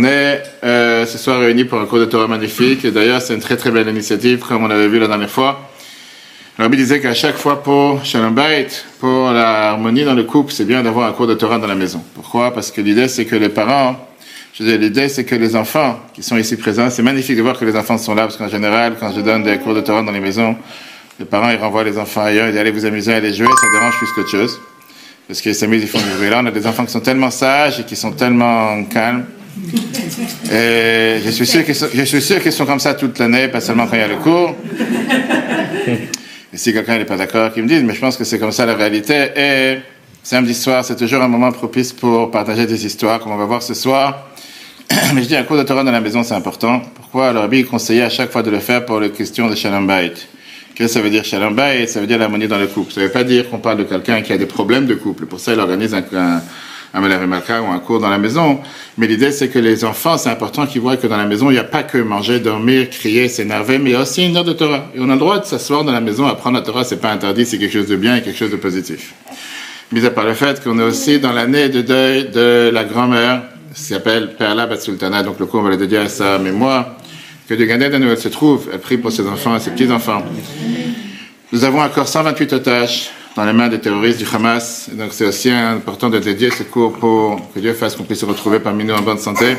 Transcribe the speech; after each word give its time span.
On 0.00 0.04
est 0.04 0.42
euh, 0.64 1.04
ce 1.04 1.18
soir 1.18 1.40
réunis 1.40 1.64
pour 1.64 1.78
un 1.78 1.84
cours 1.84 1.98
de 1.98 2.06
Torah 2.06 2.26
magnifique. 2.26 2.86
D'ailleurs, 2.86 3.20
c'est 3.20 3.34
une 3.34 3.40
très 3.40 3.58
très 3.58 3.70
belle 3.70 3.86
initiative, 3.86 4.38
comme 4.38 4.64
on 4.64 4.70
avait 4.70 4.88
vu 4.88 4.98
la 4.98 5.06
dernière 5.06 5.28
fois. 5.28 5.68
Rabbi 6.56 6.78
disait 6.78 7.00
qu'à 7.00 7.12
chaque 7.12 7.36
fois 7.36 7.62
pour 7.62 8.02
Shalom 8.02 8.34
Bait, 8.34 8.68
pour 8.98 9.30
l'harmonie 9.30 10.04
dans 10.04 10.14
le 10.14 10.24
couple, 10.24 10.54
c'est 10.54 10.64
bien 10.64 10.82
d'avoir 10.82 11.06
un 11.06 11.12
cours 11.12 11.26
de 11.26 11.34
Torah 11.34 11.58
dans 11.58 11.66
la 11.66 11.74
maison. 11.74 12.02
Pourquoi? 12.14 12.54
Parce 12.54 12.70
que 12.70 12.80
l'idée, 12.80 13.08
c'est 13.08 13.26
que 13.26 13.36
les 13.36 13.50
parents, 13.50 14.08
je 14.54 14.62
disais, 14.62 14.78
l'idée, 14.78 15.10
c'est 15.10 15.24
que 15.24 15.34
les 15.34 15.54
enfants 15.54 16.00
qui 16.14 16.22
sont 16.22 16.38
ici 16.38 16.56
présents, 16.56 16.88
c'est 16.88 17.02
magnifique 17.02 17.36
de 17.36 17.42
voir 17.42 17.58
que 17.58 17.66
les 17.66 17.76
enfants 17.76 17.98
sont 17.98 18.14
là, 18.14 18.22
parce 18.22 18.38
qu'en 18.38 18.48
général, 18.48 18.96
quand 18.98 19.12
je 19.14 19.20
donne 19.20 19.42
des 19.42 19.58
cours 19.58 19.74
de 19.74 19.82
Torah 19.82 20.02
dans 20.02 20.12
les 20.12 20.20
maisons, 20.20 20.56
les 21.18 21.26
parents, 21.26 21.50
ils 21.50 21.58
renvoient 21.58 21.84
les 21.84 21.98
enfants 21.98 22.22
ailleurs, 22.22 22.46
ils 22.46 22.52
disent 22.52 22.60
allez 22.60 22.70
vous 22.70 22.86
amuser, 22.86 23.12
allez 23.12 23.34
jouer, 23.34 23.48
ça 23.48 23.66
dérange 23.78 23.98
plus 23.98 24.08
qu'autre 24.14 24.30
chose. 24.30 24.58
Parce 25.28 25.42
qu'ils 25.42 25.54
s'amusent, 25.54 25.82
ils 25.82 25.88
font 25.88 25.98
du 25.98 26.16
bruit. 26.16 26.30
Là, 26.30 26.40
on 26.42 26.46
a 26.46 26.50
des 26.50 26.66
enfants 26.66 26.86
qui 26.86 26.90
sont 26.90 27.00
tellement 27.00 27.30
sages 27.30 27.80
et 27.80 27.84
qui 27.84 27.96
sont 27.96 28.12
tellement 28.12 28.82
calmes 28.84 29.26
et 30.50 31.20
je 31.24 31.30
suis 31.30 31.46
sûr 31.46 31.64
qu'ils 32.42 32.52
sont, 32.52 32.66
comme 32.66 32.80
ça 32.80 32.94
toute 32.94 33.18
l'année, 33.18 33.48
pas 33.48 33.60
seulement 33.60 33.86
quand 33.86 33.96
il 33.96 34.00
y 34.00 34.02
a 34.02 34.08
le 34.08 34.16
cours. 34.16 34.54
Et 36.52 36.56
si 36.56 36.72
quelqu'un 36.72 36.98
n'est 36.98 37.04
pas 37.04 37.16
d'accord, 37.16 37.52
qu'il 37.52 37.62
me 37.62 37.68
dise, 37.68 37.82
mais 37.82 37.94
je 37.94 38.00
pense 38.00 38.16
que 38.16 38.24
c'est 38.24 38.38
comme 38.38 38.52
ça 38.52 38.66
la 38.66 38.74
réalité. 38.74 39.28
Et 39.36 39.78
samedi 40.22 40.54
soir, 40.54 40.84
c'est 40.84 40.96
toujours 40.96 41.22
un 41.22 41.28
moment 41.28 41.52
propice 41.52 41.92
pour 41.92 42.30
partager 42.30 42.66
des 42.66 42.84
histoires, 42.84 43.20
comme 43.20 43.32
on 43.32 43.36
va 43.36 43.44
voir 43.44 43.62
ce 43.62 43.74
soir. 43.74 44.26
Mais 45.14 45.22
je 45.22 45.28
dis, 45.28 45.36
un 45.36 45.44
cours 45.44 45.56
de 45.56 45.62
Torah 45.62 45.84
dans 45.84 45.92
la 45.92 46.00
maison, 46.00 46.24
c'est 46.24 46.34
important. 46.34 46.82
Pourquoi 46.96 47.32
le 47.32 47.38
rabbi 47.38 47.64
conseillait 47.64 48.02
à 48.02 48.10
chaque 48.10 48.32
fois 48.32 48.42
de 48.42 48.50
le 48.50 48.58
faire 48.58 48.84
pour 48.84 48.98
les 48.98 49.10
questions 49.10 49.48
de 49.48 49.54
Shalom 49.54 49.86
Bayit 49.86 50.26
Qu'est-ce 50.74 50.88
que 50.88 50.94
ça 50.94 51.00
veut 51.00 51.10
dire 51.10 51.24
Shalom 51.24 51.54
Bayit 51.54 51.86
Ça 51.86 52.00
veut 52.00 52.08
dire 52.08 52.18
l'harmonie 52.18 52.48
dans 52.48 52.58
le 52.58 52.66
couple. 52.66 52.92
Ça 52.92 53.00
ne 53.00 53.06
veut 53.06 53.12
pas 53.12 53.22
dire 53.22 53.48
qu'on 53.48 53.58
parle 53.58 53.78
de 53.78 53.84
quelqu'un 53.84 54.20
qui 54.22 54.32
a 54.32 54.38
des 54.38 54.46
problèmes 54.46 54.86
de 54.86 54.94
couple. 54.94 55.26
Pour 55.26 55.38
ça, 55.38 55.52
il 55.52 55.60
organise 55.60 55.94
un 55.94 56.02
un 56.92 57.26
Malka 57.26 57.62
ou 57.62 57.66
un 57.66 57.78
cours 57.78 58.00
dans 58.00 58.08
la 58.08 58.18
maison. 58.18 58.60
Mais 58.98 59.06
l'idée, 59.06 59.30
c'est 59.30 59.48
que 59.48 59.58
les 59.58 59.84
enfants, 59.84 60.18
c'est 60.18 60.30
important 60.30 60.66
qu'ils 60.66 60.80
voient 60.80 60.96
que 60.96 61.06
dans 61.06 61.16
la 61.16 61.26
maison, 61.26 61.50
il 61.50 61.54
n'y 61.54 61.58
a 61.58 61.64
pas 61.64 61.82
que 61.82 61.98
manger, 61.98 62.40
dormir, 62.40 62.90
crier, 62.90 63.28
s'énerver, 63.28 63.78
mais 63.78 63.90
il 63.90 63.92
y 63.92 63.96
a 63.96 64.00
aussi 64.00 64.26
une 64.26 64.36
heure 64.36 64.44
de 64.44 64.52
Torah. 64.52 64.86
Et 64.94 64.98
on 65.00 65.08
a 65.08 65.14
le 65.14 65.18
droit 65.18 65.38
de 65.38 65.44
s'asseoir 65.44 65.84
dans 65.84 65.92
la 65.92 66.00
maison, 66.00 66.26
apprendre 66.26 66.56
la 66.56 66.62
Torah, 66.62 66.84
c'est 66.84 67.00
pas 67.00 67.12
interdit, 67.12 67.46
c'est 67.46 67.58
quelque 67.58 67.72
chose 67.72 67.88
de 67.88 67.96
bien 67.96 68.16
et 68.16 68.22
quelque 68.22 68.38
chose 68.38 68.50
de 68.50 68.56
positif. 68.56 69.14
Mis 69.92 70.04
à 70.04 70.10
part 70.10 70.24
le 70.24 70.34
fait 70.34 70.62
qu'on 70.62 70.78
est 70.78 70.84
aussi 70.84 71.18
dans 71.18 71.32
l'année 71.32 71.68
de 71.68 71.82
deuil 71.82 72.30
de 72.30 72.70
la 72.72 72.84
grand-mère, 72.84 73.42
qui 73.74 73.82
s'appelle 73.82 74.34
Perla 74.36 74.66
Batsultana, 74.66 75.22
donc 75.22 75.38
le 75.38 75.46
cours, 75.46 75.60
on 75.60 75.64
va 75.64 75.70
le 75.70 75.76
dédier 75.76 75.98
à 75.98 76.08
sa 76.08 76.38
mémoire, 76.38 76.96
que 77.48 77.54
de 77.54 77.64
Ganeda 77.64 77.96
elle 77.96 78.18
se 78.18 78.28
trouve, 78.28 78.68
elle 78.72 78.78
prie 78.78 78.98
pour 78.98 79.10
ses 79.10 79.26
enfants 79.26 79.56
et 79.56 79.60
ses 79.60 79.70
petits-enfants. 79.70 80.22
Nous 81.52 81.64
avons 81.64 81.80
encore 81.80 82.06
128 82.06 82.52
otages 82.52 83.10
dans 83.36 83.44
les 83.44 83.52
mains 83.52 83.68
des 83.68 83.78
terroristes 83.78 84.18
du 84.18 84.26
Hamas. 84.32 84.90
donc 84.92 85.12
c'est 85.12 85.26
aussi 85.26 85.50
important 85.50 86.10
de 86.10 86.18
dédier 86.18 86.50
ce 86.50 86.64
cours 86.64 86.92
pour 86.92 87.40
que 87.54 87.60
Dieu 87.60 87.72
fasse 87.74 87.94
qu'on 87.96 88.02
puisse 88.02 88.20
se 88.20 88.26
retrouver 88.26 88.58
parmi 88.58 88.84
nous 88.84 88.94
en 88.94 89.02
bonne 89.02 89.18
santé. 89.18 89.56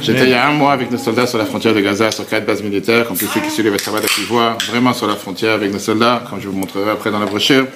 J'étais 0.00 0.24
il 0.24 0.30
y 0.30 0.34
a 0.34 0.48
un 0.48 0.52
mois 0.52 0.72
avec 0.72 0.90
nos 0.90 0.98
soldats 0.98 1.26
sur 1.26 1.38
la 1.38 1.44
frontière 1.44 1.74
de 1.74 1.80
Gaza, 1.80 2.10
sur 2.10 2.26
quatre 2.26 2.46
bases 2.46 2.62
militaires, 2.62 3.06
comme 3.06 3.16
tous 3.16 3.26
ceux 3.26 3.40
qui 3.40 3.50
suivent 3.50 3.70
le 3.70 3.76
travail 3.76 4.02
de 4.02 4.26
voir, 4.26 4.58
vraiment 4.68 4.92
sur 4.92 5.06
la 5.06 5.16
frontière 5.16 5.54
avec 5.54 5.72
nos 5.72 5.78
soldats, 5.78 6.22
comme 6.28 6.40
je 6.40 6.48
vous 6.48 6.56
montrerai 6.56 6.90
après 6.90 7.10
dans 7.10 7.18
la 7.18 7.26
brochure. 7.26 7.66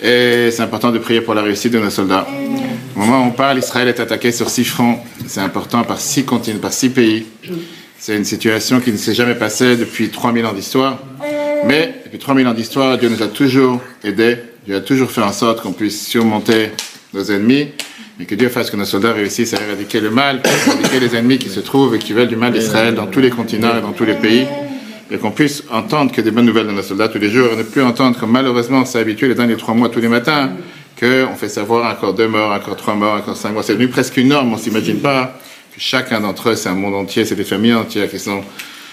Et 0.00 0.50
c'est 0.52 0.62
important 0.62 0.92
de 0.92 0.98
prier 0.98 1.20
pour 1.20 1.34
la 1.34 1.42
réussite 1.42 1.72
de 1.72 1.78
nos 1.78 1.90
soldats. 1.90 2.26
Au 2.94 3.00
moment 3.00 3.24
où 3.24 3.28
on 3.28 3.30
parle, 3.30 3.58
Israël 3.58 3.88
est 3.88 4.00
attaqué 4.00 4.30
sur 4.30 4.48
six 4.48 4.64
fronts. 4.64 4.98
C'est 5.26 5.40
important 5.40 5.82
par 5.82 6.00
six 6.00 6.24
continents, 6.24 6.60
par 6.60 6.72
six 6.72 6.90
pays. 6.90 7.26
C'est 7.98 8.16
une 8.16 8.24
situation 8.24 8.80
qui 8.80 8.92
ne 8.92 8.96
s'est 8.96 9.14
jamais 9.14 9.34
passée 9.34 9.76
depuis 9.76 10.08
3000 10.08 10.46
ans 10.46 10.52
d'histoire. 10.52 10.98
Mais 11.64 11.94
depuis 12.04 12.18
3000 12.18 12.46
ans 12.46 12.54
d'histoire, 12.54 12.96
Dieu 12.96 13.08
nous 13.08 13.22
a 13.22 13.26
toujours 13.26 13.80
aidés. 14.04 14.36
Dieu 14.66 14.76
a 14.76 14.80
toujours 14.80 15.10
fait 15.10 15.22
en 15.22 15.32
sorte 15.32 15.62
qu'on 15.62 15.72
puisse 15.72 16.06
surmonter 16.06 16.70
nos 17.14 17.24
ennemis 17.24 17.68
et 18.20 18.24
que 18.24 18.34
Dieu 18.34 18.48
fasse 18.48 18.70
que 18.70 18.76
nos 18.76 18.84
soldats 18.84 19.12
réussissent 19.12 19.54
à 19.54 19.62
éradiquer 19.62 20.00
le 20.00 20.10
mal, 20.10 20.42
à 20.44 20.70
éradiquer 20.70 21.00
les 21.00 21.16
ennemis 21.16 21.38
qui 21.38 21.48
se 21.48 21.60
trouvent 21.60 21.94
et 21.94 21.98
qui 21.98 22.12
veulent 22.12 22.28
du 22.28 22.36
mal 22.36 22.52
d'Israël 22.52 22.94
dans 22.94 23.06
tous 23.06 23.20
les 23.20 23.30
continents 23.30 23.76
et 23.78 23.80
dans 23.80 23.92
tous 23.92 24.04
les 24.04 24.14
pays. 24.14 24.46
Et 25.10 25.16
qu'on 25.16 25.30
puisse 25.30 25.64
entendre 25.70 26.12
que 26.12 26.20
des 26.20 26.30
bonnes 26.30 26.44
nouvelles 26.44 26.66
de 26.66 26.72
nos 26.72 26.82
soldats 26.82 27.08
tous 27.08 27.18
les 27.18 27.30
jours 27.30 27.48
et 27.52 27.56
ne 27.56 27.62
plus 27.62 27.82
entendre, 27.82 28.18
comme 28.18 28.30
malheureusement 28.30 28.80
on 28.80 28.84
s'est 28.84 28.98
habitué 28.98 29.28
les 29.28 29.34
derniers 29.34 29.56
trois 29.56 29.74
mois 29.74 29.88
tous 29.88 30.00
les 30.00 30.08
matins, 30.08 30.50
qu'on 31.00 31.34
fait 31.36 31.48
savoir 31.48 31.90
encore 31.90 32.12
deux 32.12 32.28
morts, 32.28 32.52
encore 32.52 32.76
trois 32.76 32.94
morts, 32.94 33.14
encore 33.14 33.36
cinq 33.36 33.52
morts. 33.52 33.64
C'est 33.64 33.72
devenu 33.72 33.88
presque 33.88 34.18
une 34.18 34.28
norme, 34.28 34.52
on 34.52 34.58
s'imagine 34.58 34.98
pas 34.98 35.38
que 35.74 35.80
chacun 35.80 36.20
d'entre 36.20 36.50
eux, 36.50 36.56
c'est 36.56 36.68
un 36.68 36.74
monde 36.74 36.94
entier, 36.94 37.24
c'est 37.24 37.36
des 37.36 37.44
familles 37.44 37.74
entières 37.74 38.10
qui 38.10 38.18
sont 38.18 38.42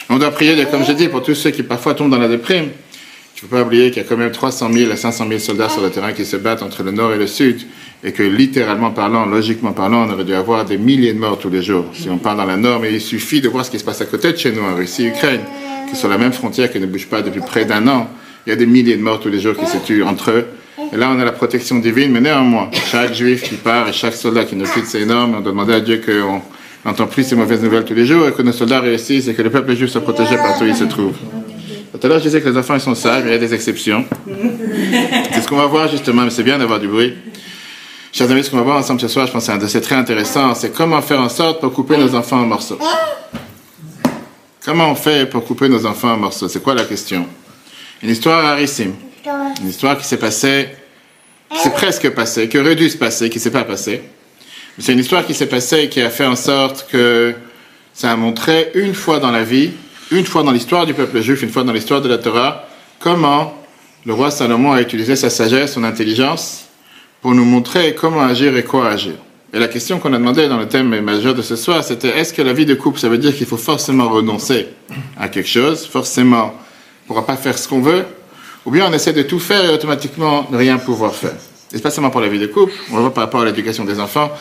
on 0.10 0.18
doit 0.18 0.32
prier, 0.32 0.66
comme 0.66 0.86
je 0.86 0.92
dis, 0.92 1.08
pour 1.08 1.24
tous 1.24 1.34
ceux 1.34 1.50
qui 1.50 1.64
parfois 1.64 1.96
tombent 1.96 2.12
dans 2.12 2.20
la 2.20 2.28
déprime. 2.28 2.70
Ne 3.46 3.50
faut 3.50 3.58
pas 3.58 3.62
oublier 3.62 3.92
qu'il 3.92 4.02
y 4.02 4.06
a 4.06 4.10
quand 4.10 4.18
même 4.18 4.32
300 4.32 4.74
000 4.74 4.92
à 4.92 4.96
500 4.96 5.28
000 5.28 5.40
soldats 5.40 5.70
sur 5.70 5.84
le 5.84 5.92
terrain 5.92 6.14
qui 6.14 6.26
se 6.26 6.36
battent 6.36 6.64
entre 6.64 6.82
le 6.82 6.90
nord 6.90 7.14
et 7.14 7.18
le 7.20 7.28
sud, 7.28 7.62
et 8.04 8.12
que 8.12 8.24
littéralement 8.24 8.90
parlant, 8.90 9.28
logiquement 9.28 9.72
parlant, 9.72 10.10
on 10.10 10.14
aurait 10.14 10.24
dû 10.24 10.34
avoir 10.34 10.66
des 10.66 10.80
milliers 10.80 11.14
de 11.14 11.20
morts 11.20 11.38
tous 11.38 11.52
les 11.52 11.62
jours. 11.62 11.86
Si 11.94 12.10
on 12.10 12.18
parle 12.18 12.38
dans 12.38 12.46
la 12.46 12.58
nord, 12.58 12.80
mais 12.80 12.92
il 12.92 13.00
suffit 13.00 13.42
de 13.42 13.50
voir 13.50 13.64
ce 13.64 13.70
qui 13.70 13.78
se 13.78 13.84
passe 13.84 14.02
à 14.02 14.06
côté 14.06 14.32
de 14.32 14.38
chez 14.38 14.52
nous, 14.52 14.64
en 14.64 14.74
Russie, 14.74 15.06
Ukraine, 15.06 15.42
qui 15.88 15.96
sont 15.96 16.10
la 16.10 16.18
même 16.18 16.34
frontière, 16.34 16.72
qui 16.72 16.80
ne 16.80 16.88
bouge 16.88 17.06
pas 17.06 17.22
depuis 17.22 17.42
près 17.42 17.66
d'un 17.66 17.88
an. 17.88 18.10
Il 18.48 18.50
y 18.50 18.54
a 18.54 18.56
des 18.56 18.66
milliers 18.66 18.98
de 18.98 19.04
morts 19.04 19.20
tous 19.20 19.30
les 19.30 19.40
jours 19.40 19.56
qui 19.56 19.68
se 19.68 19.78
tuent 19.78 20.02
entre 20.02 20.32
eux. 20.32 20.46
Et 20.92 20.98
là, 20.98 21.12
on 21.16 21.20
a 21.20 21.24
la 21.24 21.32
protection 21.32 21.78
divine, 21.78 22.12
mais 22.12 22.22
néanmoins, 22.22 22.72
chaque 22.74 23.14
juif 23.14 23.44
qui 23.44 23.56
part 23.58 23.88
et 23.88 23.94
chaque 23.94 24.16
soldat 24.16 24.46
qui 24.46 24.56
nous 24.56 24.66
quitte, 24.66 24.88
c'est 24.88 25.02
énorme. 25.02 25.36
On 25.38 25.42
doit 25.42 25.52
demander 25.52 25.74
à 25.74 25.82
Dieu 25.82 26.02
qu'on 26.04 26.42
n'entend 26.84 27.06
plus 27.06 27.22
ces 27.22 27.36
mauvaises 27.36 27.62
nouvelles 27.62 27.86
tous 27.86 27.94
les 27.94 28.08
jours 28.08 28.28
et 28.28 28.32
que 28.32 28.42
nos 28.42 28.52
soldats 28.52 28.80
réussissent 28.80 29.28
et 29.28 29.36
que 29.36 29.44
le 29.44 29.52
peuple 29.52 29.76
juif 29.76 29.92
soit 29.92 30.02
protégé 30.02 30.36
partout 30.36 30.64
où 30.64 30.68
il 30.68 30.76
se 30.76 30.86
trouve. 30.86 31.14
Tout 32.00 32.08
à 32.08 32.10
l'heure, 32.10 32.20
je 32.20 32.26
disais 32.26 32.42
que 32.42 32.50
les 32.50 32.58
enfants 32.58 32.76
ils 32.76 32.82
sont 32.82 32.94
sages, 32.94 33.24
mais 33.24 33.30
il 33.30 33.34
y 33.34 33.38
a 33.38 33.40
des 33.40 33.54
exceptions. 33.54 34.04
C'est 35.32 35.42
ce 35.42 35.48
qu'on 35.48 35.56
va 35.56 35.66
voir 35.66 35.88
justement, 35.88 36.24
mais 36.24 36.30
c'est 36.30 36.44
bien 36.44 36.58
d'avoir 36.58 36.80
du 36.80 36.90
bruit. 36.90 37.14
Chers 38.12 38.30
amis, 38.30 38.44
ce 38.44 38.50
qu'on 38.50 38.58
va 38.58 38.64
voir 38.64 38.78
ensemble 38.78 39.00
ce 39.00 39.08
soir, 39.08 39.28
je 39.28 39.32
pense 39.32 39.44
que 39.44 39.46
c'est 39.48 39.52
un 39.54 39.58
dossier 39.58 39.82
très 39.82 39.96
intéressant, 39.96 40.56
c'est 40.56 40.74
comment 40.74 41.02
faire 41.02 41.20
en 41.20 41.30
sorte 41.30 41.60
pour 41.60 41.74
couper 41.74 41.98
nos 41.98 42.16
enfants 42.16 42.40
en 42.40 42.46
morceaux. 42.46 42.80
Comment 44.64 44.92
on 44.92 44.96
fait 44.96 45.30
pour 45.30 45.44
couper 45.44 45.68
nos 45.70 45.86
enfants 45.86 46.14
en 46.14 46.18
morceaux? 46.18 46.48
C'est 46.48 46.62
quoi 46.62 46.76
la 46.76 46.86
question? 46.86 47.28
Une 48.02 48.10
histoire 48.10 48.44
rarissime. 48.44 48.96
Une 49.62 49.70
histoire 49.70 49.98
qui 49.98 50.06
s'est 50.06 50.18
passée, 50.18 50.70
qui 51.50 51.60
s'est 51.60 51.74
presque 51.74 52.10
passée, 52.12 52.48
qui 52.50 52.58
aurait 52.58 52.76
dû 52.76 52.90
se 52.90 52.98
passer, 52.98 53.30
qui 53.30 53.38
ne 53.38 53.44
s'est 53.44 53.52
pas 53.52 53.64
passée. 53.64 54.02
C'est 54.80 54.94
une 54.94 55.00
histoire 55.00 55.26
qui 55.26 55.34
s'est 55.34 55.48
passée 55.48 55.84
et 55.84 55.90
qui 55.90 56.02
a 56.02 56.10
fait 56.10 56.26
en 56.26 56.36
sorte 56.36 56.88
que 56.90 57.36
ça 57.94 58.12
a 58.12 58.16
montré 58.16 58.72
une 58.76 58.94
fois 58.94 59.20
dans 59.20 59.32
la 59.32 59.44
vie, 59.44 59.72
une 60.12 60.26
fois 60.26 60.44
dans 60.44 60.52
l'histoire 60.52 60.86
du 60.86 60.94
peuple 60.94 61.22
juif, 61.22 61.42
une 61.42 61.50
fois 61.50 61.64
dans 61.64 61.74
l'histoire 61.74 62.02
de 62.02 62.10
la 62.10 62.18
Torah, 62.18 62.68
comment 63.00 63.54
le 64.06 64.14
roi 64.14 64.32
Salomon 64.32 64.72
a 64.72 64.82
utilisé 64.82 65.16
sa 65.16 65.30
sagesse, 65.30 65.74
son 65.74 65.84
intelligence, 65.84 66.66
pour 67.22 67.34
nous 67.34 67.46
montrer 67.46 67.96
comment 67.96 68.22
agir 68.22 68.56
et 68.56 68.64
quoi 68.64 68.88
agir. 68.88 69.14
Et 69.52 69.60
la 69.60 69.68
question 69.68 70.00
qu'on 70.00 70.14
a 70.14 70.18
demandé 70.18 70.48
dans 70.48 70.58
le 70.58 70.68
thème 70.68 71.00
majeur 71.02 71.34
de 71.34 71.42
ce 71.42 71.56
soir, 71.56 71.84
c'était 71.84 72.10
est-ce 72.10 72.34
que 72.34 72.42
la 72.42 72.54
vie 72.54 72.66
de 72.66 72.76
couple, 72.76 73.00
ça 73.00 73.10
veut 73.10 73.18
dire 73.18 73.36
qu'il 73.36 73.48
faut 73.48 73.58
forcément 73.58 74.10
renoncer 74.10 74.68
à 75.18 75.28
quelque 75.30 75.50
chose, 75.50 75.86
forcément, 75.86 76.46
on 76.46 76.48
ne 76.48 77.08
pourra 77.08 77.26
pas 77.26 77.38
faire 77.38 77.58
ce 77.58 77.68
qu'on 77.68 77.82
veut, 77.82 78.06
ou 78.66 78.72
bien 78.72 78.86
on 78.90 78.94
essaie 78.94 79.14
de 79.14 79.24
tout 79.24 79.40
faire 79.40 79.64
et 79.66 79.74
automatiquement 79.74 80.48
ne 80.52 80.58
rien 80.58 80.78
pouvoir 80.78 81.16
faire? 81.16 81.36
Et 81.74 81.80
pas 81.80 81.90
seulement 81.90 82.10
pour 82.10 82.22
la 82.22 82.28
vie 82.28 82.40
de 82.40 82.48
couple, 82.48 82.74
on 82.92 82.96
va 82.96 83.02
voir 83.02 83.14
par 83.14 83.24
rapport 83.24 83.42
à 83.42 83.46
l'éducation 83.46 83.86
des 83.86 84.00
enfants, 84.00 84.32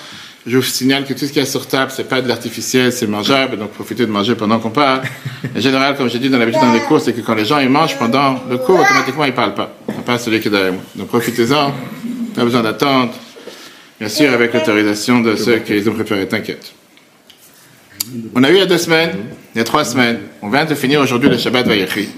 je 0.46 0.56
vous 0.58 0.62
signale 0.62 1.06
que 1.06 1.14
tout 1.14 1.24
ce 1.24 1.32
qui 1.32 1.38
est 1.38 1.46
sur 1.46 1.66
table, 1.66 1.90
c'est 1.94 2.08
pas 2.08 2.20
de 2.20 2.28
l'artificiel, 2.28 2.92
c'est 2.92 3.06
mangeable, 3.06 3.56
donc 3.56 3.70
profitez 3.70 4.04
de 4.04 4.10
manger 4.10 4.34
pendant 4.34 4.58
qu'on 4.58 4.70
parle. 4.70 5.02
En 5.56 5.60
général, 5.60 5.96
comme 5.96 6.10
j'ai 6.10 6.18
dit 6.18 6.28
dans 6.28 6.38
l'habitude 6.38 6.60
dans 6.60 6.72
les 6.72 6.80
cours, 6.80 7.00
c'est 7.00 7.14
que 7.14 7.22
quand 7.22 7.34
les 7.34 7.46
gens 7.46 7.58
ils 7.60 7.70
mangent 7.70 7.98
pendant 7.98 8.42
le 8.50 8.58
cours, 8.58 8.78
automatiquement 8.78 9.24
ils 9.24 9.32
parlent 9.32 9.54
pas. 9.54 9.74
On 9.88 10.02
pas 10.02 10.18
celui 10.18 10.40
qui 10.40 10.48
est 10.48 10.50
derrière 10.50 10.74
moi. 10.74 10.82
Donc 10.96 11.08
profitez-en, 11.08 11.72
pas 12.34 12.44
besoin 12.44 12.62
d'attendre. 12.62 13.14
Bien 13.98 14.08
sûr, 14.08 14.32
avec 14.32 14.52
l'autorisation 14.52 15.20
de 15.20 15.34
ceux 15.36 15.58
qui 15.60 15.88
ont 15.88 15.94
préparé, 15.94 16.28
t'inquiète. 16.28 16.72
On 18.34 18.44
a 18.44 18.50
eu 18.50 18.54
il 18.54 18.58
y 18.58 18.62
a 18.62 18.66
deux 18.66 18.76
semaines, 18.76 19.16
il 19.54 19.58
y 19.58 19.60
a 19.62 19.64
trois 19.64 19.84
semaines, 19.84 20.18
on 20.42 20.50
vient 20.50 20.66
de 20.66 20.74
finir 20.74 21.00
aujourd'hui 21.00 21.30
le 21.30 21.38
Shabbat 21.38 21.66
Vayechi. 21.66 22.08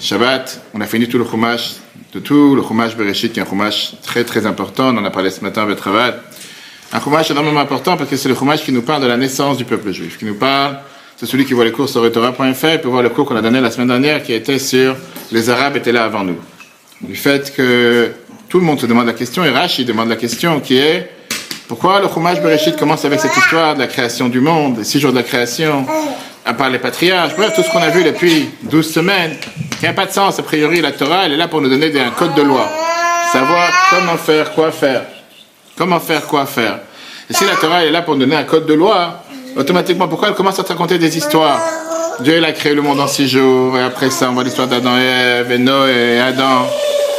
Shabbat, 0.00 0.60
on 0.74 0.80
a 0.80 0.86
fini 0.86 1.06
tout 1.06 1.18
le 1.18 1.24
chumash, 1.24 1.74
de 2.12 2.18
tout 2.18 2.56
le 2.56 2.62
chumash 2.62 2.96
Bereshit, 2.96 3.32
qui 3.32 3.38
est 3.38 3.42
un 3.42 3.46
chumash 3.46 3.94
très 4.02 4.24
très 4.24 4.44
important, 4.44 4.88
on 4.88 4.98
en 4.98 5.04
a 5.04 5.10
parlé 5.10 5.30
ce 5.30 5.40
matin 5.40 5.62
avec 5.62 5.76
Travail. 5.76 6.14
Un 6.94 7.00
chumash 7.00 7.28
énormément 7.32 7.58
important 7.58 7.96
parce 7.96 8.08
que 8.08 8.16
c'est 8.16 8.28
le 8.28 8.36
chumash 8.36 8.62
qui 8.62 8.70
nous 8.70 8.82
parle 8.82 9.02
de 9.02 9.08
la 9.08 9.16
naissance 9.16 9.56
du 9.56 9.64
peuple 9.64 9.90
juif, 9.90 10.16
qui 10.16 10.24
nous 10.24 10.36
parle, 10.36 10.78
c'est 11.16 11.26
celui 11.26 11.44
qui 11.44 11.52
voit 11.52 11.64
les 11.64 11.72
cours 11.72 11.88
sur 11.88 12.10
Torah.fr, 12.12 12.80
peut 12.80 12.88
voir 12.88 13.02
le 13.02 13.08
cours 13.08 13.26
qu'on 13.26 13.34
a 13.34 13.42
donné 13.42 13.60
la 13.60 13.72
semaine 13.72 13.88
dernière 13.88 14.22
qui 14.22 14.32
était 14.32 14.60
sur 14.60 14.94
les 15.32 15.50
Arabes 15.50 15.76
étaient 15.76 15.90
là 15.90 16.04
avant 16.04 16.22
nous. 16.22 16.38
Du 17.00 17.16
fait 17.16 17.52
que 17.52 18.12
tout 18.48 18.60
le 18.60 18.64
monde 18.64 18.78
se 18.78 18.86
demande 18.86 19.06
la 19.06 19.12
question, 19.12 19.44
et 19.44 19.50
Rashi 19.50 19.84
demande 19.84 20.08
la 20.08 20.14
question 20.14 20.60
qui 20.60 20.78
est 20.78 21.10
pourquoi 21.66 22.00
le 22.00 22.06
chumash 22.06 22.40
Bereshit 22.40 22.76
commence 22.76 23.04
avec 23.04 23.18
cette 23.18 23.36
histoire 23.36 23.74
de 23.74 23.80
la 23.80 23.88
création 23.88 24.28
du 24.28 24.38
monde, 24.38 24.78
les 24.78 24.84
six 24.84 25.00
jours 25.00 25.10
de 25.10 25.16
la 25.16 25.24
création, 25.24 25.84
à 26.46 26.54
part 26.54 26.70
les 26.70 26.78
patriarches, 26.78 27.34
bref, 27.36 27.54
tout 27.56 27.64
ce 27.64 27.70
qu'on 27.72 27.82
a 27.82 27.90
vu 27.90 28.04
depuis 28.04 28.50
12 28.70 28.88
semaines, 28.88 29.32
qui 29.80 29.84
n'a 29.84 29.94
pas 29.94 30.06
de 30.06 30.12
sens, 30.12 30.38
a 30.38 30.44
priori, 30.44 30.80
la 30.80 30.92
Torah, 30.92 31.26
elle 31.26 31.32
est 31.32 31.38
là 31.38 31.48
pour 31.48 31.60
nous 31.60 31.68
donner 31.68 31.90
un 31.98 32.10
code 32.10 32.36
de 32.36 32.42
loi, 32.42 32.68
savoir 33.32 33.68
comment 33.90 34.16
faire, 34.16 34.52
quoi 34.52 34.70
faire. 34.70 35.02
Comment 35.76 36.00
faire, 36.00 36.26
quoi 36.26 36.46
faire 36.46 36.80
Et 37.28 37.34
si 37.34 37.44
la 37.44 37.56
Torah 37.56 37.84
est 37.84 37.90
là 37.90 38.02
pour 38.02 38.16
donner 38.16 38.36
un 38.36 38.44
code 38.44 38.66
de 38.66 38.74
loi, 38.74 39.24
automatiquement, 39.56 40.08
pourquoi 40.08 40.28
elle 40.28 40.34
commence 40.34 40.58
à 40.58 40.62
te 40.62 40.68
raconter 40.68 40.98
des 40.98 41.16
histoires 41.16 41.60
Dieu, 42.20 42.36
il 42.38 42.44
a 42.44 42.52
créé 42.52 42.74
le 42.74 42.82
monde 42.82 43.00
en 43.00 43.08
six 43.08 43.26
jours, 43.26 43.76
et 43.76 43.82
après 43.82 44.08
ça, 44.08 44.30
on 44.30 44.34
voit 44.34 44.44
l'histoire 44.44 44.68
d'Adam 44.68 44.96
et 44.96 45.02
Ève, 45.02 45.50
et 45.50 45.58
Noé 45.58 45.90
et 45.90 46.20
Adam. 46.20 46.66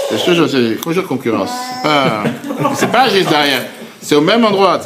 C'est 0.10 0.24
toujours, 0.24 1.08
concurrence. 1.08 1.50
C'est 2.76 2.90
pas, 2.90 3.04
pas 3.04 3.10
juste 3.10 3.30
derrière. 3.30 3.64
C'est 4.02 4.16
au 4.16 4.22
même 4.22 4.46
endroit. 4.46 4.80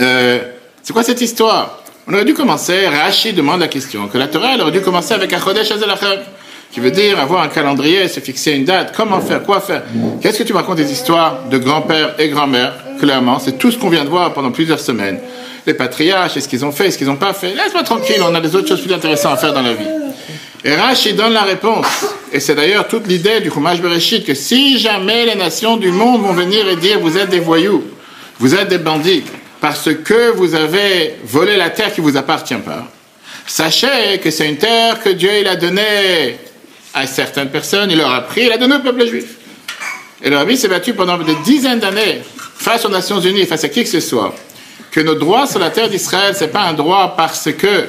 Euh, 0.00 0.38
C'est 0.82 0.92
quoi 0.92 1.02
cette 1.02 1.20
histoire? 1.20 1.78
On 2.06 2.12
aurait 2.12 2.24
dû 2.26 2.34
commencer, 2.34 2.86
Rashi 2.86 3.32
demande 3.32 3.60
la 3.60 3.68
question, 3.68 4.08
que 4.08 4.18
la 4.18 4.28
Torah, 4.28 4.56
aurait 4.60 4.72
dû 4.72 4.82
commencer 4.82 5.14
avec 5.14 5.32
un 5.32 5.38
Chodesh 5.38 5.70
Azelachem, 5.70 6.20
qui 6.74 6.80
veut 6.80 6.90
dire 6.90 7.20
avoir 7.20 7.44
un 7.44 7.48
calendrier, 7.48 8.08
se 8.08 8.18
fixer 8.18 8.50
une 8.50 8.64
date, 8.64 8.92
comment 8.96 9.20
faire, 9.20 9.44
quoi 9.44 9.60
faire? 9.60 9.84
Qu'est-ce 10.20 10.38
que 10.38 10.42
tu 10.42 10.52
me 10.52 10.58
racontes 10.58 10.78
des 10.78 10.90
histoires 10.90 11.44
de 11.48 11.56
grand-père 11.56 12.16
et 12.18 12.28
grand-mère? 12.28 12.72
Clairement, 12.98 13.38
c'est 13.38 13.56
tout 13.58 13.70
ce 13.70 13.78
qu'on 13.78 13.90
vient 13.90 14.02
de 14.02 14.08
voir 14.08 14.34
pendant 14.34 14.50
plusieurs 14.50 14.80
semaines. 14.80 15.20
Les 15.68 15.74
patriarches, 15.74 16.36
est-ce 16.36 16.48
qu'ils 16.48 16.64
ont 16.64 16.72
fait, 16.72 16.88
est-ce 16.88 16.98
qu'ils 16.98 17.06
n'ont 17.06 17.14
pas 17.14 17.32
fait? 17.32 17.54
Laisse-moi 17.54 17.84
tranquille, 17.84 18.20
on 18.28 18.34
a 18.34 18.40
des 18.40 18.56
autres 18.56 18.66
choses 18.66 18.80
plus 18.80 18.92
intéressantes 18.92 19.34
à 19.34 19.36
faire 19.36 19.52
dans 19.52 19.62
la 19.62 19.72
vie. 19.72 19.86
Et 20.64 20.74
Rashi 20.74 21.12
donne 21.12 21.32
la 21.32 21.42
réponse. 21.42 21.86
Et 22.32 22.40
c'est 22.40 22.56
d'ailleurs 22.56 22.88
toute 22.88 23.06
l'idée 23.06 23.38
du 23.38 23.52
Chumash 23.52 23.80
Bereshit 23.80 24.26
que 24.26 24.34
si 24.34 24.76
jamais 24.76 25.26
les 25.26 25.36
nations 25.36 25.76
du 25.76 25.92
monde 25.92 26.22
vont 26.22 26.32
venir 26.32 26.68
et 26.68 26.74
dire 26.74 26.98
vous 26.98 27.16
êtes 27.16 27.30
des 27.30 27.38
voyous, 27.38 27.84
vous 28.40 28.52
êtes 28.56 28.66
des 28.66 28.78
bandits, 28.78 29.22
parce 29.60 29.90
que 29.94 30.32
vous 30.32 30.56
avez 30.56 31.14
volé 31.24 31.56
la 31.56 31.70
terre 31.70 31.94
qui 31.94 32.00
vous 32.00 32.16
appartient 32.16 32.56
pas. 32.56 32.88
Sachez 33.46 34.18
que 34.20 34.32
c'est 34.32 34.48
une 34.48 34.56
terre 34.56 35.00
que 35.00 35.10
Dieu 35.10 35.30
il 35.40 35.46
a 35.46 35.54
donnée 35.54 36.36
à 36.94 37.06
certaines 37.06 37.50
personnes, 37.50 37.90
il 37.90 37.98
leur 37.98 38.12
a 38.12 38.22
pris, 38.22 38.44
il 38.46 38.52
a 38.52 38.58
donné 38.58 38.76
au 38.76 38.80
peuple 38.80 39.06
juif. 39.06 39.24
Et 40.22 40.30
le 40.30 40.36
rabbi 40.36 40.56
s'est 40.56 40.68
battu 40.68 40.94
pendant 40.94 41.18
des 41.18 41.34
dizaines 41.44 41.80
d'années 41.80 42.22
face 42.56 42.84
aux 42.84 42.88
Nations 42.88 43.20
Unies, 43.20 43.44
face 43.46 43.64
à 43.64 43.68
qui 43.68 43.82
que 43.82 43.90
ce 43.90 44.00
soit, 44.00 44.34
que 44.90 45.00
nos 45.00 45.14
droits 45.14 45.46
sur 45.46 45.58
la 45.58 45.70
terre 45.70 45.90
d'Israël, 45.90 46.34
c'est 46.36 46.48
pas 46.48 46.62
un 46.62 46.72
droit 46.72 47.14
parce 47.16 47.50
que 47.52 47.84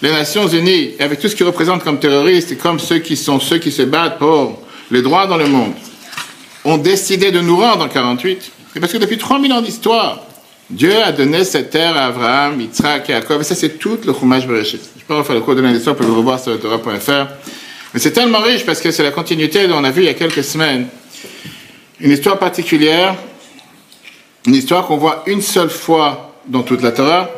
les 0.00 0.10
Nations 0.10 0.46
Unies, 0.46 0.92
avec 1.00 1.20
tout 1.20 1.28
ce 1.28 1.34
qu'ils 1.34 1.46
représentent 1.46 1.82
comme 1.82 1.98
terroristes 1.98 2.52
et 2.52 2.56
comme 2.56 2.78
ceux 2.78 2.98
qui 2.98 3.16
sont 3.16 3.40
ceux 3.40 3.58
qui 3.58 3.72
se 3.72 3.82
battent 3.82 4.18
pour 4.18 4.62
les 4.90 5.02
droits 5.02 5.26
dans 5.26 5.36
le 5.36 5.46
monde, 5.46 5.72
ont 6.64 6.78
décidé 6.78 7.30
de 7.30 7.40
nous 7.40 7.56
rendre 7.56 7.84
en 7.84 7.88
48. 7.88 8.52
C'est 8.72 8.80
parce 8.80 8.92
que 8.92 8.98
depuis 8.98 9.18
3000 9.18 9.52
ans 9.52 9.60
d'histoire, 9.60 10.20
Dieu 10.68 10.92
a 11.02 11.12
donné 11.12 11.44
cette 11.44 11.70
terre 11.70 11.96
à 11.96 12.06
Abraham, 12.06 12.60
Yitzhak 12.60 13.08
et 13.08 13.12
Jacob. 13.14 13.40
Et 13.40 13.44
ça, 13.44 13.54
c'est 13.54 13.78
tout 13.78 13.98
le 14.04 14.12
Chumash 14.12 14.46
Bereshit. 14.46 14.80
Je 14.98 15.04
peux 15.04 15.14
refaire 15.14 15.36
le 15.36 15.40
cours 15.40 15.54
de 15.54 15.62
l'histoire 15.62 15.94
pour 15.94 16.06
le 16.06 16.12
revoir 16.12 16.40
sur 16.40 16.58
Torah.fr. 16.60 17.26
Mais 17.96 18.02
c'est 18.02 18.12
tellement 18.12 18.40
riche 18.40 18.66
parce 18.66 18.82
que 18.82 18.90
c'est 18.90 19.02
la 19.02 19.10
continuité 19.10 19.66
dont 19.66 19.78
on 19.78 19.84
a 19.84 19.90
vu 19.90 20.02
il 20.02 20.04
y 20.04 20.10
a 20.10 20.12
quelques 20.12 20.44
semaines. 20.44 20.86
Une 21.98 22.10
histoire 22.10 22.38
particulière, 22.38 23.16
une 24.46 24.54
histoire 24.54 24.86
qu'on 24.86 24.98
voit 24.98 25.22
une 25.24 25.40
seule 25.40 25.70
fois 25.70 26.34
dans 26.46 26.62
toute 26.62 26.82
la 26.82 26.92
Torah. 26.92 27.30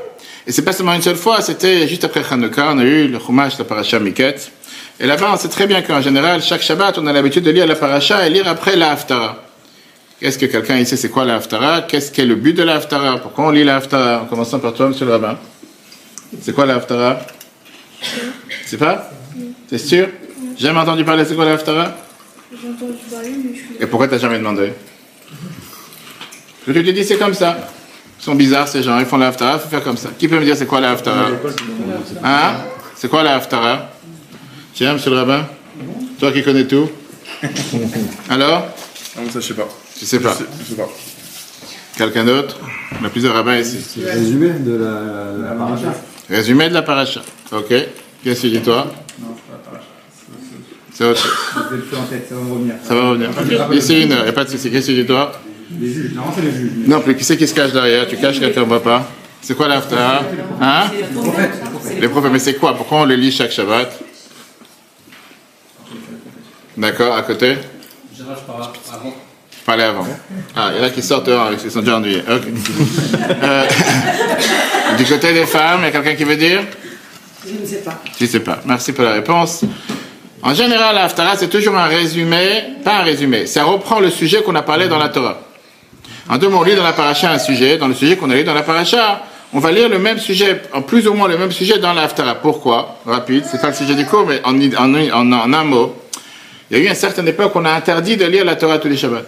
Et 0.48 0.50
c'est 0.50 0.62
pas 0.62 0.72
seulement 0.72 0.94
une 0.94 1.02
seule 1.02 1.14
fois, 1.14 1.42
c'était 1.42 1.86
juste 1.86 2.02
après 2.02 2.24
Chanukah, 2.24 2.72
on 2.72 2.78
a 2.80 2.82
eu 2.82 3.06
le 3.06 3.20
Chumash, 3.20 3.56
la 3.56 3.66
Parasha 3.66 4.00
Miket. 4.00 4.50
Et 4.98 5.06
là-bas, 5.06 5.30
on 5.32 5.36
sait 5.36 5.46
très 5.48 5.68
bien 5.68 5.80
qu'en 5.80 6.00
général, 6.00 6.42
chaque 6.42 6.62
Shabbat, 6.62 6.98
on 6.98 7.06
a 7.06 7.12
l'habitude 7.12 7.44
de 7.44 7.52
lire 7.52 7.68
la 7.68 7.76
Parasha 7.76 8.26
et 8.26 8.30
lire 8.30 8.48
après 8.48 8.74
la 8.74 8.90
Haftara. 8.90 9.44
Est-ce 10.20 10.38
que 10.38 10.46
quelqu'un 10.46 10.78
ici 10.78 10.96
sait 10.96 11.08
quoi 11.08 11.24
la 11.24 11.36
Haftara 11.36 11.82
Qu'est-ce 11.82 12.10
qu'est 12.10 12.26
le 12.26 12.34
but 12.34 12.54
de 12.54 12.64
la 12.64 12.74
Haftara 12.78 13.18
Pourquoi 13.18 13.46
on 13.46 13.50
lit 13.50 13.62
la 13.62 13.76
Haftara 13.76 14.22
En 14.22 14.26
commençant 14.26 14.58
par 14.58 14.74
toi, 14.74 14.88
monsieur 14.88 15.06
le 15.06 15.12
rabbin. 15.12 15.38
C'est 16.42 16.52
quoi 16.52 16.66
la 16.66 16.74
Haftara 16.74 17.20
C'est 18.66 18.76
pas? 18.76 19.08
C'est 19.70 19.78
sûr? 19.78 20.08
Jamais 20.58 20.80
entendu 20.80 21.04
parler 21.04 21.24
c'est 21.24 21.34
quoi 21.34 21.44
la 21.44 21.52
Haftara? 21.52 21.96
J'ai 22.50 22.68
entendu 22.68 22.98
parler, 23.10 23.30
mais 23.44 23.50
je 23.54 23.58
suis. 23.58 23.68
Et 23.80 23.86
pourquoi 23.86 24.08
t'as 24.08 24.18
jamais 24.18 24.38
demandé? 24.38 24.72
Je 26.66 26.72
te 26.72 26.78
dis 26.78 27.04
c'est 27.04 27.18
comme 27.18 27.34
ça. 27.34 27.56
Ils 28.20 28.24
sont 28.24 28.34
bizarres 28.34 28.68
ces 28.68 28.82
gens, 28.82 28.98
ils 28.98 29.06
font 29.06 29.16
la 29.16 29.28
Haftara, 29.28 29.54
il 29.54 29.60
faut 29.60 29.68
faire 29.68 29.84
comme 29.84 29.96
ça. 29.96 30.10
Qui 30.18 30.28
peut 30.28 30.38
me 30.38 30.44
dire 30.44 30.56
c'est 30.56 30.66
quoi 30.66 30.80
la 30.80 30.92
Haftara? 30.92 31.28
Hein? 32.24 32.52
C'est 32.96 33.08
quoi 33.08 33.22
la 33.22 33.36
Haftara? 33.36 33.90
Tiens, 34.74 34.94
monsieur 34.94 35.10
le 35.10 35.16
rabbin 35.16 35.46
Toi 36.18 36.32
qui 36.32 36.42
connais 36.42 36.66
tout 36.66 36.88
Alors? 38.30 38.66
Non, 39.16 39.22
mais 39.24 39.30
ça, 39.30 39.40
je 39.40 39.46
sais 39.46 39.54
pas. 39.54 39.68
Tu 39.98 40.04
sais 40.04 40.20
pas 40.20 40.32
Je 40.32 40.38
sais, 40.38 40.50
je 40.64 40.70
sais 40.70 40.76
pas. 40.76 40.88
Quelqu'un 41.96 42.24
d'autre? 42.24 42.58
On 43.00 43.04
a 43.04 43.08
plusieurs 43.08 43.34
rabbins 43.34 43.56
ici. 43.58 43.78
Résumé 44.04 44.50
de 44.50 44.74
la, 44.76 45.48
la 45.48 45.54
paracha. 45.54 45.94
Résumé 46.30 46.68
de 46.68 46.74
la 46.74 46.82
paracha. 46.82 47.22
Ok. 47.52 47.68
Qu'est-ce 48.22 48.42
que 48.42 48.46
tu 48.48 48.50
dis 48.50 48.60
toi 48.62 48.86
C'est 50.98 51.04
autre 51.04 51.20
chose. 51.22 51.32
J'ai 51.70 51.76
le 51.76 51.82
feu 51.82 51.96
en 51.96 52.02
tête, 52.06 52.26
ça 52.28 52.34
va 52.34 52.40
revenir. 52.40 52.74
Ça 52.82 52.92
va 52.92 53.10
revenir. 53.10 53.30
Ok. 53.30 53.76
Ici 53.76 54.02
une 54.02 54.10
heure, 54.10 54.26
y 54.26 54.30
a 54.30 54.32
pas 54.32 54.42
de 54.42 54.50
souci. 54.50 54.68
Qu'est-ce 54.68 54.88
que 54.88 54.92
tu 54.92 55.00
dis 55.02 55.06
toi? 55.06 55.30
Les 55.78 55.92
juges, 55.92 56.12
non, 56.12 56.24
c'est 56.34 56.42
les 56.42 56.50
juges. 56.50 56.70
Non 56.88 57.00
plus. 57.00 57.14
Qui 57.16 57.22
c'est 57.22 57.36
qui 57.36 57.46
se 57.46 57.54
cache 57.54 57.70
derrière? 57.70 58.08
Tu 58.08 58.16
caches 58.16 58.40
quelqu'un, 58.40 58.62
on 58.62 58.66
voit 58.66 58.82
pas? 58.82 59.08
C'est 59.40 59.56
quoi 59.56 59.68
l'aftar 59.68 60.24
Hein? 60.60 60.86
Les 62.00 62.08
prophètes. 62.08 62.32
Mais 62.32 62.40
c'est 62.40 62.54
quoi? 62.54 62.74
Pourquoi 62.74 63.02
on 63.02 63.04
le 63.04 63.14
lit 63.14 63.30
chaque 63.30 63.52
Shabbat? 63.52 63.96
D'accord, 66.76 67.14
à 67.14 67.22
côté? 67.22 67.58
Je 68.16 69.64
parlais 69.64 69.84
avant. 69.84 70.04
Ah, 70.56 70.70
il 70.74 70.80
y 70.80 70.84
en 70.84 70.88
a 70.88 70.90
qui 70.90 71.02
sortent 71.02 71.26
dehors, 71.26 71.50
ils 71.52 71.70
sont 71.70 71.78
déjà 71.78 71.98
ennuyés. 71.98 72.24
Ok. 72.28 72.42
Euh, 73.40 73.66
du 74.96 75.04
côté 75.04 75.32
des 75.32 75.46
femmes, 75.46 75.80
il 75.82 75.84
y 75.84 75.88
a 75.88 75.90
quelqu'un 75.92 76.14
qui 76.16 76.24
veut 76.24 76.36
dire? 76.36 76.62
Je 77.46 77.60
ne 77.60 77.66
sais 77.66 77.82
pas. 77.84 78.02
Je 78.18 78.24
ne 78.24 78.28
sais 78.28 78.40
pas. 78.40 78.60
Merci 78.64 78.92
pour 78.92 79.04
la 79.04 79.12
réponse. 79.12 79.64
En 80.42 80.54
général, 80.54 80.94
l'Aftara, 80.94 81.36
c'est 81.36 81.48
toujours 81.48 81.76
un 81.76 81.86
résumé, 81.86 82.62
pas 82.84 82.98
un 82.98 83.02
résumé, 83.02 83.46
ça 83.46 83.64
reprend 83.64 83.98
le 83.98 84.10
sujet 84.10 84.42
qu'on 84.42 84.54
a 84.54 84.62
parlé 84.62 84.86
dans 84.88 84.98
la 84.98 85.08
Torah. 85.08 85.38
En 86.28 86.38
deux 86.38 86.48
mots, 86.48 86.58
on 86.60 86.62
lit 86.62 86.76
dans 86.76 86.84
la 86.84 86.92
paracha 86.92 87.30
un 87.30 87.38
sujet, 87.38 87.76
dans 87.76 87.88
le 87.88 87.94
sujet 87.94 88.16
qu'on 88.16 88.30
a 88.30 88.34
lu 88.34 88.44
dans 88.44 88.54
la 88.54 88.62
paracha, 88.62 89.22
on 89.52 89.58
va 89.60 89.72
lire 89.72 89.88
le 89.88 89.98
même 89.98 90.18
sujet, 90.18 90.62
en 90.72 90.82
plus 90.82 91.08
ou 91.08 91.14
moins 91.14 91.26
le 91.26 91.38
même 91.38 91.50
sujet 91.50 91.78
dans 91.78 91.92
l'Aftara. 91.92 92.36
Pourquoi? 92.36 92.98
Rapide, 93.06 93.44
c'est 93.50 93.60
pas 93.60 93.68
le 93.68 93.74
sujet 93.74 93.94
du 93.94 94.04
cours, 94.04 94.26
mais 94.26 94.40
en, 94.44 94.54
en, 94.54 94.94
en, 94.94 95.32
en 95.32 95.52
un 95.52 95.64
mot. 95.64 95.96
Il 96.70 96.76
y 96.76 96.80
a 96.80 96.84
eu 96.84 96.88
une 96.88 96.94
certaine 96.94 97.26
époque 97.26 97.54
où 97.54 97.58
on 97.58 97.64
a 97.64 97.72
interdit 97.72 98.16
de 98.16 98.26
lire 98.26 98.44
la 98.44 98.56
Torah 98.56 98.78
tous 98.78 98.88
les 98.88 98.96
Shabbats. 98.96 99.24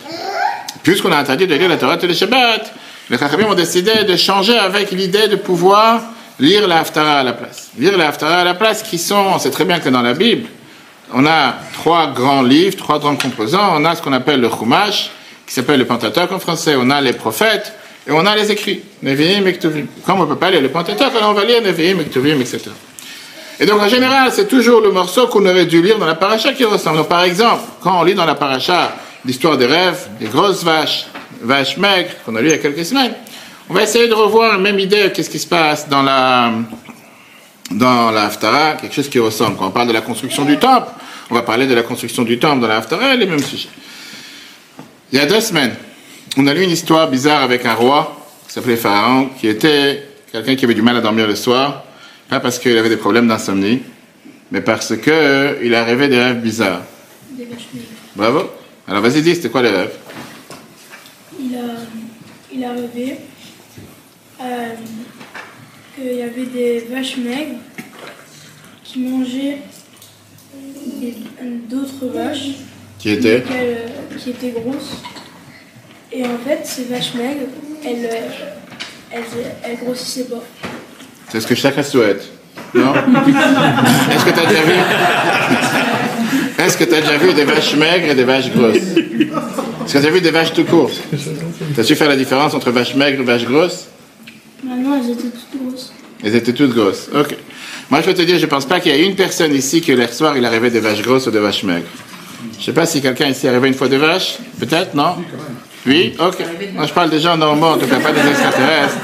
Puisqu'on 0.82 1.10
a 1.10 1.16
interdit 1.16 1.46
de 1.46 1.54
lire 1.54 1.68
la 1.70 1.78
Torah 1.78 1.96
tous 1.96 2.06
les 2.06 2.14
Shabbats, 2.14 2.64
les 3.08 3.18
Chachamim 3.18 3.46
ont 3.46 3.54
décidé 3.54 4.04
de 4.04 4.14
changer 4.16 4.56
avec 4.56 4.90
l'idée 4.92 5.26
de 5.26 5.36
pouvoir 5.36 6.02
lire 6.38 6.68
la 6.68 6.80
Haftara 6.80 7.20
à 7.20 7.22
la 7.22 7.32
place. 7.32 7.70
Lire 7.78 7.96
la 7.96 8.08
Haftara 8.08 8.40
à 8.40 8.44
la 8.44 8.54
place 8.54 8.82
qui 8.82 8.98
sont, 8.98 9.24
on 9.34 9.38
sait 9.38 9.50
très 9.50 9.64
bien 9.64 9.80
que 9.80 9.88
dans 9.88 10.02
la 10.02 10.12
Bible, 10.12 10.48
on 11.12 11.26
a 11.26 11.54
trois 11.72 12.08
grands 12.08 12.42
livres, 12.42 12.76
trois 12.76 12.98
grands 12.98 13.16
composants. 13.16 13.74
On 13.74 13.84
a 13.84 13.94
ce 13.94 14.02
qu'on 14.02 14.12
appelle 14.12 14.40
le 14.40 14.48
Chumash, 14.48 15.10
qui 15.46 15.54
s'appelle 15.54 15.78
le 15.78 15.86
Pentateuch 15.86 16.30
en 16.32 16.38
français. 16.38 16.74
On 16.78 16.90
a 16.90 17.00
les 17.00 17.12
prophètes 17.12 17.72
et 18.06 18.12
on 18.12 18.24
a 18.26 18.36
les 18.36 18.50
écrits, 18.50 18.82
Nevi'im. 19.02 19.44
Comme 20.06 20.20
on 20.20 20.26
peut 20.26 20.36
pas 20.36 20.50
lire 20.50 20.60
le 20.60 20.68
Pentateuch, 20.68 21.14
alors 21.16 21.30
on 21.30 21.34
va 21.34 21.44
lire 21.44 21.62
Nevi'im 21.62 22.00
et 22.00 22.04
Ktuvim, 22.04 22.40
etc. 22.40 22.70
Et 23.58 23.66
donc 23.66 23.80
en 23.80 23.88
général, 23.88 24.30
c'est 24.32 24.48
toujours 24.48 24.80
le 24.80 24.90
morceau 24.90 25.26
qu'on 25.26 25.44
aurait 25.44 25.66
dû 25.66 25.82
lire 25.82 25.98
dans 25.98 26.06
la 26.06 26.14
paracha 26.14 26.52
qui 26.52 26.64
ressemble. 26.64 26.98
Donc 26.98 27.08
par 27.08 27.24
exemple, 27.24 27.62
quand 27.82 28.00
on 28.00 28.04
lit 28.04 28.14
dans 28.14 28.24
la 28.24 28.34
paracha 28.34 28.94
l'histoire 29.24 29.58
des 29.58 29.66
rêves, 29.66 30.08
des 30.18 30.26
grosses 30.26 30.64
vaches, 30.64 31.06
vaches 31.42 31.76
maigres, 31.76 32.10
qu'on 32.24 32.36
a 32.36 32.40
lu 32.40 32.48
il 32.48 32.52
y 32.52 32.54
a 32.54 32.58
quelques 32.58 32.86
semaines, 32.86 33.12
on 33.68 33.74
va 33.74 33.82
essayer 33.82 34.08
de 34.08 34.14
revoir 34.14 34.52
la 34.52 34.58
même 34.58 34.78
idée, 34.78 35.12
qu'est-ce 35.14 35.28
qui 35.30 35.38
se 35.38 35.46
passe 35.46 35.88
dans 35.88 36.02
la, 36.02 36.52
dans 37.70 38.10
la 38.10 38.24
Haftara, 38.24 38.74
quelque 38.74 38.94
chose 38.94 39.08
qui 39.08 39.18
ressemble. 39.18 39.56
Quand 39.56 39.66
on 39.66 39.70
parle 39.70 39.88
de 39.88 39.92
la 39.92 40.00
construction 40.00 40.44
du 40.44 40.58
temple, 40.58 40.88
on 41.30 41.34
va 41.34 41.42
parler 41.42 41.66
de 41.66 41.74
la 41.74 41.82
construction 41.82 42.24
du 42.24 42.38
temple 42.38 42.60
dans 42.60 42.68
la 42.68 42.78
Haftara, 42.78 43.14
les 43.14 43.26
mêmes 43.26 43.42
sujets. 43.42 43.68
Il 45.12 45.18
y 45.18 45.22
a 45.22 45.26
deux 45.26 45.40
semaines, 45.40 45.74
on 46.36 46.46
a 46.46 46.54
lu 46.54 46.62
une 46.62 46.70
histoire 46.70 47.08
bizarre 47.08 47.42
avec 47.42 47.64
un 47.66 47.74
roi 47.74 48.16
qui 48.46 48.52
s'appelait 48.52 48.76
Pharaon, 48.76 49.30
qui 49.38 49.48
était 49.48 50.06
quelqu'un 50.32 50.56
qui 50.56 50.64
avait 50.64 50.74
du 50.74 50.82
mal 50.82 50.96
à 50.96 51.00
dormir 51.00 51.26
le 51.26 51.36
soir, 51.36 51.84
pas 52.28 52.40
parce 52.40 52.58
qu'il 52.58 52.76
avait 52.76 52.88
des 52.88 52.96
problèmes 52.96 53.28
d'insomnie, 53.28 53.82
mais 54.50 54.60
parce 54.60 54.96
que 54.96 55.58
il 55.62 55.74
a 55.74 55.84
rêvé 55.84 56.08
des 56.08 56.18
rêves 56.18 56.40
bizarres. 56.40 56.82
Des 57.30 57.44
vaches 57.44 57.68
maigres. 57.72 57.86
Bravo. 58.14 58.50
Alors 58.86 59.02
vas-y, 59.02 59.22
dis, 59.22 59.34
c'était 59.34 59.50
quoi 59.50 59.62
les 59.62 59.70
rêves? 59.70 59.96
Il 61.40 61.56
a, 61.56 61.60
il 62.52 62.64
a 62.64 62.72
rêvé 62.72 63.18
euh, 64.40 64.74
qu'il 65.94 66.14
y 66.14 66.22
avait 66.22 66.46
des 66.46 66.86
vaches 66.90 67.16
maigres 67.16 67.58
qui 68.84 69.00
mangeaient 69.00 69.58
d'autres 71.68 72.06
vaches 72.12 72.56
Qui 72.98 73.18
euh, 73.24 73.38
qui 74.18 74.30
étaient 74.30 74.50
grosses. 74.50 74.96
Et 76.12 76.24
en 76.24 76.38
fait, 76.44 76.60
ces 76.64 76.84
vaches 76.84 77.14
maigres, 77.14 77.46
elles, 77.84 78.04
euh, 78.04 78.28
elles, 79.12 79.22
elles 79.62 79.78
grossissaient 79.78 80.24
pas. 80.24 80.42
C'est 81.28 81.40
ce 81.40 81.46
que 81.46 81.54
chacun 81.54 81.82
souhaite. 81.82 82.28
Non 82.74 82.92
Est-ce 84.12 84.24
que 84.24 84.30
tu 84.30 84.40
as 84.40 84.46
déjà 84.46 84.62
vu 84.62 84.72
Est-ce 86.58 86.76
que 86.76 86.84
tu 86.84 86.94
as 86.94 87.00
déjà 87.00 87.16
vu 87.16 87.32
des 87.32 87.44
vaches 87.44 87.76
maigres 87.76 88.10
et 88.10 88.14
des 88.14 88.24
vaches 88.24 88.50
grosses 88.50 88.76
Est-ce 88.76 89.94
que 89.94 89.98
tu 89.98 90.06
as 90.06 90.10
vu 90.10 90.20
des 90.20 90.30
vaches 90.30 90.52
tout 90.52 90.64
court 90.64 90.90
Tu 91.74 91.80
as 91.80 91.84
su 91.84 91.94
faire 91.94 92.08
la 92.08 92.16
différence 92.16 92.54
entre 92.54 92.70
vaches 92.70 92.94
maigres 92.94 93.20
et 93.22 93.24
vaches 93.24 93.44
grosses 93.44 93.86
Maintenant, 94.62 95.00
elles 95.00 95.10
étaient 95.10 95.22
toutes 95.30 95.62
grosses. 95.64 95.92
Elles 96.22 96.34
étaient 96.34 96.52
toutes 96.52 96.74
grosses. 96.74 97.08
Ok. 97.14 97.36
Moi, 97.90 98.00
je 98.00 98.06
peux 98.06 98.14
te 98.14 98.22
dire, 98.22 98.38
je 98.38 98.46
pense 98.46 98.66
pas 98.66 98.78
qu'il 98.78 98.92
y 98.92 98.94
a 98.94 98.98
une 99.04 99.16
personne 99.16 99.52
ici 99.54 99.80
que 99.80 99.92
hier 99.92 100.12
soir, 100.12 100.36
il 100.36 100.44
a 100.44 100.50
rêvé 100.50 100.70
des 100.70 100.78
vaches 100.78 101.02
grosses 101.02 101.26
ou 101.26 101.32
des 101.32 101.40
vaches 101.40 101.64
maigres. 101.64 101.88
Je 102.58 102.64
sais 102.64 102.72
pas 102.72 102.86
si 102.86 103.02
quelqu'un 103.02 103.28
ici 103.28 103.48
a 103.48 103.52
rêvé 103.52 103.68
une 103.68 103.74
fois 103.74 103.88
des 103.88 103.98
vaches. 103.98 104.38
Peut-être, 104.60 104.94
non? 104.94 105.16
Oui 105.86 106.14
Ok. 106.18 106.38
Moi, 106.74 106.86
je 106.86 106.92
parle 106.92 107.10
des 107.10 107.18
gens 107.18 107.36
normaux, 107.36 107.66
en 107.66 107.78
tout 107.78 107.86
cas 107.86 107.98
pas 107.98 108.12
des 108.12 108.28
extraterrestres. 108.28 108.98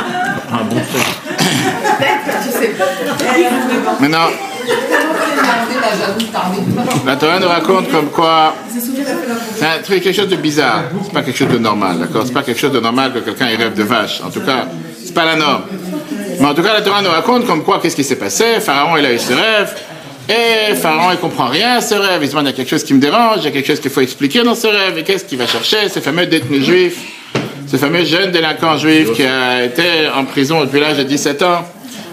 Tu 2.45 2.51
sais 2.53 2.69
pas. 2.69 3.97
Maintenant, 4.01 4.29
la 7.05 7.17
Torah 7.17 7.41
nous 7.41 7.49
raconte 7.49 7.91
comme 7.91 8.11
quoi 8.11 8.55
c'est 9.57 9.65
un 9.65 9.83
truc, 9.83 10.03
quelque 10.03 10.15
chose 10.15 10.29
de 10.29 10.37
bizarre. 10.37 10.85
C'est 11.05 11.13
pas 11.13 11.23
quelque 11.23 11.37
chose 11.37 11.49
de 11.49 11.59
normal, 11.59 11.99
d'accord? 11.99 12.23
C'est 12.27 12.33
pas 12.33 12.43
quelque 12.43 12.61
chose 12.61 12.73
de 12.73 12.81
normal 12.81 13.13
que 13.15 13.19
quelqu'un 13.21 13.47
rêve 13.47 13.75
de 13.75 13.83
vache. 13.83 14.21
En 14.25 14.31
tout 14.31 14.41
cas, 14.41 14.67
c'est 15.05 15.15
pas 15.15 15.25
la 15.25 15.37
norme. 15.37 15.63
Mais 16.39 16.47
en 16.47 16.55
tout 16.55 16.63
cas, 16.63 16.75
la 16.75 16.83
Torah 16.83 17.03
nous 17.03 17.11
raconte 17.11 17.47
comme 17.47 17.63
quoi, 17.63 17.81
qu'est-ce 17.81 17.97
qui 17.97 18.05
s'est 18.05 18.17
passé? 18.17 18.61
Pharaon, 18.61 18.97
il 18.97 19.07
a 19.07 19.13
eu 19.13 19.19
ce 19.19 19.33
rêve. 19.33 19.75
Et 20.29 20.75
Pharaon, 20.75 21.13
il 21.13 21.19
comprend 21.19 21.47
rien 21.47 21.77
à 21.77 21.81
ce 21.81 21.95
rêve. 21.95 22.21
Il 22.23 22.27
se 22.27 22.33
demande, 22.33 22.47
il 22.47 22.51
y 22.51 22.53
a 22.53 22.57
quelque 22.57 22.71
chose 22.71 22.85
qui 22.85 22.95
me 22.95 23.01
dérange, 23.01 23.39
il 23.39 23.45
y 23.45 23.49
a 23.49 23.51
quelque 23.51 23.67
chose 23.67 23.81
qu'il 23.81 23.91
faut 23.91 24.01
expliquer 24.01 24.43
dans 24.43 24.55
ce 24.55 24.67
rêve. 24.67 24.99
Et 24.99 25.05
qu'est-ce 25.05 25.25
qu'il 25.25 25.39
va 25.39 25.47
chercher? 25.47 25.89
Ce 25.89 26.01
fameux 26.01 26.27
détenu 26.27 26.63
juif, 26.63 26.99
ce 27.67 27.77
fameux 27.77 28.05
jeune 28.05 28.33
délinquant 28.33 28.77
juif 28.77 29.13
qui 29.13 29.25
a 29.25 29.65
été 29.65 30.09
en 30.15 30.25
prison 30.25 30.61
depuis 30.65 30.81
l'âge 30.81 30.99
de 30.99 31.05
17 31.05 31.43
ans 31.43 31.65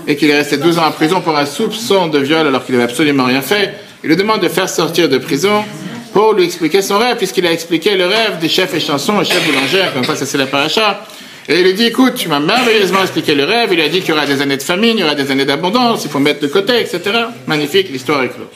et 0.07 0.15
qu'il 0.15 0.29
est 0.29 0.35
resté 0.35 0.57
12 0.57 0.79
ans 0.79 0.85
en 0.85 0.91
prison 0.91 1.21
pour 1.21 1.37
un 1.37 1.45
soupçon 1.45 2.07
de 2.07 2.19
viol 2.19 2.45
alors 2.45 2.65
qu'il 2.65 2.75
n'avait 2.75 2.89
absolument 2.89 3.25
rien 3.25 3.41
fait. 3.41 3.73
Il 4.03 4.09
lui 4.09 4.15
demande 4.15 4.41
de 4.41 4.49
faire 4.49 4.69
sortir 4.69 5.09
de 5.09 5.17
prison 5.17 5.63
pour 6.11 6.33
lui 6.33 6.43
expliquer 6.43 6.81
son 6.81 6.99
rêve, 6.99 7.17
puisqu'il 7.17 7.47
a 7.47 7.51
expliqué 7.51 7.95
le 7.95 8.05
rêve 8.05 8.37
des 8.39 8.49
chefs 8.49 8.73
et 8.75 8.79
chansons 8.79 9.19
et 9.21 9.25
chefs 9.25 9.43
boulangers, 9.45 9.89
comme 9.93 10.05
quoi 10.05 10.15
ça 10.15 10.25
c'est 10.25 10.37
la 10.37 10.45
paracha. 10.45 11.03
Et 11.49 11.59
il 11.59 11.65
lui 11.65 11.73
dit, 11.73 11.85
écoute, 11.85 12.15
tu 12.15 12.29
m'as 12.29 12.39
merveilleusement 12.39 13.01
expliqué 13.01 13.35
le 13.35 13.43
rêve, 13.43 13.69
il 13.71 13.75
lui 13.75 13.83
a 13.83 13.89
dit 13.89 13.99
qu'il 13.99 14.09
y 14.09 14.11
aura 14.13 14.25
des 14.25 14.41
années 14.41 14.55
de 14.55 14.63
famine, 14.63 14.97
il 14.97 15.01
y 15.01 15.03
aura 15.03 15.15
des 15.15 15.29
années 15.29 15.43
d'abondance, 15.43 16.05
il 16.05 16.09
faut 16.09 16.19
mettre 16.19 16.39
de 16.39 16.47
côté, 16.47 16.79
etc. 16.79 17.01
Magnifique, 17.47 17.89
l'histoire 17.89 18.23
est 18.23 18.29
close. 18.29 18.47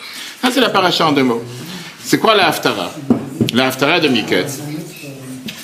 Ça 0.41 0.49
c'est 0.51 0.61
la 0.61 0.69
paracha 0.69 1.05
en 1.05 1.11
deux 1.11 1.23
mots. 1.23 1.43
C'est 2.01 2.17
quoi 2.17 2.35
la 2.35 2.47
Haftara? 2.47 2.93
La 3.53 3.67
Haftara 3.67 3.99
de 3.99 4.07
Miketz. 4.07 4.59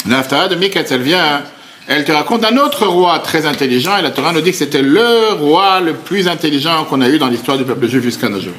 La 0.10 0.20
Haftara 0.20 0.50
de 0.50 0.56
Miketz, 0.56 0.92
elle 0.92 1.02
vient, 1.02 1.44
elle 1.88 2.04
te 2.04 2.12
raconte 2.12 2.44
un 2.44 2.58
autre 2.58 2.88
roi 2.88 3.20
très 3.20 3.46
intelligent, 3.46 3.96
et 3.98 4.02
la 4.02 4.12
Torah 4.12 4.34
nous 4.34 4.42
dit 4.42 4.52
que 4.52 4.58
c'était 4.58 4.82
le 4.82 5.34
roi 5.40 5.80
le 5.80 5.94
plus 5.94 6.28
intelligent 6.28 6.84
qu'on 6.84 7.00
a 7.00 7.08
eu 7.08 7.20
dans 7.20 7.30
l'histoire 7.30 7.58
du 7.58 7.64
peuple 7.64 7.88
juif 7.88 8.04
jusqu'à 8.04 8.28
nos 8.28 8.42
jours. 8.42 8.54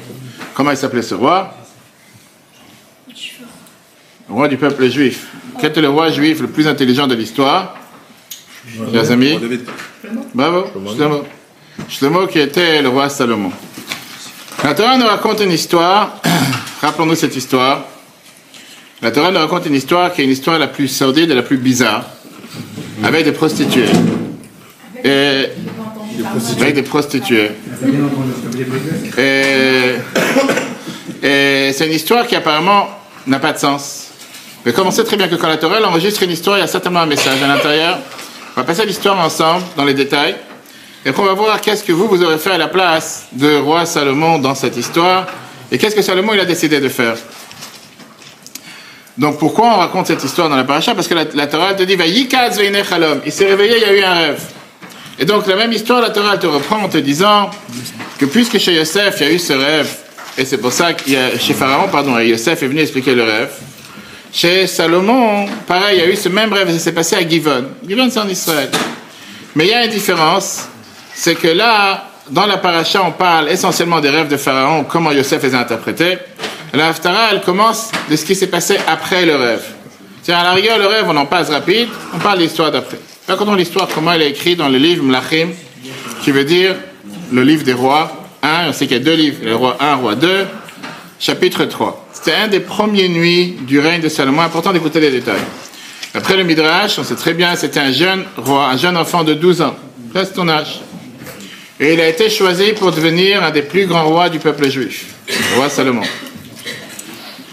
Comment 0.55 0.71
il 0.71 0.77
s'appelait 0.77 1.03
ce 1.03 1.13
roi? 1.13 1.53
Le 4.27 4.33
roi 4.33 4.47
du 4.47 4.57
peuple 4.57 4.89
juif. 4.89 5.27
Quel 5.59 5.69
était 5.69 5.81
le 5.81 5.89
roi 5.89 6.09
juif 6.09 6.41
le 6.41 6.47
plus 6.47 6.67
intelligent 6.67 7.05
de 7.05 7.13
l'histoire? 7.13 7.77
Les 8.91 9.11
amis 9.11 9.39
Bravo, 10.33 10.67
Shlomo. 10.95 11.23
Shlomo 11.89 12.27
qui 12.27 12.39
était 12.39 12.81
le 12.81 12.89
roi 12.89 13.09
Salomon. 13.09 13.51
La 14.63 14.73
Torah 14.73 14.97
nous 14.97 15.05
raconte 15.05 15.41
une 15.41 15.51
histoire, 15.51 16.21
rappelons-nous 16.81 17.15
cette 17.15 17.35
histoire. 17.35 17.85
La 19.01 19.11
Torah 19.11 19.31
nous 19.31 19.39
raconte 19.39 19.65
une 19.67 19.75
histoire 19.75 20.11
qui 20.11 20.21
est 20.21 20.23
une 20.23 20.31
histoire 20.31 20.57
la 20.57 20.67
plus 20.67 20.87
sordide 20.87 21.29
et 21.31 21.35
la 21.35 21.43
plus 21.43 21.57
bizarre, 21.57 22.05
avec 23.03 23.25
des 23.25 23.31
prostituées. 23.31 23.89
Et 25.03 25.49
avec 26.59 26.75
des 26.75 26.81
prostituées. 26.81 27.51
Et, 29.17 29.95
et 31.21 31.71
c'est 31.73 31.85
une 31.85 31.93
histoire 31.93 32.25
qui 32.25 32.35
apparemment 32.35 32.87
n'a 33.27 33.39
pas 33.39 33.53
de 33.53 33.59
sens. 33.59 34.07
Mais 34.65 34.73
comme 34.73 34.87
on 34.87 34.91
sait 34.91 35.03
très 35.03 35.17
bien 35.17 35.27
que 35.27 35.35
quand 35.35 35.47
la 35.47 35.57
Torah 35.57 35.79
enregistre 35.87 36.23
une 36.23 36.31
histoire, 36.31 36.57
il 36.57 36.61
y 36.61 36.63
a 36.63 36.67
certainement 36.67 37.01
un 37.01 37.05
message 37.05 37.41
à 37.43 37.47
l'intérieur. 37.47 37.99
On 38.55 38.61
va 38.61 38.65
passer 38.65 38.85
l'histoire 38.85 39.19
ensemble, 39.19 39.65
dans 39.75 39.83
les 39.83 39.93
détails. 39.93 40.35
Et 41.05 41.11
puis 41.11 41.21
on 41.21 41.25
va 41.25 41.33
voir 41.33 41.59
qu'est-ce 41.59 41.83
que 41.83 41.91
vous, 41.91 42.07
vous 42.07 42.23
aurez 42.23 42.37
fait 42.37 42.51
à 42.51 42.57
la 42.57 42.69
place 42.69 43.27
de 43.33 43.57
roi 43.57 43.85
Salomon 43.85 44.39
dans 44.39 44.55
cette 44.55 44.77
histoire. 44.77 45.27
Et 45.71 45.77
qu'est-ce 45.77 45.95
que 45.95 46.01
Salomon, 46.01 46.33
il 46.33 46.39
a 46.39 46.45
décidé 46.45 46.79
de 46.79 46.87
faire. 46.87 47.15
Donc 49.17 49.39
pourquoi 49.39 49.67
on 49.67 49.77
raconte 49.77 50.07
cette 50.07 50.23
histoire 50.23 50.47
dans 50.49 50.55
la 50.55 50.63
paracha? 50.63 50.95
Parce 50.95 51.07
que 51.09 51.13
la, 51.13 51.47
Torah 51.47 51.73
te 51.73 51.83
dit. 51.83 51.97
Il 51.97 53.31
s'est 53.31 53.45
réveillé, 53.45 53.75
il 53.75 53.81
y 53.81 53.85
a 53.85 53.93
eu 53.93 54.03
un 54.03 54.13
rêve. 54.13 54.41
Et 55.19 55.25
donc 55.25 55.47
la 55.47 55.57
même 55.57 55.73
histoire, 55.73 56.01
la 56.01 56.09
Torah 56.09 56.37
te 56.37 56.47
reprend 56.47 56.83
en 56.83 56.89
te 56.89 56.97
disant 56.97 57.49
que 58.17 58.25
puisque 58.25 58.57
chez 58.57 58.73
Yosef, 58.73 59.17
il 59.19 59.27
y 59.27 59.29
a 59.29 59.33
eu 59.33 59.39
ce 59.39 59.53
rêve, 59.53 59.93
et 60.37 60.45
c'est 60.45 60.57
pour 60.57 60.71
ça 60.71 60.93
qu'il 60.93 61.13
y 61.13 61.17
a, 61.17 61.37
chez 61.37 61.53
Pharaon, 61.53 61.87
pardon, 61.89 62.17
Yosef 62.19 62.63
est 62.63 62.67
venu 62.67 62.81
expliquer 62.81 63.15
le 63.15 63.23
rêve. 63.23 63.51
Chez 64.35 64.67
Salomon, 64.67 65.45
pareil, 65.65 65.97
il 65.97 65.99
y 66.01 66.03
a 66.03 66.09
eu 66.11 66.15
ce 66.17 66.27
même 66.27 66.51
rêve, 66.51 66.69
ça 66.69 66.77
s'est 66.77 66.91
passé 66.91 67.15
à 67.15 67.25
Givon. 67.25 67.67
Givon, 67.87 68.09
c'est 68.09 68.19
en 68.19 68.27
Israël. 68.27 68.69
Mais 69.55 69.63
il 69.63 69.69
y 69.69 69.73
a 69.73 69.85
une 69.85 69.91
différence, 69.91 70.67
c'est 71.13 71.35
que 71.35 71.47
là, 71.47 72.09
dans 72.29 72.45
la 72.45 72.57
paracha, 72.57 73.01
on 73.01 73.13
parle 73.13 73.49
essentiellement 73.49 74.01
des 74.01 74.09
rêves 74.09 74.27
de 74.27 74.35
Pharaon, 74.35 74.83
comment 74.83 75.13
Yosef 75.13 75.41
les 75.41 75.55
a 75.55 75.59
interprétés. 75.59 76.17
La 76.73 76.89
Haftara, 76.89 77.29
elle 77.31 77.39
commence 77.39 77.91
de 78.09 78.15
ce 78.17 78.25
qui 78.25 78.35
s'est 78.35 78.47
passé 78.47 78.77
après 78.85 79.25
le 79.25 79.37
rêve. 79.37 79.63
C'est 80.21 80.33
à 80.33 80.43
la 80.43 80.51
rigueur, 80.51 80.79
le 80.79 80.87
rêve, 80.87 81.05
on 81.07 81.15
en 81.15 81.27
passe 81.27 81.49
rapide, 81.49 81.87
on 82.13 82.17
parle 82.17 82.39
de 82.39 82.43
l'histoire 82.43 82.73
d'après. 82.73 82.99
Racontons 83.29 83.55
l'histoire, 83.55 83.87
comment 83.87 84.11
elle 84.11 84.23
est 84.23 84.31
écrite 84.31 84.57
dans 84.57 84.67
le 84.67 84.77
livre 84.77 85.01
Mlachim, 85.01 85.51
qui 86.23 86.31
veut 86.31 86.43
dire 86.43 86.75
le 87.31 87.41
livre 87.41 87.63
des 87.63 87.71
rois 87.71 88.11
1, 88.43 88.67
on 88.67 88.73
sait 88.73 88.85
qu'il 88.85 88.97
y 88.97 88.99
a 88.99 89.03
deux 89.03 89.15
livres, 89.15 89.37
le 89.45 89.55
roi 89.55 89.77
1, 89.79 89.95
roi 89.95 90.15
2, 90.15 90.45
chapitre 91.19 91.65
3. 91.65 92.07
C'était 92.13 92.33
un 92.33 92.47
des 92.47 92.59
premiers 92.59 93.09
nuits 93.09 93.55
du 93.61 93.79
règne 93.79 94.01
de 94.01 94.09
Salomon, 94.09 94.41
important 94.41 94.73
d'écouter 94.73 94.99
les 94.99 95.11
détails. 95.11 95.41
Après 96.13 96.37
le 96.37 96.43
Midrash, 96.43 96.97
on 96.97 97.03
sait 97.03 97.15
très 97.15 97.33
bien, 97.33 97.55
c'était 97.55 97.79
un 97.79 97.91
jeune 97.91 98.23
roi, 98.37 98.67
un 98.67 98.77
jeune 98.77 98.97
enfant 98.97 99.23
de 99.23 99.33
12 99.33 99.61
ans, 99.61 99.75
presque 100.13 100.33
ton 100.33 100.47
âge. 100.47 100.81
Et 101.79 101.93
il 101.93 101.99
a 101.99 102.07
été 102.07 102.29
choisi 102.29 102.71
pour 102.71 102.91
devenir 102.91 103.43
un 103.43 103.51
des 103.51 103.63
plus 103.63 103.85
grands 103.85 104.05
rois 104.05 104.29
du 104.29 104.39
peuple 104.39 104.69
juif, 104.69 105.07
le 105.27 105.57
roi 105.57 105.69
Salomon. 105.69 106.03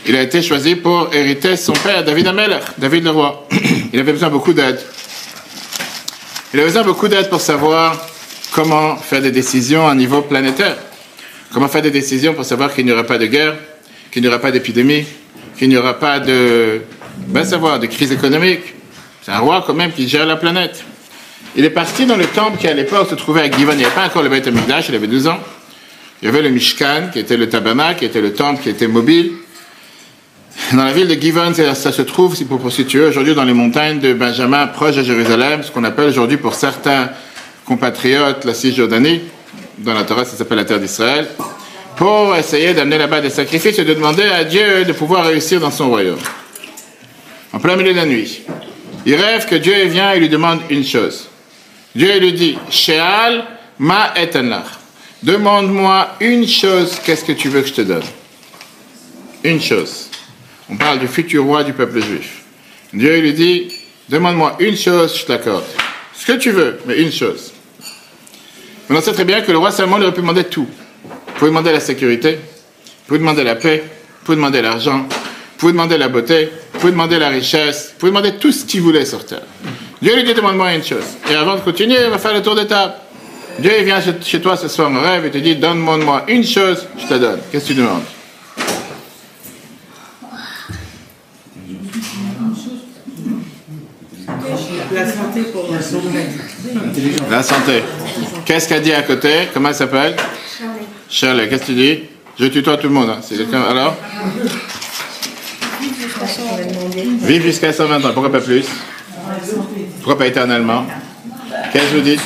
Il 0.06 0.16
a 0.16 0.22
été 0.22 0.42
choisi 0.42 0.76
pour 0.76 1.10
hériter 1.12 1.56
son 1.56 1.72
père, 1.72 2.04
David 2.04 2.28
Amelech, 2.28 2.62
David 2.78 3.04
le 3.04 3.10
roi. 3.10 3.46
Il 3.92 4.00
avait 4.00 4.12
besoin 4.12 4.30
beaucoup 4.30 4.52
d'aide. 4.52 4.80
Il 6.52 6.60
avait 6.60 6.68
besoin 6.68 6.82
beaucoup 6.82 7.08
d'aide 7.08 7.28
pour 7.28 7.40
savoir 7.40 7.96
comment 8.52 8.96
faire 8.96 9.22
des 9.22 9.30
décisions 9.30 9.86
à 9.88 9.94
niveau 9.94 10.22
planétaire. 10.22 10.76
Comment 11.52 11.68
faire 11.68 11.82
des 11.82 11.90
décisions 11.90 12.32
pour 12.32 12.46
savoir 12.46 12.72
qu'il 12.74 12.86
n'y 12.86 12.92
aura 12.92 13.04
pas 13.04 13.18
de 13.18 13.26
guerre, 13.26 13.54
qu'il 14.10 14.22
n'y 14.22 14.28
aura 14.28 14.38
pas 14.38 14.50
d'épidémie, 14.50 15.04
qu'il 15.58 15.68
n'y 15.68 15.76
aura 15.76 15.98
pas 15.98 16.18
de, 16.18 16.80
ben 17.26 17.44
savoir, 17.44 17.78
de 17.78 17.86
crise 17.86 18.10
économique? 18.10 18.74
C'est 19.20 19.32
un 19.32 19.38
roi 19.38 19.62
quand 19.66 19.74
même 19.74 19.92
qui 19.92 20.08
gère 20.08 20.24
la 20.24 20.36
planète. 20.36 20.82
Il 21.54 21.66
est 21.66 21.70
parti 21.70 22.06
dans 22.06 22.16
le 22.16 22.24
temple 22.24 22.56
qui 22.56 22.68
à 22.68 22.72
l'époque 22.72 23.10
se 23.10 23.14
trouvait 23.16 23.42
à 23.42 23.50
Givon. 23.50 23.72
Il 23.72 23.78
n'y 23.78 23.84
avait 23.84 23.94
pas 23.94 24.06
encore 24.06 24.22
le 24.22 24.30
Beit 24.30 24.48
HaMikdash, 24.48 24.88
il 24.88 24.94
avait 24.94 25.06
12 25.06 25.28
ans. 25.28 25.38
Il 26.22 26.26
y 26.26 26.28
avait 26.28 26.40
le 26.40 26.48
Mishkan, 26.48 27.10
qui 27.12 27.18
était 27.18 27.36
le 27.36 27.48
tabernacle, 27.50 27.98
qui 27.98 28.04
était 28.06 28.22
le 28.22 28.32
temple 28.32 28.62
qui 28.62 28.70
était 28.70 28.88
mobile. 28.88 29.32
Dans 30.72 30.84
la 30.84 30.92
ville 30.92 31.08
de 31.08 31.20
Givon, 31.20 31.52
ça, 31.52 31.74
ça 31.74 31.92
se 31.92 32.02
trouve, 32.02 32.34
si 32.34 32.46
pour 32.46 32.72
situer 32.72 33.04
aujourd'hui 33.04 33.34
dans 33.34 33.44
les 33.44 33.52
montagnes 33.52 34.00
de 34.00 34.14
Benjamin, 34.14 34.68
proche 34.68 34.96
de 34.96 35.02
Jérusalem, 35.02 35.62
ce 35.62 35.70
qu'on 35.70 35.84
appelle 35.84 36.08
aujourd'hui 36.08 36.38
pour 36.38 36.54
certains 36.54 37.10
compatriotes 37.66 38.46
la 38.46 38.54
Cisjordanie. 38.54 39.20
Dans 39.78 39.94
la 39.94 40.04
Torah, 40.04 40.24
ça 40.24 40.36
s'appelle 40.36 40.58
la 40.58 40.64
terre 40.64 40.80
d'Israël. 40.80 41.28
Pour 41.96 42.34
essayer 42.36 42.74
d'amener 42.74 42.98
là-bas 42.98 43.20
des 43.20 43.30
sacrifices 43.30 43.78
et 43.78 43.84
de 43.84 43.94
demander 43.94 44.24
à 44.24 44.44
Dieu 44.44 44.84
de 44.84 44.92
pouvoir 44.92 45.26
réussir 45.26 45.60
dans 45.60 45.70
son 45.70 45.88
royaume. 45.88 46.18
En 47.52 47.58
plein 47.58 47.76
milieu 47.76 47.92
de 47.92 47.98
la 47.98 48.06
nuit. 48.06 48.42
Il 49.04 49.14
rêve 49.14 49.46
que 49.46 49.56
Dieu 49.56 49.84
vient 49.86 50.12
et 50.12 50.18
lui 50.18 50.28
demande 50.28 50.60
une 50.70 50.84
chose. 50.84 51.28
Dieu 51.94 52.18
lui 52.18 52.32
dit, 52.32 52.58
Sheal 52.70 53.44
ma. 53.78 54.14
Demande-moi 55.22 56.16
une 56.20 56.48
chose, 56.48 56.98
qu'est-ce 57.04 57.24
que 57.24 57.32
tu 57.32 57.48
veux 57.48 57.62
que 57.62 57.68
je 57.68 57.74
te 57.74 57.82
donne? 57.82 58.02
Une 59.44 59.60
chose. 59.60 60.08
On 60.68 60.76
parle 60.76 60.98
du 60.98 61.06
futur 61.06 61.44
roi 61.44 61.62
du 61.62 61.72
peuple 61.72 62.00
juif. 62.00 62.42
Dieu 62.92 63.20
lui 63.20 63.32
dit, 63.32 63.72
demande-moi 64.08 64.56
une 64.58 64.76
chose, 64.76 65.16
je 65.18 65.24
t'accorde. 65.24 65.64
Ce 66.14 66.26
que 66.26 66.38
tu 66.38 66.50
veux, 66.50 66.78
mais 66.86 67.00
une 67.00 67.12
chose. 67.12 67.51
Mais 68.92 68.98
on 68.98 69.00
sait 69.00 69.12
très 69.12 69.24
bien 69.24 69.40
que 69.40 69.50
le 69.50 69.56
roi 69.58 69.70
Salomon 69.70 69.96
lui 69.96 70.04
aurait 70.04 70.12
pu 70.14 70.20
demander 70.20 70.44
tout. 70.44 70.66
Vous 70.66 71.32
pouvez 71.38 71.50
demander 71.50 71.72
la 71.72 71.80
sécurité, 71.80 72.32
vous 72.34 72.90
pouvez 73.06 73.18
demander 73.20 73.42
la 73.42 73.54
paix, 73.56 73.82
vous 73.86 74.24
pouvez 74.26 74.36
demander 74.36 74.60
l'argent, 74.60 74.98
vous 75.08 75.58
pouvez 75.58 75.72
demander 75.72 75.96
la 75.96 76.08
beauté, 76.08 76.50
vous 76.74 76.78
pouvez 76.80 76.92
demander 76.92 77.18
la 77.18 77.30
richesse, 77.30 77.92
vous 77.94 77.98
pouvez 78.00 78.10
demander 78.12 78.32
tout 78.34 78.52
ce 78.52 78.66
qu'il 78.66 78.82
voulait 78.82 79.06
sur 79.06 79.24
terre. 79.24 79.40
Dieu 80.02 80.14
lui 80.14 80.24
dit, 80.24 80.34
demande-moi 80.34 80.74
une 80.74 80.84
chose. 80.84 81.04
Et 81.30 81.34
avant 81.34 81.54
de 81.54 81.60
continuer, 81.60 81.96
il 82.04 82.10
va 82.10 82.18
faire 82.18 82.34
le 82.34 82.42
tour 82.42 82.54
de 82.54 82.64
table. 82.64 82.92
Dieu 83.58 83.70
il 83.78 83.84
vient 83.84 84.00
chez- 84.00 84.12
chez 84.22 84.40
toi 84.42 84.56
ce 84.58 84.68
soir 84.68 84.90
en 84.90 85.00
rêve 85.00 85.24
et 85.24 85.30
te 85.30 85.38
dit, 85.38 85.56
donne-moi 85.56 86.24
une 86.28 86.44
chose, 86.44 86.86
je 86.98 87.06
te 87.06 87.14
donne. 87.14 87.40
Qu'est-ce 87.50 87.68
que 87.68 87.72
tu 87.72 87.78
demandes? 87.78 88.02
La 95.02 95.10
santé 95.10 95.40
pour 95.52 95.68
la 95.72 95.82
santé. 95.82 96.08
La 97.28 97.42
santé. 97.42 97.82
Qu'est-ce 98.44 98.68
qu'elle 98.68 98.82
dit 98.82 98.92
à 98.92 99.02
côté? 99.02 99.48
Comment 99.52 99.70
elle 99.70 99.74
s'appelle? 99.74 100.14
Shirley. 101.10 101.48
Qu'est-ce 101.48 101.62
que 101.62 101.66
tu 101.66 101.74
dis? 101.74 101.98
Je 102.38 102.46
tutoie 102.46 102.76
tout 102.76 102.86
le 102.86 102.94
monde. 102.94 103.10
hein. 103.10 103.18
C'est 103.20 103.36
quelqu'un. 103.36 103.62
Alors? 103.62 103.96
Vive 107.22 107.42
jusqu'à 107.42 107.72
120 107.72 107.96
ans. 108.04 108.12
Pourquoi 108.12 108.30
pas 108.30 108.40
plus? 108.40 108.64
Pourquoi 109.96 110.18
pas 110.18 110.26
éternellement? 110.28 110.84
Qu'est-ce 111.72 111.90
que 111.90 111.96
vous 111.96 112.00
dites? 112.02 112.20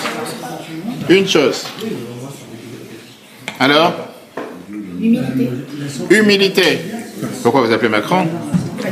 Une 1.08 1.26
chose. 1.26 1.64
Alors? 3.58 3.94
Humilité. 5.00 5.50
Humilité. 6.10 6.78
Pourquoi 7.42 7.62
vous 7.62 7.72
appelez 7.72 7.88
Macron? 7.88 8.26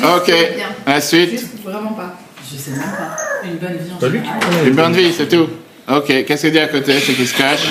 Ok. 0.16 0.32
Ensuite, 0.86 1.44
Vraiment 1.64 1.90
pas. 1.92 2.14
Je 2.50 2.56
sais 2.58 2.70
même 2.72 2.80
pas. 2.80 3.16
Une 3.44 3.56
bonne 3.56 3.76
vie 3.76 3.92
en 3.92 3.98
une 4.66 4.74
bonne 4.74 4.92
vie, 4.92 5.12
c'est 5.16 5.28
tout. 5.28 5.48
Ok. 5.88 6.06
Qu'est-ce 6.26 6.42
que 6.42 6.48
dit 6.48 6.58
à 6.58 6.66
côté 6.68 6.98
C'est 7.00 7.12
qui 7.12 7.26
se 7.26 7.36
cache 7.36 7.68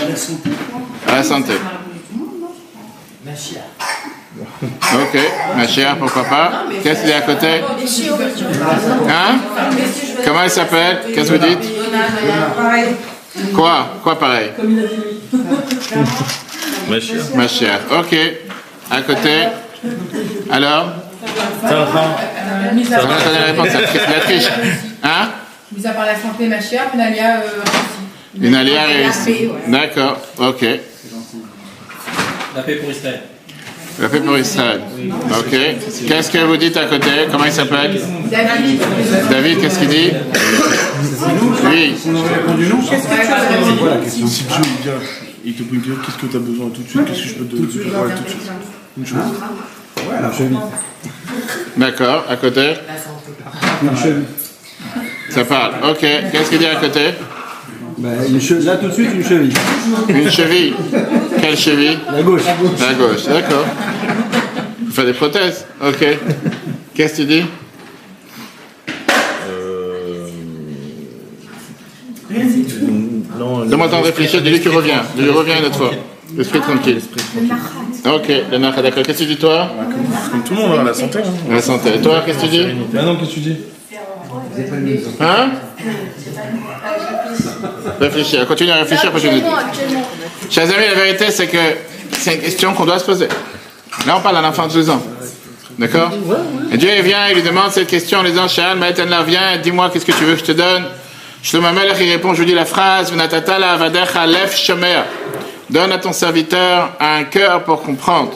À 1.07 1.15
la 1.15 1.23
santé. 1.23 1.53
La 3.25 3.35
chia. 3.35 3.61
Ok. 4.61 5.19
Ma 5.55 5.67
chère, 5.67 5.97
pourquoi 5.97 6.23
pas 6.23 6.63
Qu'est-ce 6.83 7.01
qu'il 7.01 7.09
y 7.09 7.13
a 7.13 7.17
à 7.17 7.21
côté 7.21 7.61
Hein 9.09 9.39
Comment 10.25 10.43
elle 10.43 10.49
s'appelle 10.49 10.99
Qu'est-ce 11.13 11.31
que 11.31 11.37
vous 11.37 11.47
dites 11.47 11.69
Quoi? 13.53 13.87
Quoi 14.03 14.19
pareil? 14.19 14.49
Ma 16.89 16.99
chère. 16.99 17.23
Ma 17.35 17.47
chère. 17.47 17.79
Ok. 17.91 18.15
À 18.91 19.01
côté. 19.01 19.29
Alors 20.51 20.93
Ça 21.61 21.67
va 21.67 22.15
donner 22.97 23.39
la 23.39 23.45
réponse, 23.45 23.73
la 23.73 23.81
triche. 23.81 24.01
La 24.07 24.19
triche. 24.19 24.49
Hein 25.03 25.29
mis 25.75 25.85
à 25.85 25.91
part 25.91 26.05
la 26.05 26.15
santé, 26.15 26.47
ma 26.47 26.59
chère, 26.59 26.87
euh. 26.95 27.37
Une 28.41 28.55
réussie. 28.55 29.25
paix, 29.25 29.47
ouais. 29.47 29.71
D'accord. 29.71 30.21
Ok. 30.39 30.65
La 32.55 32.61
paix 32.63 32.75
pour 32.75 32.91
Israël. 32.91 33.21
La 34.01 34.09
paix 34.09 34.19
pour 34.19 34.37
Israël. 34.37 34.81
Ok. 35.31 35.57
Qu'est-ce 36.07 36.31
que 36.31 36.37
vous 36.39 36.57
dites 36.57 36.77
à 36.77 36.85
côté? 36.85 37.09
Comment 37.31 37.45
il 37.45 37.51
s'appelle? 37.51 37.99
David. 38.31 38.81
David, 39.29 39.61
qu'est-ce 39.61 39.79
qu'il 39.79 39.89
dit? 39.89 40.11
Oui. 41.65 41.95
On 42.07 42.21
répondu 42.21 42.67
non. 42.67 42.81
Si 42.81 44.43
Dieu 44.43 44.57
il 44.63 44.83
vient, 44.83 44.93
il 45.45 45.53
te 45.53 45.63
prie 45.63 45.79
qu'est-ce 45.79 46.17
que 46.17 46.31
tu 46.31 46.37
as 46.37 46.39
besoin 46.39 46.69
tout 46.69 46.81
de 46.81 46.89
suite? 46.89 47.05
Qu'est-ce 47.05 47.21
que 47.23 47.27
je 47.27 47.33
peux 47.35 47.45
te 47.45 47.55
donner 47.55 47.67
tout 47.67 48.23
de 48.23 48.29
suite. 48.29 48.51
Une 48.99 49.05
chose. 49.05 49.17
Ouais, 49.97 50.21
la 50.21 50.31
cheville. 50.31 50.57
D'accord. 51.77 52.25
À 52.29 52.35
côté 52.35 52.73
Une 53.81 53.95
cheville. 53.97 54.25
Ça 55.29 55.45
parle. 55.45 55.73
Ok. 55.89 55.99
Qu'est-ce 55.99 56.49
qu'il 56.49 56.59
dit 56.59 56.65
à 56.65 56.75
côté? 56.75 57.11
Bah, 57.97 58.09
une 58.27 58.41
cheville. 58.41 58.65
Là, 58.65 58.75
tout 58.75 58.87
de 58.87 58.91
suite, 58.91 59.09
une 59.13 59.23
cheville. 59.23 59.53
Une 60.09 60.29
cheville. 60.29 60.73
Quelle 61.41 61.57
cheville? 61.57 61.97
La 62.11 62.21
gauche. 62.23 62.41
La 62.45 62.93
gauche. 62.93 63.23
D'accord. 63.25 63.65
Il 64.85 64.91
fait 64.91 65.05
des 65.05 65.13
prothèses. 65.13 65.65
Ok. 65.81 66.05
Qu'est-ce 66.93 67.13
que 67.13 67.21
tu 67.21 67.25
dis? 67.25 67.45
Non, 73.37 73.59
Donne-moi 73.65 73.85
le 73.87 73.91
temps 73.91 74.01
de 74.01 74.05
réfléchir. 74.07 74.41
Dis-lui 74.41 74.59
que 74.59 74.63
tu 74.63 74.75
reviens. 74.75 75.03
Dis-lui 75.15 75.29
reviens 75.29 75.59
une 75.59 75.65
autre 75.65 75.77
fois. 75.77 75.91
L'esprit 76.39 76.61
tranquille. 76.61 77.01
Ok. 78.05 78.31
Le 78.49 78.57
nachat, 78.59 78.81
d'accord. 78.81 79.03
Qu'est-ce 79.03 79.19
que 79.19 79.23
tu 79.23 79.29
dis 79.29 79.37
toi 79.37 79.69
Comme 80.31 80.41
tout 80.43 80.53
le 80.55 80.61
monde, 80.61 80.79
hein, 80.79 80.83
la 80.85 80.93
santé. 80.93 81.19
Hein. 81.19 81.53
La 81.53 81.61
santé. 81.61 81.95
Et 81.95 82.01
toi, 82.01 82.23
qu'est-ce 82.25 82.37
que 82.37 82.43
tu 82.45 82.49
dis 82.49 82.65
Ah 82.97 83.01
non, 83.01 83.17
qu'est-ce 83.17 83.29
que 83.31 83.33
tu 83.35 83.39
dis 83.41 83.57
Hein 85.19 85.49
Réfléchir. 87.99 88.47
Continue 88.47 88.71
à 88.71 88.75
réfléchir 88.75 89.11
pour 89.11 89.21
que 89.21 89.27
je. 89.27 90.49
Chers 90.49 90.63
amis, 90.63 90.87
la 90.87 90.95
vérité, 90.95 91.29
c'est 91.29 91.47
que 91.47 91.57
c'est 92.13 92.35
une 92.35 92.41
question 92.41 92.73
qu'on 92.73 92.85
doit 92.85 92.99
se 92.99 93.05
poser. 93.05 93.27
Là, 94.07 94.15
on 94.17 94.21
parle 94.21 94.35
d'un 94.35 94.47
enfant 94.47 94.67
de 94.67 94.71
12 94.71 94.91
ans. 94.91 95.03
D'accord 95.77 96.11
Et 96.71 96.77
Dieu 96.77 96.89
il 96.95 97.03
vient, 97.03 97.27
il 97.29 97.35
lui 97.35 97.43
demande 97.43 97.71
cette 97.71 97.87
question 97.87 98.19
en 98.19 98.23
lui 98.23 98.31
disant 98.31 98.47
Sha'al 98.47 98.77
Ma'etenla, 98.77 99.23
viens, 99.23 99.57
dis-moi, 99.61 99.89
qu'est-ce 99.91 100.05
que 100.05 100.13
tu 100.13 100.23
veux 100.23 100.35
que 100.35 100.39
je 100.39 100.45
te 100.45 100.51
donne? 100.53 100.85
Shlomo 101.43 101.71
Melech, 101.71 101.97
il 101.99 102.11
répond, 102.11 102.33
je 102.33 102.39
vous 102.41 102.47
dis 102.47 102.53
la 102.53 102.65
phrase 102.65 103.11
V'natata 103.11 103.59
la 103.59 103.71
avadecha 103.73 104.25
lef 104.25 104.57
shomer. 104.57 105.01
Donne 105.69 105.91
à 105.91 105.97
ton 105.99 106.13
serviteur 106.13 106.91
un 106.99 107.23
cœur 107.25 107.63
pour 107.63 107.83
comprendre, 107.83 108.33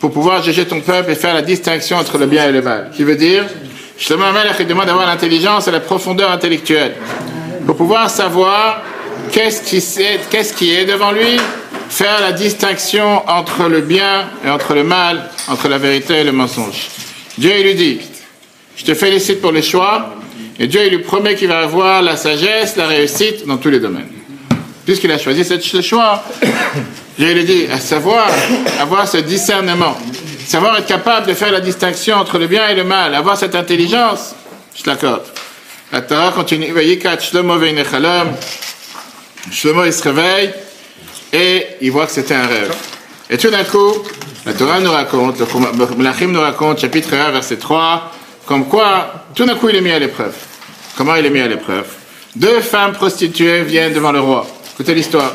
pour 0.00 0.12
pouvoir 0.12 0.42
juger 0.42 0.64
ton 0.64 0.80
peuple 0.80 1.10
et 1.10 1.14
faire 1.14 1.34
la 1.34 1.42
distinction 1.42 1.96
entre 1.96 2.18
le 2.18 2.26
bien 2.26 2.48
et 2.48 2.52
le 2.52 2.62
mal. 2.62 2.90
Qui 2.94 3.04
veut 3.04 3.16
dire 3.16 3.44
Shlomo 3.98 4.24
il 4.58 4.66
demande 4.66 4.86
d'avoir 4.86 5.06
l'intelligence 5.06 5.68
et 5.68 5.70
la 5.70 5.80
profondeur 5.80 6.30
intellectuelle 6.30 6.94
pour 7.66 7.76
pouvoir 7.76 8.10
savoir 8.10 8.82
qu'est-ce 9.30 9.62
qui, 9.62 9.80
c'est- 9.80 10.20
qu'est-ce 10.30 10.52
qui 10.54 10.74
est 10.74 10.84
devant 10.84 11.12
lui, 11.12 11.36
faire 11.88 12.20
la 12.20 12.32
distinction 12.32 13.22
entre 13.28 13.68
le 13.68 13.80
bien 13.80 14.24
et 14.44 14.50
entre 14.50 14.74
le 14.74 14.82
mal, 14.82 15.28
entre 15.48 15.68
la 15.68 15.78
vérité 15.78 16.20
et 16.20 16.24
le 16.24 16.32
mensonge. 16.32 16.88
Dieu 17.38 17.52
il 17.58 17.64
lui 17.64 17.74
dit, 17.74 18.00
je 18.76 18.84
te 18.84 18.94
félicite 18.94 19.40
pour 19.40 19.52
le 19.52 19.62
choix, 19.62 20.14
et 20.58 20.66
Dieu 20.66 20.80
il 20.86 20.90
lui 20.90 21.02
promet 21.02 21.34
qu'il 21.34 21.48
va 21.48 21.60
avoir 21.60 22.02
la 22.02 22.16
sagesse, 22.16 22.76
la 22.76 22.86
réussite 22.86 23.46
dans 23.46 23.58
tous 23.58 23.70
les 23.70 23.78
domaines. 23.80 24.08
Puisqu'il 24.84 25.12
a 25.12 25.18
choisi 25.18 25.44
ce 25.44 25.80
choix, 25.80 26.24
Dieu 27.18 27.32
lui 27.32 27.44
dit, 27.44 27.66
à 27.72 27.78
savoir, 27.78 28.26
avoir 28.80 29.06
ce 29.06 29.18
discernement, 29.18 29.96
savoir 30.46 30.78
être 30.78 30.86
capable 30.86 31.26
de 31.26 31.34
faire 31.34 31.52
la 31.52 31.60
distinction 31.60 32.16
entre 32.16 32.38
le 32.38 32.46
bien 32.46 32.68
et 32.68 32.74
le 32.74 32.84
mal, 32.84 33.14
avoir 33.14 33.36
cette 33.36 33.54
intelligence, 33.54 34.34
je 34.74 34.88
l'accorde. 34.90 35.22
La 35.92 36.00
Torah 36.00 36.32
continue. 36.32 36.72
Shlomo. 37.20 37.58
Shlomo, 39.50 39.84
il 39.84 39.92
se 39.92 40.02
réveille 40.04 40.50
et 41.32 41.66
il 41.80 41.90
voit 41.92 42.06
que 42.06 42.12
c'était 42.12 42.34
un 42.34 42.46
rêve. 42.46 42.74
Et 43.28 43.36
tout 43.36 43.50
d'un 43.50 43.64
coup, 43.64 43.94
la 44.46 44.54
Torah 44.54 44.80
nous 44.80 44.90
raconte, 44.90 45.38
le 45.38 45.96
Melachim 45.96 46.28
nous 46.28 46.40
raconte, 46.40 46.80
chapitre 46.80 47.14
1, 47.14 47.30
verset 47.30 47.56
3, 47.56 48.10
comme 48.46 48.66
quoi, 48.68 49.26
tout 49.34 49.44
d'un 49.44 49.54
coup, 49.54 49.68
il 49.68 49.76
est 49.76 49.80
mis 49.80 49.90
à 49.90 49.98
l'épreuve. 49.98 50.34
Comment 50.96 51.14
il 51.16 51.26
est 51.26 51.30
mis 51.30 51.40
à 51.40 51.48
l'épreuve? 51.48 51.86
Deux 52.34 52.60
femmes 52.60 52.92
prostituées 52.92 53.62
viennent 53.62 53.92
devant 53.92 54.12
le 54.12 54.20
roi. 54.20 54.46
Écoutez 54.74 54.94
l'histoire. 54.94 55.34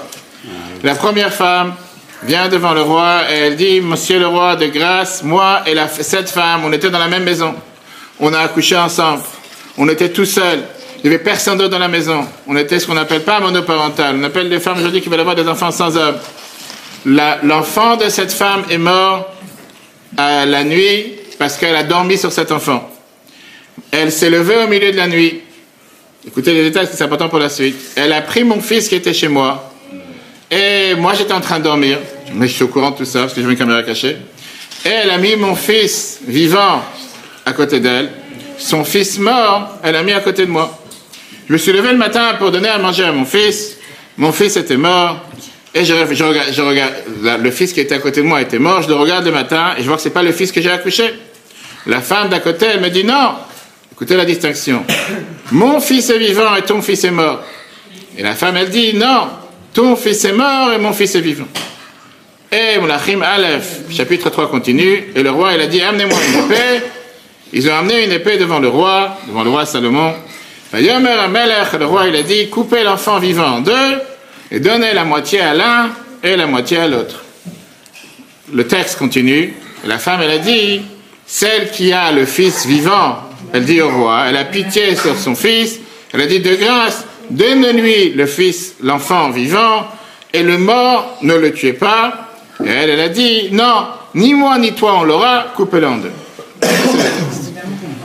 La 0.84 0.96
première 0.96 1.32
femme 1.32 1.76
vient 2.24 2.50
devant 2.50 2.74
le 2.74 2.82
roi 2.82 3.22
et 3.30 3.36
elle 3.36 3.56
dit, 3.56 3.82
Monsieur 3.82 4.18
le 4.18 4.28
roi, 4.28 4.56
de 4.56 4.66
grâce, 4.66 5.22
moi 5.22 5.62
et 5.68 5.76
la, 5.76 5.88
cette 5.88 6.30
femme, 6.30 6.62
on 6.66 6.74
était 6.74 6.90
dans 6.90 6.98
la 6.98 7.08
même 7.08 7.24
maison. 7.24 7.54
On 8.20 8.34
a 8.34 8.40
accouché 8.40 8.76
ensemble. 8.76 9.22
On 9.78 9.88
était 9.90 10.10
tout 10.10 10.26
seuls. 10.26 10.64
Il 11.04 11.10
n'y 11.10 11.16
avait 11.16 11.24
personne 11.24 11.60
d'autre 11.60 11.70
dans 11.70 11.78
la 11.78 11.88
maison. 11.88 12.26
On 12.48 12.58
était 12.58 12.80
ce 12.80 12.88
qu'on 12.88 12.96
n'appelle 12.96 13.24
pas 13.24 13.40
monoparental. 13.40 14.16
On 14.20 14.24
appelle 14.24 14.50
les 14.50 14.60
femmes 14.60 14.80
aujourd'hui 14.80 15.02
qui 15.02 15.10
veulent 15.10 15.20
avoir 15.20 15.36
des 15.36 15.48
enfants 15.48 15.70
sans 15.70 15.96
homme. 15.96 16.18
L'enfant 17.06 17.96
de 17.96 18.10
cette 18.10 18.34
femme 18.34 18.64
est 18.72 18.80
mort 18.80 19.32
à 20.18 20.48
la 20.48 20.64
nuit 20.64 21.14
parce 21.38 21.58
qu'elle 21.58 21.76
a 21.76 21.84
dormi 21.84 22.18
sur 22.18 22.32
cet 22.32 22.52
enfant. 22.52 22.90
Elle 23.92 24.12
s'est 24.12 24.32
levée 24.32 24.58
au 24.58 24.68
milieu 24.68 24.92
de 24.92 24.98
la 24.98 25.08
nuit. 25.08 25.42
Écoutez 26.28 26.54
les 26.54 26.64
détails, 26.64 26.90
c'est 26.92 27.02
important 27.02 27.30
pour 27.30 27.40
la 27.40 27.48
suite. 27.48 27.78
Elle 27.96 28.12
a 28.12 28.22
pris 28.22 28.44
mon 28.44 28.60
fils 28.60 28.90
qui 28.90 28.96
était 28.96 29.14
chez 29.14 29.30
moi. 29.30 29.72
Et 30.52 30.94
moi, 30.96 31.14
j'étais 31.14 31.32
en 31.32 31.40
train 31.40 31.60
de 31.60 31.64
dormir. 31.64 32.00
Mais 32.34 32.50
je 32.50 32.54
suis 32.54 32.64
au 32.66 32.68
courant 32.68 32.92
de 32.92 32.98
tout 32.98 33.06
ça 33.06 33.22
parce 33.22 33.34
que 33.34 33.42
j'ai 33.42 33.48
une 33.48 33.56
caméra 33.56 33.82
cachée. 33.82 34.18
Et 34.84 34.90
elle 34.90 35.10
a 35.10 35.18
mis 35.20 35.38
mon 35.38 35.56
fils 35.56 36.20
vivant 36.28 36.84
à 37.46 37.54
côté 37.54 37.80
d'elle. 37.80 38.10
Son 38.58 38.84
fils 38.84 39.20
mort, 39.20 39.78
elle 39.82 39.96
a 39.96 40.04
mis 40.04 40.12
à 40.12 40.20
côté 40.20 40.46
de 40.46 40.52
moi. 40.52 40.78
Je 41.48 41.54
me 41.54 41.58
suis 41.58 41.72
levé 41.72 41.92
le 41.92 41.98
matin 41.98 42.36
pour 42.38 42.52
donner 42.52 42.68
à 42.68 42.78
manger 42.78 43.06
à 43.06 43.14
mon 43.14 43.24
fils. 43.24 43.78
Mon 44.18 44.34
fils 44.34 44.58
était 44.58 44.76
mort. 44.76 45.24
Et 45.74 45.86
je, 45.86 45.94
regarde, 45.94 46.94
le 47.42 47.52
fils 47.52 47.72
qui 47.72 47.80
était 47.80 47.96
à 47.96 48.00
côté 48.00 48.22
de 48.22 48.28
moi 48.28 48.42
était 48.42 48.60
mort. 48.60 48.82
Je 48.82 48.90
le 48.90 48.96
regarde 48.96 49.24
le 49.24 49.32
matin 49.32 49.76
et 49.78 49.82
je 49.82 49.88
vois 49.88 49.96
que 49.96 50.02
c'est 50.02 50.10
pas 50.10 50.24
le 50.24 50.34
fils 50.34 50.52
que 50.52 50.60
j'ai 50.60 50.72
accouché. 50.72 51.06
La 51.86 52.02
femme 52.02 52.28
d'à 52.28 52.40
côté, 52.40 52.66
elle 52.66 52.82
me 52.82 52.90
dit 52.90 53.06
non. 53.06 53.36
Écoutez 53.98 54.16
la 54.16 54.26
distinction. 54.26 54.86
Mon 55.54 55.80
fils 55.80 56.12
est 56.12 56.20
vivant 56.20 56.56
et 56.56 56.62
ton 56.62 56.84
fils 56.84 57.04
est 57.04 57.10
mort. 57.10 57.42
Et 58.16 58.22
la 58.22 58.36
femme, 58.36 58.56
elle 58.56 58.70
dit 58.70 58.94
non. 58.94 59.28
Ton 59.74 59.96
fils 59.96 60.24
est 60.24 60.34
mort 60.34 60.72
et 60.72 60.78
mon 60.78 60.94
fils 60.94 61.16
est 61.16 61.22
vivant. 61.22 61.48
Et 62.52 62.78
Moulachim 62.80 63.24
Aleph, 63.24 63.82
chapitre 63.90 64.30
3 64.30 64.52
continue. 64.52 65.12
Et 65.16 65.24
le 65.24 65.32
roi, 65.32 65.54
il 65.56 65.62
a 65.62 65.66
dit 65.66 65.82
amenez-moi 65.82 66.18
une 66.28 66.46
épée. 66.46 66.86
Ils 67.54 67.68
ont 67.70 67.74
amené 67.74 68.06
une 68.06 68.12
épée 68.12 68.38
devant 68.38 68.60
le 68.60 68.68
roi, 68.68 69.18
devant 69.28 69.44
le 69.44 69.50
roi 69.50 69.66
Salomon. 69.66 70.14
Le 70.74 71.86
roi, 71.86 72.08
il 72.08 72.16
a 72.16 72.22
dit 72.22 72.50
coupez 72.50 72.84
l'enfant 72.84 73.18
vivant 73.18 73.48
en 73.48 73.62
deux 73.62 74.02
et 74.52 74.60
donnez 74.60 74.94
la 74.94 75.06
moitié 75.06 75.42
à 75.42 75.56
l'un 75.56 75.90
et 76.24 76.36
la 76.36 76.46
moitié 76.46 76.78
à 76.78 76.88
l'autre. 76.88 77.24
Le 78.54 78.68
texte 78.68 79.00
continue. 79.00 79.56
La 79.86 79.98
femme, 79.98 80.22
elle 80.22 80.32
a 80.32 80.38
dit 80.38 80.82
celle 81.26 81.72
qui 81.72 81.92
a 81.94 82.12
le 82.12 82.26
fils 82.26 82.66
vivant, 82.68 83.27
elle 83.54 83.66
dit 83.66 83.82
au 83.82 83.90
roi, 83.90 84.26
elle 84.28 84.38
a 84.38 84.46
pitié 84.46 84.96
sur 84.96 85.18
son 85.18 85.36
fils. 85.36 85.80
Elle 86.14 86.22
a 86.22 86.26
dit 86.26 86.40
de 86.40 86.56
grâce, 86.56 87.06
donne-lui 87.30 88.14
le 88.14 88.26
fils, 88.26 88.76
l'enfant 88.82 89.30
vivant, 89.30 89.88
et 90.34 90.44
le 90.44 90.58
mort, 90.58 91.18
ne 91.22 91.34
le 91.36 91.54
tuez 91.54 91.74
pas. 91.74 92.30
Et 92.64 92.70
elle, 92.70 92.90
elle 92.90 93.00
a 93.02 93.10
dit 93.10 93.50
non, 93.52 93.88
ni 94.16 94.34
moi 94.34 94.58
ni 94.58 94.74
toi 94.74 95.00
on 95.00 95.04
l'aura, 95.04 95.48
coupez-le 95.56 95.88
en 95.88 95.98
deux. 95.98 96.12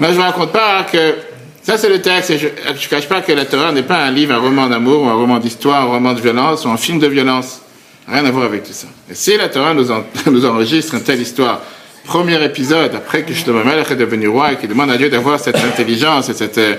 Moi, 0.00 0.10
je 0.10 0.16
ne 0.16 0.22
raconte 0.22 0.50
pas 0.50 0.84
que 0.90 1.14
ça, 1.62 1.78
c'est 1.78 1.88
le 1.88 2.02
texte. 2.02 2.30
Et 2.30 2.38
je 2.38 2.48
ne 2.48 2.88
cache 2.90 3.08
pas 3.08 3.20
que 3.20 3.32
la 3.32 3.44
Torah 3.44 3.70
n'est 3.70 3.84
pas 3.84 3.98
un 3.98 4.10
livre, 4.10 4.34
un 4.34 4.38
roman 4.38 4.66
d'amour, 4.66 5.02
ou 5.02 5.06
un 5.06 5.14
roman 5.14 5.38
d'histoire, 5.38 5.82
un 5.82 5.92
roman 5.92 6.12
de 6.12 6.20
violence, 6.20 6.64
ou 6.64 6.68
un 6.68 6.76
film 6.76 6.98
de 6.98 7.06
violence. 7.06 7.62
Rien 8.08 8.24
à 8.24 8.30
voir 8.32 8.46
avec 8.46 8.64
tout 8.64 8.72
ça. 8.72 8.88
Et 9.08 9.14
si 9.14 9.36
la 9.36 9.48
Torah 9.48 9.74
nous 9.74 9.90
enregistre 10.44 10.94
une 10.94 11.04
telle 11.04 11.20
histoire, 11.20 11.60
premier 12.04 12.42
épisode, 12.44 12.94
après 12.94 13.22
que 13.22 13.32
Shlomo 13.32 13.64
Melech 13.64 13.90
est 13.90 13.96
devenu 13.96 14.28
roi 14.28 14.52
et 14.52 14.56
qu'il 14.56 14.68
demande 14.68 14.90
à 14.90 14.96
Dieu 14.96 15.08
d'avoir 15.08 15.38
cette 15.38 15.56
intelligence 15.56 16.28
et 16.28 16.34
cette, 16.34 16.58
euh, 16.58 16.76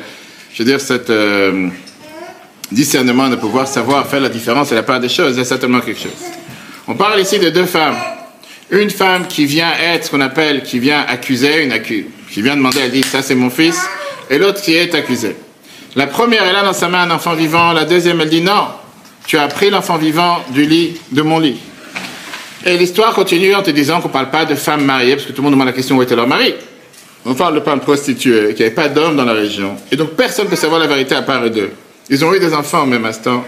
je 0.53 0.63
veux 0.63 0.69
dire, 0.69 0.81
cette 0.81 1.09
euh, 1.09 1.69
discernement 2.71 3.29
de 3.29 3.35
pouvoir 3.35 3.67
savoir 3.67 4.07
faire 4.07 4.19
la 4.19 4.29
différence 4.29 4.71
et 4.71 4.75
la 4.75 4.83
part 4.83 4.99
des 4.99 5.09
choses, 5.09 5.35
c'est 5.35 5.45
certainement 5.45 5.79
quelque 5.79 6.01
chose. 6.01 6.11
On 6.87 6.95
parle 6.95 7.19
ici 7.21 7.39
de 7.39 7.49
deux 7.49 7.65
femmes. 7.65 7.95
Une 8.69 8.89
femme 8.89 9.27
qui 9.27 9.45
vient 9.45 9.71
être 9.79 10.05
ce 10.05 10.11
qu'on 10.11 10.21
appelle, 10.21 10.63
qui 10.63 10.79
vient 10.79 11.05
accuser, 11.07 11.63
une 11.63 11.71
accu 11.71 12.07
qui 12.33 12.41
vient 12.41 12.55
demander, 12.55 12.79
elle 12.83 12.91
dit, 12.91 13.03
ça 13.03 13.21
c'est 13.21 13.35
mon 13.35 13.51
fils, 13.51 13.79
et 14.29 14.39
l'autre 14.39 14.61
qui 14.61 14.73
est 14.73 14.95
accusée. 14.95 15.35
La 15.95 16.07
première, 16.07 16.43
elle 16.43 16.55
a 16.55 16.63
dans 16.63 16.73
sa 16.73 16.89
main 16.89 17.03
un 17.03 17.11
enfant 17.11 17.35
vivant, 17.35 17.71
la 17.71 17.85
deuxième, 17.85 18.19
elle 18.21 18.29
dit, 18.29 18.41
non, 18.41 18.67
tu 19.27 19.37
as 19.37 19.47
pris 19.47 19.69
l'enfant 19.69 19.97
vivant 19.97 20.39
du 20.49 20.65
lit, 20.65 20.97
de 21.11 21.21
mon 21.21 21.37
lit. 21.37 21.59
Et 22.65 22.77
l'histoire 22.77 23.13
continue 23.13 23.53
en 23.55 23.61
te 23.61 23.71
disant 23.71 23.99
qu'on 23.99 24.07
ne 24.07 24.13
parle 24.13 24.29
pas 24.29 24.45
de 24.45 24.55
femmes 24.55 24.85
mariées, 24.85 25.15
parce 25.15 25.25
que 25.25 25.31
tout 25.31 25.41
le 25.41 25.43
monde 25.43 25.53
demande 25.53 25.67
la 25.67 25.73
question 25.73 25.97
où 25.97 26.01
était 26.01 26.15
leur 26.15 26.27
mari? 26.27 26.55
On 27.25 27.33
parle 27.35 27.55
de 27.55 27.59
femmes 27.59 27.81
prostituées, 27.81 28.53
qui 28.53 28.61
n'avaient 28.61 28.75
pas 28.75 28.87
d'hommes 28.87 29.17
dans 29.17 29.25
la 29.25 29.33
région. 29.33 29.75
Et 29.91 29.95
donc 29.95 30.11
personne 30.11 30.45
ne 30.45 30.49
peut 30.49 30.55
savoir 30.55 30.79
la 30.79 30.87
vérité 30.87 31.15
à 31.15 31.21
part 31.21 31.43
eux 31.43 31.49
deux. 31.49 31.71
Ils 32.09 32.23
ont 32.23 32.33
eu 32.33 32.39
des 32.39 32.53
enfants 32.53 32.83
au 32.83 32.85
même 32.85 33.05
instant. 33.05 33.43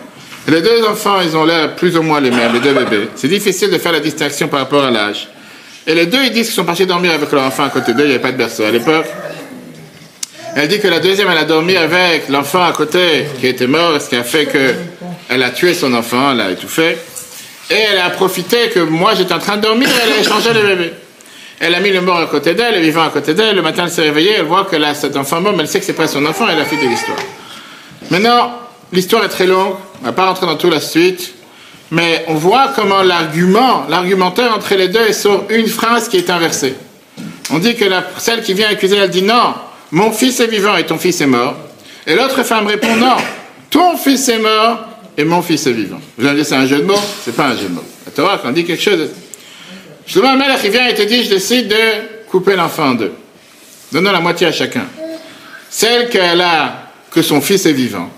Et 0.48 0.52
les 0.52 0.62
deux 0.62 0.86
enfants, 0.86 1.20
ils 1.22 1.36
ont 1.36 1.46
l'air 1.46 1.76
plus 1.76 1.98
ou 1.98 2.04
moins 2.04 2.20
les 2.20 2.30
mêmes, 2.30 2.54
les 2.54 2.60
deux 2.60 2.74
bébés. 2.74 3.10
C'est 3.16 3.28
difficile 3.28 3.70
de 3.70 3.78
faire 3.78 3.92
la 3.92 4.00
distinction 4.00 4.48
par 4.48 4.60
rapport 4.60 4.84
à 4.84 4.92
l'âge. 4.92 5.28
Et 5.88 5.96
les 5.96 6.06
deux, 6.06 6.24
ils 6.24 6.32
disent 6.32 6.48
qu'ils 6.48 6.56
sont 6.56 6.66
partis 6.66 6.86
dormir 6.86 7.12
avec 7.14 7.32
leur 7.32 7.44
enfant 7.44 7.64
à 7.64 7.70
côté 7.70 7.94
d'eux, 7.94 8.04
il 8.04 8.08
n'y 8.08 8.14
avait 8.14 8.22
pas 8.22 8.32
de 8.32 8.38
berceau 8.38 8.64
à 8.64 8.72
l'époque. 8.72 9.06
Elle 10.56 10.68
dit 10.68 10.80
que 10.80 10.88
la 10.88 11.00
deuxième, 11.00 11.30
elle 11.30 11.38
a 11.38 11.44
dormi 11.44 11.76
avec 11.76 12.30
l'enfant 12.30 12.64
à 12.64 12.72
côté 12.72 13.26
qui 13.40 13.48
était 13.48 13.68
mort, 13.68 14.00
ce 14.00 14.10
qui 14.10 14.16
a 14.16 14.24
fait 14.24 14.46
que 14.46 14.74
elle 15.28 15.44
a 15.44 15.50
tué 15.50 15.74
son 15.74 15.94
enfant, 15.94 16.32
elle 16.32 16.38
l'a 16.38 16.52
étouffé. 16.52 16.98
Et 17.70 17.76
elle 17.76 18.00
a 18.00 18.10
profité 18.12 18.70
que 18.70 18.80
moi 18.80 19.16
j'étais 19.16 19.34
en 19.34 19.40
train 19.40 19.58
de 19.58 19.62
dormir, 19.64 19.90
elle 20.04 20.14
a 20.14 20.18
échangé 20.20 20.54
le 20.54 20.62
bébé. 20.62 20.94
Elle 21.60 21.74
a 21.74 21.80
mis 21.80 21.92
le 21.92 22.02
mort 22.02 22.18
à 22.18 22.28
côté 22.28 22.54
d'elle, 22.54 22.76
le 22.76 22.82
vivant 22.82 23.04
à 23.04 23.10
côté 23.10 23.34
d'elle. 23.34 23.56
Le 23.56 23.62
matin, 23.62 23.84
elle 23.86 23.92
s'est 23.92 24.02
réveillée, 24.02 24.34
elle 24.38 24.46
voit 24.46 24.66
que 24.66 24.76
là, 24.76 24.94
cet 24.94 25.16
enfant 25.16 25.40
mort, 25.40 25.54
mais 25.54 25.64
elle 25.64 25.70
sait 25.70 25.80
que 25.80 25.86
c'est 25.86 25.94
pas 25.94 26.08
son 26.08 26.26
enfant, 26.26 26.46
elle 26.50 26.60
a 26.60 26.66
fait 26.66 26.76
de 26.76 26.88
l'histoire. 26.88 27.18
Maintenant, 28.12 28.52
l'histoire 28.92 29.24
est 29.24 29.30
très 29.30 29.48
longue, 29.48 29.76
on 30.02 30.06
va 30.06 30.12
pas 30.12 30.28
rentrer 30.28 30.46
dans 30.46 30.58
toute 30.58 30.74
la 30.74 30.82
suite, 30.82 31.34
mais 31.92 32.26
on 32.28 32.36
voit 32.36 32.72
comment 32.76 33.02
l'argument, 33.02 33.86
l'argumentaire 33.90 34.54
entre 34.54 34.76
les 34.76 34.90
deux 34.90 35.02
est 35.02 35.14
sur 35.14 35.46
une 35.50 35.68
phrase 35.68 36.10
qui 36.10 36.18
est 36.18 36.30
inversée. 36.30 36.76
On 37.52 37.60
dit 37.60 37.76
que 37.76 37.86
la, 37.86 38.04
celle 38.18 38.42
qui 38.42 38.54
vient 38.54 38.70
accuser, 38.70 38.98
elle 38.98 39.10
dit 39.10 39.22
non, 39.22 39.54
mon 39.92 40.12
fils 40.12 40.40
est 40.40 40.48
vivant 40.48 40.76
et 40.76 40.86
ton 40.86 40.98
fils 40.98 41.22
est 41.22 41.28
mort. 41.28 41.56
Et 42.06 42.16
l'autre 42.16 42.44
femme 42.44 42.68
répond 42.68 42.96
non, 42.96 43.16
ton 43.70 43.98
fils 43.98 44.28
est 44.30 44.40
mort 44.40 44.80
et 45.18 45.24
mon 45.24 45.42
fils 45.42 45.66
est 45.68 45.72
vivant. 45.72 46.00
Vous 46.18 46.28
allez 46.28 46.44
c'est 46.44 46.56
un 46.56 46.66
jeu 46.66 46.80
de 46.80 46.84
mots 46.84 47.00
C'est 47.24 47.36
pas 47.36 47.48
un 47.48 47.56
jeu 47.56 47.68
de 47.68 47.74
mots. 47.74 47.84
La 48.06 48.12
Torah, 48.12 48.38
quand 48.38 48.50
on 48.50 48.52
dit 48.52 48.66
quelque 48.66 48.82
chose, 48.82 49.10
un 50.24 50.36
mère 50.36 50.60
qui 50.62 50.70
vient 50.70 50.88
et 50.88 50.94
te 50.94 51.02
dit, 51.02 51.24
je 51.24 51.30
décide 51.30 51.68
de 51.68 52.30
couper 52.30 52.56
l'enfant 52.56 52.90
en 52.90 52.94
deux. 52.94 53.12
Donnons 53.92 54.12
la 54.12 54.20
moitié 54.20 54.48
à 54.48 54.52
chacun. 54.52 54.86
Celle 55.70 56.10
qu'elle 56.10 56.42
a, 56.42 56.92
que 57.12 57.22
son 57.22 57.42
fils 57.42 57.66
est 57.66 57.74
vivant, 57.74 58.10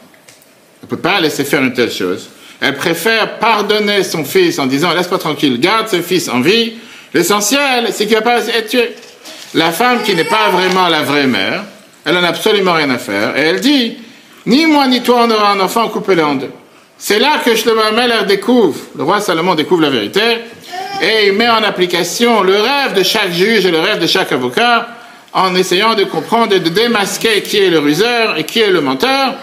elle 0.81 0.86
ne 0.86 0.88
peut 0.88 0.97
pas 0.97 1.19
laisser 1.19 1.43
faire 1.43 1.62
une 1.62 1.73
telle 1.73 1.91
chose. 1.91 2.29
Elle 2.60 2.75
préfère 2.75 3.38
pardonner 3.38 4.03
son 4.03 4.25
fils 4.25 4.57
en 4.57 4.65
disant, 4.65 4.93
laisse-moi 4.93 5.19
tranquille, 5.19 5.60
garde 5.60 5.88
ce 5.88 6.01
fils 6.01 6.27
en 6.29 6.41
vie. 6.41 6.73
L'essentiel, 7.13 7.89
c'est 7.91 8.05
qu'il 8.05 8.15
ne 8.15 8.23
va 8.23 8.31
pas 8.31 8.47
être 8.47 8.69
tué. 8.69 8.95
La 9.53 9.71
femme 9.71 10.01
qui 10.03 10.15
n'est 10.15 10.23
pas 10.23 10.49
vraiment 10.49 10.88
la 10.88 11.03
vraie 11.03 11.27
mère, 11.27 11.63
elle 12.03 12.15
n'en 12.15 12.23
a 12.23 12.29
absolument 12.29 12.73
rien 12.73 12.89
à 12.89 12.97
faire. 12.97 13.38
Et 13.38 13.41
elle 13.41 13.60
dit, 13.60 13.97
ni 14.45 14.65
moi 14.65 14.88
ni 14.88 15.01
toi 15.01 15.25
on 15.27 15.31
aura 15.31 15.51
un 15.51 15.60
enfant 15.60 15.88
coupé 15.89 16.19
en 16.21 16.36
deux. 16.36 16.51
C'est 16.97 17.19
là 17.19 17.39
que 17.45 17.55
Shlomo 17.55 17.81
découvre, 18.27 18.79
le 18.97 19.03
roi 19.03 19.21
Salomon 19.21 19.53
découvre 19.55 19.83
la 19.83 19.89
vérité, 19.89 20.21
et 21.01 21.27
il 21.27 21.33
met 21.33 21.47
en 21.47 21.63
application 21.63 22.41
le 22.41 22.55
rêve 22.55 22.93
de 22.95 23.03
chaque 23.03 23.31
juge 23.31 23.65
et 23.65 23.71
le 23.71 23.79
rêve 23.79 23.99
de 23.99 24.07
chaque 24.07 24.31
avocat, 24.31 24.88
en 25.33 25.53
essayant 25.55 25.93
de 25.93 26.05
comprendre 26.05 26.55
et 26.55 26.60
de 26.60 26.69
démasquer 26.69 27.43
qui 27.43 27.57
est 27.57 27.69
le 27.69 27.79
ruseur 27.79 28.38
et 28.38 28.45
qui 28.45 28.60
est 28.60 28.71
le 28.71 28.81
menteur, 28.81 29.36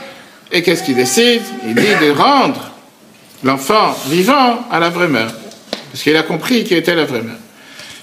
et 0.51 0.63
qu'est-ce 0.63 0.83
qu'il 0.83 0.97
décide? 0.97 1.43
Il 1.65 1.75
dit 1.75 1.95
de 2.01 2.11
rendre 2.11 2.73
l'enfant 3.45 3.97
vivant 4.09 4.67
à 4.71 4.81
la 4.81 4.89
vraie 4.89 5.09
mère, 5.09 5.31
parce 5.93 6.03
qu'il 6.03 6.17
a 6.17 6.23
compris 6.25 6.65
qui 6.65 6.75
était 6.75 6.97
la 6.97 7.05
vraie 7.05 7.23
mère. 7.23 7.37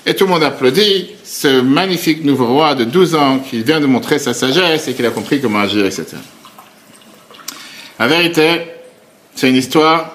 Et 0.06 0.16
tout 0.16 0.26
le 0.26 0.32
monde 0.32 0.44
applaudit 0.44 1.10
ce 1.24 1.62
magnifique 1.62 2.24
nouveau 2.24 2.48
roi 2.48 2.74
de 2.74 2.86
12 2.86 3.16
ans 3.16 3.40
qui 3.40 3.62
vient 3.64 3.80
de 3.80 3.86
montrer 3.86 4.18
sa 4.18 4.34
sagesse 4.34 4.88
et 4.88 4.94
qu'il 4.94 5.06
a 5.06 5.12
compris 5.12 5.42
comment 5.42 5.60
agir, 5.60 5.86
etc. 5.86 6.06
La 8.00 8.08
vérité, 8.08 8.62
c'est 9.36 9.50
une 9.50 9.56
histoire, 9.56 10.12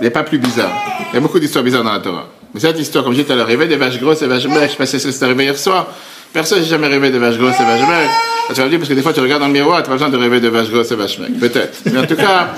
n'est 0.00 0.10
pas 0.10 0.22
plus 0.22 0.38
bizarre. 0.38 0.72
Il 1.10 1.14
y 1.14 1.18
a 1.18 1.20
beaucoup 1.20 1.38
d'histoires 1.38 1.64
bizarres 1.64 1.84
dans 1.84 1.92
la 1.92 2.00
Torah. 2.00 2.28
Mais 2.52 2.60
cette 2.60 2.78
histoire, 2.78 3.04
comme 3.04 3.14
je 3.14 3.20
disais 3.22 3.32
à 3.32 3.36
l'arrivée, 3.36 3.66
des 3.66 3.76
vaches 3.76 3.98
grosses 3.98 4.22
et 4.22 4.26
vaches 4.26 4.46
maigres, 4.46 4.66
je 4.66 4.70
sais 4.70 4.76
pas 4.76 4.86
si 4.86 5.00
c'est 5.00 5.22
arrivé 5.24 5.44
hier 5.44 5.58
soir. 5.58 5.88
Personne 6.32 6.60
n'a 6.60 6.66
jamais 6.66 6.88
rêvé 6.88 7.10
de 7.10 7.18
vaches 7.18 7.36
grosses 7.36 7.58
et 7.60 7.64
vaches 7.64 7.80
maigres. 7.80 8.12
Tu 8.48 8.54
vas 8.54 8.64
me 8.64 8.70
dire, 8.70 8.78
parce 8.78 8.88
que 8.88 8.94
des 8.94 9.02
fois 9.02 9.12
tu 9.12 9.20
regardes 9.20 9.40
dans 9.40 9.48
le 9.48 9.52
miroir, 9.52 9.82
tu 9.82 9.88
pas 9.88 9.94
besoin 9.94 10.08
de 10.08 10.16
rêver 10.16 10.40
de 10.40 10.48
vaches 10.48 10.68
grosses 10.68 10.90
et 10.90 10.96
vaches 10.96 11.18
maigres. 11.18 11.38
Peut-être. 11.40 11.78
Mais 11.86 11.98
en 11.98 12.06
tout 12.06 12.16
cas, 12.16 12.54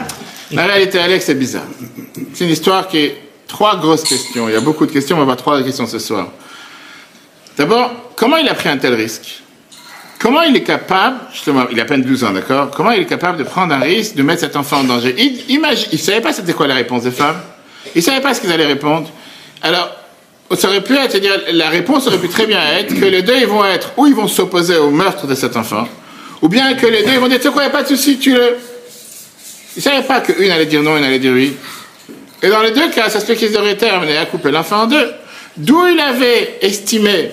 la 0.50 0.66
réalité, 0.66 0.98
Alex, 0.98 1.26
c'est 1.26 1.34
bizarre. 1.34 1.66
C'est 2.34 2.44
une 2.44 2.50
histoire 2.50 2.88
qui 2.88 2.98
est 2.98 3.16
trois 3.46 3.76
grosses 3.76 4.04
questions. 4.04 4.48
Il 4.48 4.54
y 4.54 4.56
a 4.56 4.60
beaucoup 4.60 4.86
de 4.86 4.92
questions, 4.92 5.16
on 5.16 5.20
va 5.20 5.24
voir 5.24 5.36
trois 5.36 5.62
questions 5.62 5.86
ce 5.86 5.98
soir. 5.98 6.28
D'abord, 7.56 7.90
comment 8.16 8.36
il 8.36 8.48
a 8.48 8.54
pris 8.54 8.68
un 8.68 8.76
tel 8.76 8.94
risque? 8.94 9.42
Comment 10.18 10.42
il 10.42 10.56
est 10.56 10.62
capable, 10.62 11.18
justement, 11.32 11.66
il 11.70 11.78
a 11.78 11.82
à 11.82 11.86
peine 11.86 12.02
12 12.02 12.24
ans, 12.24 12.32
d'accord 12.32 12.70
Comment 12.70 12.92
il 12.92 13.02
est 13.02 13.06
capable 13.06 13.38
de 13.38 13.44
prendre 13.44 13.74
un 13.74 13.80
risque, 13.80 14.14
de 14.14 14.22
mettre 14.22 14.40
cet 14.40 14.56
enfant 14.56 14.78
en 14.78 14.84
danger? 14.84 15.14
Il 15.18 15.54
imagine, 15.54 15.98
savait 15.98 16.20
pas 16.20 16.32
c'était 16.32 16.54
quoi 16.54 16.66
la 16.66 16.74
réponse 16.74 17.02
des 17.02 17.10
femmes. 17.10 17.36
Il 17.94 18.02
savait 18.02 18.20
pas 18.20 18.32
ce 18.32 18.40
qu'ils 18.40 18.50
allaient 18.50 18.66
répondre. 18.66 19.10
Alors, 19.62 19.90
ça 20.54 20.68
aurait 20.68 20.82
pu 20.82 20.94
être, 20.96 21.10
c'est-à-dire, 21.10 21.38
la 21.52 21.68
réponse 21.68 22.06
aurait 22.06 22.18
pu 22.18 22.28
très 22.28 22.46
bien 22.46 22.60
être 22.78 22.94
que 22.98 23.04
les 23.04 23.22
deux 23.22 23.36
ils 23.36 23.46
vont 23.46 23.64
être, 23.64 23.92
ou 23.96 24.06
ils 24.06 24.14
vont 24.14 24.28
s'opposer 24.28 24.76
au 24.76 24.90
meurtre 24.90 25.26
de 25.26 25.34
cet 25.34 25.56
enfant, 25.56 25.86
ou 26.40 26.48
bien 26.48 26.74
que 26.74 26.86
les 26.86 27.02
deux 27.02 27.12
ils 27.12 27.18
vont 27.18 27.28
dire, 27.28 27.40
tu 27.40 27.50
quoi, 27.50 27.64
il 27.64 27.66
a 27.66 27.70
pas 27.70 27.82
de 27.82 27.88
souci, 27.88 28.18
tu 28.18 28.32
le. 28.32 28.56
Il 29.76 29.82
savait 29.82 30.06
pas 30.06 30.20
qu'une 30.20 30.50
allait 30.50 30.66
dire 30.66 30.82
non, 30.82 30.96
une 30.96 31.04
allait 31.04 31.18
dire 31.18 31.32
oui. 31.32 31.54
Et 32.42 32.48
dans 32.48 32.62
les 32.62 32.70
deux 32.70 32.88
cas, 32.90 33.10
ça 33.10 33.20
se 33.20 33.26
fait 33.26 33.36
qu'ils 33.36 33.56
auraient 33.56 33.82
amenés 33.84 34.16
à 34.16 34.26
couper 34.26 34.50
l'enfant 34.50 34.82
en 34.82 34.86
deux. 34.86 35.10
D'où 35.56 35.86
il 35.86 36.00
avait 36.00 36.58
estimé 36.62 37.30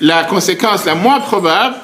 la 0.00 0.24
conséquence 0.24 0.84
la 0.84 0.94
moins 0.94 1.20
probable, 1.20 1.76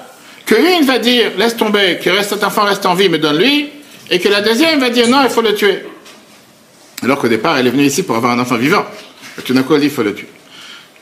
que 0.50 0.80
une 0.80 0.84
va 0.84 0.98
dire 0.98 1.30
laisse 1.38 1.56
tomber, 1.56 2.00
que 2.02 2.10
reste, 2.10 2.30
cet 2.30 2.42
enfant 2.42 2.64
reste 2.64 2.84
en 2.84 2.94
vie, 2.94 3.08
mais 3.08 3.18
donne-lui, 3.18 3.68
et 4.10 4.18
que 4.18 4.28
la 4.28 4.40
deuxième 4.40 4.80
va 4.80 4.90
dire 4.90 5.08
non, 5.08 5.22
il 5.22 5.30
faut 5.30 5.42
le 5.42 5.54
tuer. 5.54 5.84
Alors 7.04 7.18
qu'au 7.18 7.28
départ, 7.28 7.56
elle 7.56 7.68
est 7.68 7.70
venue 7.70 7.84
ici 7.84 8.02
pour 8.02 8.16
avoir 8.16 8.32
un 8.32 8.38
enfant 8.40 8.56
vivant. 8.56 8.84
Et 9.38 9.42
tout 9.42 9.54
d'un 9.54 9.62
coup, 9.62 9.74
elle 9.74 9.80
dit 9.80 9.86
il 9.86 9.92
faut 9.92 10.02
le 10.02 10.12
tuer. 10.12 10.26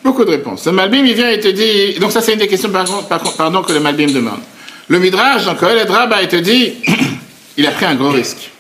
Beaucoup 0.05 0.27
de 0.27 0.31
réponses. 0.31 0.67
Le 0.67 0.73
Malbim, 0.73 1.03
il 1.07 1.15
vient 1.15 1.31
et 1.31 1.41
te 1.41 1.49
dit. 1.49 1.99
Donc, 1.99 2.13
ça, 2.13 2.21
c'est 2.21 2.35
une 2.35 2.39
des 2.39 2.47
questions, 2.47 2.71
pardon, 2.71 3.63
que 3.63 3.73
le 3.73 3.81
Malbim 3.81 4.13
demande. 4.13 4.41
Le 4.87 4.99
Midrash, 4.99 5.47
donc, 5.47 5.63
le 5.63 5.87
Draba, 5.87 6.21
il 6.21 6.29
te 6.29 6.37
dit 6.37 6.75
il 7.57 7.67
a 7.67 7.71
pris 7.71 7.87
un 7.87 7.95
gros 7.95 8.11
risque. 8.11 8.51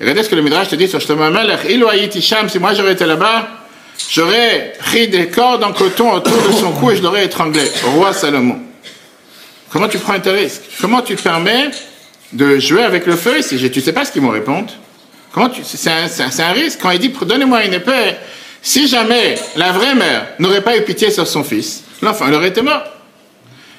Regardez 0.00 0.22
ce 0.22 0.28
que 0.28 0.36
le 0.36 0.42
Midrash 0.42 0.68
te 0.68 0.76
dit 0.76 0.86
sur 0.86 1.00
Shlomo 1.00 1.24
si 2.48 2.58
moi 2.58 2.74
j'aurais 2.74 2.92
été 2.92 3.04
là-bas, 3.04 3.48
j'aurais 4.10 4.74
pris 4.78 5.08
des 5.08 5.26
cordes 5.26 5.64
en 5.64 5.72
coton 5.72 6.12
autour 6.12 6.40
de 6.48 6.52
son 6.52 6.70
cou 6.72 6.92
et 6.92 6.96
je 6.96 7.02
l'aurais 7.02 7.24
étranglé. 7.26 7.62
Roi 7.84 8.12
Salomon. 8.12 8.69
Comment 9.70 9.88
tu 9.88 9.98
prends 9.98 10.14
un 10.14 10.20
tel 10.20 10.34
risque? 10.34 10.62
Comment 10.80 11.00
tu 11.00 11.14
te 11.14 11.22
permets 11.22 11.70
de 12.32 12.58
jouer 12.58 12.82
avec 12.82 13.06
le 13.06 13.16
feu 13.16 13.40
si 13.40 13.70
tu 13.70 13.80
sais 13.80 13.92
pas 13.92 14.04
ce 14.04 14.12
qu'ils 14.12 14.22
vont 14.22 14.30
répondre? 14.30 14.72
Comment 15.32 15.48
tu, 15.48 15.62
c'est 15.64 15.90
un, 15.90 16.52
risque. 16.52 16.80
Quand 16.82 16.90
il 16.90 16.98
dit, 16.98 17.08
donnez-moi 17.22 17.64
une 17.64 17.74
épée, 17.74 18.16
si 18.62 18.88
jamais 18.88 19.36
la 19.56 19.70
vraie 19.70 19.94
mère 19.94 20.26
n'aurait 20.40 20.62
pas 20.62 20.76
eu 20.76 20.82
pitié 20.82 21.10
sur 21.10 21.26
son 21.26 21.44
fils, 21.44 21.84
l'enfant, 22.02 22.26
il 22.26 22.34
aurait 22.34 22.48
été 22.48 22.62
mort. 22.62 22.82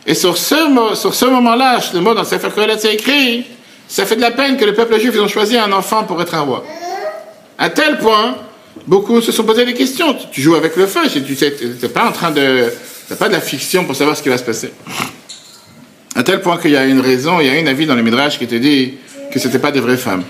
Et 0.08 0.14
sur 0.14 0.38
ce, 0.38 1.30
moment-là, 1.30 1.80
le 1.94 2.00
mot 2.00 2.14
dans 2.14 2.24
Sefer 2.24 2.50
Kohelet, 2.56 2.78
c'est 2.80 2.94
écrit, 2.94 3.46
ça 3.88 4.06
fait 4.06 4.16
de 4.16 4.22
la 4.22 4.32
peine 4.32 4.58
que 4.58 4.66
le 4.66 4.74
peuple 4.74 4.98
juif, 5.00 5.14
ils 5.14 5.28
choisi 5.28 5.58
un 5.58 5.72
enfant 5.74 6.06
pour 6.06 6.22
être 6.22 6.34
un 6.34 6.42
roi. 6.42 6.64
À 7.58 7.70
tel 7.70 7.98
point, 8.00 8.38
beaucoup 8.88 9.22
se 9.22 9.34
sont 9.34 9.44
posé 9.44 9.66
des 9.66 9.74
questions. 9.74 10.16
Tu 10.32 10.42
joues 10.42 10.56
avec 10.56 10.78
le 10.78 10.88
feu, 10.88 11.02
tu 11.12 11.36
t'es 11.36 11.90
pas 11.90 12.06
en 12.06 12.12
train 12.14 12.32
de, 12.32 12.72
t'as 13.10 13.16
pas 13.16 13.28
de 13.28 13.34
la 13.34 13.42
fiction 13.42 13.84
pour 13.84 13.96
savoir 13.96 14.16
ce 14.16 14.24
qui 14.24 14.30
va 14.30 14.38
se 14.38 14.44
passer. 14.44 14.72
À 16.22 16.24
tel 16.24 16.40
point 16.40 16.60
qu'il 16.60 16.70
y 16.70 16.78
a 16.78 16.86
une 16.86 17.00
raison, 17.00 17.40
il 17.40 17.48
y 17.48 17.50
a 17.50 17.58
une 17.58 17.68
avis 17.68 17.88
dans 17.88 17.96
le 17.96 18.04
Midrash 18.04 18.38
qui 18.38 18.46
te 18.46 18.54
dit 18.54 18.94
que 19.34 19.40
c'était 19.40 19.58
pas 19.58 19.72
des 19.72 19.80
vraies 19.80 19.98
femmes. 19.98 20.24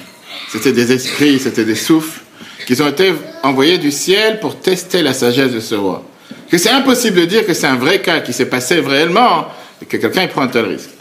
C'était 0.48 0.72
des 0.72 0.90
esprits, 0.94 1.38
c'était 1.38 1.66
des 1.66 1.76
souffles 1.76 2.22
qui 2.66 2.82
ont 2.82 2.88
été 2.88 3.12
envoyés 3.44 3.78
du 3.78 3.92
ciel 3.92 4.40
pour 4.40 4.62
tester 4.62 5.02
la 5.02 5.14
sagesse 5.14 5.52
de 5.52 5.60
ce 5.60 5.76
roi. 5.76 6.06
Que 6.50 6.58
c'est 6.58 6.70
impossible 6.70 7.20
de 7.20 7.26
dire 7.26 7.46
que 7.46 7.54
c'est 7.54 7.68
un 7.68 7.76
vrai 7.76 8.00
cas 8.00 8.22
qui 8.22 8.32
s'est 8.32 8.46
passé 8.46 8.80
réellement 8.80 9.50
et 9.82 9.86
que 9.86 9.98
quelqu'un 9.98 10.28
prend 10.28 10.44
un 10.44 10.48
tel 10.48 10.64
risque. 10.64 10.92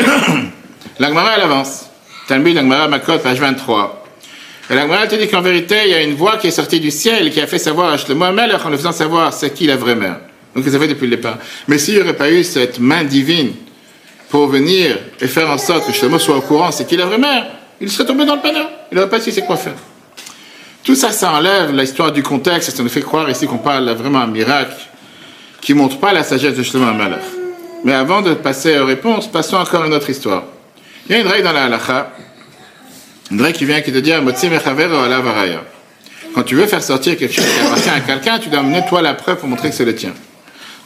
L'Agmara, 0.98 1.36
elle 1.36 1.42
avance. 1.42 1.86
Talmud, 2.26 2.56
l'Agmara, 2.56 2.88
Makot, 2.88 3.20
page 3.20 3.38
23. 3.38 4.04
Et 4.70 4.74
l'Agmara 4.74 5.06
te 5.06 5.14
dit 5.14 5.28
qu'en 5.28 5.40
vérité, 5.40 5.76
il 5.84 5.90
y 5.92 5.94
a 5.94 6.02
une 6.02 6.14
voix 6.14 6.36
qui 6.36 6.48
est 6.48 6.50
sortie 6.50 6.80
du 6.80 6.90
ciel 6.90 7.30
qui 7.30 7.40
a 7.40 7.46
fait 7.46 7.60
savoir 7.60 7.92
à 7.92 7.96
Shlomo 7.96 8.24
en 8.24 8.32
le 8.32 8.76
faisant 8.76 8.90
savoir 8.90 9.32
c'est 9.32 9.54
qui 9.54 9.68
la 9.68 9.76
vraie 9.76 9.94
mère. 9.94 10.18
Donc 10.56 10.64
ils 10.66 10.74
avaient 10.74 10.88
depuis 10.88 11.06
le 11.06 11.14
départ. 11.14 11.38
Mais 11.68 11.78
s'il 11.78 11.94
n'y 11.94 12.00
aurait 12.00 12.16
pas 12.16 12.32
eu 12.32 12.42
cette 12.42 12.80
main 12.80 13.04
divine 13.04 13.52
pour 14.30 14.46
venir 14.46 14.96
et 15.20 15.26
faire 15.26 15.50
en 15.50 15.58
sorte 15.58 15.86
que 15.86 15.92
Shlomo 15.92 16.18
soit 16.18 16.36
au 16.36 16.40
courant 16.40 16.70
c'est 16.70 16.86
qui 16.86 16.96
la 16.96 17.06
vraie 17.06 17.18
mère, 17.18 17.46
il 17.80 17.90
serait 17.90 18.06
tombé 18.06 18.24
dans 18.24 18.36
le 18.36 18.40
panneau. 18.40 18.66
Il 18.90 18.96
n'aurait 18.96 19.10
pas 19.10 19.20
su 19.20 19.32
c'est 19.32 19.44
quoi 19.44 19.56
faire. 19.56 19.74
Tout 20.84 20.94
ça, 20.94 21.10
ça 21.10 21.32
enlève 21.32 21.74
l'histoire 21.74 22.12
du 22.12 22.22
contexte 22.22 22.68
et 22.68 22.72
ça 22.72 22.82
nous 22.82 22.88
fait 22.88 23.02
croire 23.02 23.28
ici 23.28 23.46
qu'on 23.46 23.58
parle 23.58 23.90
vraiment 23.90 24.20
un 24.20 24.26
miracle 24.26 24.76
qui 25.60 25.74
montre 25.74 25.98
pas 25.98 26.12
la 26.12 26.22
sagesse 26.22 26.56
de 26.56 26.62
Shlomo 26.62 26.86
Amelech. 26.86 27.20
Mais 27.84 27.92
avant 27.92 28.22
de 28.22 28.34
passer 28.34 28.78
aux 28.78 28.86
réponses, 28.86 29.26
passons 29.26 29.56
encore 29.56 29.82
à 29.82 29.86
une 29.86 29.94
autre 29.94 30.08
histoire. 30.08 30.44
Il 31.08 31.12
y 31.12 31.14
a 31.16 31.20
une 31.20 31.26
règle 31.26 31.44
dans 31.44 31.52
la 31.52 31.64
halacha, 31.64 32.12
une 33.30 33.42
règle 33.42 33.58
qui 33.58 33.64
vient 33.64 33.80
qui 33.80 33.92
te 33.92 33.98
dit 33.98 34.12
Quand 36.34 36.42
tu 36.42 36.54
veux 36.54 36.66
faire 36.66 36.82
sortir 36.82 37.16
quelque 37.16 37.34
chose 37.34 37.44
qui 37.44 37.60
appartient 37.60 37.88
à 37.88 38.00
quelqu'un, 38.00 38.38
tu 38.38 38.48
dois 38.48 38.60
amener 38.60 38.82
toi 38.88 39.02
la 39.02 39.14
preuve 39.14 39.38
pour 39.38 39.48
montrer 39.48 39.70
que 39.70 39.74
c'est 39.74 39.84
le 39.84 39.94
tien. 39.94 40.12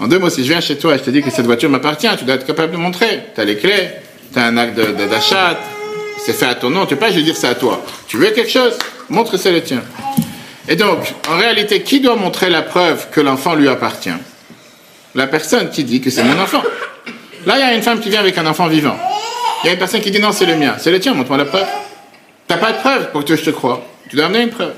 En 0.01 0.09
deux 0.09 0.19
mots, 0.19 0.31
si 0.31 0.43
je 0.45 0.49
viens 0.49 0.61
chez 0.61 0.77
toi 0.77 0.95
et 0.95 0.99
je 0.99 1.05
te 1.05 1.11
dis 1.11 1.23
que 1.23 1.31
cette 1.31 1.47
voiture 1.47 1.71
m'appartient, 1.71 2.09
tu 2.19 2.25
dois 2.25 2.35
être 2.35 2.47
capable 2.47 2.73
de 2.73 2.77
montrer. 2.77 3.21
Tu 3.35 3.41
as 3.41 3.45
les 3.45 3.57
clés, 3.57 3.91
tu 4.33 4.39
as 4.39 4.47
un 4.47 4.57
acte 4.57 4.77
d'achat, 4.77 5.59
c'est 6.19 6.33
fait 6.33 6.47
à 6.47 6.55
ton 6.55 6.71
nom, 6.71 6.87
tu 6.87 6.95
peux 6.95 7.01
pas 7.01 7.13
juste 7.13 7.25
dire 7.25 7.37
c'est 7.37 7.49
à 7.49 7.55
toi. 7.55 7.85
Tu 8.09 8.17
veux 8.17 8.31
quelque 8.31 8.51
chose? 8.51 8.75
Montre 9.09 9.33
que 9.33 9.37
c'est 9.37 9.53
le 9.53 9.63
tien. 9.63 9.83
Et 10.69 10.77
donc, 10.77 10.99
en 11.29 11.37
réalité, 11.37 11.83
qui 11.83 12.01
doit 12.01 12.17
montrer 12.17 12.51
la 12.51 12.63
preuve 12.63 13.09
que 13.11 13.21
l'enfant 13.21 13.55
lui 13.55 13.69
appartient? 13.69 14.11
La 15.15 15.27
personne 15.27 15.71
qui 15.71 15.85
dit 15.85 16.01
que 16.01 16.11
c'est 16.11 16.25
mon 16.25 16.41
enfant. 16.41 16.63
Là, 17.47 17.55
il 17.57 17.61
y 17.61 17.63
a 17.63 17.75
une 17.75 17.83
femme 17.83 18.01
qui 18.01 18.09
vient 18.09 18.21
avec 18.21 18.37
un 18.39 18.47
enfant 18.47 18.67
vivant. 18.67 18.97
Il 19.63 19.67
y 19.67 19.71
a 19.71 19.73
une 19.75 19.79
personne 19.79 20.01
qui 20.01 20.11
dit 20.11 20.21
non, 20.21 20.33
c'est 20.33 20.47
le 20.47 20.57
mien. 20.57 20.75
C'est 20.79 20.91
le 20.91 20.99
tien, 20.99 21.15
montre-moi 21.15 21.39
la 21.39 21.45
preuve. 21.45 21.67
T'as 22.49 22.57
pas 22.57 22.73
de 22.73 22.79
preuve 22.79 23.11
pour 23.13 23.25
que 23.25 23.37
je 23.37 23.43
te 23.43 23.51
croie. 23.51 23.87
Tu 24.09 24.17
dois 24.17 24.27
amener 24.27 24.43
une 24.43 24.51
preuve. 24.51 24.73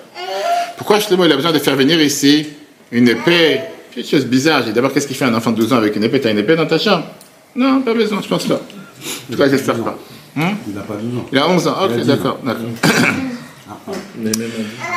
Pourquoi 0.76 1.00
Shlomo 1.00 1.24
il 1.24 1.32
a 1.32 1.36
besoin 1.36 1.52
de 1.52 1.58
faire 1.58 1.74
venir 1.74 2.00
ici 2.00 2.48
une 2.92 3.08
épée 3.08 3.60
Quelque 3.96 4.10
chose 4.10 4.26
bizarre. 4.26 4.62
J'ai 4.62 4.72
d'abord, 4.72 4.92
qu'est-ce 4.92 5.06
qu'il 5.06 5.16
fait 5.16 5.24
un 5.24 5.34
enfant 5.34 5.52
de 5.52 5.56
12 5.56 5.72
ans 5.72 5.76
avec 5.76 5.96
une 5.96 6.04
épée? 6.04 6.20
T'as 6.20 6.30
une 6.30 6.36
épée 6.36 6.54
dans 6.54 6.66
ta 6.66 6.78
chambre? 6.78 7.06
Non, 7.54 7.80
pas 7.80 7.94
besoin, 7.94 8.20
je 8.20 8.28
pense 8.28 8.44
pas. 8.44 8.56
En 8.56 9.32
tout 9.32 9.38
cas, 9.38 9.48
j'espère 9.48 9.76
pas. 9.76 9.96
Hein? 10.36 10.52
Il 10.68 10.74
n'a 10.74 10.82
pas 10.82 10.96
12 10.96 11.18
ans. 11.18 11.26
il 11.32 11.38
a 11.38 11.48
11 11.48 11.66
ans. 11.66 11.76
Ok, 11.84 11.90
Il 11.94 11.94
a 11.94 11.98
10 12.00 12.06
d'accord. 12.06 12.38
d'accord. 12.44 12.66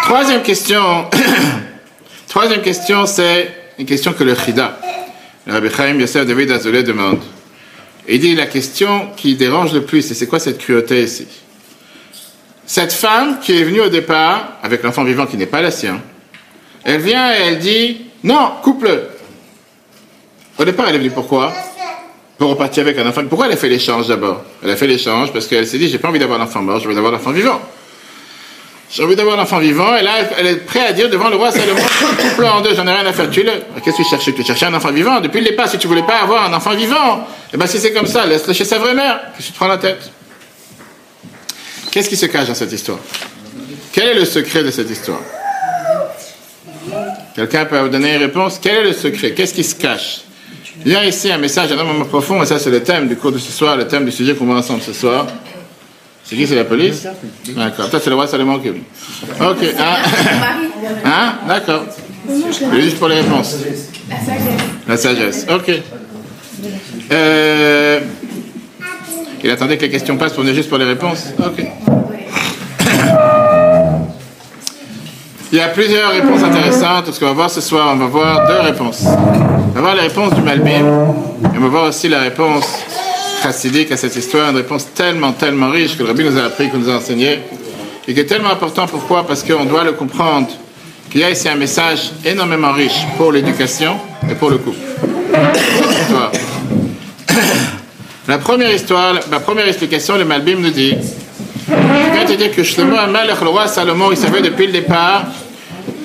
Troisième 0.04 0.42
question. 0.42 1.06
Troisième 2.28 2.62
question, 2.62 3.06
c'est 3.06 3.50
une 3.80 3.86
question 3.86 4.12
que 4.12 4.26
le 4.26 4.36
Chida, 4.36 4.78
le 5.48 5.54
Rabbi 5.54 5.70
Chaim 5.70 5.98
Yosef 5.98 6.28
David 6.28 6.52
Azoulay 6.52 6.84
demande. 6.84 7.20
Il 8.06 8.20
dit 8.20 8.36
la 8.36 8.48
question 8.48 9.12
qui 9.16 9.36
dérange 9.38 9.72
le 9.74 9.84
plus, 9.84 10.12
et 10.12 10.14
c'est 10.14 10.28
quoi 10.28 10.40
cette 10.40 10.58
cruauté 10.58 11.04
ici? 11.04 11.26
Cette 12.66 12.92
femme 12.92 13.40
qui 13.40 13.58
est 13.58 13.64
venue 13.64 13.80
au 13.80 13.90
départ 13.90 14.58
avec 14.62 14.84
l'enfant 14.84 15.06
vivant 15.06 15.26
qui 15.26 15.38
n'est 15.38 15.46
pas 15.46 15.62
la 15.62 15.72
sien, 15.72 16.02
elle 16.84 17.00
vient 17.00 17.32
et 17.32 17.44
elle 17.48 17.60
dit 17.60 18.09
non, 18.24 18.52
couple. 18.62 19.10
Au 20.58 20.66
départ, 20.66 20.88
elle 20.90 20.96
est 20.96 21.00
venue 21.00 21.12
pourquoi? 21.12 21.54
Pour 22.38 22.50
repartir 22.50 22.84
avec 22.84 22.98
un 22.98 23.08
enfant. 23.08 23.22
Pourquoi 23.28 23.48
elle 23.48 23.54
a 23.54 23.58
fait 23.58 23.70
l'échange 23.70 24.08
d'abord? 24.08 24.44
Elle 24.64 24.70
a 24.70 24.76
fait 24.76 24.88
l'échange 24.88 25.32
parce 25.32 25.48
qu'elle 25.48 25.68
s'est 25.68 25.78
dit 25.78 25.90
j'ai 25.90 26.00
pas 26.00 26.10
envie 26.10 26.20
d'avoir 26.20 26.40
l'enfant 26.40 26.62
mort, 26.62 26.80
j'ai 26.80 26.86
envie 26.86 26.96
d'avoir 26.96 27.14
l'enfant 27.14 27.32
vivant. 27.32 27.62
J'ai 28.92 29.04
envie 29.04 29.16
d'avoir 29.16 29.38
l'enfant 29.38 29.60
vivant, 29.60 29.96
et 29.96 30.02
là, 30.02 30.14
elle 30.36 30.48
est 30.48 30.56
prête 30.56 30.90
à 30.90 30.94
dire 30.94 31.12
devant 31.12 31.30
le 31.30 31.36
roi 31.36 31.52
Salomon, 31.52 31.80
couple 32.18 32.46
en 32.46 32.62
deux, 32.62 32.74
j'en 32.74 32.88
ai 32.88 32.92
rien 32.92 33.06
à 33.06 33.14
faire, 33.14 33.30
tue-le. 33.30 33.52
Qu'est-ce 33.84 33.98
que 33.98 34.02
tu 34.02 34.10
cherchais 34.10 34.34
Tu 34.34 34.44
cherchais 34.44 34.66
un 34.66 34.74
enfant 34.74 34.92
vivant? 34.92 35.20
Depuis 35.20 35.42
le 35.42 35.46
départ, 35.46 35.70
si 35.70 35.78
tu 35.78 35.88
voulais 35.88 36.02
pas 36.02 36.18
avoir 36.24 36.46
un 36.46 36.54
enfant 36.54 36.74
vivant, 36.74 37.28
eh 37.54 37.58
ben 37.58 37.68
si 37.68 37.78
c'est 37.78 37.94
comme 37.94 38.08
ça, 38.08 38.26
laisse-le 38.26 38.54
chez 38.54 38.66
sa 38.66 38.80
vraie 38.80 38.96
mère, 38.96 39.22
que 39.38 39.44
tu 39.44 39.52
te 39.52 39.56
prends 39.56 39.68
la 39.68 39.78
tête? 39.78 40.12
Qu'est-ce 41.92 42.10
qui 42.10 42.18
se 42.18 42.26
cache 42.26 42.48
dans 42.48 42.56
cette 42.56 42.72
histoire? 42.72 42.98
Quel 43.92 44.10
est 44.10 44.14
le 44.16 44.26
secret 44.26 44.64
de 44.64 44.72
cette 44.72 44.90
histoire? 44.90 45.20
Quelqu'un 47.36 47.66
peut 47.66 47.80
vous 47.80 47.90
donner 47.90 48.16
une 48.16 48.22
réponse? 48.22 48.60
Quel 48.62 48.76
est 48.76 48.84
le 48.84 48.94
secret? 48.94 49.32
Qu'est-ce 49.32 49.54
qui 49.54 49.64
se 49.64 49.76
cache? 49.76 50.22
Il 50.86 50.92
y 50.92 50.96
a 50.96 51.06
ici 51.06 51.32
un 51.32 51.38
message 51.38 51.72
énormément 51.72 52.06
profond, 52.06 52.42
et 52.42 52.46
ça 52.46 52.58
c'est 52.58 52.70
le 52.70 52.82
thème 52.82 53.08
du 53.08 53.16
cours 53.18 53.32
de 53.32 53.38
ce 53.38 53.52
soir, 53.52 53.76
le 53.76 53.88
thème 53.88 54.06
du 54.06 54.12
sujet 54.12 54.34
qu'on 54.34 54.46
voit 54.46 54.58
ensemble 54.58 54.82
ce 54.82 54.94
soir. 54.94 55.28
C'est 56.24 56.36
qui? 56.36 56.48
C'est 56.48 56.56
la 56.56 56.64
police? 56.64 57.06
D'accord. 57.56 57.90
Toi, 57.90 58.00
c'est 58.02 58.10
le 58.10 58.16
roi 58.16 58.28
Salomon 58.28 58.60
qui. 58.60 58.70
Ok. 58.70 58.76
Hein, 59.80 59.96
hein? 61.06 61.34
D'accord. 61.48 61.86
Vais 62.72 62.82
juste 62.82 63.00
pour 63.00 63.08
les 63.08 63.22
réponses. 63.22 63.58
La 64.88 64.96
sagesse. 64.96 65.48
Ok. 65.50 65.72
Euh, 67.12 68.00
il 69.44 69.50
attendait 69.50 69.78
que 69.78 69.84
les 69.84 69.90
questions 69.90 70.18
passent 70.18 70.34
pour 70.34 70.44
venir 70.44 70.56
juste 70.56 70.70
pour 70.70 70.78
les 70.78 70.86
réponses. 70.86 71.28
Ok. 71.40 71.66
Il 75.52 75.58
y 75.58 75.62
a 75.62 75.70
plusieurs 75.70 76.12
réponses 76.12 76.44
intéressantes. 76.44 77.12
Ce 77.12 77.20
qu'on 77.20 77.26
va 77.26 77.34
voir 77.34 77.50
ce 77.50 77.60
soir, 77.60 77.90
on 77.94 77.98
va 77.98 78.06
voir 78.06 78.48
deux 78.48 78.60
réponses. 78.60 79.04
On 79.06 79.72
va 79.74 79.82
voir 79.82 79.96
la 79.96 80.04
réponse 80.04 80.36
du 80.36 80.42
Malbim 80.42 80.70
et 81.44 81.58
on 81.58 81.62
va 81.62 81.68
voir 81.68 81.90
aussi 81.90 82.08
la 82.08 82.20
réponse 82.20 82.66
chassidique 83.42 83.92
à 83.92 83.98
cette 83.98 84.16
histoire, 84.16 84.52
une 84.52 84.58
réponse 84.58 84.94
tellement, 84.94 85.32
tellement 85.32 85.72
riche 85.72 85.98
que 85.98 86.04
le 86.04 86.10
Rabbi 86.10 86.24
nous 86.24 86.38
a 86.38 86.44
appris, 86.44 86.70
qu'il 86.70 86.80
nous 86.80 86.90
a 86.90 86.98
enseigné, 86.98 87.40
et 88.08 88.14
qui 88.14 88.20
est 88.20 88.26
tellement 88.26 88.52
important. 88.52 88.86
Pourquoi? 88.86 89.26
Parce 89.26 89.44
qu'on 89.44 89.66
doit 89.66 89.84
le 89.84 89.94
comprendre, 89.94 90.50
qu'il 91.10 91.22
y 91.22 91.24
a 91.24 91.32
ici 91.32 91.50
un 91.50 91.56
message 91.56 92.12
énormément 92.26 92.72
riche 92.72 93.08
pour 93.18 93.32
l'éducation 93.32 93.98
et 94.30 94.36
pour 94.36 94.52
le 94.52 94.58
couple. 94.58 94.78
La 98.28 98.38
première 98.38 98.72
histoire, 98.72 99.16
la 99.32 99.40
première 99.40 99.68
explication, 99.68 100.16
le 100.16 100.24
Malbim 100.24 100.60
nous 100.60 100.70
dit, 100.70 100.96
il 101.70 102.14
vient 102.14 102.26
te 102.26 102.34
dire 102.34 102.56
que 102.56 102.64
Shlomo 102.64 102.96
Amalek, 102.96 103.42
le 103.42 103.50
roi 103.50 103.68
Salomon, 103.68 104.12
il 104.12 104.18
savait 104.18 104.42
depuis 104.42 104.68
le 104.68 104.74
départ 104.74 105.26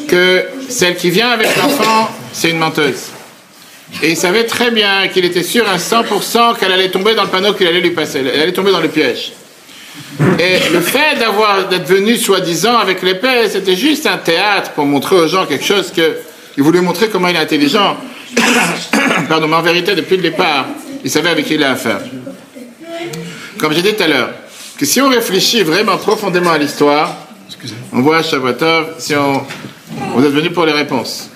que 0.09 0.45
celle 0.69 0.97
qui 0.97 1.11
vient 1.11 1.31
avec 1.31 1.57
l'enfant, 1.57 2.11
c'est 2.33 2.51
une 2.51 2.59
menteuse. 2.59 3.11
Et 4.03 4.11
il 4.11 4.17
savait 4.17 4.45
très 4.45 4.71
bien 4.71 5.09
qu'il 5.09 5.25
était 5.25 5.43
sûr 5.43 5.69
à 5.69 5.77
100% 5.77 6.59
qu'elle 6.59 6.73
allait 6.73 6.91
tomber 6.91 7.15
dans 7.15 7.23
le 7.23 7.29
panneau 7.29 7.55
qu'il 7.55 7.67
allait 7.67 7.81
lui 7.81 7.93
passer. 7.93 8.21
Elle 8.21 8.41
allait 8.41 8.53
tomber 8.53 8.73
dans 8.73 8.81
le 8.81 8.89
piège. 8.89 9.33
Et 10.39 10.73
le 10.73 10.81
fait 10.81 11.19
d'avoir, 11.19 11.69
d'être 11.69 11.87
venu 11.87 12.17
soi-disant 12.17 12.77
avec 12.77 13.03
l'épée, 13.03 13.49
c'était 13.49 13.77
juste 13.77 14.07
un 14.07 14.17
théâtre 14.17 14.73
pour 14.73 14.85
montrer 14.85 15.17
aux 15.17 15.29
gens 15.29 15.47
quelque 15.47 15.65
chose 15.65 15.93
que, 15.95 16.17
il 16.57 16.63
voulait 16.63 16.81
montrer 16.81 17.09
comment 17.09 17.29
il 17.29 17.37
est 17.37 17.41
intelligent. 17.41 17.97
Pardon, 19.29 19.47
mais 19.47 19.57
en 19.57 19.63
vérité, 19.63 19.95
depuis 19.95 20.17
le 20.17 20.23
départ, 20.23 20.67
il 21.05 21.11
savait 21.11 21.31
avec 21.31 21.47
qui 21.47 21.55
il 21.55 21.63
a 21.63 21.73
affaire. 21.73 22.01
Comme 23.59 23.73
j'ai 23.73 23.83
dit 23.83 23.95
tout 23.95 24.03
à 24.03 24.09
l'heure, 24.09 24.31
que 24.79 24.87
si 24.87 25.01
on 25.01 25.09
réfléchit 25.09 25.63
vraiment 25.63 25.97
profondément 25.97 26.51
à 26.51 26.59
l'histoire, 26.59 27.17
on 27.93 28.01
voit 28.01 28.19
à 28.19 28.23
Shabbatov, 28.23 28.95
si 28.99 29.15
on, 29.15 29.43
vous 30.17 30.25
êtes 30.25 30.33
venu 30.33 30.51
pour 30.51 30.67
les 30.67 30.73
réponses. 30.73 31.31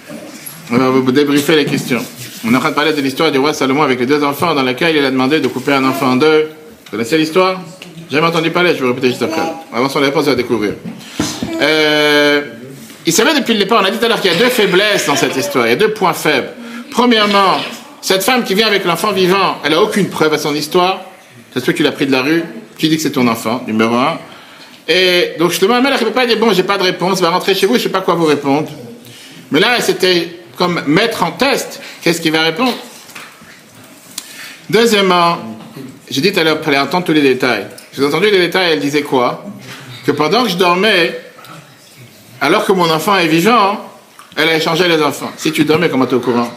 On 0.70 0.76
va 0.76 0.90
vous 0.90 1.12
débriefer 1.12 1.56
les 1.56 1.64
questions. 1.64 2.04
On 2.44 2.52
est 2.52 2.56
en 2.56 2.60
train 2.60 2.70
de 2.70 2.74
parler 2.74 2.92
de 2.92 3.00
l'histoire 3.00 3.32
du 3.32 3.38
roi 3.38 3.54
Salomon 3.54 3.82
avec 3.82 4.00
les 4.00 4.06
deux 4.06 4.22
enfants 4.22 4.54
dans 4.54 4.62
laquelle 4.62 4.96
il 4.96 5.04
a 5.04 5.10
demandé 5.10 5.40
de 5.40 5.48
couper 5.48 5.72
un 5.72 5.84
enfant 5.84 6.12
en 6.12 6.16
deux. 6.16 6.48
Vous 6.84 6.90
connaissez 6.90 7.18
l'histoire 7.18 7.60
Jamais 8.10 8.26
entendu 8.26 8.50
parler, 8.50 8.74
je 8.74 8.82
vais 8.82 8.88
répéter 8.88 9.08
juste 9.08 9.22
après. 9.22 9.42
Avant 9.72 9.88
son 9.88 10.00
réponse, 10.00 10.24
on 10.26 10.30
va 10.30 10.34
découvrir. 10.34 10.72
Euh, 11.60 12.42
il 13.04 13.12
savait 13.12 13.34
depuis 13.38 13.52
le 13.52 13.60
départ, 13.60 13.80
on 13.82 13.84
a 13.84 13.90
dit 13.90 13.98
tout 13.98 14.04
à 14.04 14.08
l'heure 14.08 14.20
qu'il 14.20 14.32
y 14.32 14.34
a 14.34 14.38
deux 14.38 14.48
faiblesses 14.48 15.06
dans 15.06 15.16
cette 15.16 15.36
histoire, 15.36 15.66
il 15.66 15.70
y 15.70 15.72
a 15.72 15.76
deux 15.76 15.92
points 15.92 16.14
faibles. 16.14 16.48
Premièrement, 16.90 17.58
cette 18.00 18.22
femme 18.22 18.44
qui 18.44 18.54
vient 18.54 18.66
avec 18.66 18.84
l'enfant 18.84 19.12
vivant, 19.12 19.58
elle 19.64 19.72
n'a 19.72 19.82
aucune 19.82 20.08
preuve 20.08 20.32
à 20.32 20.38
son 20.38 20.54
histoire. 20.54 21.02
Se 21.54 21.60
peut 21.60 21.72
qu'il 21.72 21.86
a 21.86 21.92
pris 21.92 22.06
de 22.06 22.12
la 22.12 22.22
rue. 22.22 22.44
Qui 22.78 22.88
dit 22.88 22.96
que 22.96 23.02
c'est 23.02 23.12
ton 23.12 23.26
enfant, 23.26 23.62
numéro 23.66 23.94
un. 23.94 24.18
Et 24.86 25.34
donc, 25.38 25.58
demande, 25.58 25.84
elle 25.84 25.92
ne 25.92 25.98
peut 25.98 26.12
pas 26.12 26.26
dire, 26.26 26.38
bon, 26.38 26.52
j'ai 26.52 26.62
pas 26.62 26.78
de 26.78 26.84
réponse, 26.84 27.20
va 27.20 27.30
rentrer 27.30 27.54
chez 27.54 27.66
vous, 27.66 27.76
je 27.76 27.82
sais 27.82 27.88
pas 27.88 28.00
quoi 28.00 28.14
vous 28.14 28.24
répondre. 28.24 28.70
Mais 29.50 29.60
là, 29.60 29.80
c'était 29.80 30.28
comme 30.56 30.82
mettre 30.86 31.22
en 31.22 31.32
test, 31.32 31.80
qu'est-ce 32.02 32.20
qu'il 32.20 32.32
va 32.32 32.42
répondre? 32.42 32.72
Deuxièmement, 34.70 35.38
j'ai 36.10 36.20
dit 36.20 36.32
tout 36.32 36.40
à 36.40 36.44
l'heure, 36.44 36.62
fallait 36.62 36.78
entendre 36.78 37.04
tous 37.04 37.12
les 37.12 37.22
détails. 37.22 37.66
J'ai 37.94 38.04
entendu 38.04 38.30
les 38.30 38.38
détails, 38.38 38.72
elle 38.72 38.80
disait 38.80 39.02
quoi? 39.02 39.44
Que 40.06 40.12
pendant 40.12 40.44
que 40.44 40.50
je 40.50 40.56
dormais, 40.56 41.20
alors 42.40 42.64
que 42.64 42.72
mon 42.72 42.88
enfant 42.90 43.16
est 43.18 43.28
vivant, 43.28 43.78
elle 44.36 44.48
a 44.48 44.56
échangé 44.56 44.88
les 44.88 45.02
enfants. 45.02 45.30
Si 45.36 45.52
tu 45.52 45.64
dormais, 45.64 45.88
comment 45.88 46.06
tu 46.06 46.12
es 46.12 46.16
au 46.16 46.20
courant? 46.20 46.50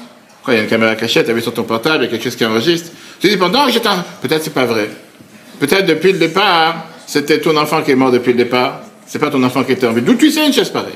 Quoi, 0.43 0.53
il 0.53 0.57
y 0.57 0.59
a 0.59 0.63
une 0.63 0.69
caméra 0.69 0.95
cachée, 0.95 1.23
tu 1.23 1.31
as 1.31 1.33
vu 1.33 1.41
sur 1.41 1.53
ton 1.53 1.63
portable, 1.63 2.03
il 2.03 2.05
y 2.05 2.07
a 2.07 2.11
quelque 2.11 2.23
chose 2.23 2.35
qui 2.35 2.45
enregistre. 2.45 2.91
Je 3.23 3.27
dis, 3.27 3.37
pendant 3.37 3.65
que 3.65 3.71
j'étais... 3.71 3.89
Peut-être 4.21 4.43
c'est 4.43 4.53
pas 4.53 4.65
vrai. 4.65 4.89
Peut-être 5.61 5.85
depuis 5.85 6.11
le 6.11 6.17
départ, 6.17 6.87
c'était 7.05 7.39
ton 7.39 7.55
enfant 7.55 7.83
qui 7.83 7.91
est 7.91 7.95
mort 7.95 8.09
depuis 8.09 8.31
le 8.31 8.37
départ. 8.39 8.79
C'est 9.05 9.19
pas 9.19 9.29
ton 9.29 9.43
enfant 9.43 9.63
qui 9.63 9.73
était 9.73 9.85
en 9.85 9.93
vie. 9.93 10.01
D'où 10.01 10.15
tu 10.15 10.31
sais 10.31 10.43
une 10.43 10.53
chose 10.53 10.71
pareille? 10.71 10.95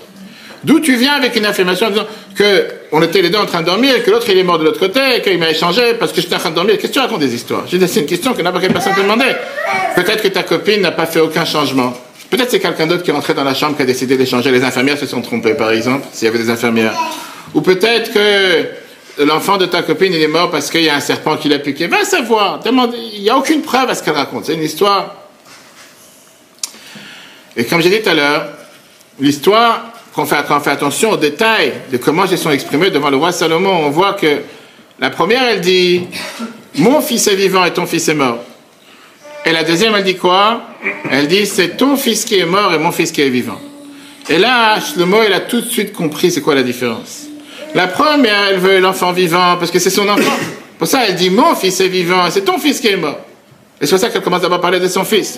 D'où 0.63 0.80
tu 0.80 0.95
viens 0.95 1.13
avec 1.13 1.36
une 1.36 1.45
affirmation 1.45 1.86
en 1.86 1.89
disant 1.91 2.08
que 2.34 2.65
on 2.91 2.99
était 3.04 3.21
les 3.21 3.30
deux 3.30 3.38
en 3.38 3.45
train 3.45 3.62
de 3.62 3.67
dormir, 3.67 4.04
que 4.04 4.10
l'autre 4.10 4.28
il 4.28 4.39
est 4.39 4.43
mort 4.43 4.58
de 4.58 4.63
l'autre 4.63 4.80
côté, 4.80 5.21
qu'il 5.23 5.38
m'a 5.38 5.51
échangé 5.51 5.93
parce 5.99 6.12
que 6.12 6.19
j'étais 6.19 6.34
en 6.34 6.39
train 6.39 6.49
de 6.49 6.56
dormir. 6.56 6.78
Qu'est-ce 6.78 6.88
que 6.88 6.93
tu 6.93 6.99
racontes 6.99 7.19
des 7.19 7.36
histoires? 7.36 7.65
C'est 7.69 7.99
une 7.99 8.08
question 8.08 8.34
que 8.34 8.41
n'importe 8.41 8.63
quelle 8.63 8.73
personne 8.73 8.95
peut 8.95 9.04
demander. 9.04 9.36
Peut-être 9.95 10.23
que 10.23 10.30
ta 10.30 10.41
copine 10.41 10.82
n'a 10.82 10.91
pas 10.91 11.06
fait 11.06 11.19
aucun 11.19 11.45
changement. 11.45 11.93
Peut-être 12.32 12.49
c'est 12.49 12.60
quelqu'un 12.60 12.88
d'autre 12.88 13.04
qui 13.04 13.12
est 13.12 13.13
rentré 13.13 13.36
dans 13.36 13.43
la 13.43 13.54
chambre 13.54 13.75
qui 13.75 13.84
a 13.84 13.86
décidé 13.86 14.17
d'échanger. 14.17 14.49
Les 14.49 14.63
infirmières 14.63 14.97
se 14.97 15.06
sont 15.06 15.21
trompées, 15.21 15.54
par 15.54 15.69
exemple, 15.69 16.08
s'il 16.12 16.25
y 16.25 16.30
avait 16.30 16.39
des 16.39 16.49
infirmières. 16.49 16.95
Ou 17.54 17.62
peut-être 17.62 18.12
que 18.12 18.65
l'enfant 19.19 19.58
de 19.58 19.65
ta 19.65 19.82
copine 19.82 20.13
il 20.13 20.21
est 20.21 20.28
mort 20.28 20.51
parce 20.51 20.69
qu'il 20.69 20.84
y 20.84 20.89
a 20.89 20.95
un 20.95 20.99
serpent 20.99 21.38
qui 21.38 21.49
l'a 21.49 21.60
piqué. 21.60 21.88
Va 21.88 22.04
savoir. 22.04 22.60
Il 22.65 23.21
n'y 23.21 23.30
a 23.30 23.38
aucune 23.38 23.62
preuve 23.62 23.89
à 23.89 23.95
ce 23.95 24.04
qu'elle 24.04 24.15
raconte. 24.15 24.45
C'est 24.45 24.54
une 24.54 24.63
histoire. 24.63 25.15
Et 27.58 27.63
comme 27.65 27.82
j'ai 27.82 27.89
dit 27.89 28.01
tout 28.01 28.10
à 28.10 28.13
l'heure, 28.13 28.47
l'histoire, 29.19 29.93
quand 30.13 30.23
on, 30.23 30.60
fait, 30.60 30.69
attention 30.69 31.12
aux 31.12 31.17
détails 31.17 31.73
de 31.91 31.97
comment 31.97 32.25
ils 32.25 32.38
sont 32.38 32.51
exprimés 32.51 32.89
devant 32.89 33.10
le 33.10 33.17
roi 33.17 33.32
Salomon, 33.32 33.86
on 33.86 33.89
voit 33.89 34.13
que 34.13 34.41
la 34.99 35.10
première, 35.10 35.43
elle 35.43 35.62
dit 35.62 36.04
Mon 36.75 37.01
fils 37.01 37.28
est 37.28 37.36
vivant 37.36 37.63
et 37.65 37.71
ton 37.71 37.86
fils 37.86 38.08
est 38.08 38.13
mort. 38.13 38.39
Et 39.45 39.51
la 39.51 39.63
deuxième, 39.63 39.93
elle 39.95 40.04
dit 40.04 40.15
quoi? 40.15 40.62
Elle 41.10 41.28
dit 41.28 41.45
C'est 41.45 41.78
ton 41.78 41.95
fils 41.95 42.25
qui 42.25 42.39
est 42.39 42.45
mort 42.45 42.73
et 42.73 42.80
mon 42.80 42.91
fils 42.91 43.12
qui 43.12 43.21
est 43.21 43.30
vivant. 43.30 43.60
Et 44.28 44.39
là, 44.39 44.80
Shlomo, 44.80 45.17
il 45.25 45.34
a 45.34 45.41
tout 45.41 45.62
de 45.62 45.69
suite 45.69 45.93
compris 45.93 46.32
c'est 46.32 46.41
quoi 46.41 46.56
la 46.56 46.63
différence. 46.63 47.28
La 47.76 47.88
première, 47.88 48.48
elle 48.50 48.58
veut 48.58 48.80
l'enfant 48.80 49.12
vivant 49.12 49.58
parce 49.58 49.70
que 49.70 49.78
c'est 49.80 49.90
son 49.92 50.08
enfant. 50.10 50.32
Pour 50.80 50.88
ça, 50.88 51.02
elle 51.08 51.16
dit 51.16 51.30
Mon 51.30 51.54
fils 51.56 51.80
est 51.82 51.88
vivant 51.88 52.30
c'est 52.32 52.42
ton 52.46 52.58
fils 52.58 52.80
qui 52.80 52.88
est 52.88 52.98
mort. 52.98 53.20
Et 53.80 53.86
c'est 53.86 53.92
pour 53.92 54.00
ça 54.00 54.10
qu'elle 54.10 54.22
commence 54.22 54.42
d'abord 54.42 54.58
à 54.60 54.62
parler 54.62 54.80
de 54.80 54.88
son 54.88 55.04
fils. 55.04 55.38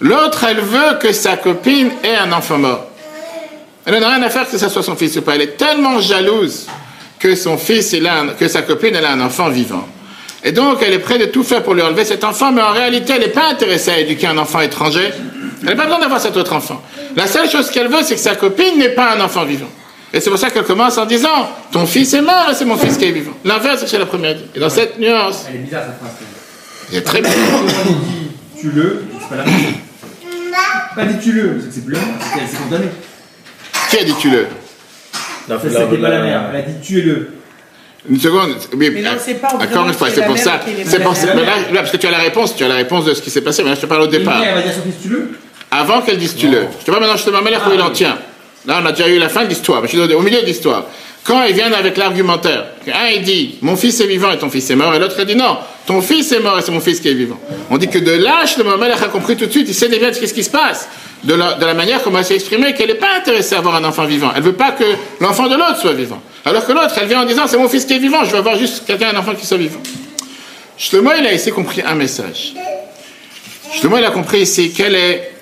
L'autre, 0.00 0.44
elle 0.48 0.60
veut 0.60 0.98
que 1.00 1.12
sa 1.12 1.36
copine 1.38 1.90
ait 2.04 2.14
un 2.16 2.30
enfant 2.32 2.58
mort. 2.58 2.84
Elle 3.86 3.98
n'a 3.98 4.08
rien 4.08 4.22
à 4.22 4.28
faire 4.30 4.48
que 4.48 4.56
ce 4.58 4.68
soit 4.68 4.82
son 4.82 4.94
fils 4.96 5.16
ou 5.16 5.22
pas. 5.22 5.34
Elle 5.34 5.42
est 5.42 5.56
tellement 5.56 5.98
jalouse 6.00 6.66
que 7.18 7.34
son 7.34 7.56
fils, 7.56 7.92
il 7.94 8.06
a 8.06 8.20
un- 8.20 8.28
que 8.28 8.48
sa 8.48 8.60
copine, 8.62 8.94
elle 8.94 9.04
a 9.06 9.12
un 9.12 9.20
enfant 9.20 9.48
vivant. 9.48 9.86
Et 10.44 10.52
donc, 10.52 10.78
elle 10.82 10.92
est 10.92 10.98
prête 10.98 11.20
de 11.20 11.26
tout 11.26 11.42
faire 11.42 11.62
pour 11.62 11.74
lui 11.74 11.82
enlever 11.82 12.04
cet 12.04 12.24
enfant, 12.24 12.52
mais 12.52 12.62
en 12.62 12.72
réalité, 12.72 13.14
elle 13.14 13.20
n'est 13.22 13.28
pas 13.28 13.48
intéressée 13.50 13.90
à 13.90 13.98
éduquer 13.98 14.26
un 14.26 14.38
enfant 14.38 14.60
étranger. 14.60 15.10
Elle 15.62 15.68
n'a 15.68 15.76
pas 15.76 15.84
besoin 15.84 16.00
d'avoir 16.00 16.20
cet 16.20 16.36
autre 16.36 16.54
enfant. 16.54 16.82
La 17.16 17.26
seule 17.26 17.48
chose 17.50 17.70
qu'elle 17.70 17.88
veut, 17.88 18.02
c'est 18.02 18.14
que 18.14 18.20
sa 18.20 18.36
copine 18.36 18.78
n'ait 18.78 18.90
pas 18.90 19.12
un 19.12 19.20
enfant 19.20 19.44
vivant. 19.44 19.68
Et 20.12 20.20
c'est 20.20 20.30
pour 20.30 20.38
ça 20.38 20.50
qu'elle 20.50 20.64
commence 20.64 20.98
en 20.98 21.06
disant 21.06 21.48
Ton 21.72 21.86
fils 21.86 22.12
est 22.14 22.20
mort 22.22 22.48
et 22.50 22.54
c'est 22.54 22.64
mon 22.64 22.76
fils 22.76 22.96
qui 22.96 23.04
est 23.04 23.12
vivant. 23.12 23.32
L'inverse, 23.44 23.84
c'est 23.86 23.98
la 23.98 24.06
première. 24.06 24.36
Et 24.54 24.58
dans 24.60 24.68
cette 24.70 24.98
nuance, 24.98 25.46
Elle 25.48 25.56
est 25.56 25.58
bizarre 25.58 25.84
cette 25.86 25.98
phrase. 25.98 26.12
Il 26.90 26.98
est 26.98 27.02
très 27.02 27.20
bien. 27.20 27.30
Tue-le, 28.58 29.04
c'est 29.20 29.28
pas 29.28 29.36
la 29.36 29.44
même. 29.44 29.74
Pas 30.96 31.04
dit 31.04 31.18
tue-le, 31.22 31.60
c'est 31.60 31.68
que 31.68 31.74
c'est 31.74 31.84
plus 31.84 31.94
la 31.94 32.00
c'est 32.00 32.38
qu'elle 32.38 32.48
s'est 32.48 32.56
condamnée. 32.56 32.88
Qui 33.90 33.98
a 33.98 34.04
dit 34.04 34.14
la- 35.48 35.58
c'était 35.60 35.96
pas 35.96 36.08
la 36.08 36.22
mère, 36.22 36.42
elle 36.52 36.56
a 36.56 36.62
dit 36.62 36.80
tuez-le. 36.86 37.30
Une 38.08 38.18
seconde. 38.18 38.56
Oui, 38.74 38.90
Mais 38.94 39.02
non, 39.02 39.10
c'est 39.18 39.34
pas 39.34 39.48
Encore 39.54 39.86
une 39.86 39.92
fois, 39.92 40.08
que 40.08 40.14
c'est 40.14 40.20
la 40.20 40.26
pour 40.26 40.38
ça. 40.38 40.60
C'est 40.86 41.02
pour 41.02 41.14
ça. 41.14 41.26
malade. 41.26 41.36
Mais 41.40 41.46
là, 41.46 41.72
là, 41.72 41.80
parce 41.80 41.90
que 41.90 41.98
tu 41.98 42.06
as 42.06 42.10
la 42.10 42.18
réponse, 42.18 42.56
tu 42.56 42.64
as 42.64 42.68
la 42.68 42.76
réponse 42.76 43.04
de 43.04 43.12
ce 43.14 43.20
qui 43.20 43.30
s'est 43.30 43.42
passé. 43.42 43.62
Mais 43.62 43.68
là, 43.70 43.74
je 43.74 43.80
te 43.82 43.86
parle 43.86 44.02
au 44.02 44.06
départ. 44.06 44.38
mère, 44.40 44.48
elle 44.50 44.54
va 44.54 44.62
dire 44.62 44.70
à 44.70 44.74
son 44.74 44.82
fils 44.82 45.02
tue-le. 45.02 45.30
Avant 45.70 46.00
qu'elle 46.00 46.18
dise 46.18 46.34
tu-le. 46.34 46.62
Je 46.80 46.84
te 46.84 46.90
vois 46.90 46.98
maintenant, 46.98 47.16
je 47.16 47.24
te 47.24 47.30
mets 47.30 47.50
là 47.50 47.58
où 47.68 47.72
il 47.74 47.80
en 47.80 47.90
tient. 47.90 48.18
Là, 48.66 48.80
on 48.82 48.86
a 48.86 48.92
déjà 48.92 49.08
eu 49.08 49.18
la 49.18 49.28
fin 49.28 49.44
de 49.44 49.48
l'histoire. 49.48 49.80
mais 49.80 49.88
Je 49.88 49.96
suis 49.96 50.14
au 50.14 50.20
milieu 50.20 50.40
de 50.40 50.46
l'histoire. 50.46 50.84
Quand 51.22 51.44
ils 51.44 51.54
viennent 51.54 51.74
avec 51.74 51.96
l'argumentaire, 51.96 52.64
un 52.86 53.08
il 53.08 53.22
dit 53.22 53.58
mon 53.60 53.76
fils 53.76 54.00
est 54.00 54.06
vivant 54.06 54.32
et 54.32 54.38
ton 54.38 54.48
fils 54.48 54.70
est 54.70 54.74
mort, 54.74 54.94
et 54.94 54.98
l'autre 54.98 55.16
il 55.18 55.26
dit 55.26 55.36
non, 55.36 55.58
ton 55.86 56.00
fils 56.00 56.32
est 56.32 56.40
mort 56.40 56.58
et 56.58 56.62
c'est 56.62 56.72
mon 56.72 56.80
fils 56.80 56.98
qui 56.98 57.08
est 57.08 57.14
vivant. 57.14 57.38
On 57.70 57.76
dit 57.76 57.88
que 57.88 57.98
de 57.98 58.12
là, 58.12 58.44
le 58.56 58.64
Mohamed 58.64 58.92
a 58.92 59.08
compris 59.08 59.36
tout 59.36 59.44
de 59.44 59.50
suite, 59.50 59.66
il 59.68 59.74
sait 59.74 59.88
déjà 59.88 60.10
qu'est-ce 60.10 60.32
qui 60.32 60.44
se 60.44 60.50
passe. 60.50 60.88
De 61.22 61.34
la, 61.34 61.74
manière 61.74 62.02
comment 62.02 62.18
elle 62.18 62.24
s'est 62.24 62.36
exprimée, 62.36 62.72
qu'elle 62.72 62.88
n'est 62.88 62.94
pas 62.94 63.14
intéressée 63.18 63.54
à 63.54 63.58
avoir 63.58 63.74
un 63.74 63.84
enfant 63.84 64.06
vivant. 64.06 64.32
Elle 64.34 64.42
veut 64.42 64.54
pas 64.54 64.72
que 64.72 64.84
l'enfant 65.20 65.48
de 65.48 65.54
l'autre 65.54 65.76
soit 65.78 65.92
vivant. 65.92 66.22
Alors 66.46 66.64
que 66.64 66.72
l'autre, 66.72 66.94
elle 66.98 67.08
vient 67.08 67.20
en 67.20 67.26
disant 67.26 67.46
c'est 67.46 67.58
mon 67.58 67.68
fils 67.68 67.84
qui 67.84 67.92
est 67.92 67.98
vivant, 67.98 68.24
je 68.24 68.30
veux 68.30 68.38
avoir 68.38 68.56
juste 68.56 68.84
quelqu'un, 68.86 69.10
un 69.14 69.18
enfant 69.18 69.34
qui 69.34 69.44
soit 69.44 69.58
vivant. 69.58 69.82
Shlomo, 70.78 71.10
il 71.18 71.26
a 71.26 71.34
ici 71.34 71.50
compris 71.50 71.82
un 71.82 71.94
message. 71.94 72.54
Shlomo, 73.74 73.98
il 73.98 74.04
a 74.06 74.10
compris 74.10 74.40
ici 74.40 74.72
quelle 74.74 74.94
est 74.94 75.32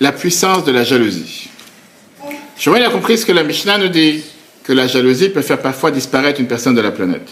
la 0.00 0.12
puissance 0.12 0.64
de 0.64 0.72
la 0.72 0.84
jalousie. 0.84 1.48
Shlomo, 2.58 2.78
il 2.78 2.84
a 2.84 2.90
compris 2.90 3.18
ce 3.18 3.26
que 3.26 3.32
la 3.32 3.42
Mishnah 3.42 3.78
nous 3.78 3.88
dit, 3.88 4.24
que 4.62 4.72
la 4.72 4.86
jalousie 4.86 5.28
peut 5.28 5.42
faire 5.42 5.60
parfois 5.60 5.90
disparaître 5.90 6.40
une 6.40 6.46
personne 6.46 6.74
de 6.74 6.80
la 6.80 6.90
planète. 6.90 7.28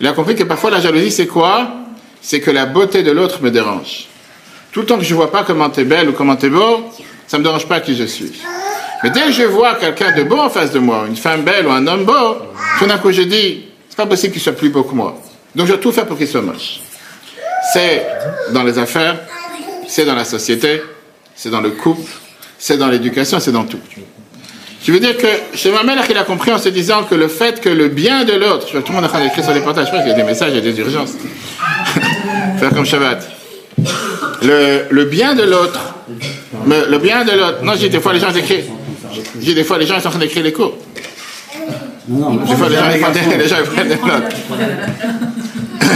Il 0.00 0.06
a 0.06 0.12
compris 0.12 0.34
que 0.34 0.44
parfois 0.44 0.70
la 0.70 0.80
jalousie, 0.80 1.10
c'est 1.10 1.26
quoi? 1.26 1.68
C'est 2.20 2.40
que 2.40 2.50
la 2.50 2.66
beauté 2.66 3.02
de 3.02 3.10
l'autre 3.10 3.42
me 3.42 3.50
dérange. 3.50 4.06
Tout 4.72 4.80
le 4.80 4.86
temps 4.86 4.98
que 4.98 5.04
je 5.04 5.10
ne 5.10 5.16
vois 5.16 5.32
pas 5.32 5.42
comment 5.44 5.70
tu 5.70 5.80
es 5.80 5.84
belle 5.84 6.08
ou 6.10 6.12
comment 6.12 6.36
tu 6.36 6.46
es 6.46 6.50
beau, 6.50 6.90
ça 7.26 7.38
ne 7.38 7.42
me 7.42 7.44
dérange 7.44 7.66
pas 7.66 7.80
qui 7.80 7.96
je 7.96 8.04
suis. 8.04 8.32
Mais 9.02 9.10
dès 9.10 9.22
que 9.22 9.32
je 9.32 9.42
vois 9.44 9.74
quelqu'un 9.74 10.14
de 10.14 10.22
beau 10.22 10.38
en 10.38 10.50
face 10.50 10.70
de 10.70 10.78
moi, 10.78 11.04
une 11.08 11.16
femme 11.16 11.42
belle 11.42 11.66
ou 11.66 11.70
un 11.70 11.86
homme 11.86 12.04
beau, 12.04 12.36
tout 12.78 12.86
d'un 12.86 12.98
coup 12.98 13.10
je 13.10 13.22
dis, 13.22 13.64
c'est 13.88 13.96
pas 13.96 14.06
possible 14.06 14.32
qu'il 14.32 14.42
soit 14.42 14.52
plus 14.52 14.68
beau 14.68 14.82
que 14.84 14.94
moi. 14.94 15.18
Donc 15.54 15.66
je 15.66 15.72
dois 15.72 15.80
tout 15.80 15.92
faire 15.92 16.06
pour 16.06 16.18
qu'il 16.18 16.28
soit 16.28 16.42
moche. 16.42 16.80
C'est 17.72 18.06
dans 18.52 18.62
les 18.62 18.78
affaires, 18.78 19.18
c'est 19.88 20.04
dans 20.04 20.14
la 20.14 20.24
société, 20.24 20.82
c'est 21.34 21.50
dans 21.50 21.60
le 21.60 21.70
couple, 21.70 22.10
c'est 22.58 22.76
dans 22.78 22.88
l'éducation, 22.88 23.40
c'est 23.40 23.52
dans 23.52 23.64
tout. 23.64 23.78
Je 24.84 24.92
veux 24.92 25.00
dire 25.00 25.16
que 25.16 25.26
chez 25.54 25.72
ma 25.72 25.82
mère, 25.82 26.04
il 26.08 26.16
a 26.16 26.22
compris 26.22 26.52
en 26.52 26.58
se 26.58 26.68
disant 26.68 27.02
que 27.02 27.14
le 27.14 27.28
fait 27.28 27.60
que 27.60 27.68
le 27.68 27.88
bien 27.88 28.24
de 28.24 28.34
l'autre, 28.34 28.68
tout 28.68 28.88
le 28.88 28.92
monde 28.92 29.04
est 29.04 29.06
en 29.06 29.10
train 29.10 29.20
d'écrire 29.20 29.44
sur 29.44 29.52
les 29.52 29.60
portages, 29.60 29.86
je 29.86 29.90
crois 29.90 30.00
qu'il 30.00 30.10
y 30.10 30.14
a 30.14 30.16
des 30.16 30.22
messages, 30.22 30.50
il 30.50 30.56
y 30.56 30.58
a 30.58 30.72
des 30.72 30.78
urgences. 30.78 31.14
Faire 32.58 32.70
comme 32.70 32.86
Shabbat. 32.86 33.28
Le, 34.42 34.82
le 34.90 35.04
bien 35.06 35.34
de 35.34 35.42
l'autre, 35.42 35.94
le 36.66 36.98
bien 36.98 37.24
de 37.24 37.32
l'autre, 37.32 37.64
non, 37.64 37.72
j'ai 37.76 37.88
des 37.88 38.00
fois 38.00 38.12
les 38.12 38.20
gens 38.20 38.32
écrivent, 38.32 38.70
j'ai 39.40 39.54
des 39.54 39.64
fois 39.64 39.78
les 39.78 39.86
gens 39.86 39.98
sont 39.98 40.06
en 40.06 40.10
train 40.10 40.20
d'écrire 40.20 40.44
les 40.44 40.52
cours. 40.52 40.76
Non, 42.08 42.34
non, 42.34 42.44
Des 42.44 42.54
fois 42.54 42.68
les 42.68 42.76
gens 42.76 42.90
ils 42.94 43.00
prennent, 43.00 43.38
les 43.38 43.48
gens, 43.48 43.56
ils 43.58 43.70
prennent 43.70 43.88
des 43.88 43.96
notes. 43.96 44.34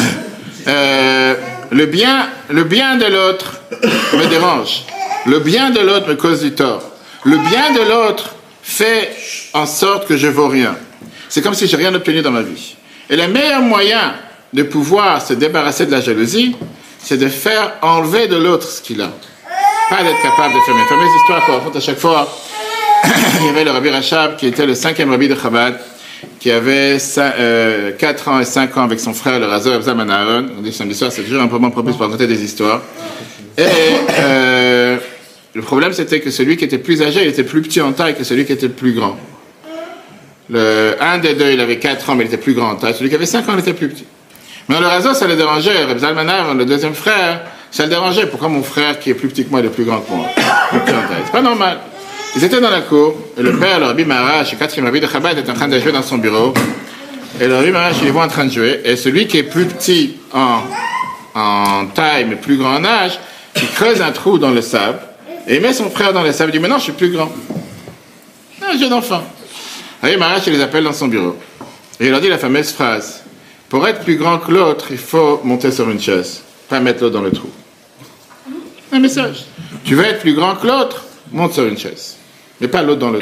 Euh, 0.68 1.34
le 1.70 1.86
bien, 1.86 2.28
le 2.48 2.64
bien 2.64 2.96
de 2.96 3.06
l'autre 3.06 3.60
me 4.14 4.26
dérange. 4.26 4.84
Le 5.26 5.38
bien 5.38 5.70
de 5.70 5.80
l'autre 5.80 6.08
me 6.08 6.14
cause 6.14 6.42
du 6.42 6.52
tort. 6.52 6.82
Le 7.24 7.36
bien 7.36 7.72
de 7.72 7.88
l'autre 7.88 8.34
fait 8.62 9.14
en 9.52 9.66
sorte 9.66 10.06
que 10.08 10.16
je 10.16 10.26
vaux 10.26 10.48
rien. 10.48 10.76
C'est 11.28 11.42
comme 11.42 11.54
si 11.54 11.66
j'ai 11.66 11.76
rien 11.76 11.94
obtenu 11.94 12.22
dans 12.22 12.30
ma 12.30 12.42
vie. 12.42 12.76
Et 13.08 13.16
le 13.16 13.28
meilleur 13.28 13.60
moyen 13.60 14.14
de 14.52 14.62
pouvoir 14.62 15.24
se 15.24 15.34
débarrasser 15.34 15.86
de 15.86 15.92
la 15.92 16.00
jalousie, 16.00 16.56
c'est 16.98 17.18
de 17.18 17.28
faire 17.28 17.74
enlever 17.82 18.26
de 18.26 18.36
l'autre 18.36 18.68
ce 18.68 18.80
qu'il 18.80 19.00
a. 19.00 19.10
Pas 19.88 20.02
d'être 20.02 20.22
capable 20.22 20.54
de 20.54 20.60
faire 20.60 20.74
mes 20.74 20.84
fameuses 20.84 21.08
histoires 21.20 21.44
qu'on 21.46 21.52
raconte 21.54 21.76
à 21.76 21.80
chaque 21.80 21.98
fois. 21.98 22.28
Il 23.40 23.46
y 23.46 23.48
avait 23.48 23.64
le 23.64 23.70
Rabbi 23.70 23.90
Rachab 23.90 24.36
qui 24.36 24.46
était 24.46 24.66
le 24.66 24.74
cinquième 24.74 25.10
Rabbi 25.10 25.28
de 25.28 25.34
Chabad, 25.34 25.78
qui 26.38 26.50
avait 26.50 26.98
4 27.98 28.28
ans 28.28 28.40
et 28.40 28.44
5 28.44 28.76
ans 28.76 28.82
avec 28.82 29.00
son 29.00 29.12
frère, 29.12 29.38
le 29.38 29.46
Razo 29.46 29.70
Abzam 29.70 30.00
Aaron. 30.08 30.46
On 30.58 30.62
dit 30.62 30.72
samedi 30.72 30.94
soir, 30.94 31.12
c'est 31.12 31.22
toujours 31.22 31.42
un 31.42 31.46
moment 31.46 31.70
propice 31.70 31.96
pour 31.96 32.06
raconter 32.06 32.26
des 32.26 32.42
histoires. 32.42 32.82
Et 33.58 33.62
euh, 34.18 34.96
le 35.54 35.62
problème, 35.62 35.92
c'était 35.92 36.20
que 36.20 36.30
celui 36.30 36.56
qui 36.56 36.64
était 36.64 36.78
plus 36.78 37.02
âgé, 37.02 37.22
il 37.22 37.28
était 37.28 37.44
plus 37.44 37.62
petit 37.62 37.80
en 37.80 37.92
taille 37.92 38.14
que 38.14 38.24
celui 38.24 38.44
qui 38.44 38.52
était 38.52 38.68
plus 38.68 38.92
grand. 38.92 39.16
Le, 40.48 40.96
un 41.00 41.18
des 41.18 41.34
deux, 41.34 41.52
il 41.52 41.60
avait 41.60 41.78
4 41.78 42.10
ans, 42.10 42.14
mais 42.14 42.24
il 42.24 42.28
était 42.28 42.36
plus 42.36 42.54
grand 42.54 42.70
en 42.70 42.76
taille. 42.76 42.94
Celui 42.94 43.10
qui 43.10 43.16
avait 43.16 43.26
5 43.26 43.48
ans, 43.48 43.52
il 43.54 43.60
était 43.60 43.74
plus 43.74 43.88
petit. 43.88 44.06
Mais 44.68 44.78
le 44.80 44.86
Razo, 44.86 45.14
ça 45.14 45.26
le 45.26 45.36
dérangeait. 45.36 45.72
Aaron, 45.82 46.54
le 46.54 46.64
deuxième 46.64 46.94
frère, 46.94 47.42
ça 47.70 47.84
le 47.84 47.90
dérangeait. 47.90 48.26
Pourquoi 48.26 48.48
mon 48.48 48.62
frère, 48.62 48.98
qui 48.98 49.10
est 49.10 49.14
plus 49.14 49.28
petit 49.28 49.44
que 49.44 49.50
moi, 49.50 49.60
il 49.60 49.66
est 49.66 49.70
plus 49.70 49.84
grand 49.84 50.00
que 50.00 50.12
moi? 50.12 50.26
C'est 50.72 51.32
pas 51.32 51.42
normal. 51.42 51.78
Ils 52.40 52.46
étaient 52.46 52.60
dans 52.62 52.70
la 52.70 52.80
cour, 52.80 53.16
et 53.36 53.42
le 53.42 53.58
père, 53.58 53.78
le 53.78 53.84
Rabbi 53.84 54.06
Marash, 54.06 54.52
le 54.52 54.56
quatrième 54.56 54.86
Rabbi 54.86 54.98
de 54.98 55.06
Chabad, 55.06 55.36
était 55.36 55.50
en 55.50 55.54
train 55.54 55.68
de 55.68 55.78
jouer 55.78 55.92
dans 55.92 56.02
son 56.02 56.16
bureau. 56.16 56.54
Et 57.38 57.46
le 57.46 57.54
Rabbi 57.54 57.70
Marash, 57.70 57.96
il 58.00 58.06
les 58.06 58.10
voit 58.10 58.24
en 58.24 58.28
train 58.28 58.46
de 58.46 58.50
jouer. 58.50 58.80
Et 58.82 58.96
celui 58.96 59.26
qui 59.26 59.36
est 59.36 59.42
plus 59.42 59.66
petit 59.66 60.16
en, 60.32 61.84
taille, 61.94 62.24
mais 62.24 62.36
plus 62.36 62.56
grand 62.56 62.76
en 62.76 62.84
âge, 62.86 63.20
il 63.56 63.68
creuse 63.68 64.00
un 64.00 64.10
trou 64.12 64.38
dans 64.38 64.52
le 64.52 64.62
sable, 64.62 65.00
et 65.46 65.56
il 65.56 65.60
met 65.60 65.74
son 65.74 65.90
frère 65.90 66.14
dans 66.14 66.22
le 66.22 66.32
sable. 66.32 66.48
Il 66.48 66.52
dit, 66.52 66.60
mais 66.60 66.68
non, 66.68 66.78
je 66.78 66.84
suis 66.84 66.92
plus 66.92 67.10
grand. 67.10 67.30
Un 68.66 68.78
jeune 68.78 68.94
enfant. 68.94 69.22
Le 70.02 70.08
Rabbi 70.08 70.18
Marash, 70.18 70.46
il 70.46 70.54
les 70.54 70.62
appelle 70.62 70.84
dans 70.84 70.94
son 70.94 71.08
bureau. 71.08 71.36
Et 72.00 72.06
il 72.06 72.10
leur 72.10 72.22
dit 72.22 72.28
la 72.28 72.38
fameuse 72.38 72.70
phrase. 72.70 73.22
Pour 73.68 73.86
être 73.86 74.00
plus 74.00 74.16
grand 74.16 74.38
que 74.38 74.50
l'autre, 74.50 74.86
il 74.90 74.96
faut 74.96 75.42
monter 75.44 75.70
sur 75.72 75.90
une 75.90 76.00
chaise, 76.00 76.40
pas 76.70 76.80
mettre 76.80 77.02
l'autre 77.02 77.16
dans 77.16 77.22
le 77.22 77.32
trou. 77.32 77.50
Un 78.92 78.98
message. 78.98 79.44
Tu 79.84 79.94
veux 79.94 80.06
être 80.06 80.20
plus 80.20 80.32
grand 80.32 80.54
que 80.54 80.66
l'autre, 80.66 81.04
monte 81.32 81.52
sur 81.52 81.66
une 81.66 81.76
chaise, 81.76 82.16
mais 82.60 82.68
pas 82.68 82.82
l'autre 82.82 83.00
dans 83.00 83.10
le. 83.10 83.20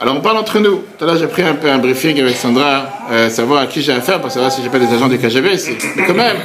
Alors 0.00 0.16
on 0.16 0.20
parle 0.20 0.36
entre 0.38 0.58
nous. 0.58 0.82
Tout 0.98 1.04
à 1.04 1.06
l'heure 1.06 1.16
j'ai 1.16 1.26
pris 1.26 1.42
un 1.42 1.54
peu 1.54 1.70
un 1.70 1.78
briefing 1.78 2.20
avec 2.20 2.36
Sandra, 2.36 2.88
euh, 3.10 3.30
savoir 3.30 3.62
à 3.62 3.66
qui 3.66 3.82
j'ai 3.82 3.92
affaire 3.92 4.20
pour 4.20 4.30
savoir 4.30 4.52
si 4.52 4.62
j'ai 4.62 4.68
pas 4.68 4.78
des 4.78 4.92
agents 4.92 5.08
du 5.08 5.18
KGB 5.18 5.54
ici. 5.54 5.72
Mais 5.96 6.04
quand 6.06 6.14
même, 6.14 6.36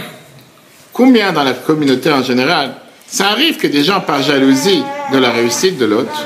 combien 0.93 1.31
dans 1.31 1.43
la 1.43 1.53
communauté 1.53 2.11
en 2.11 2.23
général, 2.23 2.75
ça 3.07 3.27
arrive 3.27 3.57
que 3.57 3.67
des 3.67 3.83
gens 3.83 3.99
par 4.01 4.21
jalousie 4.21 4.83
de 5.11 5.17
la 5.17 5.31
réussite 5.31 5.77
de 5.77 5.85
l'autre, 5.85 6.25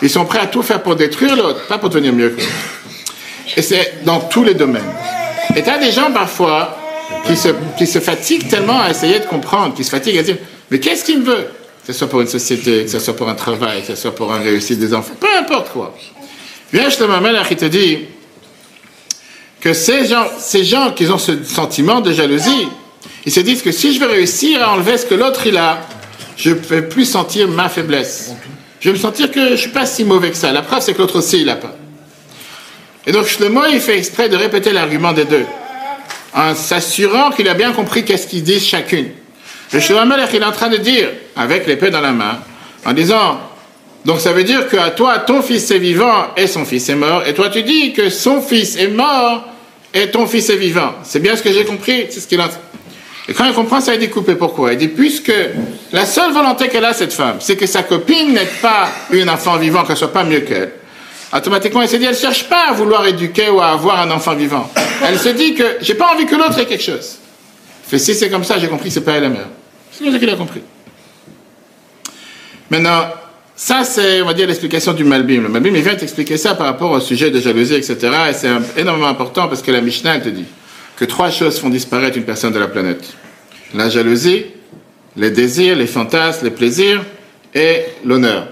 ils 0.00 0.10
sont 0.10 0.24
prêts 0.24 0.40
à 0.40 0.46
tout 0.46 0.62
faire 0.62 0.82
pour 0.82 0.96
détruire 0.96 1.36
l'autre, 1.36 1.66
pas 1.66 1.78
pour 1.78 1.90
devenir 1.90 2.12
mieux 2.12 2.30
que 2.30 2.40
l'autre. 2.40 2.52
Et 3.56 3.62
c'est 3.62 4.04
dans 4.04 4.20
tous 4.20 4.42
les 4.42 4.54
domaines. 4.54 4.82
Et 5.54 5.62
tu 5.62 5.68
as 5.68 5.78
des 5.78 5.92
gens 5.92 6.10
parfois 6.12 6.78
qui 7.26 7.36
se, 7.36 7.48
qui 7.76 7.86
se 7.86 7.98
fatiguent 7.98 8.48
tellement 8.48 8.80
à 8.80 8.90
essayer 8.90 9.20
de 9.20 9.26
comprendre, 9.26 9.74
qui 9.74 9.84
se 9.84 9.90
fatiguent 9.90 10.18
à 10.18 10.22
dire 10.22 10.36
Mais 10.70 10.78
qu'est-ce 10.78 11.04
qu'il 11.04 11.20
me 11.20 11.24
veut? 11.24 11.46
Que 11.86 11.92
ce 11.92 11.98
soit 11.98 12.08
pour 12.08 12.20
une 12.20 12.28
société, 12.28 12.84
que 12.84 12.90
ce 12.90 12.98
soit 12.98 13.14
pour 13.14 13.28
un 13.28 13.34
travail, 13.34 13.82
que 13.82 13.88
ce 13.88 13.96
soit 13.96 14.14
pour 14.14 14.32
un 14.32 14.38
réussite 14.38 14.78
des 14.78 14.94
enfants, 14.94 15.14
peu 15.20 15.28
importe 15.38 15.70
quoi. 15.70 15.94
Viens, 16.72 16.88
je 16.88 16.96
te 16.96 17.48
qui 17.48 17.56
te 17.56 17.64
dit 17.66 17.98
que 19.60 19.72
ces 19.72 20.06
gens, 20.06 20.26
ces 20.38 20.64
gens 20.64 20.92
qui 20.92 21.06
ont 21.06 21.18
ce 21.18 21.44
sentiment 21.44 22.00
de 22.00 22.12
jalousie, 22.12 22.68
ils 23.26 23.32
se 23.32 23.40
disent 23.40 23.62
que 23.62 23.72
si 23.72 23.94
je 23.94 24.00
veux 24.00 24.06
réussir 24.06 24.62
à 24.62 24.72
enlever 24.72 24.98
ce 24.98 25.06
que 25.06 25.14
l'autre 25.14 25.46
il 25.46 25.56
a, 25.56 25.86
je 26.36 26.50
ne 26.50 26.54
vais 26.54 26.82
plus 26.82 27.04
sentir 27.04 27.48
ma 27.48 27.68
faiblesse. 27.68 28.32
Je 28.80 28.90
vais 28.90 28.96
me 28.96 29.00
sentir 29.00 29.30
que 29.30 29.46
je 29.46 29.52
ne 29.52 29.56
suis 29.56 29.70
pas 29.70 29.86
si 29.86 30.04
mauvais 30.04 30.30
que 30.30 30.36
ça. 30.36 30.52
La 30.52 30.62
preuve, 30.62 30.82
c'est 30.82 30.92
que 30.92 30.98
l'autre 30.98 31.18
aussi, 31.18 31.40
il 31.40 31.46
n'a 31.46 31.56
pas. 31.56 31.74
Et 33.06 33.12
donc 33.12 33.26
Shlomo, 33.26 33.62
il 33.70 33.80
fait 33.80 33.96
exprès 33.96 34.28
de 34.28 34.36
répéter 34.36 34.72
l'argument 34.72 35.12
des 35.12 35.24
deux, 35.24 35.44
en 36.34 36.54
s'assurant 36.54 37.30
qu'il 37.30 37.48
a 37.48 37.54
bien 37.54 37.72
compris 37.72 38.04
qu'est-ce 38.04 38.26
qu'ils 38.26 38.42
disent 38.42 38.66
chacune. 38.66 39.10
Le 39.74 39.80
Shlomo 39.80 40.06
Melech, 40.06 40.30
il 40.32 40.40
est 40.40 40.44
en 40.44 40.52
train 40.52 40.68
de 40.68 40.76
dire, 40.76 41.08
avec 41.34 41.66
l'épée 41.66 41.90
dans 41.90 42.00
la 42.00 42.12
main, 42.12 42.38
en 42.86 42.92
disant, 42.92 43.40
donc 44.04 44.20
ça 44.20 44.32
veut 44.32 44.44
dire 44.44 44.68
qu'à 44.68 44.90
toi, 44.90 45.18
ton 45.18 45.42
fils 45.42 45.68
est 45.72 45.80
vivant 45.80 46.28
et 46.36 46.46
son 46.46 46.64
fils 46.64 46.88
est 46.88 46.94
mort, 46.94 47.26
et 47.26 47.34
toi 47.34 47.48
tu 47.48 47.64
dis 47.64 47.92
que 47.92 48.08
son 48.08 48.40
fils 48.40 48.76
est 48.76 48.86
mort 48.86 49.42
et 49.92 50.12
ton 50.12 50.28
fils 50.28 50.48
est 50.48 50.56
vivant. 50.56 50.94
C'est 51.02 51.18
bien 51.18 51.34
ce 51.34 51.42
que 51.42 51.50
j'ai 51.50 51.64
compris, 51.64 52.06
c'est 52.08 52.20
ce 52.20 52.28
qu'il 52.28 52.40
a... 52.40 52.48
Et 53.28 53.32
quand 53.32 53.46
il 53.46 53.52
comprend 53.52 53.80
ça, 53.80 53.94
il 53.94 53.98
dit 53.98 54.10
coupé. 54.10 54.36
Pourquoi? 54.36 54.74
Il 54.74 54.78
dit, 54.78 54.86
puisque 54.86 55.32
la 55.92 56.06
seule 56.06 56.32
volonté 56.32 56.68
qu'elle 56.68 56.84
a, 56.84 56.92
cette 56.92 57.12
femme, 57.12 57.38
c'est 57.40 57.56
que 57.56 57.66
sa 57.66 57.82
copine 57.82 58.32
n'ait 58.32 58.48
pas 58.62 58.88
une 59.10 59.28
enfant 59.28 59.56
vivant, 59.56 59.82
qu'elle 59.82 59.96
soit 59.96 60.12
pas 60.12 60.22
mieux 60.22 60.40
qu'elle 60.40 60.70
automatiquement, 61.34 61.82
elle 61.82 61.88
se 61.88 61.96
dit, 61.96 62.04
elle 62.04 62.16
cherche 62.16 62.44
pas 62.44 62.68
à 62.68 62.72
vouloir 62.74 63.04
éduquer 63.06 63.48
ou 63.48 63.60
à 63.60 63.70
avoir 63.70 63.98
un 63.98 64.10
enfant 64.12 64.36
vivant. 64.36 64.70
Elle 65.04 65.18
se 65.18 65.30
dit 65.30 65.54
que 65.54 65.78
j'ai 65.80 65.94
pas 65.94 66.14
envie 66.14 66.26
que 66.26 66.36
l'autre 66.36 66.60
ait 66.60 66.66
quelque 66.66 66.84
chose. 66.84 67.18
Fait 67.88 67.98
si 67.98 68.14
c'est 68.14 68.30
comme 68.30 68.44
ça, 68.44 68.58
j'ai 68.60 68.68
compris 68.68 68.88
que 68.88 68.94
c'est 68.94 69.04
pas 69.04 69.12
elle 69.12 69.24
la 69.24 69.28
mère. 69.30 69.48
C'est 69.96 70.04
comme 70.04 70.12
ça 70.12 70.18
qu'il 70.18 70.30
a 70.30 70.36
compris. 70.36 70.60
Maintenant, 72.70 73.04
ça 73.54 73.84
c'est, 73.84 74.22
on 74.22 74.26
va 74.26 74.34
dire, 74.34 74.48
l'explication 74.48 74.92
du 74.92 75.04
Malbim. 75.04 75.42
Le 75.42 75.48
Malbim, 75.48 75.74
il 75.74 75.82
vient 75.82 75.94
t'expliquer 75.94 76.36
ça 76.36 76.56
par 76.56 76.66
rapport 76.66 76.90
au 76.90 76.98
sujet 76.98 77.30
de 77.30 77.38
jalousie, 77.38 77.74
etc. 77.74 77.96
Et 78.30 78.32
c'est 78.32 78.50
énormément 78.76 79.06
important 79.06 79.46
parce 79.46 79.62
que 79.62 79.70
la 79.70 79.80
Mishnah, 79.80 80.16
elle 80.16 80.22
te 80.22 80.28
dit 80.30 80.46
que 80.96 81.04
trois 81.04 81.30
choses 81.30 81.60
font 81.60 81.70
disparaître 81.70 82.16
une 82.16 82.24
personne 82.24 82.52
de 82.52 82.58
la 82.58 82.66
planète. 82.66 83.14
La 83.74 83.88
jalousie, 83.88 84.46
les 85.16 85.30
désirs, 85.30 85.76
les 85.76 85.86
fantasmes, 85.86 86.44
les 86.44 86.50
plaisirs 86.50 87.02
et 87.54 87.84
l'honneur. 88.04 88.48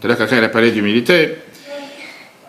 Tout 0.00 0.06
à 0.06 0.08
l'heure, 0.08 0.18
quelqu'un 0.18 0.42
a 0.42 0.48
parlé 0.48 0.70
d'humilité. 0.70 1.34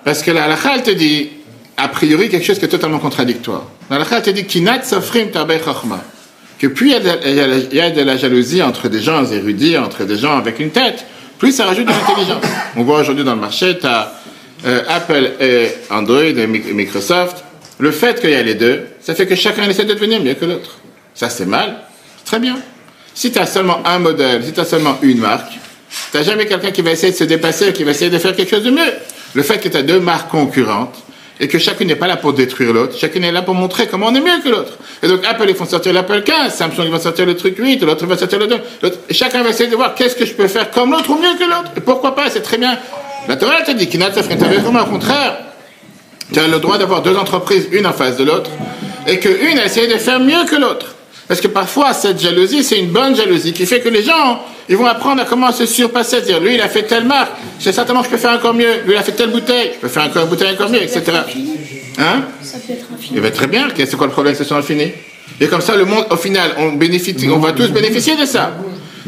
Parce 0.05 0.23
que 0.23 0.31
la 0.31 0.45
halakha, 0.45 0.75
elle 0.75 0.83
te 0.83 0.91
dit, 0.91 1.29
a 1.75 1.89
priori, 1.89 2.29
quelque 2.29 2.45
chose 2.45 2.59
qui 2.59 2.65
est 2.65 2.69
totalement 2.69 2.99
contradictoire. 2.99 3.65
La 3.89 3.97
halakha, 3.97 4.17
elle 4.17 4.23
te 4.23 4.29
dit, 4.29 4.45
kinat 4.45 4.83
safrim 4.83 5.31
tabei 5.31 5.59
chachma. 5.59 6.01
Que 6.59 6.67
plus 6.67 6.87
il 6.87 6.91
y, 6.91 6.95
a 6.95 6.99
de, 6.99 7.75
y 7.75 7.79
a 7.81 7.89
de 7.89 8.01
la 8.01 8.17
jalousie 8.17 8.61
entre 8.61 8.87
des 8.89 9.01
gens 9.01 9.25
érudits, 9.31 9.77
entre 9.77 10.03
des 10.03 10.17
gens 10.17 10.37
avec 10.37 10.59
une 10.59 10.69
tête, 10.71 11.05
plus 11.37 11.53
ça 11.53 11.65
rajoute 11.65 11.85
de 11.85 11.91
l'intelligence. 11.91 12.43
On 12.75 12.83
voit 12.83 12.99
aujourd'hui 12.99 13.23
dans 13.23 13.33
le 13.35 13.39
marché, 13.41 13.77
tu 13.79 13.87
as 13.87 14.13
Apple 14.89 15.31
et 15.39 15.69
Android 15.89 16.21
et 16.21 16.47
Mi- 16.47 16.61
et 16.69 16.73
Microsoft. 16.73 17.43
Le 17.79 17.91
fait 17.91 18.19
qu'il 18.19 18.31
y 18.31 18.35
a 18.35 18.43
les 18.43 18.55
deux, 18.55 18.87
ça 19.01 19.15
fait 19.15 19.25
que 19.25 19.35
chacun 19.35 19.63
essaie 19.69 19.85
de 19.85 19.93
devenir 19.93 20.21
mieux 20.21 20.33
que 20.33 20.43
l'autre. 20.43 20.79
Ça, 21.15 21.29
c'est 21.29 21.45
mal. 21.45 21.77
Très 22.25 22.39
bien. 22.39 22.57
Si 23.13 23.31
tu 23.31 23.39
as 23.39 23.45
seulement 23.45 23.79
un 23.85 23.99
modèle, 23.99 24.43
si 24.43 24.51
tu 24.51 24.59
as 24.59 24.65
seulement 24.65 24.97
une 25.01 25.19
marque, 25.19 25.53
tu 26.11 26.17
n'as 26.17 26.23
jamais 26.23 26.45
quelqu'un 26.45 26.71
qui 26.71 26.81
va 26.81 26.91
essayer 26.91 27.13
de 27.13 27.17
se 27.17 27.23
dépasser, 27.23 27.71
qui 27.71 27.85
va 27.85 27.91
essayer 27.91 28.11
de 28.11 28.17
faire 28.17 28.35
quelque 28.35 28.49
chose 28.49 28.65
de 28.65 28.71
mieux. 28.71 28.91
Le 29.33 29.43
fait 29.43 29.59
que 29.59 29.69
tu 29.69 29.77
as 29.77 29.81
deux 29.81 29.99
marques 30.01 30.29
concurrentes 30.29 30.95
et 31.39 31.47
que 31.47 31.57
chacune 31.57 31.87
n'est 31.87 31.95
pas 31.95 32.07
là 32.07 32.17
pour 32.17 32.33
détruire 32.33 32.73
l'autre, 32.73 32.97
chacune 32.97 33.23
est 33.23 33.31
là 33.31 33.41
pour 33.41 33.55
montrer 33.55 33.87
comment 33.87 34.07
on 34.07 34.15
est 34.15 34.19
mieux 34.21 34.41
que 34.43 34.49
l'autre. 34.49 34.73
Et 35.01 35.07
donc 35.07 35.21
Apple, 35.25 35.45
ils 35.49 35.55
font 35.55 35.65
sortir 35.65 35.93
l'Apple 35.93 36.21
15, 36.23 36.53
Samsung, 36.53 36.83
ils 36.85 36.91
vont 36.91 36.99
sortir 36.99 37.25
le 37.25 37.35
truc 37.35 37.55
8, 37.57 37.81
l'autre 37.83 38.05
va 38.05 38.17
sortir 38.17 38.39
le 38.39 38.47
2. 38.47 38.57
l'autre- 38.83 38.97
et 39.09 39.13
chacun 39.13 39.41
va 39.43 39.49
essayer 39.49 39.69
de 39.69 39.75
voir 39.75 39.95
qu'est-ce 39.95 40.15
que 40.15 40.25
je 40.25 40.33
peux 40.33 40.47
faire 40.47 40.69
comme 40.71 40.91
l'autre 40.91 41.09
ou 41.09 41.15
mieux 41.15 41.35
que 41.37 41.43
l'autre. 41.45 41.71
Et 41.77 41.81
pourquoi 41.81 42.13
pas, 42.15 42.29
c'est 42.29 42.41
très 42.41 42.57
bien. 42.57 42.77
La 43.27 43.35
Torah 43.37 43.61
te 43.61 43.71
dit, 43.71 43.89
Safrin, 43.91 44.35
t'avais 44.35 44.57
vraiment 44.57 44.81
au 44.81 44.85
contraire. 44.87 45.37
Tu 46.33 46.39
as 46.39 46.47
le 46.47 46.59
droit 46.59 46.77
d'avoir 46.77 47.01
deux 47.01 47.15
entreprises, 47.17 47.67
une 47.71 47.87
en 47.87 47.93
face 47.93 48.17
de 48.17 48.23
l'autre, 48.23 48.49
et 49.07 49.19
qu'une 49.19 49.57
essaie 49.57 49.87
de 49.87 49.97
faire 49.97 50.19
mieux 50.19 50.45
que 50.45 50.55
l'autre. 50.55 50.95
Parce 51.29 51.41
que 51.41 51.47
parfois, 51.47 51.93
cette 51.93 52.19
jalousie, 52.19 52.63
c'est 52.63 52.79
une 52.79 52.89
bonne 52.89 53.15
jalousie 53.15 53.53
qui 53.53 53.67
fait 53.67 53.81
que 53.81 53.89
les 53.89 54.01
gens, 54.01 54.43
ils 54.67 54.75
vont 54.75 54.87
apprendre 54.87 55.21
à 55.21 55.25
comment 55.25 55.51
se 55.51 55.67
surpasser, 55.67 56.23
dire, 56.23 56.39
lui, 56.39 56.55
il 56.55 56.61
a 56.61 56.67
fait 56.67 56.81
telle 56.81 57.05
marque, 57.05 57.33
c'est 57.59 57.71
certainement 57.71 58.01
que 58.01 58.07
je 58.07 58.11
peux 58.13 58.17
faire 58.17 58.31
encore 58.31 58.55
mieux, 58.55 58.81
lui, 58.83 58.93
il 58.93 58.97
a 58.97 59.03
fait 59.03 59.11
telle 59.11 59.29
bouteille, 59.29 59.73
je 59.75 59.79
peux 59.79 59.89
faire 59.89 60.05
encore 60.05 60.23
une 60.23 60.29
bouteille 60.29 60.51
encore 60.51 60.71
mieux, 60.71 60.81
etc. 60.81 61.03
Hein 61.99 62.23
Ça 62.41 62.57
peut 62.57 62.73
être 62.73 62.87
infini. 62.91 63.17
Eh 63.17 63.21
bien, 63.21 63.29
très 63.29 63.45
bien, 63.45 63.67
c'est 63.77 63.95
quoi 63.95 64.07
le 64.07 64.11
problème, 64.11 64.33
c'est 64.35 64.43
sont 64.43 64.59
fini 64.63 64.91
Et 65.39 65.45
comme 65.45 65.61
ça, 65.61 65.75
le 65.75 65.85
monde, 65.85 66.07
au 66.09 66.15
final, 66.15 66.49
on, 66.57 66.71
bénéficie, 66.71 67.29
on 67.29 67.37
va 67.37 67.51
tous 67.51 67.69
bénéficier 67.69 68.15
de 68.15 68.25
ça. 68.25 68.51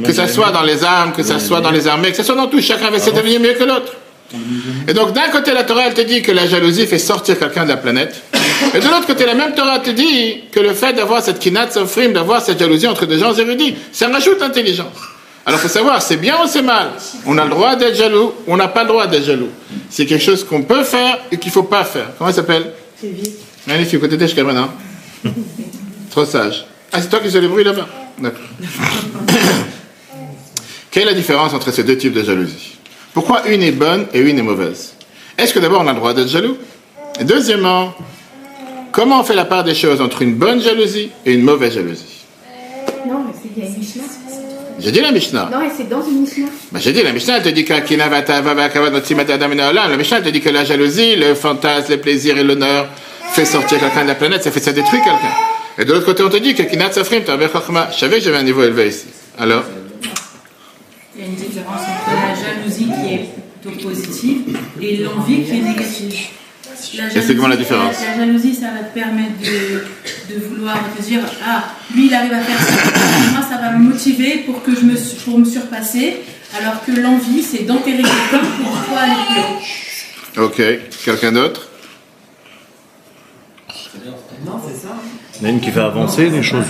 Que 0.05 0.13
ça 0.13 0.27
soit 0.27 0.51
dans 0.51 0.63
les 0.63 0.83
armes, 0.83 1.13
que 1.13 1.23
ça 1.23 1.39
soit 1.39 1.59
dans 1.59 1.71
les 1.71 1.87
armées, 1.87 2.11
que 2.11 2.17
ça 2.17 2.23
soit 2.23 2.35
dans 2.35 2.47
tout, 2.47 2.61
chacun 2.61 2.91
va 2.91 2.97
essayer 2.97 3.13
de 3.13 3.17
devenir 3.17 3.39
mieux 3.39 3.53
que 3.53 3.63
l'autre. 3.63 3.93
Et 4.87 4.93
donc, 4.93 5.13
d'un 5.13 5.29
côté, 5.29 5.53
la 5.53 5.63
Torah, 5.63 5.87
elle 5.87 5.93
te 5.93 6.01
dit 6.01 6.21
que 6.21 6.31
la 6.31 6.47
jalousie 6.47 6.87
fait 6.87 6.99
sortir 6.99 7.37
quelqu'un 7.37 7.63
de 7.63 7.69
la 7.69 7.77
planète. 7.77 8.21
Et 8.73 8.79
de 8.79 8.85
l'autre 8.85 9.07
côté, 9.07 9.25
la 9.25 9.33
même 9.35 9.53
Torah 9.53 9.79
te 9.79 9.89
dit 9.89 10.43
que 10.51 10.59
le 10.59 10.73
fait 10.73 10.93
d'avoir 10.93 11.21
cette 11.21 11.39
kinat 11.39 11.71
sofrim, 11.71 12.13
d'avoir 12.13 12.41
cette 12.41 12.59
jalousie 12.59 12.87
entre 12.87 13.05
des 13.05 13.19
gens 13.19 13.33
érudits, 13.33 13.75
ça 13.91 14.07
rajoute 14.07 14.39
l'intelligence. 14.39 14.87
Alors, 15.45 15.59
faut 15.59 15.67
savoir, 15.67 16.01
c'est 16.01 16.17
bien 16.17 16.35
ou 16.43 16.47
c'est 16.47 16.61
mal? 16.61 16.91
On 17.25 17.37
a 17.37 17.43
le 17.43 17.49
droit 17.49 17.75
d'être 17.75 17.95
jaloux, 17.95 18.33
on 18.47 18.57
n'a 18.57 18.67
pas 18.67 18.83
le 18.83 18.89
droit 18.89 19.07
d'être 19.07 19.25
jaloux. 19.25 19.49
C'est 19.89 20.05
quelque 20.05 20.23
chose 20.23 20.43
qu'on 20.43 20.61
peut 20.63 20.83
faire 20.83 21.17
et 21.31 21.37
qu'il 21.37 21.51
faut 21.51 21.63
pas 21.63 21.83
faire. 21.83 22.09
Comment 22.17 22.29
ça 22.29 22.37
s'appelle? 22.37 22.71
Magnifique, 23.67 23.99
côté 23.99 24.19
jusqu'à 24.19 24.43
maintenant. 24.43 24.69
Trop 26.11 26.25
sage. 26.25 26.65
Ah, 26.91 27.01
c'est 27.01 27.09
toi 27.09 27.19
qui 27.19 27.29
fais 27.29 27.41
le 27.41 27.47
bruit 27.47 27.63
là-bas 27.63 27.87
D'accord. 28.19 28.41
Quelle 30.91 31.03
est 31.03 31.11
la 31.11 31.13
différence 31.13 31.53
entre 31.53 31.71
ces 31.71 31.83
deux 31.83 31.97
types 31.97 32.13
de 32.13 32.23
jalousie? 32.23 32.75
Pourquoi 33.13 33.47
une 33.47 33.61
est 33.61 33.71
bonne 33.71 34.07
et 34.13 34.19
une 34.19 34.39
est 34.39 34.43
mauvaise? 34.43 34.93
Est-ce 35.37 35.53
que 35.53 35.59
d'abord 35.59 35.81
on 35.81 35.87
a 35.87 35.91
le 35.91 35.99
droit 35.99 36.13
d'être 36.13 36.29
jaloux? 36.29 36.57
Et 37.19 37.25
deuxièmement, 37.25 37.93
comment 38.91 39.19
on 39.19 39.23
fait 39.23 39.35
la 39.35 39.45
part 39.45 39.63
des 39.63 39.75
choses 39.75 39.99
entre 40.01 40.21
une 40.21 40.35
bonne 40.35 40.61
jalousie 40.61 41.11
et 41.25 41.33
une 41.33 41.43
mauvaise 41.43 41.73
jalousie? 41.73 42.25
Non, 43.05 43.23
mais 43.25 43.33
c'est 43.33 43.49
il 43.55 43.63
y 43.63 43.65
a 43.65 43.69
une 43.69 43.77
Mishnah. 43.79 44.03
J'ai 44.79 44.91
dit 44.91 45.01
la 45.01 45.11
Mishnah. 45.11 45.49
Non, 45.51 45.59
mais 45.59 45.69
c'est 45.75 45.89
dans 45.89 46.01
une 46.03 46.21
Mishnah. 46.21 46.47
Bah, 46.71 46.79
j'ai 46.81 46.93
dit, 46.93 47.03
la 47.03 47.11
Mishnah 47.11 47.37
elle 47.37 47.43
te 47.43 47.49
dit. 47.49 47.65
La 47.67 47.79
Mishnah 49.97 50.17
elle 50.17 50.23
te 50.23 50.29
dit 50.29 50.41
que 50.41 50.49
la 50.49 50.63
jalousie, 50.63 51.15
le 51.17 51.35
fantasme, 51.35 51.91
le 51.91 51.97
plaisir 51.99 52.37
et 52.37 52.43
l'honneur 52.43 52.87
fait 53.33 53.45
sortir 53.45 53.79
quelqu'un 53.79 54.03
de 54.03 54.07
la 54.07 54.15
planète, 54.15 54.43
ça 54.43 54.51
fait 54.51 54.59
ça 54.59 54.71
détruit 54.71 54.99
quelqu'un. 54.99 55.35
Et 55.77 55.85
de 55.85 55.93
l'autre 55.93 56.05
côté, 56.05 56.23
on 56.23 56.29
te 56.29 56.37
dit 56.37 56.55
que 56.55 56.63
Kinat 56.63 56.93
Safrim. 56.93 57.23
Je 57.25 57.99
savais 57.99 58.17
que 58.17 58.23
j'avais 58.23 58.37
un 58.37 58.43
niveau 58.43 58.63
élevé 58.63 58.87
ici. 58.87 59.05
Alors? 59.37 59.63
Il 61.15 61.21
y 61.21 61.25
a 61.25 61.27
une 61.27 61.35
différence 61.35 61.81
entre 61.81 62.09
la 62.09 62.35
est 63.81 63.89
positive 63.89 64.57
et 64.81 64.97
l'envie 64.97 65.43
qui 65.43 65.51
est 65.51 65.61
négative. 65.61 66.15
La 66.97 67.07
Et 67.07 67.21
c'est 67.21 67.35
comment 67.35 67.47
la 67.47 67.55
jalousie- 67.55 67.57
différence 67.59 67.95
La, 68.01 68.17
la 68.17 68.25
jalousie, 68.25 68.55
ça 68.55 68.67
va 68.71 68.79
te 68.79 68.93
permettre 68.93 69.37
de, 69.39 70.33
de 70.33 70.39
vouloir 70.47 70.77
te 70.97 71.01
dire 71.03 71.19
Ah, 71.45 71.65
lui, 71.93 72.07
il 72.07 72.13
arrive 72.13 72.33
à 72.33 72.39
faire 72.39 72.59
ça. 72.59 72.73
Moi, 73.33 73.41
ça 73.47 73.57
va 73.57 73.71
me 73.77 73.89
motiver 73.89 74.39
pour, 74.45 74.63
que 74.63 74.73
je 74.75 74.81
me, 74.81 74.95
pour 75.25 75.37
me 75.39 75.45
surpasser. 75.45 76.17
Alors 76.59 76.83
que 76.83 76.91
l'envie, 76.99 77.43
c'est 77.43 77.63
d'enterrer 77.63 77.97
quelqu'un 78.01 78.45
pour 78.61 78.71
toi 78.71 78.97
aller. 78.99 80.45
Ok. 80.45 80.61
Quelqu'un 81.05 81.31
d'autre? 81.33 81.67
Il 84.03 85.41
y 85.41 85.45
en 85.45 85.45
a 85.45 85.49
une 85.49 85.59
qui 85.61 85.71
fait 85.71 85.79
avancer 85.79 86.29
les 86.29 86.43
choses. 86.43 86.65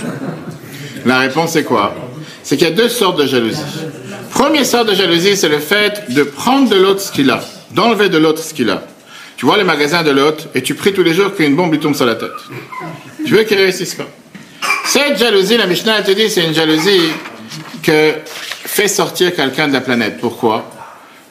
La 1.04 1.20
réponse 1.20 1.56
est 1.56 1.64
quoi? 1.64 1.94
C'est 2.42 2.56
qu'il 2.56 2.66
y 2.68 2.70
a 2.70 2.74
deux 2.74 2.88
sortes 2.88 3.18
de 3.18 3.26
jalousie. 3.26 3.60
Première 4.30 4.66
sorte 4.66 4.88
de 4.88 4.94
jalousie, 4.94 5.36
c'est 5.36 5.48
le 5.48 5.58
fait 5.58 6.10
de 6.10 6.22
prendre 6.22 6.68
de 6.68 6.76
l'autre 6.76 7.00
ce 7.00 7.12
qu'il 7.12 7.30
a, 7.30 7.40
d'enlever 7.72 8.08
de 8.08 8.18
l'autre 8.18 8.42
ce 8.42 8.54
qu'il 8.54 8.70
a. 8.70 8.82
Tu 9.36 9.46
vois 9.46 9.56
le 9.56 9.64
magasin 9.64 10.02
de 10.02 10.10
l'autre 10.10 10.44
et 10.54 10.62
tu 10.62 10.74
pries 10.74 10.92
tous 10.92 11.02
les 11.02 11.14
jours 11.14 11.34
qu'une 11.34 11.56
bombe 11.56 11.72
lui 11.72 11.80
tombe 11.80 11.94
sur 11.94 12.06
la 12.06 12.14
tête. 12.14 12.30
Tu 13.24 13.34
veux 13.34 13.42
qu'il 13.42 13.58
réussisse 13.58 13.94
pas. 13.94 14.06
Cette 14.86 15.18
jalousie, 15.18 15.56
la 15.56 15.66
Mishnah 15.66 16.02
te 16.02 16.12
dit, 16.12 16.30
c'est 16.30 16.44
une 16.44 16.54
jalousie 16.54 17.10
que 17.82 18.14
fait 18.26 18.88
sortir 18.88 19.34
quelqu'un 19.34 19.68
de 19.68 19.72
la 19.72 19.80
planète. 19.80 20.18
Pourquoi? 20.20 20.70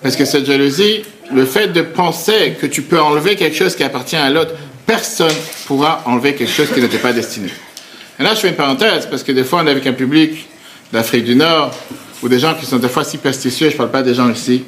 Parce 0.01 0.15
que 0.15 0.25
cette 0.25 0.45
jalousie, 0.45 1.03
le 1.33 1.45
fait 1.45 1.67
de 1.67 1.81
penser 1.81 2.57
que 2.59 2.65
tu 2.65 2.81
peux 2.81 2.99
enlever 2.99 3.35
quelque 3.35 3.55
chose 3.55 3.75
qui 3.75 3.83
appartient 3.83 4.15
à 4.15 4.29
l'autre, 4.29 4.53
personne 4.85 5.33
pourra 5.65 6.03
enlever 6.05 6.35
quelque 6.35 6.51
chose 6.51 6.69
qui 6.73 6.81
n'était 6.81 6.97
pas 6.97 7.13
destiné. 7.13 7.49
Et 8.19 8.23
là, 8.23 8.33
je 8.35 8.41
fais 8.41 8.49
une 8.49 8.55
parenthèse, 8.55 9.07
parce 9.09 9.23
que 9.23 9.31
des 9.31 9.43
fois, 9.43 9.61
on 9.63 9.67
est 9.67 9.71
avec 9.71 9.87
un 9.87 9.93
public 9.93 10.47
d'Afrique 10.91 11.25
du 11.25 11.35
Nord, 11.35 11.71
ou 12.23 12.29
des 12.29 12.39
gens 12.39 12.53
qui 12.53 12.65
sont 12.65 12.77
des 12.77 12.89
fois 12.89 13.03
superstitieux, 13.03 13.69
je 13.69 13.73
ne 13.73 13.77
parle 13.77 13.91
pas 13.91 14.03
des 14.03 14.13
gens 14.13 14.29
ici, 14.29 14.63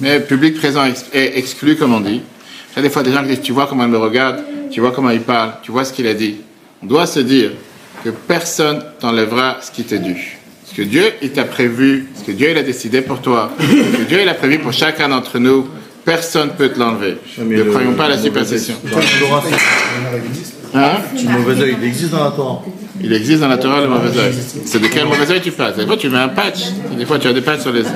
mais 0.00 0.20
public 0.20 0.56
présent 0.58 0.84
et 1.12 1.38
exclu, 1.38 1.76
comme 1.76 1.94
on 1.94 2.00
dit. 2.00 2.20
Il 2.72 2.76
y 2.76 2.78
a 2.78 2.82
des 2.82 2.90
fois 2.90 3.02
des 3.02 3.12
gens 3.12 3.22
qui 3.22 3.28
disent, 3.30 3.40
tu 3.42 3.52
vois 3.52 3.66
comment 3.66 3.84
il 3.84 3.90
me 3.90 3.98
regarde, 3.98 4.40
tu 4.70 4.80
vois 4.80 4.92
comment 4.92 5.10
il 5.10 5.20
parle, 5.20 5.52
tu 5.62 5.72
vois 5.72 5.84
ce 5.84 5.92
qu'il 5.92 6.06
a 6.06 6.14
dit. 6.14 6.36
On 6.82 6.86
doit 6.86 7.06
se 7.06 7.20
dire 7.20 7.50
que 8.04 8.10
personne 8.10 8.82
t'enlèvera 9.00 9.58
ce 9.60 9.70
qui 9.70 9.82
t'est 9.84 9.98
dû. 9.98 10.38
Ce 10.66 10.74
que 10.74 10.82
Dieu, 10.82 11.04
il 11.20 11.30
t'a 11.30 11.44
prévu, 11.44 12.06
ce 12.14 12.22
que 12.24 12.32
Dieu, 12.32 12.50
il 12.50 12.56
a 12.58 12.62
décidé 12.62 13.00
pour 13.02 13.20
toi, 13.20 13.50
ce 13.60 13.64
que 13.98 14.02
Dieu, 14.08 14.20
il 14.22 14.28
a 14.28 14.34
prévu 14.34 14.58
pour 14.60 14.72
chacun 14.72 15.08
d'entre 15.08 15.38
nous, 15.38 15.66
personne 16.04 16.48
ne 16.48 16.52
peut 16.52 16.68
te 16.68 16.78
l'enlever. 16.78 17.16
Ne 17.38 17.56
le- 17.64 17.70
croyons 17.70 17.94
pas 17.94 18.04
à 18.04 18.08
la 18.10 18.16
le 18.16 18.22
superstition. 18.22 18.74
Hein 20.74 20.92
c'est- 21.16 21.24
le 21.24 21.30
mauvais 21.38 21.62
œil, 21.62 21.76
il 21.80 21.86
existe 21.88 22.10
dans 22.10 22.24
la 22.24 22.30
Torah. 22.30 22.62
Il 23.02 23.12
existe 23.12 23.40
dans 23.40 23.48
la 23.48 23.58
Torah 23.58 23.80
le 23.80 23.88
mauvais 23.88 24.18
œil. 24.18 24.34
C'est 24.66 24.80
de 24.80 24.86
quel 24.88 25.04
mauvais 25.06 25.30
œil 25.30 25.40
tu 25.40 25.50
parles? 25.52 25.74
Des 25.74 25.86
fois 25.86 25.96
tu 25.96 26.08
mets 26.08 26.18
un 26.18 26.28
patch, 26.28 26.60
des 26.96 27.06
fois 27.06 27.18
tu 27.18 27.28
as 27.28 27.32
des 27.32 27.40
patchs 27.40 27.62
sur 27.62 27.72
les 27.72 27.82
pas 27.82 27.88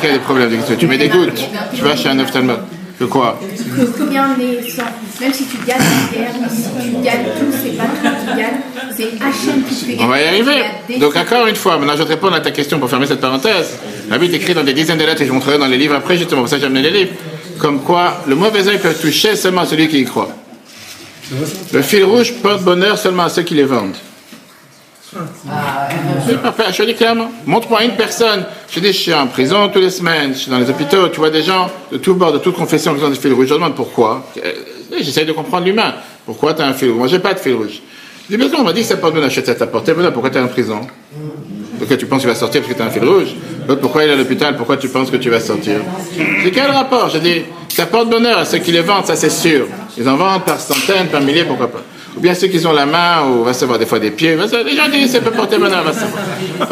qu'il 0.00 0.08
y 0.08 0.12
a 0.12 0.14
des 0.14 0.20
problèmes. 0.20 0.50
Tu 0.78 0.86
mets 0.86 0.98
des 0.98 1.08
gouttes, 1.08 1.42
tu 1.74 1.82
vas 1.82 1.96
chez 1.96 2.08
un 2.08 2.18
ophtalmo. 2.20 2.54
Que 2.98 3.04
quoi? 3.04 3.40
Que 3.40 3.84
combien 3.98 4.28
est 4.38 4.70
sans 4.70 4.82
Même 5.20 5.32
si 5.32 5.44
tu 5.46 5.56
gagnes 5.66 5.78
la 5.78 6.18
guerre, 6.18 6.30
si 6.48 6.62
tu 6.62 7.02
gagnes 7.02 7.24
tout, 7.38 7.46
c'est 7.50 7.76
pas 7.76 7.84
toi 7.84 8.10
qui 8.20 8.38
gagne, 8.38 8.60
c'est 8.96 9.04
Hachem 9.20 9.62
qui 9.68 9.74
fait 9.74 9.92
gagner. 9.94 10.04
On 10.04 10.08
va 10.08 10.20
y 10.20 10.24
arriver. 10.26 10.62
Il 10.88 10.98
Donc 11.00 11.16
encore 11.16 11.46
une 11.48 11.56
fois, 11.56 11.78
maintenant 11.78 11.94
je 11.94 11.98
vais 11.98 12.04
te 12.04 12.10
répondre 12.10 12.34
à 12.36 12.40
ta 12.40 12.52
question 12.52 12.78
pour 12.78 12.88
fermer 12.88 13.06
cette 13.06 13.20
parenthèse. 13.20 13.76
La 14.08 14.18
Bible 14.18 14.34
est 14.34 14.36
écrite 14.36 14.54
dans 14.56 14.62
des 14.62 14.74
dizaines 14.74 14.98
de 14.98 15.04
lettres 15.04 15.22
et 15.22 15.26
je 15.26 15.32
montrerai 15.32 15.58
dans 15.58 15.66
les 15.66 15.78
livres 15.78 15.94
après 15.96 16.16
justement, 16.16 16.42
pour 16.42 16.50
ça 16.50 16.58
j'ai 16.58 16.66
amené 16.66 16.82
les 16.82 16.90
livres. 16.90 17.12
Comme 17.58 17.80
quoi, 17.80 18.18
le 18.28 18.36
mauvais 18.36 18.68
œil 18.68 18.78
peut 18.78 18.92
toucher 18.94 19.34
seulement 19.36 19.64
celui 19.64 19.88
qui 19.88 20.00
y 20.00 20.04
croit. 20.04 20.28
Le 21.72 21.82
fil 21.82 22.04
rouge 22.04 22.34
porte 22.42 22.62
bonheur 22.62 22.98
seulement 22.98 23.24
à 23.24 23.28
ceux 23.28 23.42
qui 23.42 23.54
les 23.54 23.64
vendent. 23.64 23.96
Oui, 25.14 26.34
papa, 26.42 26.70
je 26.72 26.82
dis 26.84 26.94
clairement. 26.94 27.30
Montre-moi 27.46 27.84
une 27.84 27.96
personne. 27.96 28.44
Je 28.70 28.80
dis, 28.80 28.88
je 28.88 28.98
suis 28.98 29.14
en 29.14 29.26
prison 29.26 29.68
toutes 29.68 29.82
les 29.82 29.90
semaines, 29.90 30.32
je 30.32 30.38
suis 30.38 30.50
dans 30.50 30.58
les 30.58 30.70
hôpitaux, 30.70 31.08
tu 31.08 31.18
vois 31.18 31.30
des 31.30 31.42
gens 31.42 31.70
de 31.90 31.98
tous 31.98 32.14
bords, 32.14 32.32
de 32.32 32.38
toute 32.38 32.56
confession 32.56 32.94
qui 32.94 33.04
ont 33.04 33.10
des 33.10 33.16
fils 33.16 33.32
rouges. 33.32 33.48
Je 33.48 33.54
demande 33.54 33.74
pourquoi. 33.74 34.26
Euh, 34.42 34.52
J'essaie 35.00 35.24
de 35.24 35.32
comprendre 35.32 35.66
l'humain. 35.66 35.94
Pourquoi 36.24 36.54
tu 36.54 36.62
as 36.62 36.66
un 36.66 36.74
fil 36.74 36.88
rouge? 36.90 36.98
Moi, 36.98 37.08
j'ai 37.08 37.18
pas 37.18 37.34
de 37.34 37.38
fil 37.38 37.54
rouge. 37.54 37.80
Je 38.30 38.36
dis, 38.36 38.42
mais 38.42 38.48
non, 38.48 38.60
on 38.60 38.64
m'a 38.64 38.72
dit 38.72 38.86
que 38.86 38.94
porte 38.94 39.14
bonheur. 39.14 39.30
Je 39.30 39.40
sais, 39.40 39.46
ça 39.46 39.54
t'a 39.54 39.66
porté 39.66 39.92
bonheur. 39.92 40.12
Pourquoi 40.12 40.30
tu 40.30 40.38
es 40.38 40.40
en 40.40 40.48
prison 40.48 40.80
Pourquoi 41.78 41.96
tu 41.96 42.06
penses 42.06 42.18
que 42.22 42.22
tu 42.22 42.28
vas 42.28 42.34
sortir 42.34 42.60
parce 42.60 42.72
que 42.72 42.76
tu 42.78 42.82
as 42.82 42.86
un 42.86 42.90
fil 42.90 43.04
rouge 43.04 43.34
pourquoi 43.80 44.04
il 44.04 44.10
est 44.10 44.12
à 44.12 44.16
l'hôpital 44.16 44.56
Pourquoi 44.56 44.76
tu 44.76 44.88
penses 44.88 45.10
que 45.10 45.16
tu 45.16 45.30
vas 45.30 45.40
sortir? 45.40 45.80
J'ai 46.42 46.50
quel 46.50 46.70
rapport 46.70 47.08
Je 47.08 47.18
dis, 47.18 47.42
ça 47.74 47.86
porte 47.86 48.10
bonheur 48.10 48.38
à 48.38 48.44
ceux 48.44 48.58
qui 48.58 48.72
les 48.72 48.82
vendent, 48.82 49.06
ça 49.06 49.16
c'est 49.16 49.30
sûr. 49.30 49.66
Ils 49.96 50.08
en 50.08 50.16
vendent 50.16 50.44
par 50.44 50.60
centaines, 50.60 51.08
par 51.08 51.20
milliers, 51.20 51.44
pourquoi 51.44 51.70
pas. 51.70 51.82
Ou 52.16 52.20
bien 52.20 52.34
ceux 52.34 52.48
qui 52.48 52.64
ont 52.66 52.72
la 52.72 52.86
main, 52.86 53.24
ou 53.26 53.44
va 53.44 53.54
savoir 53.54 53.78
des 53.78 53.86
fois 53.86 53.98
des 53.98 54.10
pieds. 54.10 54.36
Les 54.36 54.76
gens 54.76 54.88
disent, 54.90 55.12
ça 55.12 55.20
peut 55.20 55.30
porter 55.30 55.58
bonheur, 55.58 55.82
va 55.82 55.92
savoir. 55.92 56.22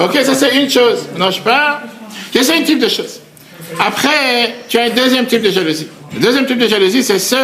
Ok, 0.00 0.18
ça 0.22 0.34
c'est 0.34 0.56
une 0.56 0.68
chose. 0.68 1.06
Non, 1.18 1.30
je 1.30 1.40
y 1.40 1.48
a 1.48 2.54
un 2.54 2.62
type 2.62 2.78
de 2.78 2.88
choses. 2.88 3.20
Après, 3.78 4.56
tu 4.68 4.78
as 4.78 4.84
un 4.84 4.90
deuxième 4.90 5.26
type 5.26 5.42
de 5.42 5.50
jalousie. 5.50 5.86
Le 6.14 6.20
deuxième 6.20 6.46
type 6.46 6.58
de 6.58 6.68
jalousie, 6.68 7.02
c'est 7.02 7.18
ceux 7.18 7.36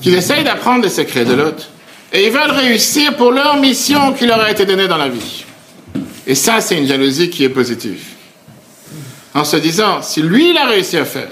qui 0.00 0.14
essayent 0.14 0.44
d'apprendre 0.44 0.84
les 0.84 0.90
secrets 0.90 1.24
de 1.24 1.34
l'autre. 1.34 1.68
Et 2.12 2.26
ils 2.26 2.30
veulent 2.30 2.50
réussir 2.50 3.16
pour 3.16 3.32
leur 3.32 3.56
mission 3.56 4.12
qui 4.12 4.26
leur 4.26 4.40
a 4.40 4.50
été 4.50 4.64
donnée 4.66 4.86
dans 4.86 4.98
la 4.98 5.08
vie. 5.08 5.44
Et 6.26 6.34
ça, 6.34 6.60
c'est 6.60 6.76
une 6.76 6.86
jalousie 6.86 7.30
qui 7.30 7.44
est 7.44 7.48
positive. 7.48 8.00
En 9.34 9.44
se 9.44 9.56
disant, 9.56 10.00
si 10.00 10.22
lui, 10.22 10.50
il 10.50 10.56
a 10.56 10.66
réussi 10.66 10.96
à 10.96 11.04
faire, 11.04 11.28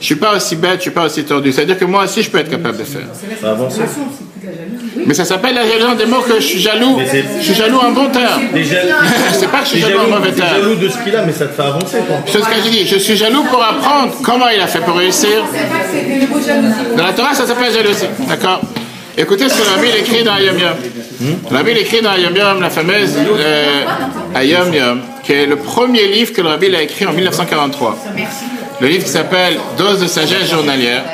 je 0.00 0.04
suis 0.04 0.16
pas 0.16 0.36
aussi 0.36 0.56
bête, 0.56 0.76
je 0.76 0.82
suis 0.82 0.90
pas 0.90 1.04
aussi 1.04 1.24
tordu. 1.24 1.52
C'est-à-dire 1.52 1.78
que 1.78 1.84
moi 1.84 2.04
aussi, 2.04 2.22
je 2.22 2.30
peux 2.30 2.38
être 2.38 2.50
capable 2.50 2.78
de 2.78 2.84
faire. 2.84 3.06
Ça 3.40 3.50
avance. 3.50 3.78
Mais 5.06 5.14
ça 5.14 5.24
s'appelle 5.24 5.54
la 5.54 5.66
jalousie 5.66 5.96
des 5.96 6.06
mots 6.06 6.20
que 6.20 6.34
je 6.36 6.44
suis 6.44 6.60
jaloux. 6.60 6.98
Je 7.38 7.44
suis 7.44 7.54
jaloux 7.54 7.78
en 7.78 7.92
bon 7.92 8.08
terme. 8.08 8.42
C'est 9.32 9.50
pas 9.50 9.58
que 9.60 9.64
je 9.64 9.70
suis 9.70 9.80
jaloux 9.80 10.00
en 10.00 10.16
mauvais 10.16 10.32
terme. 10.32 10.48
jaloux 10.56 10.74
de 10.74 10.88
ce 10.88 10.98
qu'il 10.98 11.14
a, 11.16 11.22
mais 11.24 11.32
ça 11.32 11.46
te 11.46 11.54
fait 11.54 11.62
avancer. 11.62 11.98
C'est 12.26 12.40
ce 12.40 12.44
que 12.44 12.54
j'ai 12.64 12.70
dit. 12.70 12.86
Je 12.86 12.98
suis 12.98 13.16
jaloux 13.16 13.42
pour 13.44 13.62
apprendre 13.62 14.14
comment 14.22 14.48
il 14.48 14.60
a 14.60 14.66
fait 14.66 14.80
pour 14.80 14.96
réussir. 14.96 15.44
Dans 16.96 17.04
la 17.04 17.12
Torah, 17.12 17.34
ça 17.34 17.46
s'appelle 17.46 17.72
jalousie. 17.72 18.06
D'accord 18.28 18.60
Écoutez 19.16 19.48
ce 19.48 19.60
que 19.60 19.68
Rabbi 19.68 19.88
il 19.92 19.96
écrit 20.00 20.22
dans 20.22 20.34
Ayom 20.34 20.56
Yom. 20.56 21.34
Rabbi 21.50 21.72
il 21.72 21.78
écrit 21.78 22.00
dans 22.00 22.12
Ayom 22.12 22.36
Yom, 22.36 22.60
la 22.60 22.70
fameuse 22.70 23.16
euh, 23.16 23.84
Ayom 24.32 24.72
Yom, 24.72 25.00
qui 25.24 25.32
est 25.32 25.46
le 25.46 25.56
premier 25.56 26.06
livre 26.06 26.32
que 26.32 26.40
le 26.40 26.48
Rabbi 26.48 26.66
il 26.66 26.76
a 26.76 26.82
écrit 26.82 27.04
en 27.04 27.12
1943. 27.12 27.98
Le 28.80 28.86
livre 28.86 29.06
s'appelle 29.06 29.58
Dose 29.76 30.00
de 30.00 30.06
sagesse 30.06 30.50
journalière. 30.50 31.04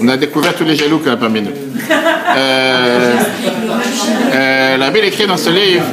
On 0.00 0.08
a 0.08 0.16
découvert 0.16 0.54
tous 0.54 0.64
les 0.64 0.76
jaloux 0.76 1.00
y 1.04 1.08
a 1.08 1.16
parmi 1.16 1.42
nous. 1.42 1.50
Euh, 2.36 3.14
euh, 4.32 4.76
la 4.76 4.90
Bible 4.90 5.06
écrit 5.06 5.26
dans 5.26 5.36
ce 5.36 5.50
livre, 5.50 5.84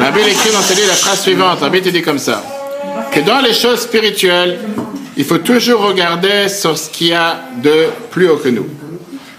la 0.00 0.10
Bible 0.10 0.28
écrit 0.28 0.50
dans 0.52 0.62
ce 0.62 0.74
livre 0.74 0.88
la 0.88 0.94
phrase 0.94 1.20
suivante. 1.20 1.60
La 1.60 1.68
Bible 1.68 1.90
dit 1.90 2.02
comme 2.02 2.18
ça 2.18 2.42
que 3.12 3.20
dans 3.20 3.40
les 3.40 3.52
choses 3.52 3.80
spirituelles, 3.80 4.58
il 5.16 5.24
faut 5.24 5.38
toujours 5.38 5.82
regarder 5.82 6.48
sur 6.48 6.76
ce 6.76 6.90
qu'il 6.90 7.08
y 7.08 7.14
a 7.14 7.40
de 7.62 7.86
plus 8.10 8.28
haut 8.28 8.36
que 8.36 8.48
nous. 8.48 8.66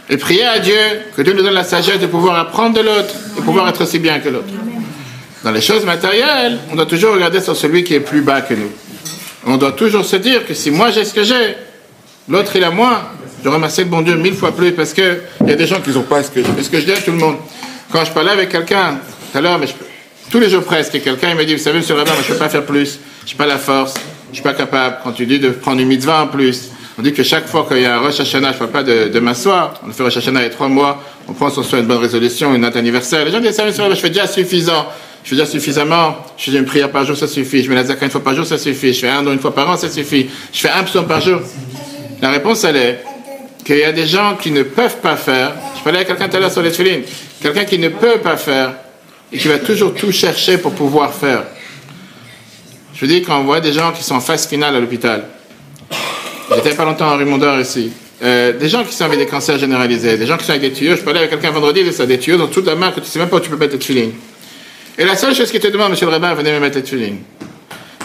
Et 0.10 0.18
prier 0.18 0.46
à 0.46 0.60
Dieu 0.60 0.76
que 1.16 1.22
Dieu 1.22 1.34
nous 1.34 1.44
donne 1.44 1.54
la 1.54 1.66
sagesse 1.66 2.00
de 2.00 2.08
pouvoir 2.08 2.40
apprendre 2.40 2.78
de 2.78 2.82
l'autre 2.82 3.14
et 3.38 3.42
pouvoir 3.42 3.68
être 3.68 3.84
aussi 3.84 4.00
bien 4.00 4.20
que 4.20 4.30
l'autre. 4.30 4.54
Dans 5.44 5.52
les 5.52 5.62
choses 5.62 5.86
matérielles, 5.86 6.58
on 6.72 6.76
doit 6.76 6.86
toujours 6.86 7.14
regarder 7.14 7.40
sur 7.42 7.56
celui 7.56 7.84
qui 7.84 7.94
est 7.94 8.00
plus 8.00 8.22
bas 8.22 8.42
que 8.42 8.54
nous. 8.54 8.72
On 9.46 9.58
doit 9.58 9.72
toujours 9.72 10.04
se 10.04 10.16
dire 10.16 10.46
que 10.46 10.54
si 10.54 10.72
moi 10.72 10.92
j'ai 10.92 11.06
ce 11.06 11.14
que 11.14 11.24
j'ai, 11.24 11.56
l'autre 12.28 12.56
il 12.56 12.64
a 12.64 12.72
moins, 12.72 13.02
je 13.44 13.50
remercie 13.50 13.82
le 13.82 13.88
bon 13.88 14.02
Dieu 14.02 14.16
mille 14.16 14.34
fois 14.34 14.56
plus 14.56 14.72
parce 14.72 14.94
que 14.94 15.22
il 15.42 15.50
y 15.50 15.52
a 15.52 15.56
des 15.56 15.68
gens 15.68 15.80
qui 15.80 15.92
n'ont 15.92 16.02
pas 16.02 16.24
ce 16.24 16.32
que 16.32 16.42
j'ai. 16.44 16.64
Ce 16.64 16.70
que 16.70 16.80
je 16.80 16.86
dis 16.86 16.92
à 16.92 16.98
tout 16.98 17.12
le 17.12 17.18
monde, 17.18 17.38
quand 17.92 18.04
je 18.04 18.12
parlais 18.12 18.32
avec 18.32 18.50
quelqu'un 18.50 19.00
tout 19.32 19.38
à 19.38 19.42
l'heure, 19.42 19.60
mais 19.60 19.68
je 19.68 19.74
tous 20.30 20.40
les 20.40 20.50
jours 20.50 20.64
presque, 20.64 21.02
quelqu'un 21.02 21.30
il 21.30 21.38
me 21.38 21.46
dit, 21.46 21.56
vous 21.56 21.62
savez, 21.62 21.78
monsieur 21.78 21.96
Rabin, 21.96 22.12
moi 22.12 22.22
je 22.22 22.34
peux 22.34 22.40
pas 22.40 22.50
faire 22.50 22.66
plus, 22.66 23.00
je 23.26 23.32
n'ai 23.32 23.38
pas 23.38 23.46
la 23.46 23.58
force, 23.58 23.94
je 24.32 24.36
suis 24.36 24.44
pas 24.44 24.54
capable. 24.54 24.98
Quand 25.04 25.14
tu 25.14 25.26
dis 25.26 25.40
de 25.40 25.50
prendre 25.50 25.80
une 25.80 25.88
mitzvah 25.88 26.24
en 26.24 26.28
plus, 26.28 26.72
on 27.00 27.02
dit 27.02 27.14
que 27.14 27.24
chaque 27.24 27.48
fois 27.48 27.66
qu'il 27.68 27.82
y 27.82 27.86
a 27.86 27.96
un 27.96 28.00
Rosh 28.00 28.20
Hashanah, 28.20 28.50
je 28.50 28.54
ne 28.56 28.60
parle 28.60 28.72
pas 28.72 28.84
de, 28.84 29.20
m'asseoir, 29.20 29.76
on 29.88 29.92
fait 29.92 30.04
Rosh 30.04 30.18
Hashanah 30.18 30.42
il 30.42 30.44
y 30.44 30.48
a 30.48 30.50
trois 30.50 30.68
mois, 30.68 31.02
on 31.30 31.34
prend 31.34 31.50
sur 31.50 31.64
soi 31.64 31.80
une 31.80 31.86
bonne 31.86 32.00
résolution, 32.00 32.54
une 32.54 32.62
date 32.62 32.76
anniversaire. 32.76 33.24
Les 33.24 33.32
gens 33.32 33.40
disent, 33.40 33.56
ça, 33.56 33.64
monsieur 33.64 33.84
je 33.90 33.96
fais 33.96 34.10
déjà 34.10 34.28
suffisant. 34.28 34.88
Je 35.28 35.32
fais 35.32 35.42
déjà 35.42 35.52
suffisamment. 35.52 36.16
Je 36.38 36.50
fais 36.50 36.58
une 36.58 36.64
prière 36.64 36.90
par 36.90 37.06
jour, 37.06 37.18
ça 37.18 37.28
suffit. 37.28 37.62
Je 37.62 37.68
mets 37.68 37.76
la 37.76 37.84
zakat 37.84 38.06
une 38.06 38.12
fois 38.12 38.24
par 38.24 38.34
jour, 38.34 38.46
ça 38.46 38.58
suffit. 38.58 38.94
Je 38.94 39.00
fais 39.02 39.10
un 39.10 39.24
don 39.24 39.34
une 39.34 39.40
fois 39.40 39.54
par 39.54 39.70
an, 39.70 39.76
ça 39.76 39.90
suffit. 39.90 40.30
Je 40.54 40.60
fais 40.62 40.70
un 40.70 40.84
psaume 40.84 41.06
par 41.06 41.20
jour. 41.20 41.42
La 42.22 42.32
réponse, 42.32 42.64
elle 42.64 42.78
est 42.78 43.04
qu'il 43.66 43.76
y 43.76 43.84
a 43.84 43.92
des 43.92 44.08
gens 44.08 44.38
qui 44.42 44.52
ne 44.52 44.64
peuvent 44.64 45.02
pas 45.02 45.18
faire. 45.18 45.52
Je 45.78 45.84
parlais 45.84 46.00
à 46.00 46.06
quelqu'un 46.06 46.30
tout 46.30 46.38
à 46.38 46.40
l'heure 46.40 46.52
sur 46.52 46.62
les 46.62 46.70
filines. 46.70 47.02
Quelqu'un 47.42 47.66
qui 47.66 47.78
ne 47.78 47.90
peut 47.90 48.20
pas 48.24 48.38
faire 48.38 48.76
et 49.34 49.38
qui 49.38 49.50
va 49.50 49.60
toujours 49.60 49.94
tout 49.94 50.14
chercher 50.14 50.60
pour 50.60 50.72
pouvoir 50.72 51.14
faire. 51.14 51.44
Je 52.94 53.02
vous 53.02 53.12
dis, 53.12 53.22
quand 53.22 53.38
on 53.38 53.44
voit 53.44 53.60
des 53.60 53.74
gens 53.74 53.92
qui 53.92 54.04
sont 54.04 54.16
en 54.16 54.22
phase 54.22 54.48
finale 54.48 54.78
à 54.78 54.80
l'hôpital, 54.80 55.26
j'étais 56.56 56.74
pas 56.74 56.86
longtemps 56.86 57.12
en 57.12 57.18
rue 57.18 57.26
Mondor 57.26 57.60
ici, 57.60 57.92
euh, 58.24 58.58
des 58.58 58.70
gens 58.70 58.86
qui 58.86 58.96
sont 58.96 59.04
avec 59.04 59.20
des 59.20 59.28
cancers 59.28 59.60
généralisés, 59.60 60.18
des 60.18 60.26
gens 60.26 60.38
qui 60.38 60.46
sont 60.46 60.52
avec 60.52 60.62
des 60.62 60.72
tuyaux, 60.72 60.96
je 60.96 61.02
parlais 61.02 61.20
avec 61.20 61.32
quelqu'un 61.32 61.52
vendredi, 61.52 61.82
il 61.82 62.02
a 62.02 62.06
des 62.06 62.18
tuyaux 62.18 62.38
dans 62.38 62.48
toute 62.48 62.66
la 62.66 62.76
main 62.76 62.94
que 62.94 63.02
tu 63.02 63.08
sais 63.08 63.20
même 63.20 63.28
pas 63.28 63.36
où 63.36 63.42
tu 63.42 63.50
peux 63.50 63.58
mettre 63.58 63.78
tes 63.78 63.84
filines. 63.84 64.14
Et 64.98 65.06
la 65.06 65.16
seule 65.16 65.36
chose 65.36 65.52
qu'il 65.52 65.60
te 65.60 65.68
demande, 65.68 65.92
monsieur 65.92 66.08
le 66.08 66.12
rabbin, 66.12 66.34
venez 66.34 66.52
me 66.52 66.60
mettre 66.60 66.78
les 66.78 66.84
filines. 66.84 67.20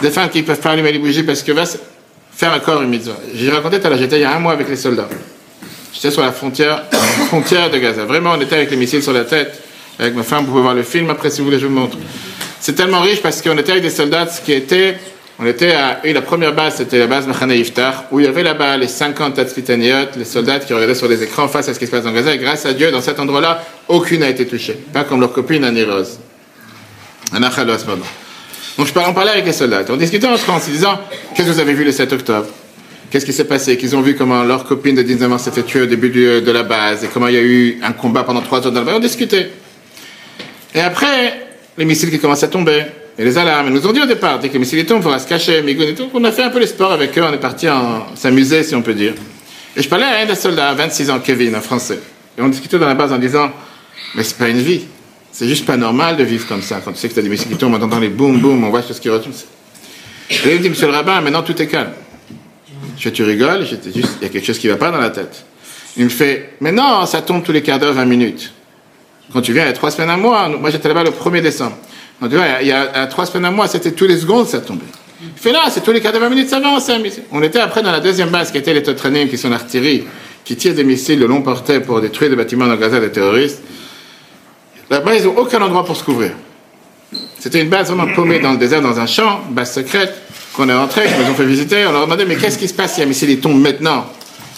Des 0.01 0.11
femmes 0.11 0.29
qui 0.29 0.41
ne 0.41 0.43
peuvent 0.45 0.59
pas 0.59 0.71
allumer 0.71 0.91
les 0.91 0.99
bougies 0.99 1.23
parce 1.23 1.41
que 1.41 1.51
va 1.51 1.63
faire 2.35 2.53
un 2.53 2.59
corps 2.59 2.83
une 2.83 2.89
mitzvah. 2.89 3.17
J'ai 3.33 3.49
raconté 3.49 3.79
tout 3.79 3.87
à 3.87 3.89
l'heure, 3.89 3.99
j'étais 3.99 4.17
il 4.17 4.21
y 4.21 4.25
a 4.25 4.35
un 4.35 4.39
mois 4.39 4.53
avec 4.53 4.69
les 4.69 4.75
soldats. 4.75 5.09
J'étais 5.91 6.11
sur 6.11 6.21
la 6.21 6.31
frontière, 6.31 6.83
frontière 7.27 7.71
de 7.71 7.77
Gaza. 7.79 8.05
Vraiment, 8.05 8.33
on 8.37 8.41
était 8.41 8.55
avec 8.55 8.69
les 8.69 8.77
missiles 8.77 9.01
sur 9.01 9.13
la 9.13 9.23
tête. 9.23 9.59
Avec 9.97 10.15
ma 10.15 10.23
femme, 10.23 10.45
vous 10.45 10.51
pouvez 10.51 10.61
voir 10.61 10.75
le 10.75 10.83
film 10.83 11.09
après 11.09 11.29
si 11.31 11.39
vous 11.39 11.45
voulez, 11.45 11.59
je 11.59 11.65
vous 11.65 11.73
montre. 11.73 11.97
C'est 12.59 12.73
tellement 12.73 13.01
riche 13.01 13.21
parce 13.21 13.41
qu'on 13.41 13.57
était 13.57 13.71
avec 13.71 13.83
des 13.83 13.89
soldats 13.89 14.27
qui 14.43 14.53
étaient. 14.53 14.97
On 15.39 15.45
était 15.47 15.71
à. 15.71 15.99
Et 16.03 16.13
la 16.13 16.21
première 16.21 16.53
base, 16.53 16.75
c'était 16.75 16.99
la 16.99 17.07
base 17.07 17.25
Machane 17.25 17.51
Iftar, 17.51 18.05
où 18.11 18.19
il 18.19 18.25
y 18.25 18.29
avait 18.29 18.43
là-bas 18.43 18.77
les 18.77 18.87
50 18.87 19.33
Tatzpitaniot, 19.33 20.09
les 20.15 20.25
soldats 20.25 20.59
qui 20.59 20.73
regardaient 20.73 20.95
sur 20.95 21.07
les 21.07 21.23
écrans 21.23 21.47
face 21.47 21.69
à 21.69 21.73
ce 21.73 21.79
qui 21.79 21.87
se 21.87 21.91
passe 21.91 22.03
dans 22.03 22.11
Gaza. 22.11 22.33
Et 22.33 22.37
grâce 22.37 22.65
à 22.67 22.73
Dieu, 22.73 22.91
dans 22.91 23.01
cet 23.01 23.19
endroit-là, 23.19 23.63
aucune 23.87 24.19
n'a 24.19 24.29
été 24.29 24.45
touchée. 24.45 24.77
Pas 24.93 25.03
comme 25.03 25.21
leur 25.21 25.33
copine 25.33 25.63
Annie 25.63 25.83
Rose. 25.83 26.19
Anna 27.33 27.49
Khalos, 27.49 27.83
pardon. 27.85 28.03
Donc 28.77 28.87
je 28.87 28.93
parlais, 28.93 29.09
on 29.09 29.13
parlait 29.13 29.31
avec 29.31 29.45
les 29.45 29.53
soldats. 29.53 29.83
On 29.89 29.97
discutait 29.97 30.27
entre 30.27 30.49
eux 30.49 30.53
en 30.53 30.59
se 30.59 30.69
disant 30.69 30.99
Qu'est-ce 31.35 31.47
que 31.47 31.53
vous 31.53 31.59
avez 31.59 31.73
vu 31.73 31.83
le 31.83 31.91
7 31.91 32.11
octobre? 32.13 32.47
Qu'est-ce 33.09 33.25
qui 33.25 33.33
s'est 33.33 33.45
passé? 33.45 33.77
Qu'ils 33.77 33.95
ont 33.95 34.01
vu 34.01 34.15
comment 34.15 34.43
leur 34.43 34.65
copine 34.65 34.95
de 34.95 35.03
19 35.03 35.31
ans 35.31 35.37
s'est 35.37 35.51
fait 35.51 35.63
tuer 35.63 35.81
au 35.81 35.85
début 35.85 36.09
de 36.09 36.51
la 36.51 36.63
base 36.63 37.03
et 37.03 37.07
comment 37.07 37.27
il 37.27 37.35
y 37.35 37.37
a 37.37 37.41
eu 37.41 37.79
un 37.83 37.91
combat 37.91 38.23
pendant 38.23 38.41
trois 38.41 38.65
heures 38.65 38.71
dans 38.71 38.79
la 38.79 38.85
base. 38.85 38.95
On 38.95 38.99
discutait. 38.99 39.51
Et 40.73 40.79
après, 40.79 41.47
les 41.77 41.85
missiles 41.85 42.09
qui 42.09 42.19
commencent 42.19 42.43
à 42.43 42.47
tomber 42.47 42.85
et 43.17 43.23
les 43.23 43.37
alarmes. 43.37 43.67
Ils 43.67 43.73
nous 43.73 43.85
ont 43.85 43.91
dit 43.91 44.01
au 44.01 44.07
départ 44.07 44.39
dès 44.39 44.47
que 44.47 44.53
les 44.53 44.59
missiles 44.59 44.83
tombent, 44.85 44.99
il 44.99 45.03
faudra 45.03 45.19
se 45.19 45.27
cacher, 45.27 45.61
Migoun 45.61 45.89
et 45.89 45.93
tout. 45.93 46.09
On 46.13 46.23
a 46.23 46.31
fait 46.31 46.43
un 46.43 46.49
peu 46.49 46.59
les 46.59 46.67
sports 46.67 46.91
avec 46.91 47.17
eux. 47.17 47.23
On 47.23 47.33
est 47.33 47.37
parti 47.37 47.69
en 47.69 48.15
s'amuser, 48.15 48.63
si 48.63 48.73
on 48.75 48.81
peut 48.81 48.93
dire. 48.93 49.13
Et 49.75 49.81
je 49.81 49.89
parlais 49.89 50.05
à 50.05 50.21
un 50.21 50.25
des 50.25 50.35
soldats, 50.35 50.73
26 50.73 51.09
ans, 51.09 51.19
Kevin, 51.19 51.55
un 51.55 51.61
Français. 51.61 51.99
Et 52.37 52.41
on 52.41 52.47
discutait 52.47 52.79
dans 52.79 52.87
la 52.87 52.95
base 52.95 53.13
en 53.13 53.17
disant 53.17 53.51
Mais 54.15 54.23
c'est 54.23 54.37
pas 54.37 54.49
une 54.49 54.61
vie. 54.61 54.85
C'est 55.33 55.47
juste 55.47 55.65
pas 55.65 55.77
normal 55.77 56.15
de 56.15 56.23
vivre 56.23 56.47
comme 56.47 56.61
ça. 56.61 56.79
Quand 56.85 56.91
tu 56.91 56.99
sais 56.99 57.09
que 57.09 57.15
tu 57.15 57.19
as 57.19 57.23
des 57.23 57.29
missiles 57.29 57.49
qui 57.49 57.57
tombent, 57.57 57.73
on 57.73 57.81
entend 57.81 57.99
les 57.99 58.09
boum 58.09 58.39
boum, 58.39 58.63
on 58.63 58.69
voit 58.69 58.83
ce 58.83 58.93
qui 58.93 59.09
retombe. 59.09 59.33
Me 60.29 60.57
dit 60.59 60.69
Monsieur 60.69 60.85
le 60.85 60.93
rabbin, 60.93 61.21
maintenant 61.21 61.41
tout 61.41 61.59
est 61.59 61.65
calme. 61.65 61.89
Je 62.99 63.09
tu 63.09 63.23
rigoles, 63.23 63.65
juste, 63.65 63.85
il 63.93 64.01
y 64.21 64.25
a 64.25 64.29
quelque 64.29 64.45
chose 64.45 64.59
qui 64.59 64.67
va 64.67 64.75
pas 64.75 64.91
dans 64.91 64.99
la 64.99 65.09
tête. 65.09 65.43
Il 65.97 66.05
me 66.05 66.09
fait, 66.09 66.53
mais 66.61 66.71
non, 66.71 67.05
ça 67.07 67.21
tombe 67.21 67.43
tous 67.43 67.51
les 67.51 67.63
quarts 67.63 67.79
d'heure, 67.79 67.93
20 67.93 68.05
minutes. 68.05 68.53
Quand 69.33 69.41
tu 69.41 69.53
viens, 69.53 69.63
il 69.63 69.67
y 69.67 69.69
a 69.69 69.73
trois 69.73 69.89
semaines 69.89 70.11
à 70.11 70.17
mois, 70.17 70.47
moi 70.49 70.69
j'étais 70.69 70.87
là-bas 70.87 71.03
le 71.03 71.09
1er 71.09 71.41
décembre. 71.41 71.77
On 72.21 72.27
dit, 72.27 72.37
ouais, 72.37 72.59
il 72.61 72.67
y 72.67 72.71
a, 72.71 73.07
trois 73.07 73.25
semaines 73.25 73.45
à 73.45 73.51
mois, 73.51 73.67
c'était 73.67 73.91
tous 73.91 74.05
les 74.05 74.17
secondes, 74.17 74.47
ça 74.47 74.61
tombait. 74.61 74.85
Il 75.21 75.29
fait 75.35 75.51
là, 75.51 75.61
c'est 75.69 75.81
tous 75.83 75.91
les 75.91 75.99
quarts 75.99 76.11
d'heure, 76.11 76.21
20 76.21 76.29
minutes, 76.29 76.49
ça 76.49 76.59
va, 76.59 76.69
on 76.69 76.79
s'amuse. 76.79 77.21
On 77.31 77.41
était 77.41 77.59
après 77.59 77.81
dans 77.81 77.91
la 77.91 77.99
deuxième 77.99 78.29
base, 78.29 78.51
qui 78.51 78.59
était 78.59 78.73
les 78.73 78.83
top 78.83 78.97
training, 78.97 79.27
qui 79.27 79.37
sont 79.39 79.49
l'artillerie, 79.49 80.03
qui 80.45 80.55
tire 80.55 80.75
des 80.75 80.83
missiles 80.83 81.19
de 81.19 81.25
long 81.25 81.41
portée 81.41 81.79
pour 81.79 81.99
détruire 82.01 82.29
des 82.29 82.35
bâtiments 82.35 82.67
dans 82.67 82.75
Gaza 82.75 82.99
des 82.99 83.11
terroristes. 83.11 83.63
Là-bas, 84.93 85.15
ils 85.15 85.23
n'ont 85.23 85.35
aucun 85.37 85.59
endroit 85.59 85.83
pour 85.83 85.97
se 85.97 86.03
couvrir. 86.03 86.33
C'était 87.39 87.59
une 87.59 87.69
base 87.69 87.87
vraiment 87.87 88.13
paumée 88.13 88.37
dans 88.37 88.51
le 88.51 88.57
désert, 88.57 88.79
dans 88.79 88.99
un 88.99 89.07
champ, 89.07 89.41
base 89.49 89.73
secrète, 89.73 90.13
qu'on 90.55 90.69
est 90.69 90.73
rentré, 90.73 91.07
qu'ils 91.07 91.25
nous 91.25 91.31
ont 91.31 91.33
fait 91.33 91.45
visiter. 91.45 91.87
On 91.87 91.91
leur 91.91 92.03
a 92.03 92.05
demandé, 92.05 92.25
mais 92.25 92.35
qu'est-ce 92.35 92.59
qui 92.59 92.67
se 92.67 92.75
passe 92.75 92.93
si 92.93 93.01
un 93.01 93.07
missile 93.07 93.31
il 93.31 93.49
maintenant 93.55 94.05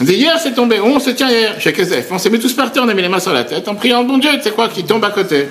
On 0.01 0.03
dit, 0.03 0.15
hier 0.15 0.37
c'est 0.43 0.53
tombé, 0.53 0.81
on 0.81 0.99
se 0.99 1.11
tient 1.11 1.29
hier, 1.29 1.55
chez 1.61 1.71
Kezef. 1.71 2.07
On 2.11 2.17
s'est 2.17 2.29
mis 2.29 2.39
tous 2.39 2.51
par 2.51 2.69
terre, 2.73 2.83
on 2.85 2.89
a 2.89 2.93
mis 2.93 3.01
les 3.01 3.07
mains 3.07 3.21
sur 3.21 3.31
la 3.31 3.45
tête, 3.45 3.65
en 3.69 3.75
priant, 3.75 4.03
bon 4.03 4.17
Dieu, 4.17 4.29
tu 4.33 4.41
sais 4.41 4.51
quoi, 4.51 4.67
qui 4.67 4.83
tombe 4.83 5.05
à 5.05 5.09
côté? 5.09 5.47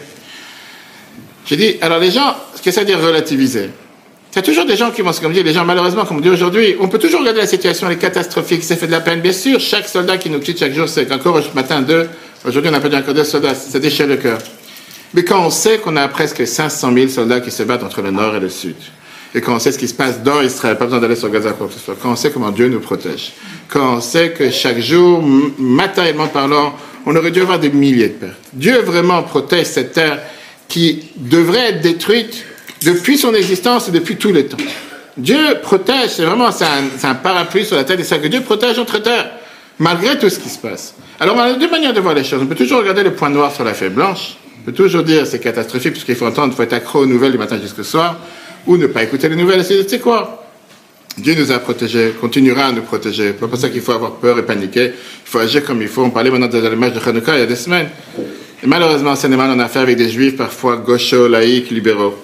J'ai 1.46 1.56
dit, 1.56 1.76
alors 1.80 1.98
les 1.98 2.10
gens, 2.10 2.36
ce 2.54 2.60
que 2.60 2.70
ça 2.70 2.80
veut 2.80 2.86
dire 2.86 3.00
relativiser 3.00 3.70
Il 4.32 4.36
y 4.36 4.38
a 4.38 4.42
toujours 4.42 4.66
des 4.66 4.76
gens 4.76 4.90
qui 4.90 5.00
vont 5.00 5.14
se 5.14 5.26
dire, 5.26 5.44
les 5.44 5.52
gens, 5.54 5.64
malheureusement, 5.64 6.04
comme 6.04 6.18
on 6.18 6.20
dit 6.20 6.28
aujourd'hui, 6.28 6.76
on 6.78 6.88
peut 6.88 6.98
toujours 6.98 7.20
regarder 7.20 7.40
la 7.40 7.46
situation, 7.46 7.86
elle 7.86 7.94
est 7.94 7.98
catastrophique, 7.98 8.62
ça 8.62 8.76
fait 8.76 8.86
de 8.86 8.92
la 8.92 9.00
peine. 9.00 9.22
Bien 9.22 9.32
sûr, 9.32 9.58
chaque 9.60 9.88
soldat 9.88 10.18
qui 10.18 10.28
nous 10.28 10.40
quitte 10.40 10.58
chaque 10.58 10.74
jour, 10.74 10.90
c'est 10.90 11.06
qu'encore 11.06 11.42
ce 11.42 11.54
matin, 11.54 11.80
deux, 11.80 12.06
aujourd'hui 12.44 12.70
on 12.70 12.74
a 12.74 12.80
perdu 12.80 12.96
encore 12.96 13.14
deux 13.14 13.24
soldats, 13.24 13.54
ça 13.54 13.78
déchire 13.78 14.06
le 14.06 14.16
cœur. 14.16 14.38
Mais 15.14 15.22
quand 15.22 15.46
on 15.46 15.50
sait 15.50 15.78
qu'on 15.78 15.96
a 15.96 16.08
presque 16.08 16.46
500 16.46 16.92
000 16.92 17.08
soldats 17.08 17.40
qui 17.40 17.52
se 17.52 17.62
battent 17.62 17.84
entre 17.84 18.02
le 18.02 18.10
nord 18.10 18.34
et 18.34 18.40
le 18.40 18.48
sud, 18.48 18.74
et 19.36 19.40
quand 19.40 19.54
on 19.54 19.58
sait 19.58 19.72
ce 19.72 19.78
qui 19.78 19.88
se 19.88 19.94
passe 19.94 20.22
dans 20.22 20.40
Israël, 20.42 20.76
pas 20.76 20.84
besoin 20.84 21.00
d'aller 21.00 21.16
sur 21.16 21.28
Gaza 21.28 21.52
quoi 21.52 21.68
que 21.68 21.72
ce 21.72 21.78
soit, 21.78 21.96
quand 22.00 22.12
on 22.12 22.16
sait 22.16 22.30
comment 22.30 22.50
Dieu 22.50 22.68
nous 22.68 22.80
protège, 22.80 23.32
quand 23.68 23.96
on 23.96 24.00
sait 24.00 24.30
que 24.30 24.50
chaque 24.50 24.80
jour, 24.80 25.22
matériellement 25.58 26.28
parlant, 26.28 26.74
on 27.06 27.14
aurait 27.14 27.30
dû 27.30 27.40
avoir 27.40 27.58
des 27.58 27.70
milliers 27.70 28.08
de 28.08 28.14
pertes. 28.14 28.38
Dieu 28.52 28.78
vraiment 28.80 29.22
protège 29.22 29.66
cette 29.66 29.92
terre 29.92 30.20
qui 30.68 31.10
devrait 31.16 31.70
être 31.70 31.80
détruite 31.80 32.44
depuis 32.82 33.18
son 33.18 33.34
existence 33.34 33.88
et 33.88 33.92
depuis 33.92 34.16
tous 34.16 34.32
les 34.32 34.46
temps. 34.46 34.56
Dieu 35.16 35.58
protège, 35.62 36.10
c'est 36.10 36.24
vraiment 36.24 36.48
un, 36.48 37.08
un 37.08 37.14
parapluie 37.14 37.64
sur 37.64 37.76
la 37.76 37.84
tête 37.84 37.98
des 37.98 38.04
sacs 38.04 38.22
que 38.22 38.28
Dieu 38.28 38.40
protège 38.40 38.78
notre 38.78 38.98
terre, 38.98 39.30
malgré 39.78 40.18
tout 40.18 40.28
ce 40.28 40.38
qui 40.38 40.48
se 40.48 40.58
passe. 40.58 40.94
Alors 41.20 41.36
on 41.36 41.40
a 41.40 41.52
deux 41.52 41.70
manières 41.70 41.92
de 41.92 42.00
voir 42.00 42.14
les 42.14 42.24
choses. 42.24 42.40
On 42.42 42.46
peut 42.46 42.56
toujours 42.56 42.80
regarder 42.80 43.04
le 43.04 43.12
point 43.12 43.30
noir 43.30 43.54
sur 43.54 43.64
la 43.64 43.74
feuille 43.74 43.90
blanche, 43.90 44.36
peut 44.64 44.72
toujours 44.72 45.02
dire 45.02 45.26
c'est 45.26 45.40
catastrophique 45.40 45.92
parce 45.92 46.04
qu'il 46.04 46.14
faut 46.14 46.26
entendre, 46.26 46.52
il 46.52 46.56
faut 46.56 46.62
être 46.62 46.72
accro 46.72 47.00
aux 47.00 47.06
nouvelles 47.06 47.32
du 47.32 47.38
matin 47.38 47.58
jusqu'au 47.60 47.82
soir, 47.82 48.18
ou 48.66 48.76
ne 48.76 48.86
pas 48.86 49.02
écouter 49.02 49.28
les 49.28 49.36
nouvelles. 49.36 49.64
C'est 49.64 50.00
quoi? 50.00 50.40
Dieu 51.16 51.34
nous 51.36 51.52
a 51.52 51.58
protégés, 51.60 52.12
continuera 52.20 52.66
à 52.66 52.72
nous 52.72 52.82
protéger. 52.82 53.32
Pas 53.32 53.46
pour 53.46 53.58
ça 53.58 53.68
qu'il 53.68 53.82
faut 53.82 53.92
avoir 53.92 54.14
peur 54.16 54.36
et 54.38 54.42
paniquer. 54.42 54.86
Il 54.86 55.30
faut 55.30 55.38
agir 55.38 55.64
comme 55.64 55.80
il 55.80 55.88
faut. 55.88 56.02
On 56.02 56.10
parlait 56.10 56.30
maintenant 56.30 56.48
des 56.48 56.64
allumages 56.66 56.92
de 56.92 56.98
Hanouka 56.98 57.36
il 57.36 57.40
y 57.40 57.42
a 57.42 57.46
des 57.46 57.56
semaines. 57.56 57.88
Et 58.62 58.66
malheureusement, 58.66 59.14
c'est 59.14 59.28
on 59.28 59.38
a 59.38 59.64
affaire 59.64 59.82
avec 59.82 59.96
des 59.96 60.08
juifs 60.08 60.36
parfois 60.36 60.76
gauchos, 60.76 61.28
laïcs, 61.28 61.70
libéraux, 61.70 62.16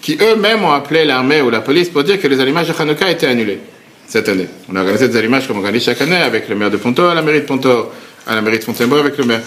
qui 0.00 0.16
eux-mêmes 0.20 0.62
ont 0.62 0.70
appelé 0.70 1.04
l'armée 1.04 1.42
ou 1.42 1.50
la 1.50 1.60
police 1.60 1.88
pour 1.88 2.04
dire 2.04 2.20
que 2.20 2.28
les 2.28 2.38
allumages 2.38 2.68
de 2.68 2.74
Hanouka 2.78 3.10
étaient 3.10 3.26
annulés 3.26 3.58
cette 4.06 4.28
année. 4.28 4.46
On 4.70 4.76
a 4.76 4.80
organisé 4.80 5.08
des 5.08 5.16
allumages 5.16 5.48
comme 5.48 5.56
on 5.56 5.60
organise 5.60 5.84
chaque 5.84 6.00
année 6.00 6.16
avec 6.16 6.48
le 6.48 6.54
maire 6.54 6.70
de 6.70 6.76
Ponto 6.76 7.02
à 7.04 7.14
la 7.14 7.22
mairie 7.22 7.40
de 7.40 7.46
Ponto, 7.46 7.90
à 8.26 8.34
la 8.34 8.42
mairie 8.42 8.58
de 8.58 8.64
Fontainebleau 8.64 8.98
avec 8.98 9.16
le 9.16 9.24
maire. 9.24 9.40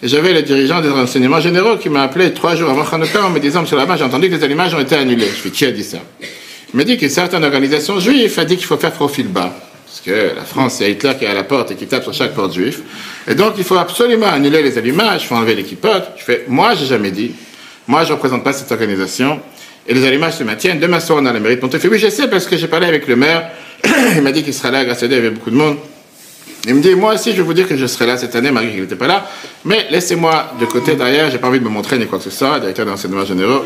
Et 0.00 0.06
j'avais 0.06 0.32
le 0.32 0.42
dirigeant 0.42 0.80
des 0.80 0.90
renseignements 0.90 1.40
généraux 1.40 1.76
qui 1.76 1.88
m'a 1.88 2.02
appelé 2.02 2.32
trois 2.32 2.54
jours 2.54 2.70
avant 2.70 2.84
Hanouka 2.84 3.24
en 3.24 3.30
me 3.30 3.40
disant, 3.40 3.62
Monsieur 3.62 3.76
Lama, 3.76 3.96
j'ai 3.96 4.04
entendu 4.04 4.30
que 4.30 4.36
les 4.36 4.44
allumages 4.44 4.72
ont 4.72 4.78
été 4.78 4.94
annulés. 4.94 5.26
Je 5.26 5.40
fais, 5.40 5.50
qui 5.50 5.64
a 5.64 5.72
dit 5.72 5.82
ça? 5.82 5.98
Il 6.20 6.76
m'a 6.76 6.84
dit 6.84 6.96
qu'une 6.96 7.08
certaine 7.08 7.42
organisation 7.42 7.98
juive 7.98 8.38
a 8.38 8.44
dit 8.44 8.56
qu'il 8.56 8.66
faut 8.66 8.76
faire 8.76 8.92
profil 8.92 9.26
bas. 9.26 9.52
Parce 9.86 10.00
que 10.00 10.36
la 10.36 10.44
France, 10.44 10.76
c'est 10.78 10.92
Hitler 10.92 11.14
qui 11.18 11.24
est 11.24 11.28
à 11.28 11.34
la 11.34 11.42
porte 11.42 11.72
et 11.72 11.74
qui 11.74 11.86
tape 11.86 12.04
sur 12.04 12.14
chaque 12.14 12.34
porte 12.34 12.54
juif. 12.54 12.80
Et 13.26 13.34
donc, 13.34 13.54
il 13.58 13.64
faut 13.64 13.76
absolument 13.76 14.28
annuler 14.28 14.62
les 14.62 14.78
allumages, 14.78 15.24
il 15.24 15.26
faut 15.26 15.34
enlever 15.34 15.56
les 15.56 15.64
kippotes. 15.64 16.12
Je 16.16 16.22
fais, 16.22 16.44
moi, 16.46 16.74
j'ai 16.76 16.86
jamais 16.86 17.10
dit. 17.10 17.32
Moi, 17.88 18.04
je 18.04 18.10
ne 18.10 18.14
représente 18.14 18.44
pas 18.44 18.52
cette 18.52 18.70
organisation. 18.70 19.40
Et 19.88 19.94
les 19.94 20.06
allumages 20.06 20.34
se 20.34 20.44
maintiennent. 20.44 20.78
Demain 20.78 21.00
soir, 21.00 21.18
on 21.20 21.26
a 21.26 21.32
la 21.32 21.40
mairie 21.40 21.56
de 21.56 21.60
Pontefilet. 21.60 21.92
Oui, 21.92 21.98
je 21.98 22.08
sais 22.08 22.28
parce 22.28 22.46
que 22.46 22.56
j'ai 22.56 22.68
parlé 22.68 22.86
avec 22.86 23.08
le 23.08 23.16
maire. 23.16 23.50
il 24.14 24.22
m'a 24.22 24.30
dit 24.30 24.44
qu'il 24.44 24.54
sera 24.54 24.70
là, 24.70 24.84
grâce 24.84 25.02
à 25.02 25.08
Dieu, 25.08 25.16
il 25.16 25.24
y 25.24 25.26
avait 25.26 25.34
beaucoup 25.34 25.50
de 25.50 25.56
monde. 25.56 25.78
Il 26.68 26.74
me 26.74 26.82
dit, 26.82 26.94
moi 26.94 27.14
aussi, 27.14 27.30
je 27.32 27.36
vais 27.36 27.42
vous 27.42 27.54
dire 27.54 27.66
que 27.66 27.78
je 27.78 27.86
serai 27.86 28.04
là 28.04 28.18
cette 28.18 28.36
année, 28.36 28.50
malgré 28.50 28.72
qu'il 28.72 28.82
n'était 28.82 28.94
pas 28.94 29.06
là. 29.06 29.26
Mais 29.64 29.86
laissez-moi 29.90 30.52
de 30.60 30.66
côté 30.66 30.96
derrière, 30.96 31.30
j'ai 31.30 31.38
pas 31.38 31.48
envie 31.48 31.60
de 31.60 31.64
me 31.64 31.70
montrer 31.70 31.98
ni 31.98 32.06
quoi 32.06 32.18
que 32.18 32.24
ce 32.24 32.30
soit, 32.30 32.60
directeur 32.60 32.84
d'enseignement 32.84 33.24
généraux. 33.24 33.62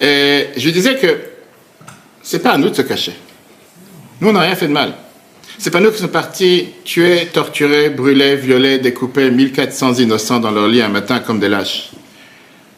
Et 0.00 0.48
je 0.56 0.64
lui 0.64 0.72
disais 0.72 0.96
que 0.96 1.18
c'est 2.22 2.38
pas 2.38 2.52
à 2.52 2.58
nous 2.58 2.70
de 2.70 2.74
se 2.74 2.80
cacher. 2.80 3.12
Nous, 4.18 4.30
on 4.30 4.32
n'a 4.32 4.40
rien 4.40 4.54
fait 4.54 4.66
de 4.66 4.72
mal. 4.72 4.94
C'est 5.58 5.70
pas 5.70 5.80
nous 5.80 5.90
qui 5.90 5.98
sommes 5.98 6.08
partis 6.08 6.68
tuer, 6.86 7.28
torturer, 7.30 7.90
brûler, 7.90 8.36
violer, 8.36 8.78
découper 8.78 9.30
1400 9.30 9.96
innocents 9.96 10.40
dans 10.40 10.50
leur 10.50 10.68
lit 10.68 10.80
un 10.80 10.88
matin 10.88 11.18
comme 11.20 11.38
des 11.38 11.50
lâches. 11.50 11.90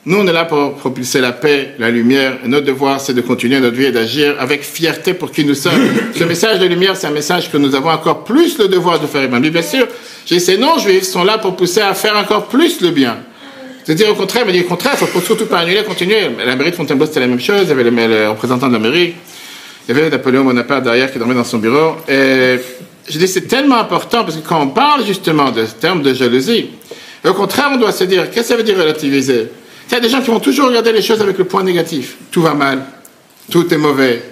Nous, 0.09 0.16
on 0.16 0.26
est 0.28 0.32
là 0.32 0.44
pour 0.44 0.74
propulser 0.74 1.20
la 1.20 1.32
paix, 1.32 1.74
la 1.80 1.90
lumière. 1.90 2.38
Et 2.44 2.48
notre 2.48 2.64
devoir, 2.64 3.00
c'est 3.00 3.12
de 3.12 3.22
continuer 3.22 3.59
notre 3.59 3.74
vie 3.74 3.86
et 3.86 3.90
d'agir 3.90 4.36
avec 4.38 4.62
fierté 4.62 5.14
pour 5.14 5.32
qui 5.32 5.44
nous 5.44 5.57
sommes. 5.57 5.82
Ce 6.16 6.22
message 6.22 6.61
de 6.61 6.66
lumière, 6.66 6.96
c'est 6.96 7.09
un 7.09 7.11
message 7.11 7.50
que 7.50 7.57
nous 7.57 7.74
avons 7.74 7.90
encore 7.90 8.22
plus 8.22 8.57
le 8.57 8.68
devoir 8.68 9.00
de 9.00 9.09
faire 9.09 9.24
épanouir. 9.24 9.50
Bien 9.50 9.62
sûr, 9.62 9.88
j'ai 10.24 10.38
ces 10.38 10.59
non-juifs 10.59 11.02
sont 11.02 11.24
là 11.24 11.38
pour 11.38 11.57
pousser 11.57 11.80
à 11.80 11.92
faire 11.94 12.16
encore 12.16 12.46
plus 12.46 12.80
le 12.82 12.90
bien. 12.90 13.16
C'est-à-dire 13.82 14.09
au 14.09 14.14
contraire, 14.14 14.44
mais 14.46 14.61
au 14.61 14.62
contraire, 14.62 14.96
il 15.00 15.09
faut 15.09 15.20
surtout 15.20 15.46
pas 15.46 15.59
annuler, 15.59 15.82
continuer. 15.82 16.30
La 16.38 16.54
mairie 16.54 16.70
de 16.70 16.76
Fontainebleau, 16.76 17.07
c'était 17.07 17.20
la 17.20 17.26
même 17.26 17.40
chose. 17.40 17.62
Il 17.64 17.68
y 17.68 17.72
avait 17.72 17.82
le, 17.82 17.90
le 17.90 18.28
représentant 18.30 18.68
de 18.68 18.74
la 18.74 18.78
mairie. 18.78 19.14
Il 19.88 19.96
y 19.96 19.98
avait 19.98 20.09
Napoléon 20.09 20.44
Bonaparte 20.44 20.84
derrière 20.84 21.12
qui 21.12 21.18
dormait 21.18 21.34
dans 21.34 21.42
son 21.42 21.59
bureau. 21.59 21.96
Et 22.09 22.61
je 23.11 23.18
dis, 23.18 23.26
c'est 23.26 23.48
tellement 23.48 23.78
important 23.78 24.22
parce 24.22 24.36
que 24.36 24.46
quand 24.46 24.62
on 24.62 24.68
parle 24.68 25.04
justement 25.04 25.50
de 25.50 25.66
ce 25.66 25.74
terme 25.74 26.02
de 26.02 26.14
jalousie, 26.14 26.70
au 27.24 27.34
contraire, 27.34 27.70
on 27.72 27.76
doit 27.76 27.90
se 27.90 28.04
dire, 28.04 28.30
qu'est-ce 28.30 28.42
que 28.42 28.46
ça 28.46 28.57
veut 28.57 28.62
dire 28.62 28.78
relativiser? 28.78 29.48
Il 29.89 29.95
y 29.95 29.97
a 29.97 30.01
des 30.01 30.09
gens 30.09 30.20
qui 30.20 30.30
vont 30.30 30.41
toujours 30.41 30.68
regarder 30.68 30.93
les 30.93 31.03
choses 31.03 31.20
avec 31.20 31.39
le 31.39 31.45
point 31.45 31.62
négatif. 31.62 32.16
Tout 32.30 32.43
va 32.43 32.55
mal. 32.55 32.82
Tout 33.51 33.72
est 33.72 33.78
mauvais. 33.78 34.22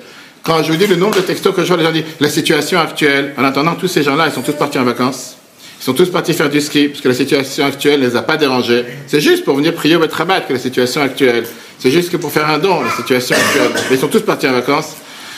Quand 0.43 0.63
je 0.63 0.73
vous 0.73 0.77
dis 0.77 0.87
le 0.87 0.97
nombre 0.97 1.17
de 1.17 1.21
textos 1.21 1.55
que 1.55 1.63
je 1.63 1.69
vois, 1.69 1.77
les 1.77 1.85
gens 1.85 1.93
disent, 1.93 2.05
la 2.21 2.29
situation 2.29 2.79
actuelle, 2.81 3.33
en 3.39 3.45
attendant, 3.45 3.75
tous 3.77 3.89
ces 3.89 4.03
gens-là, 4.03 4.27
ils 4.27 4.33
sont 4.33 4.43
tous 4.43 4.53
partis 4.53 4.79
en 4.79 4.85
vacances. 4.85 5.37
Ils 5.81 5.85
sont 5.85 5.95
tous 5.95 6.11
partis 6.11 6.35
faire 6.35 6.51
du 6.51 6.61
ski 6.61 6.89
parce 6.89 7.01
que 7.01 7.09
la 7.09 7.15
situation 7.15 7.67
actuelle 7.67 8.01
ne 8.01 8.09
les 8.09 8.17
a 8.17 8.23
pas 8.23 8.37
dérangés. 8.37 8.85
C'est 9.07 9.21
juste 9.21 9.45
pour 9.45 9.57
venir 9.57 9.75
prier 9.75 9.97
au 9.97 10.01
Betrabat 10.01 10.41
que 10.41 10.53
la 10.53 10.59
situation 10.59 11.03
actuelle. 11.03 11.45
C'est 11.79 11.91
juste 11.91 12.11
que 12.11 12.17
pour 12.17 12.33
faire 12.33 12.49
un 12.49 12.59
don, 12.59 12.83
la 12.83 12.91
situation 12.91 13.37
actuelle. 13.37 13.71
Ils 13.91 13.99
sont 13.99 14.09
tous 14.09 14.23
partis 14.23 14.49
en 14.49 14.53
vacances. 14.53 14.97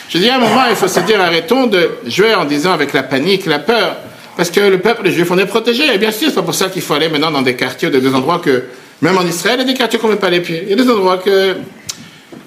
Je 0.09 0.19
dis 0.19 0.29
à 0.29 0.37
un 0.37 0.39
moment, 0.39 0.63
il 0.71 0.77
faut 0.77 0.89
se 0.89 1.01
dire, 1.01 1.21
arrêtons 1.21 1.67
de 1.67 1.91
jouer 2.07 2.35
en 2.35 2.45
disant 2.45 2.73
avec 2.73 2.93
la 2.93 3.03
panique, 3.03 3.47
la 3.47 3.59
peur. 3.59 3.97
Parce 4.37 4.51
que 4.51 4.61
le 4.61 4.79
peuple, 4.79 5.05
les 5.05 5.13
juifs, 5.13 5.31
on 5.31 5.39
est 5.39 5.47
protégés. 5.47 5.93
Et 5.93 5.99
bien 5.99 6.13
sûr, 6.13 6.29
c'est 6.29 6.35
pas 6.35 6.43
pour 6.43 6.55
ça 6.55 6.69
qu'il 6.69 6.83
faut 6.83 6.95
aller 6.95 7.09
maintenant 7.09 7.31
dans 7.31 7.43
des 7.43 7.57
quartiers, 7.57 7.91
de 7.91 7.99
des 7.99 8.15
endroits 8.15 8.39
que, 8.39 8.65
même 9.03 9.19
en 9.19 9.27
Israël, 9.27 9.57
il 9.59 9.67
y 9.67 9.71
a 9.71 9.73
des 9.73 9.79
quartiers 9.79 9.99
qu'on 9.99 10.09
ne 10.09 10.15
met 10.15 10.19
pas 10.19 10.31
les 10.31 10.41
pieds. 10.41 10.63
Il 10.63 10.71
y 10.71 10.73
a 10.73 10.77
des 10.77 10.91
endroits 10.91 11.19
que. 11.19 11.57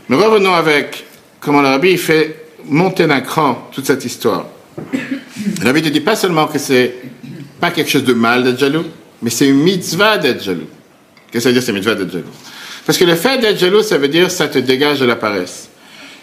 Mais 0.07 0.15
revenons 0.15 0.53
avec 0.53 1.05
comment 1.39 1.61
le 1.61 1.67
rabbi 1.67 1.97
fait 1.97 2.45
monter 2.65 3.05
d'un 3.05 3.21
cran 3.21 3.69
toute 3.71 3.85
cette 3.85 4.03
histoire. 4.03 4.47
Le 4.91 5.65
rabbi 5.65 5.81
te 5.81 5.89
dit 5.89 6.01
pas 6.01 6.15
seulement 6.15 6.47
que 6.47 6.57
c'est 6.57 6.95
pas 7.59 7.71
quelque 7.71 7.89
chose 7.89 8.03
de 8.03 8.13
mal 8.13 8.43
d'être 8.43 8.59
jaloux, 8.59 8.85
mais 9.21 9.29
c'est 9.29 9.47
une 9.47 9.59
mitzvah 9.59 10.17
d'être 10.17 10.43
jaloux. 10.43 10.67
Qu'est-ce 11.31 11.33
que 11.33 11.39
ça 11.43 11.49
veut 11.49 11.53
dire, 11.53 11.63
c'est 11.63 11.73
mitzvah 11.73 11.95
d'être 11.95 12.11
jaloux? 12.11 12.31
Parce 12.85 12.97
que 12.97 13.05
le 13.05 13.15
fait 13.15 13.37
d'être 13.37 13.59
jaloux, 13.59 13.83
ça 13.83 13.97
veut 13.99 14.07
dire 14.07 14.31
ça 14.31 14.47
te 14.47 14.57
dégage 14.57 14.99
de 14.99 15.05
la 15.05 15.15
paresse. 15.15 15.69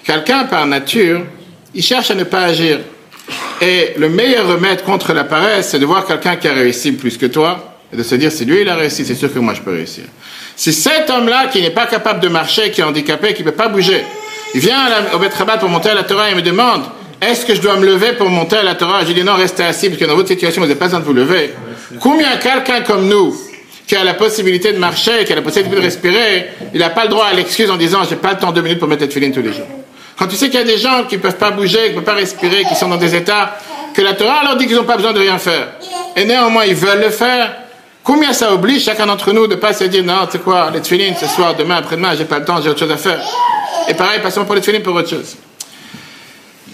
Quelqu'un, 0.03 0.45
par 0.45 0.67
nature, 0.67 1.23
il 1.75 1.83
cherche 1.83 2.11
à 2.11 2.15
ne 2.15 2.25
pas 2.25 2.43
agir. 2.43 2.81
Et 3.61 3.95
le 3.97 4.09
meilleur 4.09 4.49
remède 4.49 4.83
contre 4.83 5.13
la 5.13 5.25
paresse, 5.25 5.71
c'est 5.71 5.79
de 5.79 5.87
voir 5.87 6.05
quelqu'un 6.05 6.37
qui 6.37 6.49
a 6.49 6.53
réussi 6.53 6.93
plus 6.93 7.17
que 7.17 7.27
toi 7.27 7.76
et 7.93 7.97
de 7.97 8.03
se 8.03 8.15
dire, 8.17 8.33
si 8.33 8.45
lui 8.45 8.63
il 8.63 8.69
a 8.69 8.75
réussi, 8.77 9.05
c'est 9.05 9.15
sûr 9.15 9.33
que 9.33 9.39
moi 9.39 9.55
je 9.55 9.61
peux 9.61 9.71
réussir. 9.73 10.05
Si 10.57 10.73
cet 10.73 11.11
homme-là, 11.11 11.47
qui 11.53 11.61
n'est 11.63 11.71
pas 11.71 11.87
capable 11.87 12.21
de 12.21 12.29
marcher, 12.29 12.71
qui 12.71 12.81
est 12.81 12.85
handicapé, 12.85 13.35
qui 13.35 13.43
ne 13.43 13.51
peut 13.51 13.55
pas 13.57 13.69
bouger, 13.69 14.05
il 14.55 14.61
vient 14.61 14.89
la- 14.89 15.15
au 15.15 15.19
Beth 15.19 15.35
Rabat 15.35 15.59
pour 15.59 15.69
monter 15.69 15.91
à 15.91 15.95
la 15.95 16.03
Torah 16.05 16.31
et 16.31 16.35
me 16.35 16.43
demande, 16.43 16.83
est-ce 17.21 17.47
que 17.47 17.55
je 17.55 17.61
dois 17.61 17.77
me 17.77 17.87
lever 17.87 18.13
pour 18.15 18.29
monter 18.29 18.57
à 18.57 18.63
la 18.63 18.75
Torah? 18.75 19.05
Je 19.05 19.13
dis 19.13 19.23
non, 19.23 19.35
restez 19.35 19.63
assis, 19.65 19.89
parce 19.89 20.01
que 20.01 20.05
dans 20.07 20.15
votre 20.17 20.29
situation, 20.29 20.61
vous 20.63 20.67
n'avez 20.69 20.79
pas 20.79 20.87
besoin 20.87 21.01
de 21.01 21.05
vous 21.05 21.13
lever. 21.15 21.53
Combien 22.01 22.37
quelqu'un 22.37 22.81
comme 22.83 23.07
nous, 23.09 23.37
qui 23.87 23.95
a 23.95 24.03
la 24.03 24.15
possibilité 24.15 24.73
de 24.73 24.79
marcher, 24.79 25.25
qui 25.25 25.33
a 25.33 25.37
la 25.37 25.43
possibilité 25.43 25.77
de 25.77 25.83
respirer, 25.83 26.49
il 26.75 26.81
n'a 26.81 26.91
pas 26.91 27.05
le 27.05 27.11
droit 27.11 27.27
à 27.27 27.33
l'excuse 27.35 27.71
en 27.71 27.77
disant, 27.77 28.01
j'ai 28.09 28.17
pas 28.17 28.33
le 28.33 28.39
temps 28.39 28.51
deux 28.51 28.63
minutes 28.63 28.79
pour 28.81 28.89
mettre 28.89 29.03
cette 29.03 29.13
filine 29.13 29.33
tous 29.33 29.43
les 29.43 29.53
jours. 29.53 29.69
Quand 30.19 30.27
tu 30.27 30.35
sais 30.37 30.47
qu'il 30.49 30.59
y 30.59 30.63
a 30.63 30.67
des 30.67 30.79
gens 30.79 31.05
qui 31.09 31.17
ne 31.17 31.21
peuvent 31.21 31.37
pas 31.37 31.51
bouger, 31.53 31.79
qui 31.85 31.91
ne 31.91 31.95
peuvent 31.97 32.05
pas 32.05 32.15
respirer, 32.15 32.65
qui 32.65 32.75
sont 32.75 32.89
dans 32.89 32.97
des 32.97 33.15
états 33.15 33.59
que 33.95 34.03
la 34.03 34.15
Torah 34.15 34.43
leur 34.45 34.57
dit 34.57 34.67
qu'ils 34.67 34.77
n'ont 34.77 34.85
pas 34.85 34.97
besoin 34.97 35.13
de 35.13 35.21
rien 35.21 35.39
faire. 35.39 35.69
Et 36.17 36.25
néanmoins, 36.25 36.65
ils 36.65 36.75
veulent 36.75 37.01
le 37.03 37.11
faire. 37.11 37.55
Combien 38.07 38.33
ça 38.33 38.53
oblige 38.55 38.85
chacun 38.85 39.05
d'entre 39.05 39.33
nous 39.33 39.49
de 39.49 39.57
pas 39.57 39.73
se 39.73 39.83
dire, 39.83 40.05
non, 40.05 40.29
tu 40.31 40.39
quoi, 40.39 40.71
les 40.73 40.81
tefilines, 40.81 41.17
ce 41.17 41.27
soir, 41.27 41.57
demain, 41.57 41.79
après-demain, 41.79 42.15
j'ai 42.17 42.25
pas 42.25 42.39
le 42.39 42.45
temps, 42.45 42.63
j'ai 42.63 42.71
autre 42.71 42.79
chose 42.79 42.93
à 42.93 42.97
faire. 42.97 43.21
Et 43.89 43.95
pareil, 43.95 44.21
passons 44.23 44.45
pour 44.45 44.55
les 44.55 44.61
tefilines 44.61 44.85
pour 44.85 44.95
autre 44.95 45.11
chose. 45.11 45.35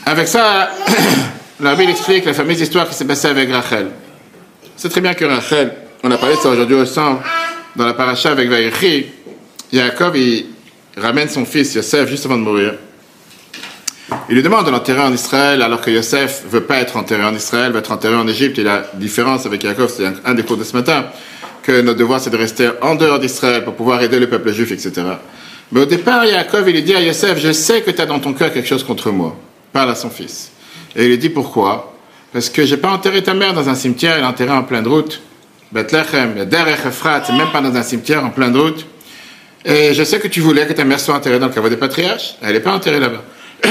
Avec 0.04 0.28
ça, 0.28 0.72
la 1.60 1.74
Bible 1.74 1.92
explique 1.92 2.26
la 2.26 2.34
fameuse 2.34 2.60
histoire 2.60 2.86
qui 2.86 2.94
s'est 2.94 3.06
passée 3.06 3.28
avec 3.28 3.50
Rachel. 3.50 3.86
C'est 4.76 4.90
très 4.90 5.00
bien 5.00 5.14
que 5.14 5.24
Rachel, 5.24 5.72
on 6.02 6.10
a 6.10 6.18
parlé 6.18 6.36
de 6.36 6.40
ça 6.40 6.50
aujourd'hui 6.50 6.76
au 6.76 6.84
centre, 6.84 7.22
dans 7.76 7.86
la 7.86 7.94
paracha 7.94 8.32
avec 8.32 8.50
Vaïchi, 8.50 9.06
Jacob, 9.72 10.14
il 10.14 10.44
ramène 10.98 11.30
son 11.30 11.46
fils 11.46 11.74
Yosef 11.74 12.10
juste 12.10 12.26
avant 12.26 12.36
de 12.36 12.42
mourir. 12.42 12.74
Il 14.28 14.34
lui 14.34 14.42
demande 14.42 14.66
de 14.66 14.70
l'enterrer 14.70 15.00
en 15.00 15.12
Israël 15.12 15.62
alors 15.62 15.80
que 15.80 15.90
Yosef 15.90 16.44
veut 16.48 16.62
pas 16.62 16.78
être 16.78 16.96
enterré 16.96 17.24
en 17.24 17.34
Israël, 17.34 17.72
veut 17.72 17.78
être 17.78 17.92
enterré 17.92 18.14
en 18.14 18.26
Égypte. 18.26 18.58
Et 18.58 18.64
la 18.64 18.84
différence 18.94 19.46
avec 19.46 19.62
Jacob, 19.62 19.88
c'est 19.88 20.06
un, 20.24 20.34
des 20.34 20.42
cours 20.42 20.56
de 20.56 20.64
ce 20.64 20.76
matin, 20.76 21.06
que 21.62 21.80
notre 21.80 21.98
devoir 21.98 22.20
c'est 22.20 22.30
de 22.30 22.36
rester 22.36 22.70
en 22.80 22.94
dehors 22.94 23.18
d'Israël 23.18 23.64
pour 23.64 23.74
pouvoir 23.74 24.02
aider 24.02 24.18
le 24.18 24.28
peuple 24.28 24.52
juif, 24.52 24.72
etc. 24.72 24.92
Mais 25.70 25.80
au 25.80 25.86
départ, 25.86 26.26
Jacob, 26.26 26.64
il 26.66 26.74
lui 26.74 26.82
dit 26.82 26.94
à 26.94 27.00
Yosef, 27.00 27.38
je 27.38 27.52
sais 27.52 27.82
que 27.82 27.90
tu 27.90 28.00
as 28.00 28.06
dans 28.06 28.18
ton 28.18 28.32
cœur 28.32 28.52
quelque 28.52 28.68
chose 28.68 28.84
contre 28.84 29.10
moi. 29.10 29.36
Parle 29.72 29.90
à 29.90 29.94
son 29.94 30.10
fils. 30.10 30.50
Et 30.94 31.04
il 31.04 31.08
lui 31.08 31.18
dit 31.18 31.30
pourquoi? 31.30 31.94
Parce 32.32 32.50
que 32.50 32.64
j'ai 32.64 32.76
pas 32.76 32.90
enterré 32.90 33.22
ta 33.22 33.34
mère 33.34 33.54
dans 33.54 33.68
un 33.68 33.74
cimetière, 33.74 34.16
elle 34.16 34.22
est 34.22 34.26
enterrée 34.26 34.50
en 34.50 34.64
pleine 34.64 34.86
route. 34.86 35.22
Bethlehem, 35.70 36.44
Derech 36.44 36.84
Ephrat, 36.86 37.22
c'est 37.24 37.32
même 37.32 37.50
pas 37.50 37.62
dans 37.62 37.74
un 37.74 37.82
cimetière 37.82 38.24
en 38.24 38.30
pleine 38.30 38.56
route. 38.56 38.86
Et 39.64 39.94
je 39.94 40.02
sais 40.02 40.18
que 40.18 40.28
tu 40.28 40.40
voulais 40.40 40.66
que 40.66 40.72
ta 40.72 40.84
mère 40.84 41.00
soit 41.00 41.14
enterrée 41.14 41.38
dans 41.38 41.46
le 41.46 41.52
caveau 41.52 41.68
des 41.68 41.76
patriarches. 41.76 42.34
Elle 42.42 42.52
n'est 42.52 42.60
pas 42.60 42.74
enterrée 42.74 43.00
là-bas. 43.00 43.22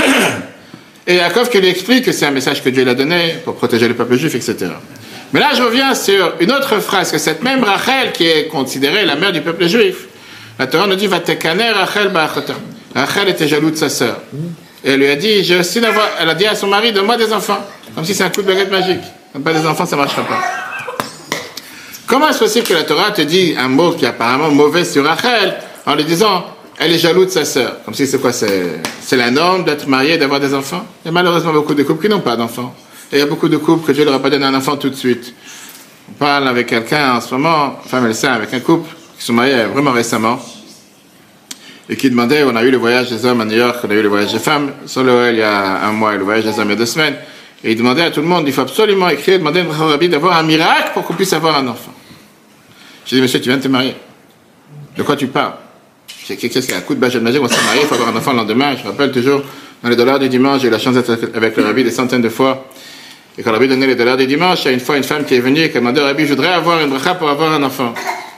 Et 1.07 1.15
Yaakov 1.15 1.49
qui 1.49 1.59
lui 1.59 1.67
explique 1.67 2.05
que 2.05 2.11
c'est 2.11 2.25
un 2.25 2.31
message 2.31 2.63
que 2.63 2.69
Dieu 2.69 2.85
l'a 2.85 2.93
donné 2.93 3.35
pour 3.43 3.55
protéger 3.55 3.87
le 3.87 3.95
peuple 3.95 4.17
juif, 4.17 4.35
etc. 4.35 4.71
Mais 5.33 5.39
là, 5.39 5.49
je 5.55 5.63
reviens 5.63 5.95
sur 5.95 6.33
une 6.39 6.51
autre 6.51 6.79
phrase, 6.79 7.11
que 7.11 7.17
cette 7.17 7.41
même 7.41 7.63
Rachel, 7.63 8.11
qui 8.11 8.27
est 8.27 8.47
considérée 8.47 9.05
la 9.05 9.15
mère 9.15 9.31
du 9.31 9.41
peuple 9.41 9.67
juif, 9.67 10.07
la 10.59 10.67
Torah 10.67 10.87
nous 10.87 10.95
dit, 10.95 11.07
va 11.07 11.19
Rachel. 11.19 12.11
Rachel 12.93 13.29
était 13.29 13.47
jaloux 13.47 13.71
de 13.71 13.77
sa 13.77 13.89
sœur. 13.89 14.17
Et 14.83 14.91
elle 14.91 14.99
lui 14.99 15.07
a 15.07 15.15
dit, 15.15 15.43
j'ai 15.43 15.57
aussi 15.57 15.79
d'avoir, 15.79 16.07
elle 16.19 16.29
a 16.29 16.35
dit 16.35 16.45
à 16.45 16.55
son 16.55 16.67
mari, 16.67 16.91
donne-moi 16.91 17.17
des 17.17 17.31
enfants. 17.31 17.65
Comme 17.95 18.05
si 18.05 18.13
c'est 18.13 18.23
un 18.23 18.29
coup 18.29 18.41
de 18.41 18.47
baguette 18.47 18.71
magique. 18.71 19.01
Donne 19.33 19.43
pas 19.43 19.53
des 19.53 19.65
enfants, 19.65 19.85
ça 19.85 19.95
marchera 19.95 20.23
pas. 20.23 20.41
Comment 22.07 22.29
est-ce 22.29 22.39
possible 22.39 22.67
que 22.67 22.73
la 22.73 22.83
Torah 22.83 23.11
te 23.11 23.21
dit 23.21 23.55
un 23.57 23.69
mot 23.69 23.93
qui 23.93 24.03
est 24.03 24.09
apparemment 24.09 24.51
mauvais 24.51 24.83
sur 24.83 25.05
Rachel 25.05 25.55
en 25.85 25.95
lui 25.95 26.03
disant 26.03 26.45
elle 26.81 26.93
est 26.93 26.97
jalouse 26.97 27.27
de 27.27 27.31
sa 27.31 27.45
sœur 27.45 27.83
Comme 27.85 27.93
si 27.93 28.07
c'est 28.07 28.19
quoi 28.19 28.33
C'est 28.33 28.81
la 29.15 29.29
norme 29.29 29.63
d'être 29.63 29.87
marié 29.87 30.15
et 30.15 30.17
d'avoir 30.17 30.39
des 30.39 30.53
enfants 30.53 30.83
Il 31.03 31.07
y 31.07 31.09
a 31.09 31.11
malheureusement 31.11 31.53
beaucoup 31.53 31.75
de 31.75 31.83
couples 31.83 32.03
qui 32.03 32.09
n'ont 32.09 32.21
pas 32.21 32.35
d'enfants. 32.35 32.75
Et 33.11 33.17
il 33.17 33.19
y 33.19 33.21
a 33.21 33.27
beaucoup 33.27 33.49
de 33.49 33.57
couples 33.57 33.85
que 33.85 33.91
Dieu 33.91 34.03
ne 34.03 34.09
leur 34.09 34.19
a 34.19 34.21
pas 34.21 34.31
donné 34.31 34.45
un 34.45 34.55
enfant 34.55 34.77
tout 34.77 34.89
de 34.89 34.95
suite. 34.95 35.33
On 36.09 36.13
parle 36.13 36.47
avec 36.47 36.67
quelqu'un 36.67 37.17
en 37.17 37.21
ce 37.21 37.35
moment, 37.35 37.79
femme 37.85 38.09
et 38.09 38.13
sœur, 38.13 38.33
avec 38.33 38.51
un 38.53 38.59
couple 38.61 38.89
qui 39.17 39.23
sont 39.23 39.33
mariés 39.33 39.65
vraiment 39.65 39.91
récemment 39.91 40.39
et 41.87 41.95
qui 41.95 42.09
demandait, 42.09 42.43
on 42.43 42.55
a 42.55 42.63
eu 42.63 42.71
le 42.71 42.77
voyage 42.77 43.09
des 43.09 43.25
hommes 43.25 43.41
à 43.41 43.45
New 43.45 43.57
York, 43.57 43.77
on 43.83 43.89
a 43.91 43.93
eu 43.93 44.01
le 44.01 44.07
voyage 44.07 44.33
des 44.33 44.39
femmes, 44.39 44.71
sur 44.87 45.03
le 45.03 45.29
il 45.31 45.37
y 45.37 45.43
a 45.43 45.85
un 45.85 45.91
mois 45.91 46.15
et 46.15 46.17
le 46.17 46.23
voyage 46.23 46.45
des 46.45 46.57
hommes 46.57 46.67
il 46.67 46.71
y 46.71 46.73
a 46.73 46.77
deux 46.77 46.85
semaines. 46.85 47.15
Et 47.63 47.73
il 47.73 47.77
demandait 47.77 48.03
à 48.03 48.11
tout 48.11 48.21
le 48.21 48.27
monde, 48.27 48.45
il 48.47 48.53
faut 48.53 48.61
absolument 48.61 49.09
écrire, 49.09 49.37
demander 49.37 49.61
à 49.61 49.85
rabbi 49.85 50.09
d'avoir 50.09 50.37
un 50.37 50.43
miracle 50.43 50.91
pour 50.93 51.05
qu'on 51.05 51.13
puisse 51.13 51.33
avoir 51.33 51.57
un 51.57 51.67
enfant. 51.67 51.93
J'ai 53.05 53.17
dit, 53.17 53.21
monsieur, 53.21 53.39
tu 53.39 53.49
viens 53.49 53.57
de 53.57 53.63
te 53.63 53.67
marier. 53.67 53.95
De 54.97 55.03
quoi 55.03 55.15
tu 55.15 55.27
parles? 55.27 55.53
J'ai 56.31 56.37
quelque 56.37 56.53
chose 56.53 56.65
qui 56.65 56.73
a 56.73 56.77
un 56.77 56.81
coup 56.81 56.95
de 56.95 56.99
baguette 57.01 57.21
magique, 57.21 57.41
on 57.43 57.47
s'est 57.49 57.61
marié, 57.65 57.81
il 57.81 57.87
faut 57.87 57.95
avoir 57.95 58.07
un 58.07 58.15
enfant 58.15 58.31
le 58.31 58.37
lendemain. 58.37 58.73
Je 58.77 58.83
me 58.83 58.91
rappelle 58.91 59.11
toujours, 59.11 59.41
dans 59.83 59.89
les 59.89 59.97
dollars 59.97 60.17
du 60.17 60.29
dimanche, 60.29 60.61
j'ai 60.61 60.69
eu 60.69 60.71
la 60.71 60.79
chance 60.79 60.95
d'être 60.95 61.11
avec 61.35 61.57
le 61.57 61.63
rabbi 61.65 61.83
des 61.83 61.91
centaines 61.91 62.21
de 62.21 62.29
fois. 62.29 62.67
Et 63.37 63.43
quand 63.43 63.49
le 63.49 63.57
rabbi 63.57 63.67
donnait 63.67 63.87
les 63.87 63.95
dollars 63.95 64.15
du 64.15 64.25
dimanche, 64.27 64.59
il 64.63 64.67
y 64.67 64.69
a 64.69 64.71
une 64.71 64.79
fois 64.79 64.95
une 64.95 65.03
femme 65.03 65.25
qui 65.25 65.35
est 65.35 65.41
venue 65.41 65.59
et 65.59 65.69
qui 65.69 65.75
a 65.75 65.81
demandé 65.81 65.99
au 65.99 66.05
rabbi, 66.05 66.23
je 66.23 66.29
voudrais 66.29 66.53
avoir 66.53 66.79
une 66.79 66.89
bracha 66.89 67.15
pour 67.15 67.29
avoir 67.29 67.51
un 67.51 67.61
enfant. 67.63 67.93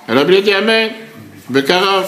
Et 0.10 0.12
le 0.12 0.18
rabbi 0.18 0.32
lui 0.32 0.38
a 0.40 0.42
dit, 0.42 0.54
Amen, 0.54 0.90
Bekarov, 1.52 2.08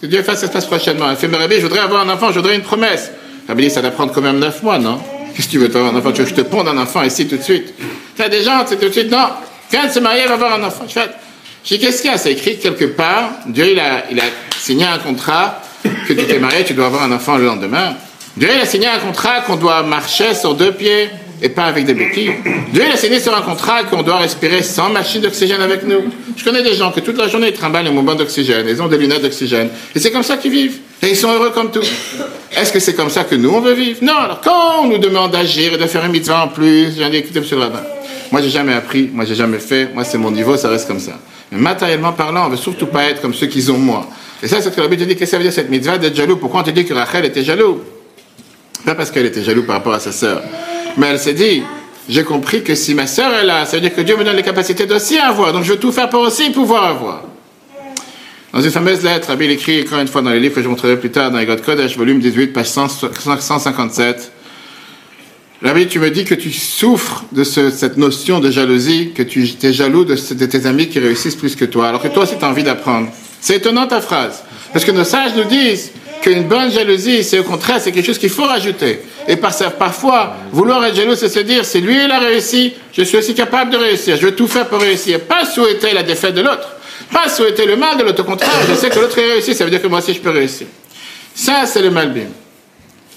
que 0.00 0.06
Dieu 0.06 0.22
fasse 0.22 0.40
ça 0.40 0.46
se 0.46 0.52
passe 0.52 0.64
prochainement. 0.64 1.10
Elle 1.10 1.16
fait, 1.16 1.28
mais 1.28 1.36
rabbi, 1.36 1.56
je 1.56 1.66
voudrais 1.66 1.80
avoir 1.80 2.00
un 2.00 2.08
enfant, 2.08 2.28
je 2.30 2.36
voudrais 2.36 2.56
une 2.56 2.62
promesse. 2.62 3.10
Le 3.46 3.48
rabbi 3.48 3.64
dit, 3.64 3.70
ça 3.70 3.82
doit 3.82 3.90
prendre 3.90 4.14
quand 4.14 4.22
même 4.22 4.38
neuf 4.38 4.62
mois, 4.62 4.78
non 4.78 5.02
Qu'est-ce 5.36 5.48
que 5.48 5.52
tu 5.52 5.58
veux 5.58 5.66
avoir 5.66 5.94
un 5.94 5.98
enfant? 5.98 6.12
Tu 6.12 6.22
veux 6.22 6.30
que 6.30 6.34
je 6.34 6.42
te 6.42 6.48
ponde 6.48 6.66
un 6.66 6.78
enfant 6.78 7.02
ici 7.02 7.28
tout 7.28 7.36
de 7.36 7.42
suite 7.42 7.74
Tu 8.16 8.22
as 8.22 8.30
des 8.30 8.42
gens, 8.42 8.64
c'est 8.64 8.80
tout 8.80 8.88
de 8.88 8.92
suite, 8.92 9.12
non, 9.12 9.26
viens 9.70 9.86
de 9.86 9.92
se 9.92 10.00
marier, 10.00 10.24
va 10.24 10.32
avoir 10.32 10.54
un 10.54 10.62
enfant. 10.62 10.84
Je 10.88 10.94
fais, 10.94 11.10
y 11.70 11.86
a? 11.86 12.18
C'est 12.18 12.32
écrit 12.32 12.58
quelque 12.58 12.84
part, 12.84 13.30
Dieu, 13.46 13.72
il 13.72 13.80
a, 13.80 14.04
signé 14.58 14.84
un 14.84 14.98
contrat 14.98 15.62
que 15.82 16.12
tu 16.12 16.26
t'es 16.26 16.38
marié, 16.38 16.64
tu 16.64 16.74
dois 16.74 16.86
avoir 16.86 17.02
un 17.02 17.12
enfant 17.12 17.36
le 17.36 17.46
lendemain. 17.46 17.94
Dieu, 18.36 18.48
il 18.54 18.60
a 18.60 18.66
signé 18.66 18.86
un 18.86 18.98
contrat 18.98 19.40
qu'on 19.40 19.56
doit 19.56 19.82
marcher 19.82 20.34
sur 20.34 20.54
deux 20.54 20.72
pieds. 20.72 21.08
et 21.42 21.48
pas 21.48 21.64
avec 21.64 21.84
des 21.84 21.94
béquilles. 21.94 22.32
Dieu 22.72 22.82
il 22.86 22.92
a 22.92 22.96
signé 22.96 23.18
sur 23.20 23.36
un 23.36 23.40
contrat 23.40 23.84
qu'on 23.84 24.02
doit 24.02 24.18
respirer 24.18 24.62
sans 24.62 24.90
machine 24.90 25.20
d'oxygène 25.20 25.60
avec 25.60 25.84
nous. 25.84 26.04
Je 26.36 26.44
connais 26.44 26.62
des 26.62 26.74
gens 26.74 26.90
que 26.90 27.00
toute 27.00 27.18
la 27.18 27.28
journée 27.28 27.48
ils 27.48 27.54
trimballent 27.54 27.86
un 27.86 27.92
bonbons 27.92 28.14
d'oxygène, 28.14 28.66
ils 28.68 28.80
ont 28.82 28.88
des 28.88 28.98
lunettes 28.98 29.22
d'oxygène, 29.22 29.68
et 29.94 29.98
c'est 29.98 30.10
comme 30.10 30.22
ça 30.22 30.36
qu'ils 30.36 30.52
vivent. 30.52 30.78
Et 31.02 31.10
ils 31.10 31.16
sont 31.16 31.30
heureux 31.32 31.50
comme 31.50 31.70
tout. 31.70 31.82
Est-ce 32.54 32.72
que 32.72 32.78
c'est 32.78 32.94
comme 32.94 33.08
ça 33.08 33.24
que 33.24 33.34
nous 33.34 33.50
on 33.50 33.60
veut 33.60 33.72
vivre? 33.72 34.00
Non. 34.02 34.16
Alors 34.16 34.40
quand 34.40 34.82
on 34.84 34.88
nous 34.88 34.98
demande 34.98 35.30
d'agir 35.30 35.74
et 35.74 35.78
de 35.78 35.86
faire 35.86 36.04
une 36.04 36.12
mitzvah 36.12 36.44
en 36.44 36.48
plus, 36.48 36.94
j'ai 36.96 37.40
monsieur 37.40 37.56
le 37.56 37.62
rabbin, 37.62 37.82
moi 38.30 38.42
j'ai 38.42 38.50
jamais 38.50 38.74
appris, 38.74 39.08
moi 39.12 39.24
j'ai 39.24 39.34
jamais 39.34 39.58
fait, 39.58 39.88
moi 39.94 40.04
c'est 40.04 40.18
mon 40.18 40.30
niveau, 40.30 40.56
ça 40.56 40.68
reste 40.68 40.86
comme 40.86 41.00
ça. 41.00 41.12
Mais 41.52 41.58
matériellement 41.58 42.12
parlant, 42.12 42.46
on 42.46 42.48
veut 42.50 42.56
surtout 42.56 42.86
pas 42.86 43.04
être 43.04 43.20
comme 43.20 43.34
ceux 43.34 43.46
qu'ils 43.46 43.70
ont 43.72 43.78
moi. 43.78 44.06
Et 44.42 44.48
ça, 44.48 44.60
c'est 44.60 44.70
ce 44.70 44.76
que 44.76 44.80
la 44.80 44.88
Bible 44.88 45.04
dit. 45.04 45.16
Qu'est-ce 45.16 45.20
que 45.20 45.26
ça 45.26 45.36
veut 45.36 45.42
dire 45.42 45.52
cette 45.52 45.70
mitzvah 45.70 45.98
d'être 45.98 46.14
jaloux? 46.16 46.36
Pourquoi 46.36 46.60
on 46.60 46.64
te 46.64 46.70
dit 46.70 46.84
que 46.84 46.94
Rachel 46.94 47.24
était 47.24 47.42
jaloux? 47.42 47.80
Pas 48.84 48.94
parce 48.94 49.10
qu'elle 49.10 49.26
était 49.26 49.42
jaloux 49.42 49.64
par 49.64 49.76
rapport 49.76 49.94
à 49.94 50.00
sa 50.00 50.12
sœur, 50.12 50.42
mais 50.96 51.08
elle 51.08 51.18
s'est 51.18 51.34
dit 51.34 51.62
j'ai 52.08 52.24
compris 52.24 52.64
que 52.64 52.74
si 52.74 52.94
ma 52.94 53.06
sœur 53.06 53.32
est 53.34 53.44
là, 53.44 53.66
ça 53.66 53.76
veut 53.76 53.82
dire 53.82 53.94
que 53.94 54.00
Dieu 54.00 54.16
me 54.16 54.24
donne 54.24 54.36
les 54.36 54.42
capacités 54.42 54.86
d'aussi 54.86 55.18
avoir. 55.18 55.52
Donc 55.52 55.64
je 55.64 55.72
veux 55.72 55.78
tout 55.78 55.92
faire 55.92 56.08
pour 56.08 56.20
aussi 56.20 56.50
pouvoir 56.50 56.84
avoir. 56.84 57.22
Dans 58.52 58.60
une 58.60 58.70
fameuse 58.70 59.04
lettre, 59.04 59.28
Rabbi 59.28 59.44
écrit 59.44 59.82
encore 59.82 60.00
une 60.00 60.08
fois 60.08 60.22
dans 60.22 60.30
les 60.30 60.40
livres 60.40 60.56
que 60.56 60.62
je 60.62 60.68
montrerai 60.68 60.98
plus 60.98 61.10
tard 61.10 61.30
dans 61.30 61.38
les 61.38 61.46
God 61.46 61.62
Kodesh, 61.62 61.96
volume 61.96 62.18
18, 62.18 62.48
page 62.48 62.66
157. 62.66 64.32
Rabbi, 65.62 65.86
tu 65.88 65.98
me 65.98 66.10
dis 66.10 66.24
que 66.24 66.34
tu 66.34 66.50
souffres 66.50 67.24
de 67.32 67.44
ce- 67.44 67.70
cette 67.70 67.98
notion 67.98 68.40
de 68.40 68.50
jalousie, 68.50 69.12
que 69.14 69.22
tu 69.22 69.46
es 69.62 69.72
jaloux 69.74 70.04
de, 70.06 70.14
tes 70.14 70.66
amis 70.66 70.88
qui 70.88 70.98
réussissent 70.98 71.34
plus 71.36 71.54
que 71.54 71.66
toi, 71.66 71.88
alors 71.88 72.00
que 72.02 72.08
toi 72.08 72.24
as 72.24 72.46
envie 72.46 72.62
d'apprendre. 72.62 73.08
C'est 73.42 73.56
étonnant 73.56 73.86
ta 73.86 74.00
phrase. 74.00 74.42
Parce 74.72 74.84
que 74.86 74.90
nos 74.90 75.04
sages 75.04 75.32
nous 75.36 75.44
disent 75.44 75.92
qu'une 76.22 76.44
bonne 76.44 76.70
jalousie, 76.72 77.22
c'est 77.24 77.38
au 77.38 77.44
contraire, 77.44 77.78
c'est 77.80 77.92
quelque 77.92 78.06
chose 78.06 78.18
qu'il 78.18 78.30
faut 78.30 78.44
rajouter. 78.44 79.00
Et 79.28 79.36
par, 79.36 79.54
parfois, 79.78 80.34
vouloir 80.50 80.82
être 80.86 80.96
jaloux, 80.96 81.14
c'est 81.14 81.28
se 81.28 81.40
dire, 81.40 81.64
c'est 81.66 81.80
lui 81.80 81.94
il 82.04 82.10
a 82.10 82.18
réussi, 82.20 82.72
je 82.94 83.02
suis 83.02 83.18
aussi 83.18 83.34
capable 83.34 83.70
de 83.70 83.76
réussir, 83.76 84.16
je 84.16 84.26
veux 84.26 84.34
tout 84.34 84.48
faire 84.48 84.66
pour 84.66 84.80
réussir. 84.80 85.20
Pas 85.20 85.44
souhaiter 85.44 85.92
la 85.92 86.02
défaite 86.02 86.34
de 86.34 86.40
l'autre, 86.40 86.68
pas 87.12 87.28
souhaiter 87.28 87.66
le 87.66 87.76
mal 87.76 87.98
de 87.98 88.04
l'autre, 88.04 88.22
au 88.22 88.24
contraire, 88.26 88.50
je 88.68 88.74
sais 88.74 88.88
que 88.88 88.98
l'autre 88.98 89.18
est 89.18 89.32
réussi, 89.32 89.54
ça 89.54 89.64
veut 89.64 89.70
dire 89.70 89.82
que 89.82 89.88
moi 89.88 89.98
aussi 89.98 90.14
je 90.14 90.20
peux 90.20 90.30
réussir. 90.30 90.66
Ça, 91.34 91.66
c'est 91.66 91.82
le 91.82 91.90
malbim. 91.90 92.28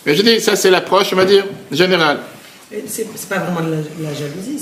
Mais 0.06 0.16
je 0.16 0.22
dis, 0.22 0.42
ça 0.42 0.56
c'est 0.58 0.70
l'approche, 0.72 1.08
on 1.14 1.16
va 1.16 1.26
dire, 1.26 1.46
générale. 1.72 2.20
C'est 2.88 3.30
pas 3.30 3.38
vraiment 3.38 3.62
de 3.62 3.72
la, 3.72 3.78
la 4.10 4.14
jalousie. 4.14 4.62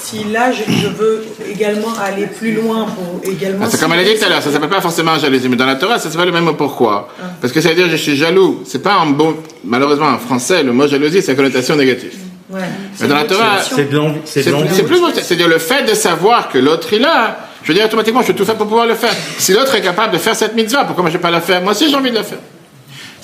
Si 0.00 0.24
là, 0.32 0.52
je, 0.52 0.62
je 0.72 0.86
veux 0.86 1.24
également 1.50 1.92
aller 2.00 2.26
plus 2.26 2.52
loin 2.52 2.86
pour 2.86 3.28
également. 3.28 3.64
Ah, 3.64 3.68
c'est 3.70 3.80
comme 3.80 3.92
elle 3.94 4.00
a 4.00 4.04
dit 4.04 4.16
tout 4.18 4.24
à 4.24 4.28
l'heure, 4.28 4.42
ça 4.42 4.52
s'appelle 4.52 4.68
pas 4.68 4.80
forcément 4.80 5.18
jalousie, 5.18 5.48
mais 5.48 5.56
dans 5.56 5.66
la 5.66 5.74
Torah, 5.74 5.98
ça 5.98 6.08
s'appelle 6.10 6.26
le 6.26 6.32
même 6.32 6.44
mot 6.44 6.54
pourquoi. 6.54 7.08
Parce 7.40 7.52
que 7.52 7.60
ça 7.60 7.70
veut 7.70 7.74
dire 7.74 7.88
je 7.88 7.96
suis 7.96 8.14
jaloux. 8.14 8.62
C'est 8.64 8.82
pas 8.82 8.96
en 8.98 9.06
bon, 9.06 9.36
malheureusement 9.64 10.06
en 10.06 10.18
français, 10.18 10.62
le 10.62 10.72
mot 10.72 10.86
jalousie, 10.86 11.22
c'est 11.22 11.32
une 11.32 11.36
connotation 11.36 11.74
négative. 11.74 12.14
Ouais. 12.48 12.60
Mais 13.00 13.08
dans 13.08 13.16
la 13.16 13.24
Torah, 13.24 13.58
C'est 13.60 13.86
plus 13.86 15.00
c'est-à-dire 15.16 15.48
le 15.48 15.58
fait 15.58 15.82
de 15.82 15.94
savoir 15.94 16.48
que 16.48 16.58
l'autre 16.58 16.92
est 16.92 17.00
là. 17.00 17.38
Je 17.64 17.68
veux 17.72 17.74
dire 17.74 17.86
automatiquement, 17.86 18.22
je 18.22 18.28
vais 18.28 18.34
tout 18.34 18.44
faire 18.44 18.54
pour 18.54 18.68
pouvoir 18.68 18.86
le 18.86 18.94
faire. 18.94 19.12
Si 19.38 19.52
l'autre 19.52 19.74
est 19.74 19.80
capable 19.80 20.12
de 20.12 20.18
faire 20.18 20.36
cette 20.36 20.54
mitzvah, 20.54 20.84
pourquoi 20.84 21.02
moi 21.02 21.10
je 21.10 21.16
vais 21.16 21.22
pas 21.22 21.32
la 21.32 21.40
faire? 21.40 21.60
Moi 21.62 21.72
aussi 21.72 21.90
j'ai 21.90 21.96
envie 21.96 22.10
de 22.10 22.14
la 22.14 22.22
faire. 22.22 22.38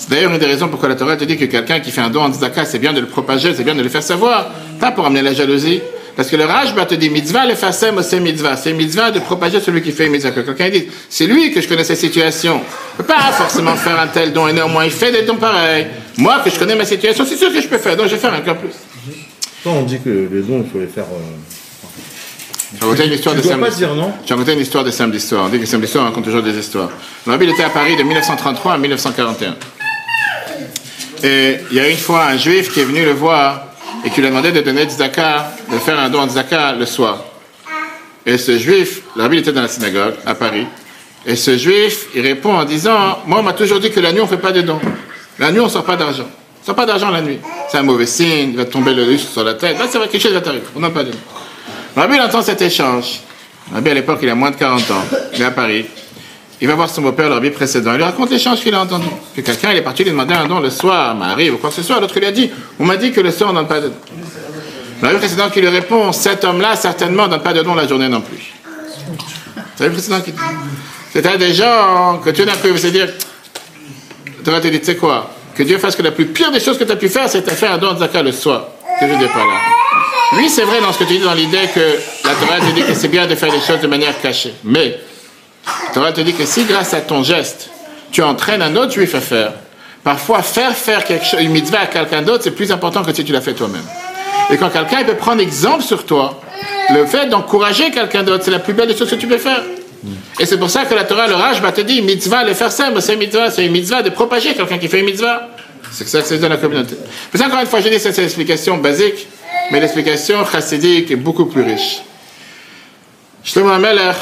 C'est 0.05 0.09
d'ailleurs 0.09 0.33
une 0.33 0.37
des 0.37 0.45
raisons 0.45 0.67
pourquoi 0.67 0.89
la 0.89 0.95
Torah 0.95 1.15
te 1.15 1.23
dit 1.23 1.37
que 1.37 1.45
quelqu'un 1.45 1.79
qui 1.79 1.89
fait 1.89 2.01
un 2.01 2.09
don 2.09 2.23
en 2.23 2.33
tzedakah, 2.33 2.65
c'est 2.65 2.77
bien 2.79 2.91
de 2.91 2.99
le 2.99 3.07
propager, 3.07 3.53
c'est 3.55 3.63
bien 3.63 3.73
de 3.73 3.81
le 3.81 3.87
faire 3.87 4.03
savoir, 4.03 4.49
pas 4.77 4.91
pour 4.91 5.05
amener 5.05 5.21
la 5.21 5.33
jalousie. 5.33 5.79
Parce 6.17 6.27
que 6.29 6.35
le 6.35 6.43
Rajba 6.43 6.85
te 6.85 6.93
dit 6.95 7.09
mitzvah, 7.09 7.45
le 7.47 7.55
fasem, 7.55 7.99
c'est 8.03 8.19
mitzvah. 8.19 8.57
C'est 8.57 8.73
mitzvah 8.73 9.11
de 9.11 9.19
propager 9.19 9.61
celui 9.61 9.81
qui 9.81 9.91
fait 9.93 10.09
mitzvah. 10.09 10.31
Que 10.31 10.41
quelqu'un 10.41 10.69
dise, 10.69 10.87
c'est 11.09 11.25
lui 11.25 11.51
que 11.51 11.61
je 11.61 11.67
connais 11.69 11.85
sa 11.85 11.95
situation. 11.95 12.59
Je 12.91 12.97
peux 12.97 13.07
pas 13.07 13.31
forcément 13.31 13.75
faire 13.75 13.97
un 13.99 14.07
tel 14.07 14.33
don 14.33 14.47
et 14.49 14.53
néanmoins 14.53 14.83
il 14.85 14.91
fait 14.91 15.11
des 15.13 15.21
dons 15.23 15.37
pareils. 15.37 15.87
Moi, 16.17 16.39
que 16.43 16.49
je 16.51 16.59
connais 16.59 16.75
ma 16.75 16.85
situation, 16.85 17.25
c'est 17.27 17.37
sûr 17.37 17.51
que 17.51 17.61
je 17.61 17.67
peux 17.69 17.77
faire, 17.79 17.95
donc 17.95 18.07
je 18.07 18.11
vais 18.11 18.17
faire 18.21 18.33
encore 18.33 18.57
plus. 18.57 18.73
Pourquoi 19.63 19.79
on 19.81 19.85
dit 19.85 19.99
que 20.03 20.27
les 20.31 20.41
dons, 20.41 20.63
il 20.65 20.69
faut 20.71 20.79
les 20.79 20.87
faire. 20.87 21.05
euh, 21.05 22.75
Je 22.75 22.79
vais 22.79 22.85
raconter 22.85 23.07
une 23.07 23.13
histoire 23.13 23.35
Tu 23.35 23.41
de 23.41 23.47
samedi. 23.47 23.75
dire 23.77 23.95
non 23.95 24.11
Je 24.23 24.27
vais 24.29 24.33
raconter 24.35 24.53
une 24.53 24.59
histoire 24.59 24.83
de 24.83 24.91
samedi 24.91 25.19
soir. 25.19 25.45
On 25.45 25.49
dit 25.49 25.59
que 25.59 25.65
samedi 25.65 25.87
soir, 25.87 26.03
on 26.03 26.07
raconte 26.09 26.25
toujours 26.25 26.43
des 26.43 26.55
histoires. 26.59 26.89
Le 27.25 27.31
Rabbi, 27.31 27.49
était 27.49 27.63
à 27.63 27.69
Paris 27.69 27.95
de 27.95 28.03
1933 28.03 28.73
à 28.73 28.77
1941. 28.77 29.55
Et 31.23 31.59
il 31.71 31.77
y 31.77 31.79
a 31.79 31.89
une 31.89 31.97
fois 31.97 32.25
un 32.25 32.37
juif 32.37 32.73
qui 32.73 32.81
est 32.81 32.83
venu 32.83 33.03
le 33.05 33.13
voir 33.13 33.67
et 34.05 34.09
qui 34.09 34.19
lui 34.19 34.27
a 34.27 34.29
demandé 34.29 34.51
de 34.51 34.59
donner 34.59 34.83
tzedakah, 34.83 35.55
de 35.71 35.77
faire 35.77 35.97
un 35.97 36.09
don 36.09 36.19
en 36.19 36.27
tzedakah 36.27 36.73
le 36.73 36.85
soir. 36.85 37.23
Et 38.25 38.37
ce 38.37 38.57
juif, 38.57 39.01
Rabbi 39.15 39.37
était 39.37 39.53
dans 39.53 39.61
la 39.61 39.69
synagogue 39.69 40.15
à 40.25 40.35
Paris. 40.35 40.67
Et 41.25 41.37
ce 41.37 41.57
juif, 41.57 42.07
il 42.13 42.21
répond 42.21 42.53
en 42.53 42.65
disant, 42.65 43.19
moi 43.25 43.39
on 43.39 43.43
m'a 43.43 43.53
toujours 43.53 43.79
dit 43.79 43.89
que 43.89 44.01
la 44.01 44.11
nuit 44.11 44.19
on 44.19 44.27
fait 44.27 44.37
pas 44.37 44.51
de 44.51 44.61
dons. 44.61 44.81
La 45.39 45.51
nuit 45.51 45.61
on 45.61 45.69
sort 45.69 45.85
pas 45.85 45.95
d'argent. 45.95 46.27
On 46.61 46.65
sort 46.65 46.75
pas 46.75 46.85
d'argent 46.85 47.09
la 47.09 47.21
nuit. 47.21 47.39
C'est 47.71 47.77
un 47.77 47.83
mauvais 47.83 48.05
signe, 48.05 48.49
il 48.49 48.57
va 48.57 48.65
tomber 48.65 48.93
le 48.93 49.05
lustre 49.05 49.31
sur 49.31 49.43
la 49.45 49.53
tête. 49.53 49.79
Là, 49.79 49.85
c'est 49.89 49.97
vrai, 49.97 50.09
quelque 50.09 50.21
chose 50.21 50.33
va 50.33 50.41
t'arriver. 50.41 50.65
On 50.75 50.81
n'a 50.81 50.89
pas 50.89 51.03
de. 51.03 51.11
Rabbi, 51.95 52.19
entend 52.19 52.41
cet 52.41 52.61
échange. 52.61 53.21
Rabbi, 53.73 53.89
à 53.89 53.93
l'époque, 53.93 54.19
il 54.23 54.29
a 54.29 54.35
moins 54.35 54.51
de 54.51 54.57
40 54.57 54.91
ans. 54.91 55.03
Il 55.33 55.41
est 55.41 55.45
à 55.45 55.51
Paris. 55.51 55.85
Il 56.61 56.67
va 56.67 56.75
voir 56.75 56.89
son 56.89 57.01
beau-père, 57.01 57.27
le 57.27 57.35
Rabbi 57.35 57.49
précédent. 57.49 57.91
Il 57.93 57.97
lui 57.97 58.03
raconte 58.03 58.31
l'échange 58.31 58.61
qu'il 58.61 58.73
a 58.73 58.81
entendu. 58.81 59.07
Que 59.35 59.41
quelqu'un, 59.41 59.71
est 59.71 59.81
parti 59.81 60.03
lui 60.03 60.11
demander 60.11 60.33
un 60.33 60.45
don 60.45 60.59
le 60.59 60.69
soir, 60.69 61.13
Marie 61.15 61.49
ou 61.49 61.57
quoi 61.57 61.69
que 61.69 61.75
ce 61.75 61.83
soit. 61.83 61.99
L'autre 61.99 62.17
lui 62.17 62.25
a 62.25 62.31
dit, 62.31 62.49
on 62.79 62.85
m'a 62.85 62.95
dit 62.95 63.11
que 63.11 63.21
le 63.21 63.31
soir, 63.31 63.49
on 63.49 63.53
ne 63.53 63.59
donne 63.59 63.67
pas 63.67 63.81
de 63.81 63.87
don. 63.87 63.95
Le 65.01 65.07
Rabbi 65.07 65.19
précédent 65.19 65.49
qui 65.49 65.59
lui 65.59 65.67
répond, 65.67 66.11
cet 66.11 66.43
homme-là, 66.43 66.75
certainement, 66.75 67.25
ne 67.25 67.31
donne 67.31 67.41
pas 67.41 67.53
de 67.53 67.61
don 67.61 67.75
la 67.75 67.87
journée 67.87 68.07
non 68.07 68.21
plus. 68.21 68.53
C'est 69.75 69.85
le 69.85 69.91
précédent. 69.91 70.21
C'était 71.11 71.37
des 71.37 71.53
gens 71.53 72.19
que 72.23 72.29
tu 72.29 72.45
n'as 72.45 72.55
pu 72.55 72.77
se 72.77 72.87
dire, 72.87 73.07
tu 74.43 74.49
vas 74.49 74.61
te 74.61 74.67
dire, 74.67 74.79
tu 74.79 74.85
sais 74.85 74.95
quoi, 74.95 75.29
que 75.55 75.63
Dieu 75.63 75.77
fasse 75.77 75.95
que 75.95 76.01
la 76.01 76.11
plus 76.11 76.25
pire 76.27 76.51
des 76.51 76.59
choses 76.59 76.77
que 76.77 76.83
tu 76.83 76.91
as 76.91 76.95
pu 76.95 77.09
faire, 77.09 77.29
c'est 77.29 77.45
de 77.45 77.51
faire 77.51 77.73
un 77.73 77.77
don 77.77 77.93
de 77.93 77.99
zakat 77.99 78.23
le 78.23 78.31
soir. 78.31 78.67
Que 78.99 79.07
je 79.07 79.13
dis 79.13 79.25
pas 79.25 79.39
là. 79.39 79.59
Oui, 80.33 80.49
c'est 80.49 80.63
vrai 80.63 80.81
dans 80.81 80.91
ce 80.91 80.99
que 80.99 81.03
tu 81.03 81.17
dis, 81.17 81.23
dans 81.23 81.33
l'idée 81.33 81.67
que 81.73 81.97
la 82.23 82.33
Torah 82.33 82.59
te 82.59 82.73
dit 82.73 82.83
que 82.83 82.93
c'est 82.93 83.07
bien 83.07 83.27
de 83.27 83.35
faire 83.35 83.51
les 83.51 83.59
choses 83.59 83.81
de 83.81 83.87
manière 83.87 84.19
cachée. 84.21 84.53
Mais 84.63 84.99
la 85.65 85.93
Torah 85.93 86.11
te 86.11 86.21
dit 86.21 86.33
que 86.33 86.45
si 86.45 86.65
grâce 86.65 86.93
à 86.93 87.01
ton 87.01 87.23
geste, 87.23 87.69
tu 88.11 88.21
entraînes 88.21 88.61
un 88.61 88.75
autre 88.75 88.91
juif 88.91 89.15
à 89.15 89.21
faire, 89.21 89.53
parfois 90.03 90.41
faire 90.41 90.75
faire 90.75 91.03
quelque 91.03 91.25
chose, 91.25 91.41
une 91.41 91.51
mitzvah 91.51 91.81
à 91.81 91.85
quelqu'un 91.87 92.21
d'autre, 92.21 92.43
c'est 92.43 92.51
plus 92.51 92.71
important 92.71 93.03
que 93.03 93.13
si 93.13 93.23
tu 93.23 93.31
l'as 93.31 93.41
fait 93.41 93.53
toi-même. 93.53 93.85
Et 94.49 94.57
quand 94.57 94.69
quelqu'un 94.69 95.03
peut 95.03 95.15
prendre 95.15 95.41
exemple 95.41 95.83
sur 95.83 96.05
toi, 96.05 96.41
le 96.89 97.05
fait 97.05 97.27
d'encourager 97.27 97.91
quelqu'un 97.91 98.23
d'autre, 98.23 98.43
c'est 98.43 98.51
la 98.51 98.59
plus 98.59 98.73
belle 98.73 98.87
des 98.87 98.97
choses 98.97 99.09
que 99.09 99.15
tu 99.15 99.27
peux 99.27 99.37
faire. 99.37 99.61
Et 100.39 100.45
c'est 100.45 100.57
pour 100.57 100.69
ça 100.69 100.85
que 100.85 100.93
la 100.93 101.05
Torah, 101.05 101.27
le 101.27 101.35
Rajba 101.35 101.71
te 101.71 101.81
dit, 101.81 102.01
mitzvah, 102.01 102.43
le 102.43 102.53
faire 102.53 102.71
simple, 102.71 103.01
c'est 103.01 103.15
mitzvah, 103.15 103.49
c'est 103.49 103.65
une 103.65 103.71
mitzvah 103.71 104.01
de 104.01 104.09
propager 104.09 104.53
quelqu'un 104.53 104.77
qui 104.77 104.89
fait 104.89 104.99
une 104.99 105.05
mitzvah. 105.05 105.49
C'est 105.91 106.07
ça 106.07 106.21
que 106.21 106.27
c'est 106.27 106.39
dans 106.39 106.49
la 106.49 106.57
communauté. 106.57 106.95
Mais 107.33 107.41
encore 107.41 107.59
une 107.59 107.67
fois, 107.67 107.79
je 107.79 107.87
dis, 107.87 107.99
c'est 107.99 108.17
l'explication 108.17 108.77
basique, 108.77 109.27
mais 109.71 109.79
l'explication 109.79 110.45
chassidique 110.45 111.11
est 111.11 111.15
beaucoup 111.15 111.45
plus 111.45 111.61
riche. 111.61 112.01
Shlomo 113.43 113.69
Amelech, 113.69 114.15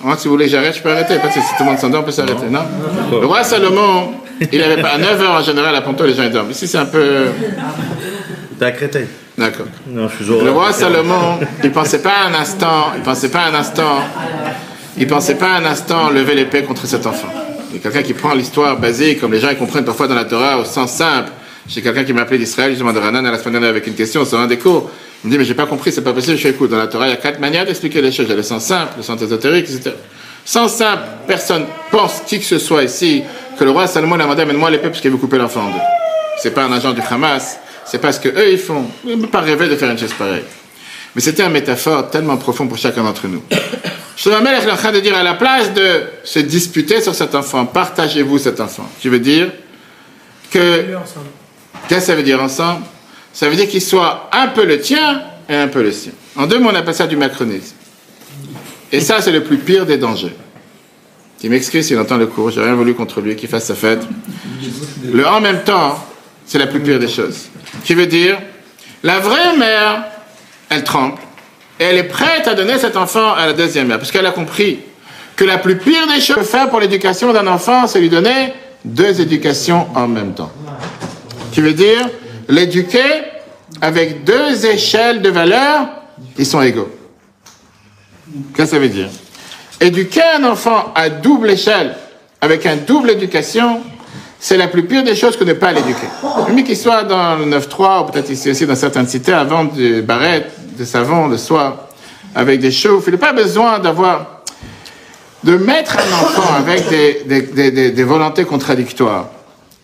moi, 0.00 0.16
si 0.16 0.28
vous 0.28 0.34
voulez, 0.34 0.48
j'arrête, 0.48 0.76
je 0.76 0.82
peux 0.82 0.90
arrêter. 0.90 1.16
Parce 1.22 1.34
que 1.34 1.40
si 1.40 1.48
tout 1.56 1.64
le 1.64 1.70
monde 1.70 1.78
s'endort, 1.78 2.02
on 2.02 2.04
peut 2.04 2.12
s'arrêter, 2.12 2.46
non, 2.50 2.60
Le 3.10 3.26
roi 3.26 3.42
Salomon, 3.42 4.12
il 4.52 4.62
avait 4.62 4.82
pas, 4.82 4.90
à 4.90 4.98
9h 4.98 5.26
en 5.26 5.42
général, 5.42 5.74
à 5.74 5.80
Ponto, 5.80 6.04
les 6.04 6.14
gens 6.14 6.24
ils 6.24 6.30
dorment. 6.30 6.50
Ici, 6.50 6.68
c'est 6.68 6.78
un 6.78 6.86
peu. 6.86 7.26
T'es 8.58 8.64
à 8.64 8.72
Créteil. 8.72 9.06
D'accord. 9.38 9.66
Non, 9.86 10.08
je 10.08 10.24
suis 10.24 10.44
Le 10.44 10.50
roi 10.50 10.72
Salomon, 10.72 11.38
il 11.62 11.70
pensait 11.70 12.00
pas 12.00 12.24
un 12.28 12.34
instant, 12.34 12.92
il 12.96 13.02
pensait 13.02 13.30
pas 13.30 13.44
un 13.44 13.54
instant, 13.54 14.00
il 14.96 15.06
pensait 15.06 15.34
pas 15.34 15.50
un 15.50 15.64
instant 15.64 16.10
lever 16.10 16.34
l'épée 16.34 16.62
contre 16.62 16.86
cet 16.86 17.06
enfant. 17.06 17.28
Il 17.70 17.76
y 17.76 17.78
a 17.78 17.82
quelqu'un 17.82 18.02
qui 18.02 18.14
prend 18.14 18.34
l'histoire 18.34 18.78
basique, 18.78 19.20
comme 19.20 19.32
les 19.32 19.40
gens 19.40 19.50
ils 19.50 19.58
comprennent 19.58 19.84
parfois 19.84 20.08
dans 20.08 20.14
la 20.14 20.24
Torah, 20.24 20.58
au 20.58 20.64
sens 20.64 20.92
simple. 20.92 21.32
J'ai 21.68 21.82
quelqu'un 21.82 22.04
qui 22.04 22.12
m'a 22.12 22.22
appelé 22.22 22.38
d'Israël, 22.38 22.70
justement 22.70 22.92
de 22.92 22.98
Ranan, 22.98 23.26
à 23.26 23.30
la 23.30 23.38
semaine 23.38 23.54
dernière 23.54 23.70
avec 23.70 23.86
une 23.86 23.94
question 23.94 24.24
sur 24.24 24.38
un 24.38 24.46
des 24.46 24.58
cours. 24.58 24.90
Il 25.26 25.30
me 25.30 25.32
dit, 25.32 25.38
mais 25.38 25.44
j'ai 25.44 25.54
pas 25.54 25.66
compris, 25.66 25.90
c'est 25.90 26.04
pas 26.04 26.12
possible. 26.12 26.36
Je 26.36 26.42
fais 26.42 26.50
écoute, 26.50 26.70
dans 26.70 26.76
la 26.76 26.86
Torah, 26.86 27.08
il 27.08 27.10
y 27.10 27.12
a 27.12 27.16
quatre 27.16 27.40
manières 27.40 27.66
d'expliquer 27.66 28.00
les 28.00 28.12
choses. 28.12 28.26
Il 28.26 28.30
y 28.30 28.32
a 28.32 28.36
le 28.36 28.44
sens 28.44 28.64
simple, 28.64 28.92
le 28.98 29.02
sens 29.02 29.20
ésotérique, 29.20 29.64
etc. 29.68 29.90
Sens 30.44 30.74
simple, 30.74 31.02
personne 31.26 31.64
pense, 31.90 32.22
qui 32.24 32.38
que 32.38 32.44
ce 32.44 32.60
soit 32.60 32.84
ici, 32.84 33.24
que 33.58 33.64
le 33.64 33.72
roi 33.72 33.88
Salomon 33.88 34.14
a 34.14 34.18
demandé, 34.18 34.42
amène-moi 34.42 34.70
l'épée 34.70 34.86
parce 34.86 35.00
qu'il 35.00 35.10
veut 35.10 35.16
couper 35.16 35.36
l'enfant 35.38 35.62
en 35.62 35.70
deux. 35.70 35.80
C'est 36.40 36.52
pas 36.52 36.62
un 36.62 36.72
agent 36.72 36.92
du 36.92 37.00
Hamas, 37.10 37.58
c'est 37.84 37.98
pas 37.98 38.12
ce 38.12 38.20
que 38.20 38.28
eux 38.28 38.52
ils 38.52 38.58
font. 38.58 38.84
Ils 39.04 39.16
ne 39.16 39.22
peuvent 39.22 39.30
pas 39.30 39.40
rêver 39.40 39.68
de 39.68 39.74
faire 39.74 39.90
une 39.90 39.98
chose 39.98 40.12
pareille. 40.12 40.44
Mais 41.16 41.20
c'était 41.20 41.42
un 41.42 41.48
métaphore 41.48 42.08
tellement 42.08 42.36
profond 42.36 42.68
pour 42.68 42.78
chacun 42.78 43.02
d'entre 43.02 43.26
nous. 43.26 43.42
Shlomo 44.16 44.46
est 44.46 44.70
en 44.70 44.76
train 44.76 44.92
de 44.92 45.00
dire 45.00 45.16
à 45.16 45.24
la 45.24 45.34
place 45.34 45.74
de 45.74 46.02
se 46.22 46.38
disputer 46.38 47.00
sur 47.00 47.16
cet 47.16 47.34
enfant, 47.34 47.66
partagez-vous 47.66 48.38
cet 48.38 48.60
enfant. 48.60 48.88
Tu 49.00 49.08
veux 49.08 49.18
dire 49.18 49.50
que 50.52 50.84
Qu'est-ce 51.88 52.00
que 52.00 52.06
ça 52.06 52.14
veut 52.14 52.22
dire 52.22 52.40
ensemble? 52.40 52.82
Ça 53.36 53.50
veut 53.50 53.56
dire 53.56 53.68
qu'il 53.68 53.82
soit 53.82 54.30
un 54.32 54.46
peu 54.46 54.64
le 54.64 54.80
tien 54.80 55.20
et 55.46 55.54
un 55.54 55.68
peu 55.68 55.82
le 55.82 55.92
sien. 55.92 56.12
En 56.36 56.46
deux 56.46 56.58
mots, 56.58 56.70
on 56.72 56.74
appelle 56.74 56.94
ça 56.94 57.06
du 57.06 57.18
macronisme. 57.18 57.74
Et 58.90 58.98
ça, 59.02 59.20
c'est 59.20 59.30
le 59.30 59.44
plus 59.44 59.58
pire 59.58 59.84
des 59.84 59.98
dangers. 59.98 60.34
Qui 61.38 61.50
m'excuse 61.50 61.86
s'il 61.86 61.98
entend 61.98 62.16
le 62.16 62.28
cours, 62.28 62.50
j'ai 62.50 62.62
rien 62.62 62.74
voulu 62.74 62.94
contre 62.94 63.20
lui, 63.20 63.36
qu'il 63.36 63.50
fasse 63.50 63.66
sa 63.66 63.74
fête. 63.74 64.00
Le 65.12 65.26
en 65.26 65.42
même 65.42 65.64
temps, 65.64 66.02
c'est 66.46 66.56
la 66.56 66.66
plus 66.66 66.80
pire 66.80 66.98
des 66.98 67.08
choses. 67.08 67.48
Qui 67.84 67.92
veut 67.92 68.06
dire, 68.06 68.38
la 69.02 69.18
vraie 69.18 69.54
mère, 69.58 70.04
elle 70.70 70.82
tremble, 70.82 71.18
et 71.78 71.84
elle 71.84 71.98
est 71.98 72.04
prête 72.04 72.48
à 72.48 72.54
donner 72.54 72.78
cet 72.78 72.96
enfant 72.96 73.34
à 73.34 73.48
la 73.48 73.52
deuxième 73.52 73.88
mère, 73.88 73.98
parce 73.98 74.10
qu'elle 74.10 74.24
a 74.24 74.30
compris 74.30 74.78
que 75.36 75.44
la 75.44 75.58
plus 75.58 75.76
pire 75.76 76.06
des 76.06 76.22
choses 76.22 76.38
à 76.38 76.44
faire 76.44 76.70
pour 76.70 76.80
l'éducation 76.80 77.34
d'un 77.34 77.46
enfant, 77.48 77.86
c'est 77.86 78.00
lui 78.00 78.08
donner 78.08 78.54
deux 78.82 79.20
éducations 79.20 79.88
en 79.94 80.08
même 80.08 80.32
temps 80.32 80.52
qui 81.52 81.62
veut 81.62 81.72
dire 81.72 82.08
l'éduquer 82.48 83.22
avec 83.80 84.24
deux 84.24 84.66
échelles 84.66 85.22
de 85.22 85.30
valeur, 85.30 85.88
ils 86.38 86.46
sont 86.46 86.62
égaux. 86.62 86.88
Qu'est-ce 88.54 88.70
que 88.70 88.76
ça 88.76 88.78
veut 88.78 88.88
dire? 88.88 89.08
Éduquer 89.80 90.22
un 90.38 90.44
enfant 90.44 90.92
à 90.94 91.08
double 91.08 91.50
échelle, 91.50 91.94
avec 92.40 92.64
un 92.66 92.76
double 92.76 93.10
éducation, 93.10 93.80
c'est 94.38 94.56
la 94.56 94.68
plus 94.68 94.84
pire 94.84 95.02
des 95.02 95.16
choses 95.16 95.36
que 95.36 95.44
ne 95.44 95.52
pas 95.52 95.72
l'éduquer. 95.72 96.06
Lui 96.48 96.64
qu'il 96.64 96.76
soit 96.76 97.04
dans 97.04 97.36
le 97.36 97.44
9-3, 97.46 98.02
ou 98.02 98.04
peut-être 98.10 98.30
ici 98.30 98.50
aussi 98.50 98.66
dans 98.66 98.74
certaines 98.74 99.08
cités, 99.08 99.32
avant 99.32 99.64
des 99.64 100.02
barrettes, 100.02 100.52
de 100.78 100.84
savon 100.84 101.28
le 101.28 101.38
soir, 101.38 101.88
avec 102.34 102.60
des 102.60 102.70
chauffes, 102.70 103.04
il 103.06 103.12
n'a 103.12 103.18
pas 103.18 103.32
besoin 103.32 103.78
d'avoir, 103.78 104.42
de 105.42 105.56
mettre 105.56 105.96
un 105.98 106.24
enfant 106.24 106.54
avec 106.54 106.88
des 106.88 108.04
volontés 108.04 108.44
contradictoires, 108.44 109.28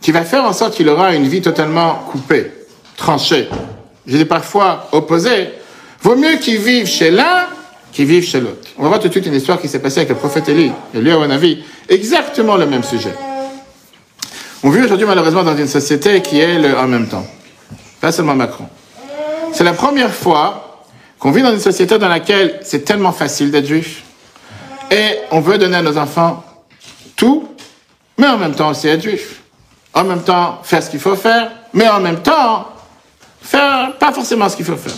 qui 0.02 0.10
va 0.12 0.24
faire 0.24 0.44
en 0.44 0.52
sorte 0.52 0.74
qu'il 0.74 0.88
aura 0.88 1.14
une 1.14 1.28
vie 1.28 1.40
totalement 1.40 1.94
coupée, 2.10 2.52
tranchée. 2.96 3.48
Je 4.06 4.16
dis 4.16 4.24
parfois 4.24 4.88
opposée. 4.92 5.50
Vaut 6.02 6.16
mieux 6.16 6.36
qu'il 6.36 6.58
vive 6.58 6.86
chez 6.86 7.10
l'un 7.12 7.46
qu'il 7.92 8.06
vive 8.06 8.24
chez 8.24 8.40
l'autre. 8.40 8.70
On 8.78 8.82
va 8.82 8.88
voir 8.88 9.00
tout 9.00 9.08
de 9.08 9.12
suite 9.12 9.26
une 9.26 9.34
histoire 9.34 9.60
qui 9.60 9.68
s'est 9.68 9.78
passée 9.78 9.98
avec 9.98 10.08
le 10.08 10.14
prophète 10.16 10.48
Élie, 10.48 10.72
et 10.94 10.98
lui, 10.98 11.10
à 11.10 11.18
mon 11.18 11.30
avis, 11.30 11.62
exactement 11.88 12.56
le 12.56 12.66
même 12.66 12.82
sujet. 12.82 13.12
On 14.64 14.70
vit 14.70 14.80
aujourd'hui 14.80 15.06
malheureusement 15.06 15.42
dans 15.42 15.56
une 15.56 15.68
société 15.68 16.22
qui 16.22 16.40
est 16.40 16.58
le 16.58 16.76
en 16.76 16.88
même 16.88 17.06
temps. 17.06 17.26
Pas 18.00 18.12
seulement 18.12 18.34
Macron. 18.34 18.66
C'est 19.52 19.64
la 19.64 19.74
première 19.74 20.12
fois 20.12 20.84
qu'on 21.18 21.30
vit 21.30 21.42
dans 21.42 21.52
une 21.52 21.60
société 21.60 21.98
dans 21.98 22.08
laquelle 22.08 22.60
c'est 22.62 22.84
tellement 22.84 23.12
facile 23.12 23.50
d'être 23.50 23.66
juif. 23.66 24.02
Et 24.90 25.18
on 25.30 25.40
veut 25.40 25.58
donner 25.58 25.76
à 25.76 25.82
nos 25.82 25.98
enfants 25.98 26.44
tout, 27.14 27.48
mais 28.18 28.26
en 28.26 28.38
même 28.38 28.54
temps 28.54 28.70
aussi 28.70 28.88
être 28.88 29.02
juif. 29.02 29.41
En 29.94 30.04
même 30.04 30.22
temps 30.22 30.60
faire 30.62 30.82
ce 30.82 30.90
qu'il 30.90 31.00
faut 31.00 31.16
faire, 31.16 31.50
mais 31.72 31.88
en 31.88 32.00
même 32.00 32.20
temps 32.20 32.68
faire 33.42 33.92
pas 33.98 34.12
forcément 34.12 34.48
ce 34.48 34.56
qu'il 34.56 34.64
faut 34.64 34.76
faire. 34.76 34.94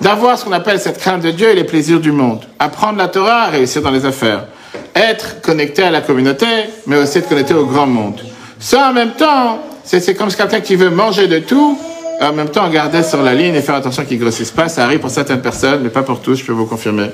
D'avoir 0.00 0.38
ce 0.38 0.44
qu'on 0.44 0.52
appelle 0.52 0.80
cette 0.80 0.98
crainte 0.98 1.22
de 1.22 1.30
Dieu 1.30 1.48
et 1.48 1.54
les 1.54 1.64
plaisirs 1.64 2.00
du 2.00 2.12
monde. 2.12 2.44
Apprendre 2.58 2.98
la 2.98 3.08
Torah, 3.08 3.46
réussir 3.46 3.82
dans 3.82 3.90
les 3.90 4.04
affaires. 4.04 4.46
Être 4.94 5.40
connecté 5.40 5.82
à 5.82 5.90
la 5.90 6.00
communauté, 6.00 6.46
mais 6.86 6.96
aussi 6.96 7.18
être 7.18 7.28
connecté 7.28 7.54
au 7.54 7.66
grand 7.66 7.86
monde. 7.86 8.20
Ça, 8.58 8.88
en 8.88 8.92
même 8.92 9.12
temps, 9.12 9.58
c'est 9.84 10.14
comme 10.14 10.32
quelqu'un 10.32 10.60
qui 10.60 10.76
veut 10.76 10.90
manger 10.90 11.26
de 11.26 11.38
tout, 11.40 11.78
en 12.20 12.32
même 12.32 12.48
temps 12.48 12.68
garder 12.68 13.02
sur 13.02 13.22
la 13.22 13.34
ligne 13.34 13.54
et 13.54 13.60
faire 13.60 13.74
attention 13.74 14.04
qu'il 14.04 14.18
ne 14.18 14.22
grossisse 14.22 14.50
pas. 14.50 14.68
Ça 14.68 14.84
arrive 14.84 15.00
pour 15.00 15.10
certaines 15.10 15.42
personnes, 15.42 15.82
mais 15.82 15.90
pas 15.90 16.02
pour 16.02 16.20
tous, 16.20 16.36
je 16.36 16.44
peux 16.44 16.52
vous 16.52 16.66
confirmer. 16.66 17.10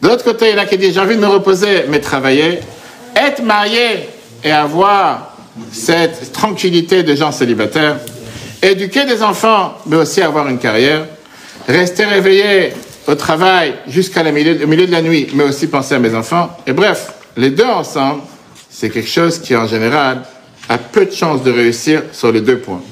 De 0.00 0.08
l'autre 0.08 0.24
côté, 0.24 0.50
il 0.50 0.56
y 0.56 0.58
en 0.58 0.62
a 0.62 0.66
qui 0.66 0.78
disent, 0.78 0.94
j'ai 0.94 1.00
envie 1.00 1.16
de 1.16 1.20
me 1.20 1.26
reposer, 1.26 1.84
mais 1.88 2.00
travailler. 2.00 2.60
Être 3.16 3.42
marié 3.42 4.08
et 4.44 4.52
avoir 4.52 5.27
cette 5.72 6.32
tranquillité 6.32 7.02
de 7.02 7.14
gens 7.14 7.32
célibataires. 7.32 7.96
Éduquer 8.62 9.04
des 9.04 9.22
enfants, 9.22 9.78
mais 9.86 9.96
aussi 9.96 10.20
avoir 10.20 10.48
une 10.48 10.58
carrière. 10.58 11.04
Rester 11.68 12.04
réveillé 12.04 12.72
au 13.06 13.14
travail 13.14 13.74
jusqu'à 13.86 14.22
la 14.22 14.32
milieu, 14.32 14.66
milieu 14.66 14.86
de 14.86 14.92
la 14.92 15.02
nuit, 15.02 15.28
mais 15.34 15.44
aussi 15.44 15.66
penser 15.66 15.94
à 15.94 15.98
mes 15.98 16.14
enfants. 16.14 16.56
Et 16.66 16.72
bref, 16.72 17.12
les 17.36 17.50
deux 17.50 17.64
ensemble, 17.64 18.22
c'est 18.68 18.90
quelque 18.90 19.08
chose 19.08 19.38
qui, 19.38 19.54
en 19.54 19.66
général, 19.66 20.22
a 20.68 20.78
peu 20.78 21.06
de 21.06 21.12
chances 21.12 21.42
de 21.42 21.50
réussir 21.50 22.02
sur 22.12 22.32
les 22.32 22.40
deux 22.40 22.58
points. 22.58 22.82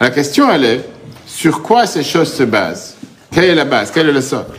La 0.00 0.10
question, 0.10 0.50
elle 0.50 0.64
est, 0.64 0.84
sur 1.26 1.62
quoi 1.62 1.86
ces 1.86 2.02
choses 2.02 2.32
se 2.32 2.42
basent? 2.42 2.96
Quelle 3.32 3.44
est 3.44 3.54
la 3.54 3.64
base? 3.64 3.90
Quel 3.92 4.08
est 4.08 4.12
le 4.12 4.20
socle? 4.20 4.58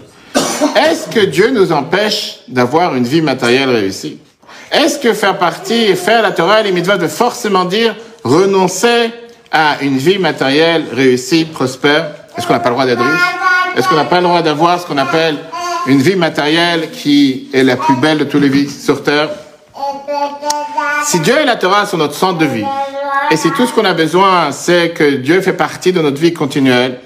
Est-ce 0.75 1.07
que 1.13 1.25
Dieu 1.25 1.49
nous 1.49 1.71
empêche 1.71 2.39
d'avoir 2.47 2.95
une 2.95 3.05
vie 3.05 3.21
matérielle 3.21 3.69
réussie? 3.69 4.19
Est-ce 4.71 4.99
que 4.99 5.13
faire 5.13 5.37
partie 5.37 5.73
et 5.73 5.95
faire 5.95 6.21
la 6.21 6.31
Torah 6.31 6.61
et 6.61 6.63
les 6.63 6.71
mitzvahs 6.71 6.97
veut 6.97 7.07
forcément 7.07 7.65
dire 7.65 7.95
renoncer 8.23 9.11
à 9.51 9.77
une 9.81 9.97
vie 9.97 10.19
matérielle 10.19 10.85
réussie, 10.91 11.45
prospère? 11.45 12.11
Est-ce 12.37 12.45
qu'on 12.45 12.53
n'a 12.53 12.59
pas 12.59 12.69
le 12.69 12.75
droit 12.75 12.85
d'être 12.85 13.01
riche? 13.01 13.21
Est-ce 13.75 13.87
qu'on 13.87 13.95
n'a 13.95 14.05
pas 14.05 14.17
le 14.17 14.23
droit 14.23 14.41
d'avoir 14.41 14.79
ce 14.79 14.85
qu'on 14.85 14.97
appelle 14.97 15.37
une 15.87 16.01
vie 16.01 16.15
matérielle 16.15 16.91
qui 16.91 17.47
est 17.53 17.63
la 17.63 17.77
plus 17.77 17.95
belle 17.95 18.17
de 18.17 18.23
toutes 18.25 18.41
les 18.41 18.49
vies 18.49 18.69
sur 18.69 19.03
Terre? 19.03 19.29
Si 21.05 21.19
Dieu 21.21 21.39
et 21.41 21.45
la 21.45 21.55
Torah 21.55 21.85
sont 21.85 21.97
notre 21.97 22.15
centre 22.15 22.39
de 22.39 22.45
vie, 22.45 22.65
et 23.31 23.37
si 23.37 23.49
tout 23.51 23.65
ce 23.65 23.73
qu'on 23.73 23.85
a 23.85 23.93
besoin, 23.93 24.51
c'est 24.51 24.89
que 24.89 25.15
Dieu 25.15 25.39
fait 25.41 25.53
partie 25.53 25.93
de 25.93 26.01
notre 26.01 26.19
vie 26.19 26.33
continuelle, 26.33 26.99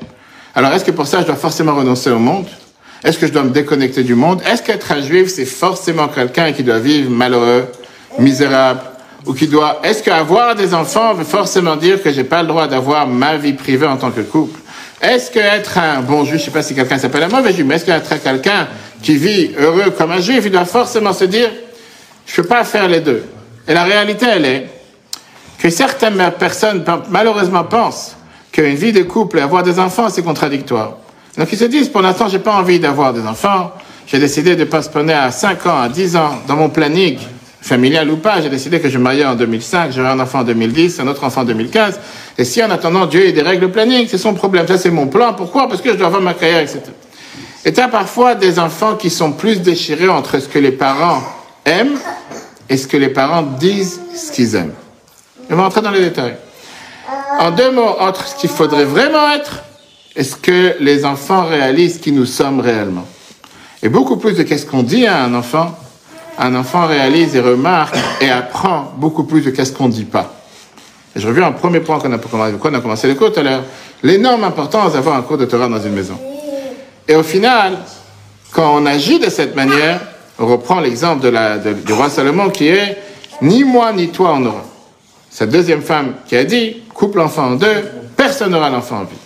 alors 0.55 0.71
est-ce 0.73 0.83
que 0.83 0.91
pour 0.91 1.05
ça, 1.05 1.21
je 1.21 1.27
dois 1.27 1.35
forcément 1.35 1.75
renoncer 1.75 2.09
au 2.09 2.19
monde? 2.19 2.47
Est-ce 3.03 3.17
que 3.17 3.25
je 3.25 3.31
dois 3.31 3.43
me 3.43 3.49
déconnecter 3.49 4.03
du 4.03 4.13
monde? 4.13 4.41
Est-ce 4.49 4.61
qu'être 4.61 4.91
un 4.91 5.01
juif, 5.01 5.29
c'est 5.29 5.45
forcément 5.45 6.07
quelqu'un 6.07 6.51
qui 6.51 6.63
doit 6.63 6.79
vivre 6.79 7.09
malheureux, 7.09 7.65
misérable, 8.19 8.81
ou 9.25 9.33
qui 9.33 9.47
doit... 9.47 9.79
Est-ce 9.83 10.03
qu'avoir 10.03 10.55
des 10.55 10.73
enfants 10.73 11.13
veut 11.13 11.23
forcément 11.23 11.75
dire 11.75 12.01
que 12.01 12.11
j'ai 12.11 12.23
pas 12.23 12.41
le 12.41 12.47
droit 12.47 12.67
d'avoir 12.67 13.07
ma 13.07 13.37
vie 13.37 13.53
privée 13.53 13.87
en 13.87 13.97
tant 13.97 14.11
que 14.11 14.21
couple? 14.21 14.59
Est-ce 15.01 15.31
qu'être 15.31 15.79
un 15.79 16.01
bon 16.01 16.25
juif, 16.25 16.39
je 16.39 16.45
sais 16.45 16.51
pas 16.51 16.61
si 16.61 16.75
quelqu'un 16.75 16.99
s'appelle 16.99 17.23
un 17.23 17.27
mauvais 17.27 17.53
juif, 17.53 17.65
mais 17.65 17.75
est-ce 17.75 17.85
qu'être 17.85 18.21
quelqu'un 18.21 18.67
qui 19.01 19.15
vit 19.15 19.51
heureux 19.57 19.89
comme 19.97 20.11
un 20.11 20.21
juif, 20.21 20.43
il 20.45 20.51
doit 20.51 20.65
forcément 20.65 21.13
se 21.13 21.25
dire, 21.25 21.49
je 22.27 22.35
peux 22.35 22.47
pas 22.47 22.63
faire 22.63 22.87
les 22.87 22.99
deux. 22.99 23.25
Et 23.67 23.73
la 23.73 23.83
réalité, 23.83 24.27
elle 24.29 24.45
est 24.45 24.69
que 25.57 25.71
certaines 25.71 26.31
personnes, 26.37 26.83
malheureusement, 27.09 27.63
pensent 27.63 28.15
qu'une 28.51 28.75
vie 28.75 28.91
de 28.91 29.03
couple 29.03 29.39
et 29.39 29.41
avoir 29.41 29.63
des 29.63 29.79
enfants, 29.79 30.09
c'est 30.09 30.23
contradictoire. 30.23 30.97
Donc 31.37 31.51
ils 31.51 31.57
se 31.57 31.65
disent, 31.65 31.89
pour 31.89 32.01
l'instant, 32.01 32.27
j'ai 32.27 32.39
pas 32.39 32.53
envie 32.53 32.79
d'avoir 32.79 33.13
des 33.13 33.21
enfants. 33.21 33.71
J'ai 34.07 34.19
décidé 34.19 34.55
de 34.55 34.65
postponer 34.65 35.13
à 35.13 35.31
5 35.31 35.65
ans, 35.65 35.81
à 35.81 35.89
10 35.89 36.15
ans, 36.17 36.39
dans 36.47 36.55
mon 36.55 36.69
planning, 36.69 37.17
familial 37.61 38.09
ou 38.09 38.17
pas, 38.17 38.41
j'ai 38.41 38.49
décidé 38.49 38.79
que 38.79 38.89
je 38.89 38.97
me 38.97 39.03
mariais 39.03 39.25
en 39.25 39.35
2005, 39.35 39.91
j'aurai 39.91 40.09
un 40.09 40.19
enfant 40.19 40.39
en 40.39 40.43
2010, 40.43 40.99
un 40.99 41.07
autre 41.07 41.23
enfant 41.23 41.41
en 41.41 41.45
2015. 41.45 41.99
Et 42.37 42.43
si 42.43 42.63
en 42.63 42.71
attendant 42.71 43.05
Dieu 43.05 43.25
ait 43.25 43.31
des 43.31 43.43
règles 43.43 43.67
de 43.67 43.71
planning, 43.71 44.07
c'est 44.09 44.17
son 44.17 44.33
problème. 44.33 44.67
Ça, 44.67 44.77
c'est 44.77 44.89
mon 44.89 45.07
plan. 45.07 45.33
Pourquoi? 45.33 45.69
Parce 45.69 45.81
que 45.81 45.91
je 45.91 45.95
dois 45.95 46.07
avoir 46.07 46.21
ma 46.21 46.33
carrière, 46.33 46.61
etc. 46.61 46.81
Et 47.63 47.71
tu 47.71 47.79
as 47.79 47.87
parfois 47.87 48.33
des 48.33 48.57
enfants 48.57 48.95
qui 48.95 49.11
sont 49.11 49.33
plus 49.33 49.61
déchirés 49.61 50.09
entre 50.09 50.39
ce 50.39 50.47
que 50.47 50.57
les 50.57 50.71
parents 50.71 51.21
aiment 51.63 51.99
et 52.67 52.77
ce 52.77 52.87
que 52.87 52.97
les 52.97 53.09
parents 53.09 53.43
disent 53.43 54.01
ce 54.15 54.31
qu'ils 54.31 54.55
aiment. 54.55 54.73
Je 55.47 55.55
vais 55.55 55.61
rentrer 55.61 55.81
dans 55.81 55.91
les 55.91 56.01
détails. 56.01 56.37
En 57.39 57.51
deux 57.51 57.71
mots, 57.71 57.95
entre 57.99 58.27
ce 58.27 58.35
qu'il 58.35 58.49
faudrait 58.49 58.85
vraiment 58.85 59.31
être 59.31 59.63
et 60.15 60.23
ce 60.23 60.35
que 60.35 60.75
les 60.79 61.05
enfants 61.05 61.45
réalisent 61.45 61.99
qui 61.99 62.11
nous 62.11 62.25
sommes 62.25 62.59
réellement? 62.59 63.05
Et 63.83 63.89
beaucoup 63.89 64.17
plus 64.17 64.33
de 64.33 64.43
qu'est-ce 64.43 64.65
qu'on 64.65 64.83
dit 64.83 65.07
à 65.07 65.23
un 65.23 65.33
enfant, 65.33 65.75
un 66.37 66.55
enfant 66.55 66.85
réalise 66.85 67.35
et 67.35 67.39
remarque 67.39 67.95
et 68.21 68.29
apprend 68.29 68.93
beaucoup 68.97 69.23
plus 69.23 69.41
de 69.41 69.49
qu'est-ce 69.49 69.73
qu'on 69.73 69.87
ne 69.87 69.93
dit 69.93 70.05
pas. 70.05 70.33
Et 71.15 71.19
je 71.19 71.27
reviens 71.27 71.49
au 71.49 71.53
premier 71.53 71.79
point 71.81 71.99
qu'on 71.99 72.11
a, 72.13 72.79
commencé 72.79 73.07
le 73.07 73.15
cours 73.15 73.31
tout 73.33 73.39
à 73.39 73.43
l'heure. 73.43 73.63
L'énorme 74.03 74.43
importance 74.43 74.93
d'avoir 74.93 75.15
un 75.15 75.21
cours 75.21 75.37
de 75.37 75.45
Torah 75.45 75.67
dans 75.67 75.81
une 75.81 75.93
maison. 75.93 76.17
Et 77.07 77.15
au 77.15 77.23
final, 77.23 77.79
quand 78.51 78.73
on 78.75 78.85
agit 78.85 79.19
de 79.19 79.29
cette 79.29 79.55
manière, 79.55 79.99
on 80.39 80.47
reprend 80.47 80.79
l'exemple 80.79 81.31
du 81.85 81.93
roi 81.93 82.09
Salomon 82.09 82.49
qui 82.49 82.67
est 82.67 82.97
ni 83.41 83.63
moi 83.63 83.91
ni 83.91 84.09
toi 84.09 84.35
on 84.35 84.45
aura. 84.45 84.63
Sa 85.29 85.45
deuxième 85.45 85.81
femme 85.81 86.13
qui 86.27 86.35
a 86.35 86.43
dit 86.43 86.83
coupe 86.93 87.15
l'enfant 87.15 87.47
en 87.47 87.55
deux, 87.55 87.83
personne 88.15 88.51
n'aura 88.51 88.69
l'enfant 88.69 88.99
en 88.99 89.03
vie. 89.03 89.20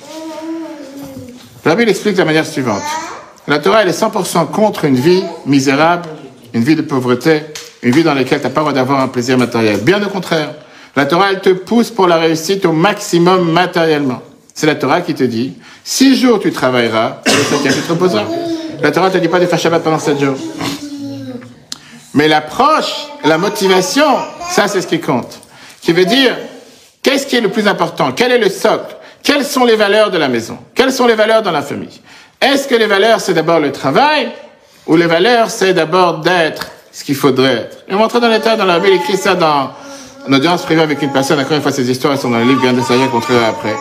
La 1.66 1.74
Bible 1.74 1.90
explique 1.90 2.14
de 2.14 2.20
la 2.20 2.26
manière 2.26 2.46
suivante. 2.46 2.84
La 3.48 3.58
Torah 3.58 3.82
elle 3.82 3.90
est 3.90 4.00
100% 4.00 4.52
contre 4.52 4.86
une 4.86 4.96
vie 4.96 5.24
misérable, 5.48 6.08
une 6.54 6.64
vie 6.64 6.76
de 6.76 6.84
pauvreté, 6.84 7.42
une 7.82 7.92
vie 7.92 8.04
dans 8.04 8.14
laquelle 8.14 8.40
tu 8.40 8.46
n'as 8.46 8.52
pas 8.52 8.60
le 8.60 8.66
droit 8.66 8.74
d'avoir 8.74 9.02
un 9.02 9.08
plaisir 9.08 9.36
matériel. 9.36 9.80
Bien 9.82 10.02
au 10.04 10.10
contraire. 10.10 10.54
La 10.96 11.08
Torah 11.08 11.32
elle 11.32 11.42
te 11.42 11.50
pousse 11.50 11.90
pour 11.90 12.08
la 12.08 12.18
réussite 12.18 12.66
au 12.66 12.72
maximum 12.72 13.52
matériellement. 13.52 14.22
C'est 14.54 14.68
la 14.68 14.76
Torah 14.76 15.02
qui 15.02 15.16
te 15.16 15.24
dit, 15.24 15.54
six 15.84 16.16
jours 16.16 16.40
tu 16.40 16.52
travailleras, 16.52 17.22
et 17.26 17.32
tu 17.32 17.70
te. 17.70 18.84
La 18.84 18.92
Torah 18.92 19.10
te 19.10 19.18
dit 19.18 19.28
pas 19.28 19.40
de 19.40 19.48
faire 19.48 19.60
Shabbat 19.60 19.84
pendant 19.84 20.00
sept 20.00 20.20
jours. 20.20 20.38
Mais 22.14 22.28
l'approche, 22.28 23.08
la 23.24 23.40
motivation, 23.40 24.06
ça 24.52 24.68
c'est 24.68 24.82
ce 24.82 24.88
qui 24.88 25.00
compte. 25.00 25.40
Qui 25.82 25.94
veut 25.94 26.06
dire, 26.06 26.38
qu'est-ce 27.02 27.26
qui 27.26 27.36
est 27.36 27.42
le 27.42 27.50
plus 27.50 27.68
important? 27.68 28.12
Quel 28.16 28.32
est 28.32 28.38
le 28.38 28.50
socle? 28.50 28.96
Quelles 29.26 29.44
sont 29.44 29.66
les 29.66 29.76
valeurs 29.76 30.12
de 30.12 30.20
la 30.20 30.28
maison? 30.28 30.60
Quelles 30.76 30.92
sont 30.92 31.08
les 31.08 31.16
valeurs 31.16 31.42
dans 31.42 31.52
la 31.52 31.64
famille? 31.64 32.00
Est-ce 32.40 32.68
que 32.68 32.76
les 32.76 32.86
valeurs 32.86 33.20
c'est 33.20 33.34
d'abord 33.34 33.60
le 33.60 33.72
travail 33.72 34.32
ou 34.86 34.96
les 34.96 35.08
valeurs 35.08 35.50
c'est 35.50 35.74
d'abord 35.74 36.20
d'être 36.20 36.68
ce 36.92 37.04
qu'il 37.04 37.16
faudrait 37.16 37.56
être? 37.56 37.78
Et 37.90 37.96
on 37.96 37.98
va 37.98 38.06
entrer 38.06 38.20
dans 38.20 38.28
l'état, 38.30 38.56
dans 38.56 38.66
la 38.66 38.80
Bible, 38.80 38.98
écrit 38.98 39.18
ça 39.18 39.34
dans 39.34 39.72
une 40.28 40.36
audience 40.36 40.62
privée 40.62 40.84
avec 40.84 41.02
une 41.02 41.12
personne, 41.12 41.40
encore 41.40 41.58
une 41.58 41.64
fois 41.64 41.72
ces 41.72 41.90
histoires 41.90 42.20
sont 42.20 42.30
dans 42.30 42.38
le 42.38 42.44
livre 42.44 42.62
bien 42.62 42.74
détaillé 42.74 43.08
qu'on 43.08 43.20
trouvera 43.20 43.48
après. 43.48 43.76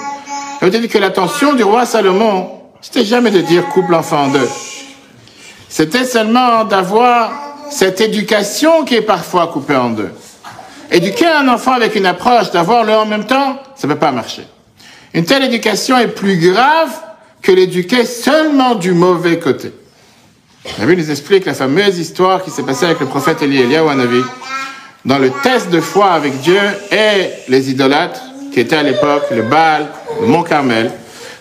Je 0.61 0.65
veut 0.65 0.71
dire 0.71 0.89
que 0.89 0.97
l'attention 0.97 1.53
du 1.53 1.63
roi 1.63 1.85
Salomon, 1.85 2.63
c'était 2.81 3.05
jamais 3.05 3.31
de 3.31 3.43
dire 3.43 3.67
coupe 3.69 3.91
l'enfant 3.91 4.25
en 4.25 4.29
deux. 4.29 4.49
C'était 5.69 6.07
seulement 6.07 6.65
d'avoir 6.65 7.33
cette 7.71 8.01
éducation 8.01 8.85
qui 8.85 8.95
est 8.95 9.03
parfois 9.03 9.49
coupée 9.49 9.77
en 9.77 9.91
deux. 9.91 10.11
Éduquer 10.91 11.27
un 11.27 11.49
enfant 11.49 11.73
avec 11.73 11.97
une 11.97 12.07
approche 12.07 12.51
d'avoir 12.51 12.83
le 12.85 12.95
en 12.95 13.05
même 13.05 13.27
temps, 13.27 13.59
ça 13.75 13.87
ne 13.87 13.93
peut 13.93 13.99
pas 13.99 14.11
marcher. 14.11 14.47
Une 15.15 15.25
telle 15.25 15.45
éducation 15.45 15.97
est 15.97 16.09
plus 16.09 16.39
grave 16.39 16.91
que 17.41 17.53
l'éduquer 17.53 18.05
seulement 18.05 18.75
du 18.75 18.93
mauvais 18.93 19.39
côté. 19.39 19.73
La 20.79 20.87
nous 20.87 21.11
explique 21.11 21.45
la 21.45 21.55
fameuse 21.55 21.99
histoire 21.99 22.43
qui 22.43 22.51
s'est 22.51 22.65
passée 22.65 22.87
avec 22.87 22.99
le 22.99 23.07
prophète 23.07 23.41
Élie 23.41 23.61
Eliyahu 23.61 23.89
Hanavi 23.89 24.23
dans 25.05 25.19
le 25.19 25.31
test 25.43 25.71
de 25.71 25.81
foi 25.81 26.11
avec 26.13 26.41
Dieu 26.41 26.59
et 26.91 27.29
les 27.49 27.71
idolâtres 27.71 28.23
qui 28.53 28.59
étaient 28.59 28.77
à 28.77 28.83
l'époque 28.83 29.25
le 29.31 29.43
Baal, 29.43 29.87
le 30.21 30.27
Mont 30.27 30.43
Carmel. 30.43 30.91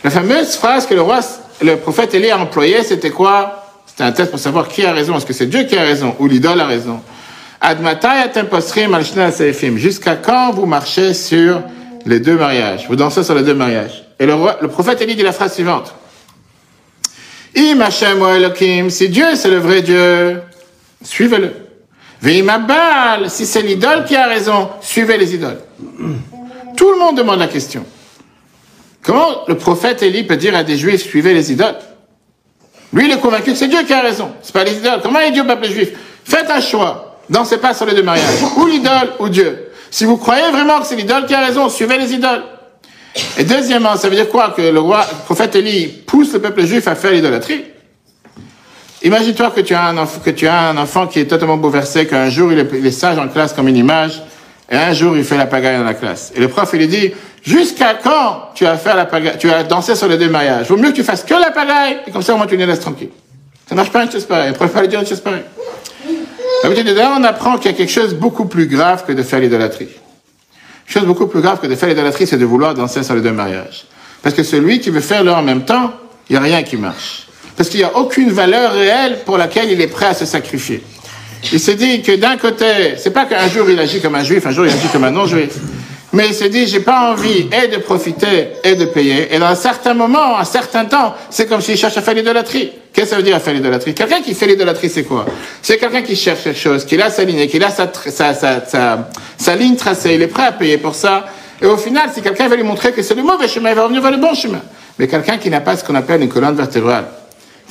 La 0.04 0.12
fameuse 0.12 0.56
phrase 0.56 0.86
que 0.86 0.94
le 0.94 1.76
prophète 1.78 2.14
Élie 2.14 2.30
a 2.30 2.38
employée, 2.38 2.84
c'était 2.84 3.10
quoi? 3.10 3.64
C'était 3.88 4.04
un 4.04 4.12
test 4.12 4.30
pour 4.30 4.40
savoir 4.40 4.68
qui 4.68 4.86
a 4.86 4.94
raison. 4.94 5.18
Est-ce 5.18 5.26
que 5.26 5.34
c'est 5.34 5.48
Dieu 5.48 5.64
qui 5.64 5.78
a 5.78 5.84
raison 5.84 6.16
ou 6.20 6.28
l'idole 6.28 6.62
a 6.62 6.68
raison? 6.68 7.02
Jusqu'à 9.78 10.16
quand 10.18 10.52
vous 10.52 10.66
marchez 10.68 11.14
sur 11.16 11.62
les 12.06 12.20
deux 12.20 12.38
mariages 12.38 12.86
Vous 12.88 12.96
dansez 12.96 13.24
sur 13.24 13.36
les 13.36 13.44
deux 13.44 13.54
mariages. 13.54 14.04
Et 14.20 14.26
le, 14.26 14.34
roi, 14.34 14.58
le 14.62 14.68
prophète 14.68 15.02
Élie 15.02 15.16
dit 15.16 15.24
la 15.24 15.32
phrase 15.32 15.54
suivante. 15.54 15.94
Si 17.56 19.10
Dieu 19.10 19.26
c'est 19.36 19.50
le 19.50 19.58
vrai 19.58 19.82
Dieu, 19.82 20.42
suivez-le. 21.04 21.52
Veimabal, 22.22 23.30
si 23.30 23.46
c'est 23.46 23.62
l'idole 23.62 24.06
qui 24.06 24.16
a 24.16 24.28
raison, 24.28 24.70
suivez 24.82 25.18
les 25.18 25.36
idoles. 25.36 25.60
Tout 26.76 26.92
le 26.92 26.98
monde 26.98 27.18
demande 27.18 27.40
la 27.40 27.48
question. 27.48 27.86
Comment 29.04 29.44
le 29.48 29.56
prophète 29.58 30.02
Élie 30.02 30.24
peut 30.24 30.38
dire 30.38 30.56
à 30.56 30.64
des 30.64 30.78
juifs, 30.78 31.04
suivez 31.04 31.34
les 31.34 31.52
idoles? 31.52 31.76
Lui, 32.94 33.06
il 33.06 33.12
est 33.12 33.20
convaincu 33.20 33.52
que 33.52 33.58
c'est 33.58 33.68
Dieu 33.68 33.84
qui 33.84 33.94
a 33.94 34.02
raison. 34.02 34.32
C'est 34.42 34.54
pas 34.54 34.64
les 34.64 34.78
idoles. 34.78 35.02
Comment 35.02 35.20
est 35.20 35.32
Dieu 35.32 35.46
peuple 35.46 35.68
juif? 35.68 35.90
Faites 36.24 36.50
un 36.50 36.62
choix. 36.62 37.20
Dansez 37.30 37.58
pas 37.58 37.74
sur 37.74 37.86
les 37.86 37.94
deux 37.94 38.04
mariages. 38.04 38.42
Ou 38.58 38.68
l'idole 38.68 39.14
ou 39.20 39.28
Dieu. 39.30 39.72
Si 39.94 40.06
vous 40.06 40.18
croyez 40.18 40.50
vraiment 40.52 40.80
que 40.80 40.88
c'est 40.88 40.96
l'idole 40.96 41.28
qui 41.28 41.36
a 41.36 41.46
raison, 41.46 41.70
suivez 41.70 42.00
les 42.00 42.12
idoles. 42.12 42.42
Et 43.38 43.44
deuxièmement, 43.44 43.96
ça 43.96 44.10
veut 44.10 44.16
dire 44.16 44.28
quoi 44.28 44.52
Que 44.58 44.64
le 44.64 44.80
roi, 44.80 45.06
prophète 45.26 45.56
Élie 45.56 45.86
pousse 45.86 46.34
le 46.34 46.42
peuple 46.42 46.66
juif 46.66 46.88
à 46.88 46.96
faire 46.96 47.12
l'idolâtrie? 47.12 47.64
Imagine-toi 49.04 49.52
que 49.52 49.62
tu 49.62 49.76
as 49.76 49.84
un 50.70 50.78
enfant, 50.78 51.06
qui 51.06 51.20
est 51.20 51.26
totalement 51.26 51.58
bouleversé, 51.58 52.08
qu'un 52.08 52.28
jour 52.32 52.52
il 52.52 52.58
est, 52.88 52.92
sage 52.92 53.20
en 53.20 53.28
classe 53.28 53.54
comme 53.54 53.68
une 53.68 53.78
image, 53.78 54.24
et 54.68 54.78
un 54.78 54.94
jour 54.94 55.16
il 55.16 55.24
fait 55.24 55.38
la 55.38 55.46
pagaille 55.46 55.78
dans 55.78 55.84
la 55.84 55.94
classe. 55.94 56.34
Et 56.36 56.40
le 56.40 56.48
prof 56.48 56.68
il 56.74 56.80
lui 56.80 56.88
dit, 56.88 57.12
jusqu'à 57.44 57.94
quand 57.94 58.50
tu 58.56 58.64
vas 58.64 58.78
faire 58.78 58.96
la 58.96 59.06
pagaille, 59.06 59.38
tu 59.38 59.48
vas 59.48 59.62
danser 59.62 59.94
sur 59.94 60.08
les 60.08 60.18
deux 60.18 60.30
mariages? 60.30 60.70
Vaut 60.70 60.78
mieux 60.78 60.90
que 60.90 60.96
tu 60.96 61.04
fasses 61.04 61.24
que 61.24 61.36
la 61.36 61.52
pagaille, 61.52 61.98
et 62.08 62.10
comme 62.10 62.24
ça 62.24 62.34
au 62.34 62.38
moins 62.38 62.48
tu 62.48 62.58
nous 62.58 62.66
laisses 62.66 62.80
tranquille. 62.80 63.12
Ça 63.70 63.76
marche 63.76 63.92
pas 63.92 64.04
une 64.04 64.12
chose 64.12 64.26
pareille. 64.26 64.50
Le 64.50 64.56
prof 64.56 64.74
va 64.74 64.82
lui 64.82 64.88
dire 64.88 65.02
une 65.02 65.06
chose. 65.06 65.22
Là, 66.64 67.16
on 67.20 67.24
apprend 67.24 67.58
qu'il 67.58 67.72
y 67.72 67.74
a 67.74 67.78
quelque 67.78 67.92
chose 67.92 68.14
beaucoup 68.14 68.46
plus 68.46 68.68
grave 68.68 69.06
que 69.06 69.12
de 69.12 69.24
faire 69.24 69.40
l'idolâtrie. 69.40 69.90
Chose 70.86 71.04
beaucoup 71.06 71.28
plus 71.28 71.42
grave 71.42 71.60
que 71.60 71.68
de 71.68 71.76
faire 71.76 71.90
l'idolâtrie, 71.90 72.28
c'est 72.28 72.38
de 72.38 72.46
vouloir 72.46 72.74
danser 72.74 73.04
sur 73.04 73.16
les 73.16 73.22
deux 73.22 73.32
mariages. 73.32 73.86
Parce 74.22 74.36
que 74.36 74.44
celui 74.44 74.80
qui 74.80 74.90
veut 74.90 75.02
faire 75.02 75.24
l'un 75.24 75.34
en 75.34 75.44
même 75.44 75.66
temps, 75.66 75.94
il 76.30 76.34
n'y 76.34 76.38
a 76.38 76.42
rien 76.42 76.64
qui 76.64 76.78
marche. 76.78 77.28
Parce 77.56 77.70
qu'il 77.70 77.80
n'y 77.80 77.86
a 77.86 77.98
aucune 77.98 78.32
valeur 78.32 78.74
réelle 78.74 79.20
pour 79.26 79.38
laquelle 79.38 79.72
il 79.72 79.80
est 79.82 79.88
prêt 79.88 80.08
à 80.08 80.14
se 80.14 80.26
sacrifier. 80.26 80.84
Il 81.52 81.60
se 81.60 81.72
dit 81.72 82.02
que 82.02 82.16
d'un 82.16 82.38
côté, 82.38 82.96
c'est 82.98 83.12
pas 83.12 83.26
qu'un 83.26 83.50
jour 83.50 83.70
il 83.70 83.80
agit 83.80 84.02
comme 84.02 84.16
un 84.16 84.24
juif, 84.24 84.46
un 84.46 84.52
jour 84.52 84.66
il 84.66 84.72
agit 84.72 84.88
comme 84.88 85.04
un 85.04 85.12
non-juif. 85.12 85.52
Mais 86.14 86.28
il 86.28 86.34
se 86.36 86.44
dit, 86.46 86.68
j'ai 86.68 86.80
pas 86.80 87.12
envie 87.12 87.50
et 87.52 87.68
de 87.70 87.78
profiter 87.78 88.50
et 88.64 88.76
de 88.76 88.86
payer. 88.86 89.34
Et 89.34 89.40
dans 89.40 89.48
un 89.48 89.56
certain 89.56 89.96
moment, 89.96 90.38
un 90.38 90.44
certain 90.44 90.86
temps, 90.86 91.16
c'est 91.32 91.48
comme 91.48 91.60
s'il 91.60 91.76
cherche 91.76 91.98
à 91.98 92.04
faire 92.04 92.14
l'idolâtrie. 92.14 92.72
Qu'est-ce 92.94 93.06
que 93.06 93.10
ça 93.10 93.16
veut 93.18 93.24
dire 93.24 93.36
à 93.36 93.40
faire 93.40 93.56
l'idolâtrie? 93.56 93.96
Quelqu'un 93.96 94.22
qui 94.22 94.36
fait 94.36 94.46
l'idolâtrie, 94.46 94.90
c'est 94.90 95.04
quoi? 95.04 95.26
C'est 95.60 95.80
quelqu'un 95.80 96.04
qui 96.04 96.16
cherche 96.16 96.44
quelque 96.44 96.60
chose, 96.60 96.86
qui 96.86 97.02
a 97.02 97.10
sa 97.10 97.24
ligne, 97.24 97.48
qui 97.48 97.62
a 97.64 97.72
sa, 97.72 97.92
sa, 97.92 98.34
sa, 98.36 99.10
sa, 99.38 99.56
ligne 99.56 99.76
tracée, 99.76 100.14
il 100.14 100.22
est 100.22 100.28
prêt 100.28 100.46
à 100.46 100.52
payer 100.52 100.78
pour 100.78 100.94
ça. 100.94 101.26
Et 101.60 101.66
au 101.66 101.78
final, 101.78 102.12
si 102.14 102.22
quelqu'un 102.22 102.48
veut 102.48 102.58
lui 102.58 102.64
montrer 102.64 102.92
que 102.92 103.02
c'est 103.02 103.16
le 103.16 103.24
mauvais 103.24 103.48
chemin, 103.48 103.72
il 103.72 103.76
va 103.76 103.84
revenir 103.84 104.04
vers 104.04 104.12
le 104.12 104.18
bon 104.18 104.36
chemin. 104.36 104.62
Mais 105.00 105.08
quelqu'un 105.08 105.38
qui 105.38 105.50
n'a 105.50 105.62
pas 105.62 105.76
ce 105.76 105.84
qu'on 105.84 105.96
appelle 105.96 106.22
une 106.22 106.30
colonne 106.30 106.56
vertébrale, 106.56 107.06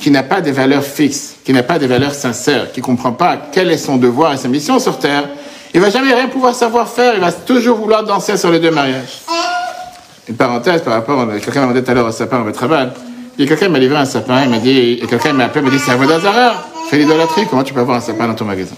qui 0.01 0.11
n'a 0.11 0.23
pas 0.23 0.41
des 0.41 0.51
valeurs 0.51 0.83
fixes, 0.83 1.35
qui 1.45 1.53
n'a 1.53 1.63
pas 1.63 1.79
des 1.79 1.87
valeurs 1.87 2.13
sincères, 2.13 2.73
qui 2.73 2.81
comprend 2.81 3.13
pas 3.13 3.37
quel 3.53 3.71
est 3.71 3.77
son 3.77 3.95
devoir 3.95 4.33
et 4.33 4.37
sa 4.37 4.49
mission 4.49 4.79
sur 4.79 4.99
Terre, 4.99 5.29
il 5.73 5.81
va 5.81 5.89
jamais 5.89 6.13
rien 6.13 6.27
pouvoir 6.27 6.53
savoir 6.53 6.87
faire, 6.87 7.15
il 7.15 7.21
va 7.21 7.31
toujours 7.31 7.77
vouloir 7.77 8.03
danser 8.03 8.37
sur 8.37 8.51
les 8.51 8.59
deux 8.59 8.71
mariages. 8.71 9.21
Une 10.29 10.35
parenthèse 10.35 10.81
par 10.81 10.93
rapport, 10.93 11.21
à 11.21 11.39
quelqu'un 11.39 11.61
m'a 11.61 11.67
demandé 11.67 11.83
tout 11.83 11.91
à 11.91 11.93
l'heure 11.93 12.07
au 12.07 12.11
sapin 12.11 12.41
au 12.45 12.51
travail. 12.51 12.89
Il 13.37 13.43
y 13.43 13.47
a 13.47 13.49
quelqu'un 13.49 13.69
m'a 13.69 13.79
livré 13.79 13.97
un 13.97 14.05
sapin, 14.05 14.43
il 14.43 14.49
m'a 14.49 14.59
dit, 14.59 14.99
et 15.01 15.07
quelqu'un 15.07 15.33
m'a 15.33 15.45
appelé, 15.45 15.65
il 15.65 15.71
m'a 15.71 15.75
dit, 15.75 15.83
c'est 15.83 15.91
un 15.91 15.95
Vodazara, 15.95 16.63
fais 16.89 16.97
l'idolâtrie, 16.97 17.47
comment 17.49 17.63
tu 17.63 17.73
peux 17.73 17.79
avoir 17.79 17.97
un 17.97 18.01
sapin 18.01 18.27
dans 18.27 18.35
ton 18.35 18.45
magasin? 18.45 18.75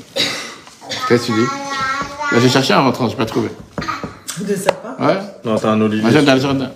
Qu'est-ce 1.08 1.28
que 1.28 1.28
tu 1.28 1.32
dis? 1.34 1.48
Là, 2.32 2.40
J'ai 2.40 2.50
cherché 2.50 2.74
en 2.74 2.84
rentrant, 2.84 3.06
je 3.08 3.12
n'ai 3.12 3.18
pas 3.18 3.26
trouvé. 3.26 3.50
Des 4.40 4.56
sapins? 4.56 4.96
Ouais 5.00 5.18
Non, 5.44 5.58
t'as 5.58 5.70
un 5.70 5.82
olivier. 5.82 6.10
Moi, 6.10 6.22
dans 6.22 6.34
le 6.34 6.40
jardin. 6.40 6.72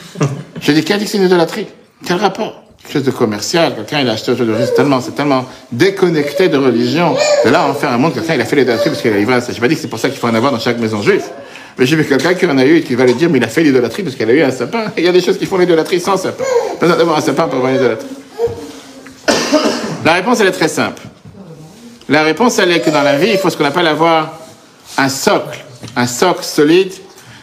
J'ai 0.60 0.74
dit, 0.74 0.84
qui 0.84 0.92
a 0.92 0.98
dit 0.98 1.04
que 1.04 1.10
c'est 1.10 1.18
une 1.18 1.24
idolâtrie? 1.24 1.66
Quel 2.04 2.18
rapport? 2.18 2.62
Chose 2.92 3.02
de 3.02 3.10
commercial. 3.10 3.74
Quelqu'un, 3.74 4.00
il 4.00 4.08
a 4.08 4.12
acheté 4.12 4.32
autre 4.32 4.44
chose, 4.44 4.56
c'est 4.64 4.74
tellement, 4.74 5.00
c'est 5.00 5.14
tellement 5.14 5.46
déconnecté 5.72 6.48
de 6.48 6.56
religion. 6.56 7.14
De 7.44 7.50
là, 7.50 7.66
on 7.68 7.74
fait 7.74 7.86
un 7.86 7.98
monde, 7.98 8.14
quelqu'un, 8.14 8.34
il 8.34 8.40
a 8.40 8.44
fait 8.44 8.56
l'idolâtrie 8.56 8.90
parce 8.90 9.02
qu'il 9.02 9.12
a 9.12 9.16
livré 9.16 9.34
un 9.34 9.40
J'ai 9.40 9.60
pas 9.60 9.68
dit 9.68 9.74
que 9.74 9.80
c'est 9.80 9.88
pour 9.88 9.98
ça 9.98 10.08
qu'il 10.08 10.18
faut 10.18 10.28
en 10.28 10.34
avoir 10.34 10.52
dans 10.52 10.58
chaque 10.58 10.78
maison 10.78 11.02
juive. 11.02 11.24
Mais 11.78 11.84
j'ai 11.84 11.96
vu 11.96 12.04
quelqu'un 12.04 12.34
qui 12.34 12.46
en 12.46 12.56
a 12.56 12.64
eu 12.64 12.76
et 12.76 12.82
qui 12.82 12.94
va 12.94 13.04
le 13.04 13.12
dire, 13.12 13.28
mais 13.30 13.38
il 13.38 13.44
a 13.44 13.48
fait 13.48 13.62
l'idolâtrie 13.62 14.02
parce 14.02 14.16
qu'il 14.16 14.28
a 14.28 14.32
eu 14.32 14.42
un 14.42 14.50
sapin. 14.50 14.84
Il 14.96 15.04
y 15.04 15.08
a 15.08 15.12
des 15.12 15.20
choses 15.20 15.38
qui 15.38 15.46
font 15.46 15.58
l'idolâtrie 15.58 16.00
sans 16.00 16.16
sapin. 16.16 16.44
Pas 16.80 16.86
besoin 16.86 16.96
d'avoir 16.96 17.18
un 17.18 17.20
sapin 17.20 17.44
pour 17.44 17.56
avoir 17.56 17.72
l'idolâtrie. 17.72 18.08
La 20.04 20.14
réponse, 20.14 20.40
elle 20.40 20.46
est 20.46 20.52
très 20.52 20.68
simple. 20.68 21.02
La 22.08 22.22
réponse, 22.22 22.58
elle 22.58 22.70
est 22.70 22.80
que 22.80 22.90
dans 22.90 23.02
la 23.02 23.18
vie, 23.18 23.30
il 23.32 23.38
faut 23.38 23.50
ce 23.50 23.56
qu'on 23.56 23.64
appelle 23.64 23.88
avoir 23.88 24.38
un 24.96 25.08
socle, 25.08 25.64
un 25.96 26.06
socle 26.06 26.44
solide 26.44 26.92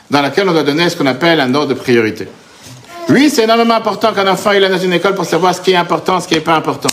dans 0.10 0.22
lequel 0.22 0.48
on 0.48 0.54
doit 0.54 0.64
donner 0.64 0.90
ce 0.90 0.96
qu'on 0.96 1.06
appelle 1.06 1.40
un 1.40 1.54
ordre 1.54 1.70
de 1.70 1.74
priorité. 1.74 2.28
Oui, 3.10 3.30
c'est 3.30 3.44
énormément 3.44 3.76
important 3.76 4.14
qu'un 4.14 4.28
enfant 4.28 4.52
il 4.52 4.64
est 4.64 4.70
dans 4.70 4.78
une 4.78 4.94
école 4.94 5.16
pour 5.16 5.26
savoir 5.26 5.54
ce 5.54 5.62
qui 5.62 5.72
est 5.72 5.76
important, 5.76 6.20
ce 6.20 6.28
qui 6.28 6.36
n'est 6.36 6.42
pas 6.42 6.56
important. 6.56 6.90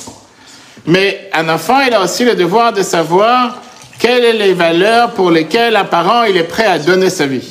Mais 0.86 1.30
un 1.32 1.48
enfant, 1.48 1.80
il 1.86 1.94
a 1.94 2.02
aussi 2.02 2.24
le 2.24 2.34
devoir 2.34 2.72
de 2.72 2.82
savoir 2.82 3.56
quelles 3.98 4.32
sont 4.32 4.38
les 4.38 4.54
valeurs 4.54 5.12
pour 5.12 5.30
lesquelles 5.30 5.76
un 5.76 5.84
parent 5.84 6.24
il 6.24 6.36
est 6.36 6.44
prêt 6.44 6.66
à 6.66 6.78
donner 6.78 7.10
sa 7.10 7.26
vie. 7.26 7.46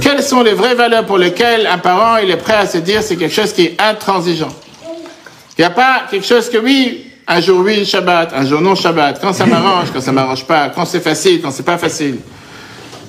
Quelles 0.00 0.22
sont 0.22 0.42
les 0.42 0.52
vraies 0.52 0.74
valeurs 0.74 1.06
pour 1.06 1.18
lesquelles 1.18 1.66
un 1.66 1.78
parent 1.78 2.16
il 2.16 2.30
est 2.30 2.36
prêt 2.36 2.54
à 2.54 2.66
se 2.66 2.78
dire 2.78 3.02
c'est 3.02 3.16
quelque 3.16 3.34
chose 3.34 3.52
qui 3.52 3.66
est 3.66 3.76
intransigeant. 3.80 4.48
Il 5.56 5.60
n'y 5.60 5.64
a 5.64 5.70
pas 5.70 6.02
quelque 6.10 6.26
chose 6.26 6.48
que 6.48 6.58
oui, 6.58 7.12
un 7.28 7.40
jour 7.40 7.60
oui, 7.60 7.84
Shabbat, 7.84 8.32
un 8.34 8.46
jour 8.46 8.60
non 8.60 8.74
Shabbat, 8.74 9.20
quand 9.20 9.32
ça 9.32 9.46
m'arrange, 9.46 9.88
quand 9.92 10.00
ça 10.00 10.12
m'arrange 10.12 10.44
pas, 10.44 10.70
quand 10.70 10.84
c'est 10.84 11.00
facile, 11.00 11.40
quand 11.40 11.50
c'est 11.50 11.64
pas 11.64 11.78
facile. 11.78 12.18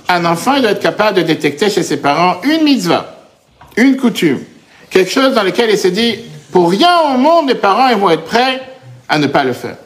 Un 0.10 0.26
enfant, 0.26 0.56
il 0.56 0.62
doit 0.62 0.72
être 0.72 0.82
capable 0.82 1.18
de 1.18 1.22
détecter 1.24 1.70
chez 1.70 1.84
ses 1.84 1.98
parents 1.98 2.42
une 2.44 2.64
mitzvah, 2.64 3.16
une 3.78 3.96
coutume, 3.96 4.40
quelque 4.92 5.10
chose 5.10 5.34
dans 5.34 5.44
lequel 5.44 5.72
il 5.72 5.78
se 5.78 5.88
dit, 5.88 6.20
pour 6.52 6.70
rien 6.70 7.00
au 7.14 7.18
monde, 7.18 7.48
les 7.48 7.56
parents 7.56 7.88
ils 7.88 7.98
vont 7.98 8.12
être 8.12 8.26
prêts 8.26 8.62
à 9.10 9.18
ne 9.18 9.26
pas 9.28 9.44
le 9.44 9.54
faire. 9.54 9.78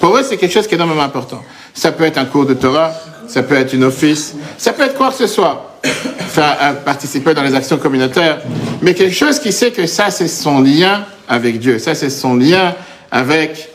Pour 0.00 0.16
eux, 0.16 0.22
c'est 0.22 0.36
quelque 0.36 0.52
chose 0.52 0.66
qui 0.66 0.74
est 0.74 0.76
énormément 0.76 1.02
important. 1.02 1.42
Ça 1.72 1.92
peut 1.92 2.04
être 2.04 2.18
un 2.18 2.26
cours 2.26 2.44
de 2.44 2.54
Torah, 2.54 2.92
ça 3.26 3.42
peut 3.42 3.54
être 3.54 3.72
une 3.72 3.84
office, 3.84 4.34
ça 4.58 4.72
peut 4.72 4.82
être 4.82 4.96
quoi 4.96 5.10
que 5.10 5.16
ce 5.16 5.26
soit. 5.26 5.78
Faire, 5.84 6.56
euh, 6.60 6.72
participer 6.84 7.32
dans 7.34 7.42
les 7.42 7.54
actions 7.54 7.78
communautaires, 7.78 8.40
mais 8.82 8.94
quelque 8.94 9.14
chose 9.14 9.38
qui 9.38 9.52
sait 9.52 9.70
que 9.70 9.86
ça, 9.86 10.10
c'est 10.10 10.28
son 10.28 10.60
lien 10.60 11.04
avec 11.28 11.58
Dieu, 11.58 11.78
ça, 11.78 11.94
c'est 11.94 12.10
son 12.10 12.34
lien 12.34 12.74
avec 13.10 13.68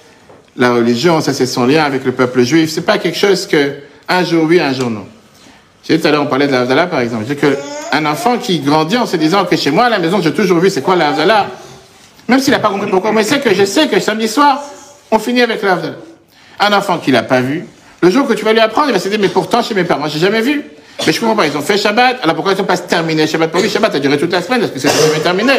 la 0.55 0.73
religion, 0.73 1.21
ça, 1.21 1.33
c'est 1.33 1.45
son 1.45 1.65
lien 1.65 1.83
avec 1.83 2.03
le 2.05 2.11
peuple 2.11 2.43
juif. 2.43 2.69
C'est 2.71 2.85
pas 2.85 2.97
quelque 2.97 3.17
chose 3.17 3.47
que 3.47 3.75
un 4.07 4.23
jour 4.23 4.45
oui, 4.47 4.59
un 4.59 4.73
jour 4.73 4.89
non. 4.89 5.05
J'ai 5.87 5.99
tout 5.99 6.07
à 6.07 6.11
l'heure, 6.11 6.23
on 6.23 6.27
parlait 6.27 6.47
de 6.47 6.53
la 6.53 6.87
par 6.87 7.01
exemple. 7.01 7.25
Dis 7.25 7.35
qu'un 7.35 8.05
enfant 8.05 8.37
qui 8.37 8.59
grandit 8.59 8.97
en 8.97 9.05
se 9.05 9.17
disant 9.17 9.45
que 9.45 9.55
chez 9.55 9.71
moi, 9.71 9.85
à 9.85 9.89
la 9.89 9.99
maison, 9.99 10.21
j'ai 10.21 10.33
toujours 10.33 10.59
vu 10.59 10.69
c'est 10.69 10.81
quoi 10.81 10.95
la 10.95 11.13
même 12.27 12.39
s'il 12.39 12.53
n'a 12.53 12.59
pas 12.59 12.69
compris 12.69 12.89
pourquoi, 12.89 13.11
mais 13.11 13.23
c'est 13.23 13.39
que 13.39 13.53
je 13.53 13.65
sais 13.65 13.87
que 13.87 13.99
samedi 13.99 14.27
soir, 14.27 14.63
on 15.11 15.19
finit 15.19 15.41
avec 15.41 15.61
la 15.61 15.77
Un 16.59 16.73
enfant 16.73 16.97
qui 16.97 17.11
l'a 17.11 17.23
pas 17.23 17.41
vu, 17.41 17.65
le 18.01 18.09
jour 18.09 18.27
que 18.27 18.33
tu 18.33 18.45
vas 18.45 18.53
lui 18.53 18.59
apprendre, 18.59 18.87
il 18.89 18.93
va 18.93 18.99
se 18.99 19.09
dire, 19.09 19.19
mais 19.19 19.27
pourtant, 19.27 19.61
chez 19.61 19.73
mes 19.73 19.83
parents, 19.83 20.07
j'ai 20.07 20.19
jamais 20.19 20.41
vu. 20.41 20.63
Mais 21.05 21.11
je 21.11 21.19
comprends 21.19 21.35
pas, 21.35 21.47
ils 21.47 21.57
ont 21.57 21.61
fait 21.61 21.77
Shabbat, 21.77 22.19
alors 22.23 22.35
pourquoi 22.35 22.53
ils 22.53 22.57
n'ont 22.57 22.65
pas 22.65 22.77
terminé 22.77 23.27
Shabbat 23.27 23.51
pour 23.51 23.61
lui? 23.61 23.69
Shabbat 23.69 23.95
a 23.95 23.99
duré 23.99 24.17
toute 24.17 24.31
la 24.31 24.41
semaine, 24.41 24.61
parce 24.61 24.71
que 24.71 24.79
c'est 24.79 24.89
jamais 24.89 25.19
terminé. 25.19 25.53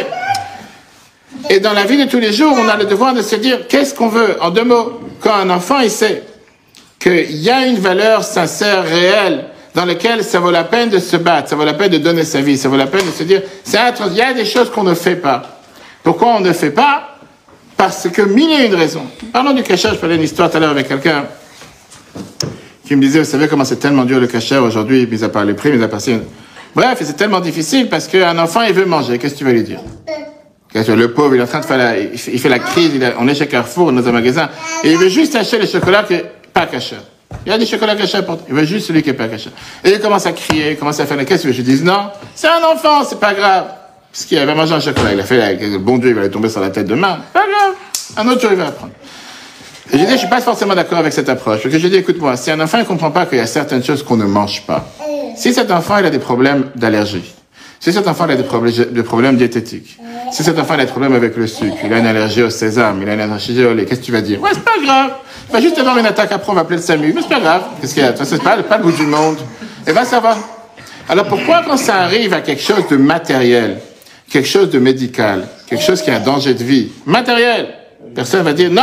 Et 1.49 1.59
dans 1.59 1.73
la 1.73 1.85
vie 1.85 2.03
de 2.03 2.09
tous 2.09 2.19
les 2.19 2.33
jours, 2.33 2.55
on 2.57 2.67
a 2.67 2.77
le 2.77 2.85
devoir 2.85 3.13
de 3.13 3.21
se 3.21 3.35
dire, 3.35 3.67
qu'est-ce 3.67 3.93
qu'on 3.93 4.07
veut? 4.07 4.37
En 4.41 4.49
deux 4.49 4.63
mots, 4.63 5.01
quand 5.21 5.35
un 5.35 5.49
enfant, 5.49 5.79
il 5.79 5.91
sait 5.91 6.23
qu'il 6.99 7.35
y 7.35 7.49
a 7.51 7.65
une 7.67 7.77
valeur 7.77 8.23
sincère, 8.23 8.83
réelle, 8.83 9.45
dans 9.75 9.85
lesquelles 9.85 10.23
ça 10.23 10.39
vaut 10.39 10.51
la 10.51 10.63
peine 10.63 10.89
de 10.89 10.99
se 10.99 11.17
battre, 11.17 11.49
ça 11.49 11.55
vaut 11.57 11.65
la 11.65 11.73
peine 11.73 11.91
de 11.91 11.97
donner 11.97 12.23
sa 12.23 12.39
vie, 12.39 12.57
ça 12.57 12.69
vaut 12.69 12.77
la 12.77 12.87
peine 12.87 13.05
de 13.05 13.11
se 13.11 13.23
dire, 13.23 13.41
il 13.67 14.15
y 14.15 14.21
a 14.21 14.33
des 14.33 14.45
choses 14.45 14.71
qu'on 14.71 14.83
ne 14.83 14.93
fait 14.95 15.17
pas. 15.17 15.59
Pourquoi 16.01 16.29
on 16.29 16.39
ne 16.39 16.53
fait 16.53 16.71
pas? 16.71 17.17
Parce 17.75 18.07
que 18.09 18.21
mille 18.21 18.51
et 18.51 18.67
une 18.67 18.75
raisons. 18.75 19.05
Parlons 19.33 19.51
du 19.51 19.63
cachet, 19.63 19.89
je 19.89 19.95
parlais 19.95 20.15
une 20.15 20.23
histoire 20.23 20.49
tout 20.49 20.57
à 20.57 20.59
l'heure 20.61 20.69
avec 20.69 20.87
quelqu'un 20.87 21.25
qui 22.85 22.95
me 22.95 23.01
disait, 23.01 23.19
vous 23.19 23.25
savez 23.25 23.49
comment 23.49 23.65
c'est 23.65 23.75
tellement 23.75 24.05
dur 24.05 24.19
le 24.19 24.27
cachet 24.27 24.57
aujourd'hui, 24.57 25.07
mis 25.07 25.23
à 25.23 25.29
part 25.29 25.43
les 25.43 25.53
prix, 25.53 25.71
mis 25.73 25.83
à 25.83 25.89
part 25.89 25.99
Bref, 26.73 26.97
c'est 27.01 27.17
tellement 27.17 27.41
difficile 27.41 27.89
parce 27.89 28.07
qu'un 28.07 28.37
enfant, 28.37 28.61
il 28.61 28.73
veut 28.73 28.85
manger. 28.85 29.17
Qu'est-ce 29.17 29.33
que 29.33 29.39
tu 29.39 29.45
vas 29.45 29.51
lui 29.51 29.63
dire? 29.63 29.79
Le 30.73 31.07
pauvre, 31.07 31.35
il 31.35 31.39
est 31.39 31.43
en 31.43 31.47
train 31.47 31.61
de 31.61 31.65
faire 31.65 31.77
la, 31.77 31.97
il 31.97 32.17
fait 32.17 32.49
la 32.49 32.59
crise, 32.59 32.91
on 33.19 33.27
est 33.27 33.35
chez 33.35 33.47
Carrefour, 33.47 33.91
dans 33.91 34.07
un 34.07 34.11
magasin, 34.11 34.49
et 34.83 34.91
il 34.91 34.97
veut 34.97 35.09
juste 35.09 35.35
acheter 35.35 35.57
les 35.57 35.67
chocolats 35.67 36.03
que, 36.03 36.15
pas 36.53 36.65
cachés. 36.65 36.97
Il 37.45 37.51
y 37.51 37.55
a 37.55 37.57
des 37.57 37.65
chocolats 37.65 37.95
cachés 37.95 38.21
pour 38.21 38.39
Il 38.47 38.53
veut 38.53 38.65
juste 38.65 38.87
celui 38.87 39.01
qui 39.01 39.09
n'est 39.09 39.15
pas 39.15 39.27
caché. 39.27 39.49
Et 39.83 39.91
il 39.91 39.99
commence 39.99 40.25
à 40.25 40.31
crier, 40.31 40.71
il 40.71 40.77
commence 40.77 40.99
à 40.99 41.05
faire 41.05 41.17
la 41.17 41.25
caisse. 41.25 41.47
Je 41.47 41.61
dis 41.61 41.81
non, 41.83 42.09
c'est 42.33 42.47
un 42.47 42.63
enfant, 42.63 43.03
c'est 43.03 43.19
pas 43.19 43.33
grave. 43.33 43.65
Parce 44.11 44.25
qu'il 44.25 44.37
avait 44.37 44.55
mangé 44.55 44.73
un 44.73 44.79
chocolat, 44.79 45.13
il 45.13 45.19
a 45.19 45.23
fait, 45.23 45.55
le 45.59 45.77
bon 45.77 45.97
Dieu, 45.97 46.09
il 46.09 46.15
va 46.15 46.23
lui 46.23 46.29
tomber 46.31 46.49
sur 46.49 46.61
la 46.61 46.69
tête 46.69 46.87
demain. 46.87 47.19
Pas 47.33 47.41
grave. 47.41 47.75
Un 48.17 48.27
autre 48.31 48.41
jour, 48.41 48.51
il 48.51 48.57
va 48.57 48.67
apprendre. 48.67 48.93
Et 49.91 49.99
je 49.99 50.05
dis, 50.05 50.11
je 50.11 50.17
suis 50.17 50.29
pas 50.29 50.41
forcément 50.41 50.73
d'accord 50.73 50.99
avec 50.99 51.13
cette 51.13 51.29
approche. 51.29 51.61
Parce 51.61 51.73
que 51.73 51.79
je 51.79 51.87
dis, 51.87 51.97
écoute-moi, 51.97 52.37
si 52.37 52.49
un 52.49 52.59
enfant 52.59 52.77
ne 52.77 52.83
comprend 52.83 53.11
pas 53.11 53.25
qu'il 53.25 53.37
y 53.37 53.41
a 53.41 53.45
certaines 53.45 53.83
choses 53.83 54.03
qu'on 54.03 54.17
ne 54.17 54.25
mange 54.25 54.65
pas, 54.65 54.87
si 55.35 55.53
cet 55.53 55.69
enfant 55.69 55.97
il 55.97 56.05
a 56.05 56.09
des 56.09 56.19
problèmes 56.19 56.71
d'allergie, 56.75 57.35
si 57.85 57.93
cet 57.93 58.07
enfant 58.07 58.23
a 58.23 58.35
des 58.35 58.41
problèmes, 59.03 59.37
diététiques, 59.37 59.99
Si 60.31 60.43
cet 60.43 60.57
enfant 60.57 60.73
a 60.73 60.77
des 60.77 60.87
problèmes 60.87 61.13
avec 61.13 61.37
le 61.37 61.45
sucre, 61.45 61.77
il 61.83 61.93
a 61.93 61.99
une 61.99 62.07
allergie 62.07 62.41
au 62.41 62.49
sésame, 62.49 62.99
il 63.03 63.07
a 63.07 63.13
une 63.13 63.21
allergie 63.21 63.63
au 63.63 63.75
lait, 63.75 63.85
qu'est-ce 63.85 63.99
que 63.99 64.05
tu 64.05 64.11
vas 64.11 64.21
dire? 64.21 64.41
Ouais, 64.41 64.49
c'est 64.53 64.63
pas 64.63 64.83
grave. 64.83 65.11
Il 65.47 65.53
va 65.53 65.61
juste 65.61 65.77
avoir 65.77 65.95
une 65.95 66.07
attaque 66.07 66.31
après, 66.31 66.51
on 66.51 66.55
va 66.55 66.61
appeler 66.61 66.77
le 66.77 66.81
SAMU. 66.81 67.13
Mais 67.13 67.21
c'est 67.21 67.29
pas 67.29 67.39
grave. 67.39 67.61
Qu'est-ce 67.79 67.93
qu'il 67.93 68.01
y 68.01 68.07
a? 68.07 68.15
C'est 68.15 68.41
pas, 68.41 68.57
pas 68.63 68.77
le 68.77 68.83
bout 68.85 68.91
du 68.91 69.05
monde. 69.05 69.37
Et 69.85 69.93
ben, 69.93 70.03
ça 70.03 70.19
va. 70.19 70.35
Alors 71.07 71.25
pourquoi 71.25 71.61
quand 71.63 71.77
ça 71.77 71.97
arrive 71.97 72.33
à 72.33 72.41
quelque 72.41 72.63
chose 72.63 72.87
de 72.89 72.97
matériel, 72.97 73.77
quelque 74.31 74.47
chose 74.47 74.71
de 74.71 74.79
médical, 74.79 75.47
quelque 75.67 75.83
chose 75.83 76.01
qui 76.01 76.09
a 76.09 76.15
un 76.15 76.21
danger 76.21 76.55
de 76.55 76.63
vie, 76.63 76.91
matériel, 77.05 77.67
personne 78.15 78.41
va 78.41 78.53
dire 78.53 78.71
non, 78.71 78.81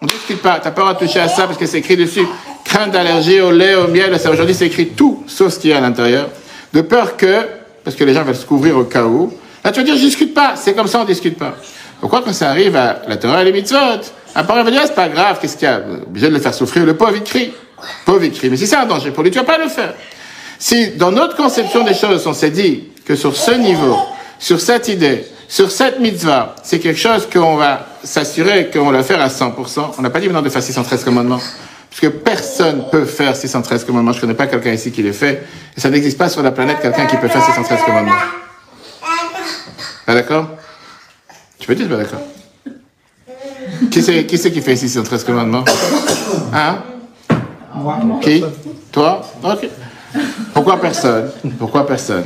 on 0.00 0.04
ne 0.04 0.10
discute 0.10 0.40
pas, 0.40 0.60
t'as 0.62 0.70
peur 0.70 0.86
à 0.86 0.94
toucher 0.94 1.18
à 1.18 1.26
ça 1.26 1.48
parce 1.48 1.58
que 1.58 1.66
c'est 1.66 1.78
écrit 1.78 1.96
dessus, 1.96 2.28
crainte 2.64 2.92
d'allergie 2.92 3.40
au 3.40 3.50
lait, 3.50 3.74
au 3.74 3.88
miel, 3.88 4.16
aujourd'hui 4.30 4.54
c'est 4.54 4.66
écrit 4.66 4.86
tout 4.90 5.24
sauf 5.26 5.52
ce 5.52 5.58
qu'il 5.58 5.70
y 5.70 5.72
a 5.72 5.78
à 5.78 5.80
l'intérieur, 5.80 6.28
de 6.72 6.80
peur 6.82 7.16
que, 7.16 7.44
parce 7.86 7.94
que 7.94 8.02
les 8.02 8.14
gens 8.14 8.24
veulent 8.24 8.34
se 8.34 8.44
couvrir 8.44 8.76
au 8.76 8.82
où, 8.82 9.32
là 9.62 9.70
tu 9.70 9.78
vas 9.78 9.86
dire 9.86 9.94
je 9.94 10.00
discute 10.00 10.34
pas, 10.34 10.56
c'est 10.56 10.74
comme 10.74 10.88
ça 10.88 10.98
on 10.98 11.04
discute 11.04 11.38
pas. 11.38 11.54
Pourquoi 12.00 12.20
quand 12.20 12.32
ça 12.32 12.50
arrive 12.50 12.74
à 12.74 13.02
la 13.06 13.16
Torah 13.16 13.42
et 13.42 13.44
les 13.44 13.52
mitzvot, 13.52 13.78
un 14.34 14.42
parent 14.42 14.64
va 14.64 14.72
dire 14.72 14.80
c'est 14.84 14.96
pas 14.96 15.08
grave, 15.08 15.38
qu'est-ce 15.40 15.56
qu'il 15.56 15.68
y 15.68 15.70
a, 15.70 15.80
obligé 16.04 16.26
de 16.26 16.34
le 16.34 16.40
faire 16.40 16.52
souffrir, 16.52 16.84
le 16.84 16.96
pauvre 16.96 17.14
il 17.14 17.22
crie, 17.22 17.52
pauvre 18.04 18.24
il 18.24 18.32
crie, 18.32 18.50
mais 18.50 18.56
si 18.56 18.66
c'est 18.66 18.74
un 18.74 18.86
danger 18.86 19.12
pour 19.12 19.22
lui, 19.22 19.30
tu 19.30 19.38
vas 19.38 19.44
pas 19.44 19.56
le 19.56 19.68
faire. 19.68 19.94
Si 20.58 20.96
dans 20.96 21.12
notre 21.12 21.36
conception 21.36 21.84
des 21.84 21.94
choses, 21.94 22.26
on 22.26 22.32
s'est 22.32 22.50
dit 22.50 22.88
que 23.04 23.14
sur 23.14 23.36
ce 23.36 23.52
niveau, 23.52 23.96
sur 24.40 24.60
cette 24.60 24.88
idée, 24.88 25.24
sur 25.46 25.70
cette 25.70 26.00
mitzvah, 26.00 26.56
c'est 26.64 26.80
quelque 26.80 26.98
chose 26.98 27.28
qu'on 27.32 27.54
va 27.54 27.86
s'assurer 28.02 28.68
qu'on 28.72 28.90
va 28.90 28.98
le 28.98 29.04
faire 29.04 29.20
à 29.20 29.28
100%, 29.28 29.92
on 29.96 30.02
n'a 30.02 30.10
pas 30.10 30.18
dit 30.18 30.26
maintenant 30.26 30.42
de 30.42 30.48
faire 30.48 30.60
613 30.60 31.04
commandements. 31.04 31.40
Parce 31.98 32.12
que 32.12 32.18
personne 32.18 32.84
peut 32.90 33.06
faire 33.06 33.34
613 33.34 33.84
commandements. 33.84 34.12
Je 34.12 34.18
ne 34.18 34.20
connais 34.20 34.34
pas 34.34 34.46
quelqu'un 34.46 34.72
ici 34.72 34.92
qui 34.92 35.02
les 35.02 35.14
fait. 35.14 35.46
Et 35.74 35.80
ça 35.80 35.88
n'existe 35.88 36.18
pas 36.18 36.28
sur 36.28 36.42
la 36.42 36.50
planète 36.50 36.80
quelqu'un 36.82 37.06
qui 37.06 37.16
peut 37.16 37.28
faire 37.28 37.42
613 37.42 37.80
commandements. 37.86 38.12
D'accord? 40.06 40.50
Tu 41.58 41.66
peux 41.66 41.74
dire 41.74 41.88
d'accord? 41.88 42.20
Qui 43.90 44.02
c'est 44.02 44.26
qui, 44.26 44.60
fait 44.60 44.74
ici 44.74 44.90
613 44.90 45.24
commandements 45.24 45.64
Hein? 46.52 46.82
Qui? 48.20 48.44
Toi? 48.92 49.22
Ok. 49.42 49.66
Pourquoi 50.52 50.78
personne? 50.78 51.30
Pourquoi 51.58 51.86
personne? 51.86 52.24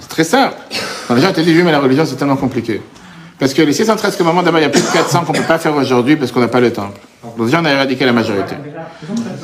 C'est 0.00 0.08
très 0.08 0.24
simple. 0.24 0.56
Les 1.14 1.20
gens 1.20 1.32
te 1.32 1.42
disent, 1.42 1.56
oui, 1.58 1.62
mais 1.62 1.72
la 1.72 1.80
religion, 1.80 2.06
c'est 2.06 2.16
tellement 2.16 2.36
compliqué. 2.36 2.80
Parce 3.40 3.54
que 3.54 3.62
les 3.62 3.72
613 3.72 4.16
commandements, 4.16 4.42
d'abord, 4.42 4.60
il 4.60 4.64
y 4.64 4.66
a 4.66 4.68
plus 4.68 4.82
de 4.82 4.92
400 4.92 5.24
qu'on 5.24 5.32
ne 5.32 5.38
peut 5.38 5.44
pas 5.44 5.58
faire 5.58 5.74
aujourd'hui 5.74 6.14
parce 6.16 6.30
qu'on 6.30 6.40
n'a 6.40 6.48
pas 6.48 6.60
le 6.60 6.72
temple. 6.72 7.00
Donc 7.38 7.46
déjà, 7.46 7.62
on 7.62 7.64
a 7.64 7.70
éradiqué 7.70 8.04
la 8.04 8.12
majorité. 8.12 8.54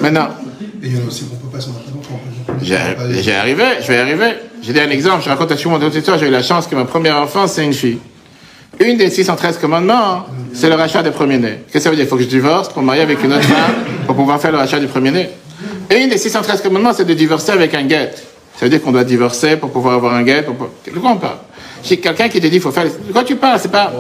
Maintenant, 0.01 0.29
Et 0.83 0.89
il 0.89 0.97
y 0.97 1.01
en 1.01 1.05
a 1.05 1.07
aussi 1.09 1.25
qu'on 1.25 1.37
peut 1.37 1.49
pas 1.51 1.61
s'en 1.61 1.73
rappeler. 1.73 1.93
j'ai 2.63 3.23
j'ai 3.23 3.35
arrivé, 3.35 3.65
je 3.81 3.89
vais 3.89 3.97
y 3.97 4.01
arriver. 4.01 4.35
J'ai 4.63 4.75
dit 4.75 4.81
un 4.81 4.91
exemple, 4.91 5.23
je 5.25 5.31
raconte 5.31 5.51
à 5.53 5.57
tout 5.57 5.71
mon 5.71 5.81
autre 5.81 5.97
histoire, 5.97 6.19
j'ai 6.19 6.29
eu 6.29 6.31
la 6.31 6.43
chance 6.43 6.67
que 6.67 6.77
ma 6.77 6.85
première 6.85 7.17
enfance, 7.17 7.53
c'est 7.53 7.65
une 7.65 7.73
fille. 7.73 7.99
Une 8.81 8.99
des 8.99 9.09
613 9.09 9.57
commandements, 9.59 9.95
hein, 9.95 10.25
c'est 10.53 10.69
le 10.69 10.75
rachat 10.75 11.03
des 11.03 11.11
premiers-nés. 11.11 11.61
Qu'est-ce 11.67 11.73
que 11.73 11.81
ça 11.81 11.91
veut 11.91 11.97
dire? 11.97 12.05
Il 12.05 12.09
faut 12.09 12.17
que 12.17 12.23
je 12.23 12.29
divorce 12.29 12.69
pour 12.69 12.83
me 12.83 12.89
marier 12.89 13.03
avec 13.03 13.25
une 13.25 13.33
autre 13.33 13.45
femme 13.45 13.75
pour 14.07 14.15
pouvoir 14.15 14.39
faire 14.39 14.53
le 14.53 14.59
rachat 14.59 14.79
du 14.79 14.89
premier-né. 14.89 15.31
Et 15.89 16.03
une 16.03 16.11
des 16.11 16.19
613 16.19 16.61
commandements, 16.61 16.93
c'est 16.93 17.07
de 17.07 17.15
divorcer 17.15 17.53
avec 17.53 17.73
un 17.73 17.85
guet. 17.85 18.13
Ça 18.59 18.67
veut 18.67 18.69
dire 18.69 18.83
qu'on 18.83 18.93
doit 18.93 19.05
divorcer 19.05 19.57
pour 19.57 19.71
pouvoir 19.71 19.95
avoir 19.95 20.15
un 20.15 20.23
guet. 20.23 20.43
Pour... 20.43 20.55
De 20.85 20.99
quoi 20.99 21.13
on 21.13 21.17
parle 21.17 21.39
J'ai 21.87 21.99
quelqu'un 21.99 22.29
qui 22.29 22.41
te 22.41 22.47
dit 22.47 22.59
faut 22.59 22.73
faire. 22.73 22.85
De 22.85 23.13
quoi 23.13 23.25
tu 23.25 23.37
parles 23.37 23.59
C'est 23.61 23.71
pas. 23.71 23.93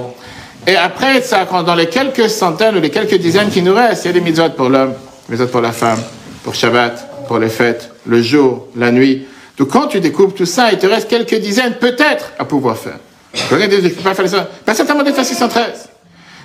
Et 0.67 0.75
après, 0.75 1.23
ça, 1.23 1.45
dans 1.45 1.75
les 1.75 1.87
quelques 1.87 2.29
centaines 2.29 2.77
ou 2.77 2.81
les 2.81 2.91
quelques 2.91 3.17
dizaines 3.17 3.51
qui 3.51 3.63
nous 3.63 3.75
restent, 3.75 4.05
il 4.05 4.09
y 4.09 4.11
a 4.11 4.13
des 4.15 4.21
mitzvot 4.21 4.51
pour 4.51 4.69
l'homme, 4.69 4.95
mitzvot 5.29 5.47
pour 5.47 5.61
la 5.61 5.71
femme, 5.71 6.01
pour 6.43 6.55
Shabbat, 6.55 7.27
pour 7.29 7.39
les 7.39 7.49
fêtes, 7.49 7.91
le 8.05 8.21
jour, 8.21 8.67
la 8.77 8.91
nuit. 8.91 9.27
Donc 9.59 9.69
quand 9.69 9.87
tu 9.87 10.01
découpes 10.01 10.35
tout 10.35 10.47
ça, 10.47 10.73
il 10.73 10.79
te 10.79 10.87
reste 10.87 11.09
quelques 11.09 11.37
dizaines 11.37 11.75
peut-être 11.75 12.33
à 12.39 12.45
pouvoir 12.45 12.77
faire. 12.77 12.99
Je 13.35 13.55
ne 13.55 13.67
peux 13.67 14.03
pas 14.03 14.15
faire 14.15 14.29
ça. 14.29 14.49
Pas 14.65 14.75
certainement 14.75 15.05
de 15.05 15.13
faire 15.13 15.25
613. 15.25 15.89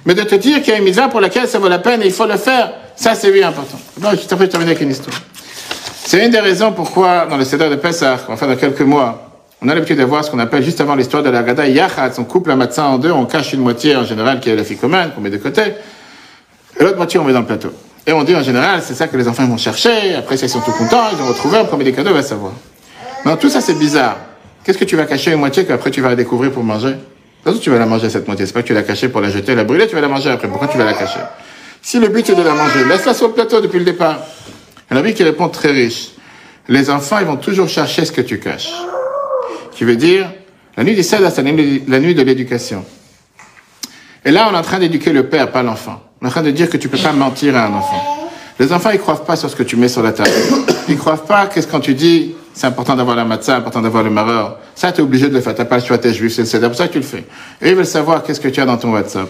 Mais 0.06 0.14
de 0.14 0.24
te 0.24 0.36
dire 0.36 0.62
qu'il 0.62 0.74
y 0.74 0.76
a 0.76 0.80
une 0.80 0.86
mitzvah 0.86 1.08
pour 1.08 1.22
laquelle 1.22 1.48
ça 1.48 1.58
vaut 1.58 1.70
la 1.70 1.80
peine 1.80 2.04
et 2.04 2.08
il 2.08 2.12
faut 2.12 2.26
le 2.26 2.38
faire, 2.38 2.74
ça 2.96 3.16
c'est 3.16 3.32
oui 3.32 3.44
important. 3.44 3.80
Bon, 3.98 4.10
je 4.12 4.28
t'en 4.28 4.36
prie 4.36 4.50
terminer 4.50 4.72
avec 4.72 4.84
une 4.84 4.92
histoire. 4.92 5.16
C'est 6.04 6.24
une 6.26 6.32
des 6.32 6.40
raisons 6.40 6.74
pourquoi, 6.74 7.26
dans 7.28 7.38
le 7.38 7.46
Seder 7.46 7.70
de 7.70 7.76
Pessah, 7.76 8.18
faire 8.18 8.48
dans 8.48 8.56
quelques 8.56 8.82
mois, 8.82 9.31
on 9.62 9.70
a 9.70 9.76
l'habitude 9.76 10.00
de 10.00 10.04
voir 10.04 10.26
ce 10.26 10.32
qu'on 10.32 10.40
appelle 10.40 10.64
juste 10.64 10.82
avant 10.82 10.96
l'histoire 10.96 11.22
de 11.22 11.30
la 11.30 11.44
Gada 11.44 11.68
Yachatz. 11.68 12.18
On 12.18 12.24
coupe 12.24 12.48
la 12.48 12.56
matzah 12.56 12.86
en 12.86 12.98
deux, 12.98 13.12
on 13.12 13.26
cache 13.26 13.54
une 13.54 13.62
moitié 13.62 13.96
en 13.96 14.04
général 14.04 14.40
qui 14.40 14.50
est 14.50 14.56
la 14.56 14.64
fille 14.64 14.78
commune, 14.78 15.12
qu'on 15.14 15.22
met 15.22 15.30
de 15.30 15.38
côté, 15.38 15.62
et 16.80 16.84
l'autre 16.84 16.98
moitié 16.98 17.20
on 17.20 17.24
met 17.24 17.34
dans 17.34 17.42
le 17.42 17.46
plateau. 17.46 17.72
Et 18.08 18.14
on 18.14 18.24
dit 18.24 18.36
en 18.36 18.42
général, 18.42 18.82
c'est 18.84 18.96
ça 18.96 19.08
que 19.08 19.16
les 19.16 19.28
enfants 19.28 19.46
vont 19.46 19.58
chercher, 19.58 20.16
après 20.16 20.36
ils 20.36 20.50
sont 20.50 20.62
tout 20.62 20.72
contents, 20.72 21.04
ils 21.14 21.22
ont 21.22 21.28
retrouvé, 21.28 21.60
on 21.62 21.66
promet 21.66 21.84
des 21.84 21.94
cadeaux, 21.94 22.10
on 22.10 22.16
va 22.16 22.24
savoir. 22.24 22.54
Mais 23.24 23.38
tout 23.38 23.50
ça 23.50 23.62
c'est 23.62 23.78
bizarre. 23.78 24.18
Qu'est-ce 24.64 24.80
que 24.80 24.86
tu 24.86 24.96
vas 24.96 25.06
cacher 25.06 25.32
une 25.32 25.40
moitié 25.40 25.66
qu'après 25.66 25.92
tu 25.92 26.02
vas 26.02 26.10
la 26.10 26.16
découvrir 26.16 26.52
pour 26.52 26.64
manger? 26.64 26.96
D'abord, 27.46 27.60
tu 27.60 27.70
vas 27.70 27.80
la 27.80 27.88
manger 27.88 28.10
cette 28.10 28.28
moitié. 28.28 28.46
C'est 28.46 28.54
pas 28.54 28.62
que 28.62 28.68
tu 28.68 28.74
vas 28.74 28.82
la 28.82 28.86
cacher 28.86 29.10
pour 29.10 29.22
la 29.22 29.30
jeter, 29.30 29.56
la 29.56 29.64
brûler, 29.64 29.88
tu 29.88 29.96
vas 29.96 30.02
la 30.02 30.08
manger 30.08 30.30
après. 30.30 30.48
Pourquoi 30.48 30.68
tu 30.68 30.78
vas 30.78 30.86
la 30.86 30.94
cacher? 30.94 31.20
Si 31.82 32.00
le 32.00 32.08
but 32.08 32.26
c'est 32.26 32.36
de 32.36 32.44
la 32.44 32.54
manger, 32.54 32.86
laisse-la 32.86 33.14
sur 33.16 33.28
le 33.28 33.34
plateau 33.34 33.62
depuis 33.62 33.80
le 33.80 33.86
départ. 33.86 34.20
Il 34.90 34.98
y 34.98 35.00
en 35.00 35.04
a 35.04 35.12
qui 35.12 35.24
répond 35.24 35.50
très 35.50 35.72
riche. 35.72 36.10
Les 36.68 36.90
enfants, 36.92 37.18
ils 37.20 37.26
vont 37.26 37.38
toujours 37.38 37.68
chercher 37.68 38.06
ce 38.06 38.12
que 38.12 38.22
tu 38.22 38.40
caches. 38.40 38.72
Qui 39.72 39.84
veut 39.84 39.96
dire, 39.96 40.32
la 40.78 40.84
nuit 40.84 40.96
des 40.96 41.04
Seder, 41.04 41.30
c'est 41.34 41.44
la 41.44 42.00
nuit 42.00 42.16
de 42.16 42.22
l'éducation. 42.22 42.86
Et 44.24 44.32
là, 44.32 44.48
on 44.50 44.54
est 44.54 44.58
en 44.58 44.62
train 44.62 44.80
d'éduquer 44.80 45.12
le 45.12 45.28
père, 45.28 45.52
pas 45.52 45.64
l'enfant. 45.64 46.02
On 46.22 46.26
est 46.26 46.30
en 46.30 46.32
train 46.32 46.44
de 46.44 46.52
dire 46.52 46.70
que 46.70 46.78
tu 46.78 46.90
peux 46.90 46.98
pas 46.98 47.12
mentir 47.12 47.56
à 47.56 47.66
un 47.66 47.74
enfant. 47.74 48.30
Les 48.60 48.72
enfants, 48.72 48.92
ils 48.92 49.00
croient 49.00 49.26
pas 49.26 49.36
sur 49.36 49.50
ce 49.50 49.56
que 49.56 49.64
tu 49.64 49.76
mets 49.76 49.88
sur 49.88 50.04
la 50.04 50.12
table. 50.12 50.30
Ils 50.88 50.98
croient 50.98 51.26
pas 51.26 51.48
que 51.48 51.60
quand 51.62 51.80
tu 51.80 51.96
dis, 51.96 52.36
c'est 52.54 52.68
important 52.68 52.96
d'avoir 52.96 53.16
la 53.16 53.26
matzah, 53.26 53.56
important 53.56 53.82
d'avoir 53.82 54.04
le 54.04 54.12
maror. 54.12 54.60
Ça, 54.76 54.92
tu 54.92 55.00
es 55.00 55.04
obligé 55.04 55.30
de 55.30 55.34
le 55.34 55.42
faire. 55.42 55.56
T'as 55.56 55.66
pas 55.66 55.78
le 55.78 55.84
choix, 55.84 55.98
t'es 55.98 56.14
juif, 56.14 56.34
c'est 56.34 56.60
pour 56.60 56.76
ça 56.76 56.88
que 56.88 56.94
tu 56.94 57.00
le 57.00 57.06
fais. 57.06 57.26
Et 57.62 57.70
ils 57.70 57.76
veulent 57.76 57.86
savoir 57.86 58.22
qu'est-ce 58.24 58.40
que 58.40 58.50
tu 58.50 58.62
as 58.62 58.66
dans 58.66 58.78
ton 58.78 58.92
WhatsApp. 58.92 59.30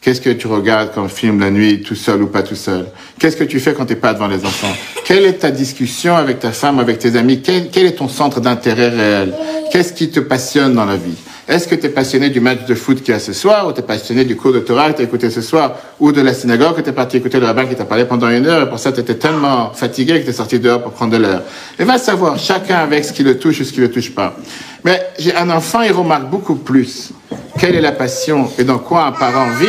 Qu'est-ce 0.00 0.20
que 0.20 0.30
tu 0.30 0.46
regardes 0.46 0.92
comme 0.92 1.08
film 1.08 1.40
la 1.40 1.50
nuit, 1.50 1.82
tout 1.82 1.96
seul 1.96 2.22
ou 2.22 2.28
pas 2.28 2.42
tout 2.42 2.54
seul? 2.54 2.86
Qu'est-ce 3.18 3.36
que 3.36 3.44
tu 3.44 3.58
fais 3.58 3.74
quand 3.74 3.84
tu 3.84 3.96
pas 3.96 4.14
devant 4.14 4.28
les 4.28 4.44
enfants? 4.44 4.72
Quelle 5.04 5.24
est 5.26 5.38
ta 5.40 5.50
discussion 5.50 6.14
avec 6.16 6.38
ta 6.38 6.52
femme, 6.52 6.78
avec 6.78 6.98
tes 6.98 7.16
amis? 7.16 7.42
Quel, 7.42 7.86
est 7.86 7.96
ton 7.96 8.08
centre 8.08 8.40
d'intérêt 8.40 8.90
réel? 8.90 9.34
Qu'est-ce 9.72 9.92
qui 9.92 10.08
te 10.08 10.20
passionne 10.20 10.74
dans 10.74 10.84
la 10.84 10.96
vie? 10.96 11.16
Est-ce 11.48 11.66
que 11.66 11.74
tu 11.74 11.86
es 11.86 11.88
passionné 11.88 12.30
du 12.30 12.40
match 12.40 12.64
de 12.66 12.74
foot 12.74 13.02
qu'il 13.02 13.12
y 13.12 13.16
a 13.16 13.18
ce 13.18 13.32
soir 13.32 13.66
Ou 13.66 13.72
tu 13.72 13.80
es 13.80 13.82
passionné 13.82 14.24
du 14.24 14.36
cours 14.36 14.52
de 14.52 14.60
Torah 14.60 14.92
que 14.92 14.98
tu 14.98 15.02
écouté 15.02 15.30
ce 15.30 15.40
soir 15.40 15.76
Ou 15.98 16.12
de 16.12 16.20
la 16.20 16.34
synagogue 16.34 16.76
que 16.76 16.82
tu 16.82 16.90
es 16.90 16.92
parti 16.92 17.16
écouter 17.16 17.40
le 17.40 17.46
rabbin 17.46 17.64
qui 17.64 17.74
t'a 17.74 17.86
parlé 17.86 18.04
pendant 18.04 18.28
une 18.28 18.46
heure 18.46 18.66
et 18.66 18.68
pour 18.68 18.78
ça 18.78 18.92
tu 18.92 19.00
étais 19.00 19.14
tellement 19.14 19.72
fatigué 19.72 20.20
que 20.20 20.24
tu 20.24 20.30
es 20.30 20.34
sorti 20.34 20.60
dehors 20.60 20.82
pour 20.82 20.92
prendre 20.92 21.12
de 21.12 21.16
l'air 21.16 21.42
Et 21.78 21.84
va 21.84 21.96
savoir, 21.96 22.38
chacun 22.38 22.76
avec 22.76 23.04
ce 23.04 23.14
qui 23.14 23.22
le 23.22 23.38
touche 23.38 23.60
ou 23.60 23.64
ce 23.64 23.72
qui 23.72 23.80
le 23.80 23.90
touche 23.90 24.14
pas. 24.14 24.36
Mais 24.84 25.00
j'ai 25.18 25.34
un 25.34 25.48
enfant, 25.48 25.80
il 25.80 25.92
remarque 25.92 26.28
beaucoup 26.28 26.54
plus 26.54 27.12
quelle 27.58 27.74
est 27.74 27.80
la 27.80 27.92
passion 27.92 28.50
et 28.58 28.64
dans 28.64 28.78
quoi 28.78 29.04
un 29.04 29.12
parent 29.12 29.48
vit, 29.58 29.66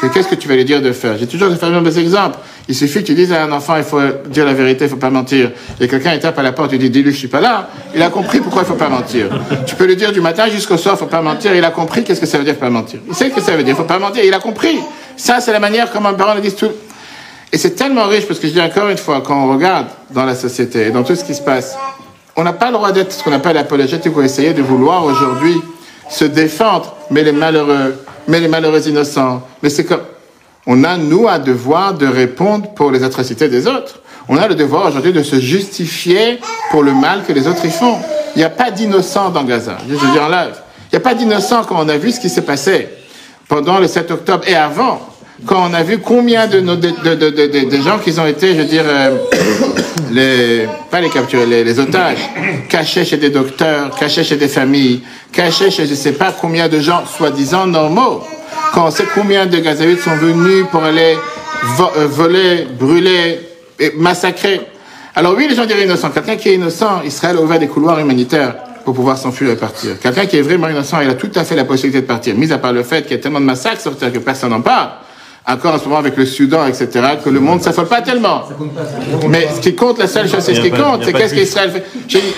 c'est 0.00 0.10
qu'est-ce 0.12 0.28
que 0.28 0.34
tu 0.34 0.48
vas 0.48 0.54
lui 0.54 0.64
dire 0.64 0.80
de 0.80 0.92
faire? 0.92 1.18
J'ai 1.18 1.26
toujours 1.26 1.54
fait 1.54 1.66
le 1.66 1.80
même 1.80 1.86
exemple. 1.86 2.38
Il 2.68 2.74
suffit 2.74 3.00
que 3.00 3.06
tu 3.06 3.14
dises 3.14 3.32
à 3.32 3.44
un 3.44 3.52
enfant, 3.52 3.76
il 3.76 3.82
faut 3.82 4.00
dire 4.26 4.44
la 4.44 4.52
vérité, 4.52 4.84
il 4.84 4.90
faut 4.90 4.96
pas 4.96 5.10
mentir. 5.10 5.50
Et 5.80 5.88
quelqu'un 5.88 6.16
tape 6.18 6.38
à 6.38 6.42
la 6.42 6.52
porte, 6.52 6.72
il 6.72 6.78
dit, 6.78 6.90
dis-lui, 6.90 7.12
je 7.12 7.16
suis 7.16 7.28
pas 7.28 7.40
là. 7.40 7.68
Il 7.94 8.02
a 8.02 8.10
compris 8.10 8.40
pourquoi 8.40 8.62
il 8.62 8.66
faut 8.66 8.74
pas 8.74 8.88
mentir. 8.88 9.28
Tu 9.66 9.74
peux 9.74 9.86
lui 9.86 9.96
dire 9.96 10.12
du 10.12 10.20
matin 10.20 10.48
jusqu'au 10.48 10.76
soir, 10.76 10.94
il 10.96 10.98
faut 10.98 11.06
pas 11.06 11.22
mentir. 11.22 11.54
Il 11.54 11.64
a 11.64 11.70
compris 11.70 12.04
qu'est-ce 12.04 12.20
que 12.20 12.26
ça 12.26 12.38
veut 12.38 12.44
dire 12.44 12.56
pas 12.56 12.70
mentir. 12.70 13.00
Il 13.08 13.14
sait 13.14 13.30
ce 13.30 13.34
que 13.34 13.40
ça 13.40 13.56
veut 13.56 13.62
dire, 13.62 13.74
il 13.74 13.76
faut 13.76 13.84
pas 13.84 13.98
mentir. 13.98 14.22
Il 14.24 14.34
a 14.34 14.38
compris. 14.38 14.78
Ça, 15.16 15.40
c'est 15.40 15.52
la 15.52 15.60
manière 15.60 15.90
comme 15.90 16.06
un 16.06 16.14
parent 16.14 16.34
le 16.34 16.40
dit 16.40 16.52
tout. 16.52 16.70
Et 17.52 17.56
c'est 17.56 17.70
tellement 17.70 18.06
riche 18.06 18.26
parce 18.26 18.38
que 18.38 18.46
je 18.46 18.52
dis 18.52 18.60
encore 18.60 18.88
une 18.88 18.98
fois, 18.98 19.22
quand 19.22 19.44
on 19.44 19.52
regarde 19.52 19.86
dans 20.10 20.24
la 20.24 20.34
société 20.34 20.88
et 20.88 20.90
dans 20.90 21.02
tout 21.02 21.14
ce 21.14 21.24
qui 21.24 21.34
se 21.34 21.40
passe, 21.40 21.76
on 22.36 22.44
n'a 22.44 22.52
pas 22.52 22.66
le 22.66 22.74
droit 22.74 22.92
d'être 22.92 23.12
ce 23.12 23.24
qu'on 23.24 23.32
appelle 23.32 23.56
apologétique 23.56 24.14
ou 24.16 24.20
essayer 24.20 24.52
de 24.52 24.62
vouloir 24.62 25.04
aujourd'hui 25.04 25.54
se 26.08 26.24
défendre, 26.24 26.96
mais 27.10 27.22
les 27.22 27.32
malheureux, 27.32 28.04
mais 28.26 28.40
les 28.40 28.48
malheureux 28.48 28.86
innocents. 28.88 29.42
Mais 29.62 29.70
c'est 29.70 29.84
comme, 29.84 30.02
on 30.66 30.84
a, 30.84 30.96
nous, 30.96 31.28
un 31.28 31.38
devoir 31.38 31.94
de 31.94 32.06
répondre 32.06 32.74
pour 32.74 32.90
les 32.90 33.02
atrocités 33.02 33.48
des 33.48 33.66
autres. 33.66 34.00
On 34.28 34.36
a 34.36 34.46
le 34.46 34.54
devoir 34.54 34.86
aujourd'hui 34.86 35.12
de 35.12 35.22
se 35.22 35.40
justifier 35.40 36.38
pour 36.70 36.82
le 36.82 36.92
mal 36.92 37.24
que 37.24 37.32
les 37.32 37.48
autres 37.48 37.64
y 37.64 37.70
font. 37.70 37.96
Il 38.34 38.38
n'y 38.38 38.44
a 38.44 38.50
pas 38.50 38.70
d'innocents 38.70 39.30
dans 39.30 39.44
Gaza. 39.44 39.78
Je 39.88 39.94
veux 39.94 40.12
dire 40.12 40.24
en 40.24 40.28
live. 40.28 40.54
Il 40.92 40.96
n'y 40.96 40.98
a 40.98 41.00
pas 41.00 41.14
d'innocents 41.14 41.64
quand 41.64 41.76
on 41.78 41.88
a 41.88 41.96
vu 41.96 42.12
ce 42.12 42.20
qui 42.20 42.28
s'est 42.28 42.42
passé 42.42 42.88
pendant 43.48 43.78
le 43.78 43.88
7 43.88 44.10
octobre 44.10 44.44
et 44.46 44.54
avant. 44.54 45.00
Quand 45.46 45.70
on 45.70 45.74
a 45.74 45.82
vu 45.82 45.98
combien 45.98 46.46
de, 46.46 46.60
nos, 46.60 46.74
de, 46.74 46.90
de, 46.90 47.14
de, 47.14 47.70
de, 47.70 47.82
gens 47.82 47.98
qui 47.98 48.18
ont 48.18 48.26
été, 48.26 48.54
je 48.54 48.60
veux 48.60 48.64
dire, 48.64 48.84
euh, 48.84 49.16
les, 50.10 50.66
pas 50.90 51.00
les 51.00 51.10
capturés, 51.10 51.46
les, 51.46 51.64
les 51.64 51.78
otages, 51.78 52.18
cachés 52.68 53.04
chez 53.04 53.18
des 53.18 53.30
docteurs, 53.30 53.94
cachés 53.96 54.24
chez 54.24 54.36
des 54.36 54.48
familles, 54.48 55.02
cachés 55.32 55.70
chez 55.70 55.86
je 55.86 55.92
ne 55.92 55.96
sais 55.96 56.12
pas 56.12 56.34
combien 56.38 56.68
de 56.68 56.80
gens 56.80 57.06
soi-disant 57.06 57.66
normaux. 57.66 58.22
Quand 58.74 58.88
on 58.88 58.90
sait 58.90 59.06
combien 59.14 59.46
de 59.46 59.58
Gazaouites 59.58 60.00
sont 60.00 60.16
venus 60.16 60.66
pour 60.70 60.82
aller 60.82 61.16
euh, 61.80 62.06
voler, 62.08 62.66
brûler, 62.78 63.40
massacrer. 63.96 64.60
Alors 65.14 65.34
oui, 65.36 65.46
les 65.48 65.54
gens 65.54 65.66
diraient 65.66 65.84
innocent. 65.84 66.10
Quelqu'un 66.10 66.36
qui 66.36 66.48
est 66.48 66.54
innocent, 66.54 67.02
Israël 67.04 67.36
a 67.36 67.40
ouvert 67.40 67.60
des 67.60 67.68
couloirs 67.68 68.00
humanitaires 68.00 68.54
pour 68.84 68.94
pouvoir 68.94 69.16
s'enfuir 69.18 69.50
et 69.50 69.56
partir. 69.56 69.98
Quelqu'un 70.00 70.26
qui 70.26 70.36
est 70.36 70.42
vraiment 70.42 70.68
innocent, 70.68 71.00
il 71.00 71.08
a 71.08 71.14
tout 71.14 71.30
à 71.36 71.44
fait 71.44 71.54
la 71.54 71.64
possibilité 71.64 72.00
de 72.02 72.06
partir. 72.06 72.34
Mis 72.34 72.52
à 72.52 72.58
part 72.58 72.72
le 72.72 72.82
fait 72.82 73.02
qu'il 73.02 73.12
y 73.12 73.14
a 73.14 73.22
tellement 73.22 73.40
de 73.40 73.44
massacres 73.44 73.80
sur 73.80 73.96
Terre 73.96 74.12
que 74.12 74.18
personne 74.18 74.50
n'en 74.50 74.60
parle. 74.60 74.90
Encore 75.48 75.74
en 75.74 75.78
ce 75.78 75.84
moment 75.84 75.96
avec 75.96 76.14
le 76.18 76.26
Soudan, 76.26 76.66
etc., 76.66 76.88
que 77.24 77.30
le 77.30 77.40
monde 77.40 77.60
ne 77.60 77.64
s'affole 77.64 77.86
pas 77.86 78.02
tellement. 78.02 78.42
Mais 79.28 79.48
ce 79.54 79.60
qui 79.60 79.74
compte, 79.74 79.98
la 79.98 80.06
seule 80.06 80.28
chose, 80.28 80.40
c'est 80.40 80.54
ce 80.54 80.60
qui 80.60 80.70
compte, 80.70 81.04
c'est 81.04 81.14
qu'est-ce 81.14 81.34
qu'Israël 81.34 81.70
fait. 81.70 81.84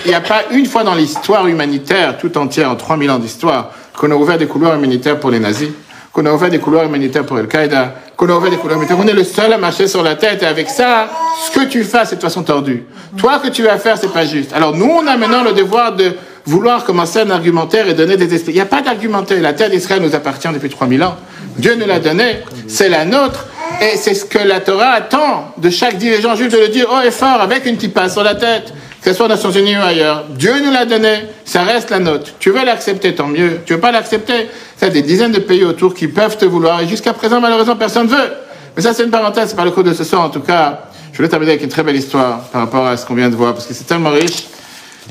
Il 0.04 0.08
n'y 0.08 0.14
a 0.14 0.20
pas 0.20 0.42
une 0.52 0.66
fois 0.66 0.84
dans 0.84 0.94
l'histoire 0.94 1.48
humanitaire 1.48 2.18
tout 2.18 2.38
entière, 2.38 2.70
en 2.70 2.76
3000 2.76 3.10
ans 3.10 3.18
d'histoire, 3.18 3.72
qu'on 3.98 4.12
a 4.12 4.14
ouvert 4.14 4.38
des 4.38 4.46
couloirs 4.46 4.76
humanitaires 4.76 5.18
pour 5.18 5.32
les 5.32 5.40
nazis, 5.40 5.70
qu'on 6.12 6.24
a 6.24 6.32
ouvert 6.32 6.50
des 6.50 6.60
couloirs 6.60 6.84
humanitaires 6.84 7.26
pour 7.26 7.36
Al-Qaïda, 7.36 7.94
qu'on 8.16 8.28
a 8.28 8.36
ouvert 8.36 8.50
des 8.50 8.56
couloirs 8.56 8.76
humanitaires. 8.76 8.98
On 9.00 9.08
est 9.08 9.12
le 9.12 9.24
seul 9.24 9.52
à 9.52 9.58
marcher 9.58 9.88
sur 9.88 10.04
la 10.04 10.14
tête 10.14 10.44
et 10.44 10.46
avec 10.46 10.68
ça, 10.68 11.08
ce 11.46 11.58
que 11.58 11.64
tu 11.66 11.82
fais, 11.82 12.04
c'est 12.04 12.16
de 12.16 12.20
façon 12.20 12.44
tordue. 12.44 12.84
Toi, 13.16 13.40
que 13.40 13.48
tu 13.48 13.64
vas 13.64 13.78
faire, 13.78 13.98
c'est 13.98 14.12
pas 14.12 14.24
juste. 14.24 14.52
Alors 14.52 14.76
nous, 14.76 14.88
on 14.88 15.06
a 15.08 15.16
maintenant 15.16 15.42
le 15.42 15.52
devoir 15.52 15.96
de 15.96 16.12
vouloir 16.46 16.84
commencer 16.84 17.20
un 17.20 17.30
argumentaire 17.30 17.88
et 17.88 17.94
donner 17.94 18.16
des 18.16 18.32
explications. 18.34 18.52
Il 18.52 18.54
n'y 18.54 18.60
a 18.60 18.66
pas 18.66 18.82
d'argumentaire. 18.82 19.40
La 19.42 19.52
terre 19.52 19.70
d'Israël 19.70 20.00
nous 20.00 20.14
appartient 20.14 20.48
depuis 20.52 20.70
3000 20.70 21.02
ans. 21.02 21.16
Dieu 21.58 21.74
nous 21.76 21.86
l'a 21.86 22.00
donnée. 22.00 22.40
C'est 22.68 22.88
la 22.88 23.04
nôtre. 23.04 23.46
Et 23.80 23.96
c'est 23.96 24.14
ce 24.14 24.24
que 24.24 24.38
la 24.38 24.60
Torah 24.60 24.90
attend 24.90 25.54
de 25.56 25.70
chaque 25.70 25.96
dirigeant 25.96 26.34
juif 26.34 26.52
de 26.52 26.58
le 26.58 26.68
dire 26.68 26.86
haut 26.90 27.00
et 27.00 27.10
fort 27.10 27.40
avec 27.40 27.66
une 27.66 27.76
petite 27.76 27.94
passe 27.94 28.12
sur 28.12 28.22
la 28.22 28.34
tête 28.34 28.72
que 29.02 29.10
ce 29.10 29.16
soit 29.16 29.26
aux 29.26 29.30
Nations 29.30 29.50
Unies 29.50 29.76
ou 29.76 29.80
ailleurs. 29.80 30.24
Dieu 30.30 30.52
nous 30.62 30.70
l'a 30.70 30.84
donné, 30.84 31.24
ça 31.44 31.62
reste 31.62 31.90
la 31.90 31.98
nôtre. 31.98 32.32
Tu 32.38 32.50
veux 32.50 32.64
l'accepter, 32.64 33.14
tant 33.14 33.28
mieux. 33.28 33.60
Tu 33.64 33.74
veux 33.74 33.80
pas 33.80 33.92
l'accepter, 33.92 34.48
a 34.80 34.88
des 34.88 35.02
dizaines 35.02 35.32
de 35.32 35.38
pays 35.38 35.64
autour 35.64 35.94
qui 35.94 36.08
peuvent 36.08 36.36
te 36.36 36.44
vouloir, 36.44 36.80
et 36.80 36.88
jusqu'à 36.88 37.12
présent, 37.12 37.40
malheureusement, 37.40 37.76
personne 37.76 38.06
ne 38.06 38.12
veut. 38.12 38.32
Mais 38.76 38.82
ça, 38.82 38.92
c'est 38.92 39.04
une 39.04 39.10
parenthèse, 39.10 39.50
c'est 39.50 39.56
pas 39.56 39.64
le 39.64 39.70
cours 39.70 39.84
de 39.84 39.94
ce 39.94 40.04
soir, 40.04 40.22
en 40.22 40.30
tout 40.30 40.40
cas. 40.40 40.82
Je 41.12 41.16
voulais 41.16 41.28
terminer 41.28 41.52
avec 41.52 41.62
une 41.62 41.70
très 41.70 41.82
belle 41.82 41.96
histoire 41.96 42.40
par 42.44 42.62
rapport 42.62 42.86
à 42.86 42.96
ce 42.96 43.04
qu'on 43.04 43.14
vient 43.14 43.30
de 43.30 43.36
voir, 43.36 43.54
parce 43.54 43.66
que 43.66 43.74
c'est 43.74 43.84
tellement 43.84 44.10
riche. 44.10 44.46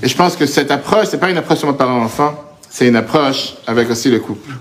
Et 0.01 0.07
je 0.07 0.15
pense 0.15 0.35
que 0.35 0.45
cette 0.45 0.71
approche, 0.71 1.07
c'est 1.09 1.19
pas 1.19 1.29
une 1.29 1.37
approche 1.37 1.59
sur 1.59 1.75
parent-enfant, 1.75 2.35
c'est 2.69 2.87
une 2.87 2.95
approche 2.95 3.55
avec 3.67 3.89
aussi 3.89 4.09
le 4.09 4.19
couple. 4.19 4.51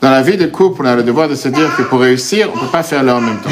Dans 0.00 0.10
la 0.10 0.22
vie 0.22 0.38
de 0.38 0.46
couple, 0.46 0.80
on 0.82 0.86
a 0.86 0.96
le 0.96 1.02
devoir 1.02 1.28
de 1.28 1.34
se 1.34 1.48
dire 1.48 1.76
que 1.76 1.82
pour 1.82 2.00
réussir, 2.00 2.48
on 2.54 2.56
ne 2.56 2.62
peut 2.62 2.72
pas 2.72 2.82
faire 2.82 3.02
l'un 3.02 3.16
en 3.16 3.20
même 3.20 3.38
temps. 3.38 3.50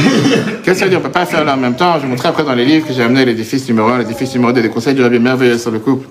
Qu'est-ce 0.65 0.73
que 0.73 0.75
ça 0.79 0.85
veut 0.85 0.91
dire 0.91 0.99
On 0.99 1.03
ne 1.03 1.07
peut 1.07 1.13
pas 1.13 1.27
faire 1.27 1.45
l'un 1.45 1.55
en 1.55 1.59
même 1.59 1.77
temps? 1.77 1.97
Je 1.97 2.03
vais 2.03 2.09
montrer 2.09 2.29
après 2.29 2.43
dans 2.43 2.55
les 2.55 2.65
livres 2.65 2.87
que 2.89 2.95
j'ai 2.95 3.03
amené 3.03 3.27
l'édifice 3.27 3.69
numéro 3.69 3.89
1, 3.89 3.99
l'édifice 3.99 4.33
numéro 4.33 4.51
2, 4.53 4.63
des 4.63 4.71
conseils 4.71 4.95
du 4.95 5.03
rabbi 5.03 5.19
merveilleux 5.19 5.59
sur 5.59 5.71
le 5.71 5.79
couple, 5.79 6.09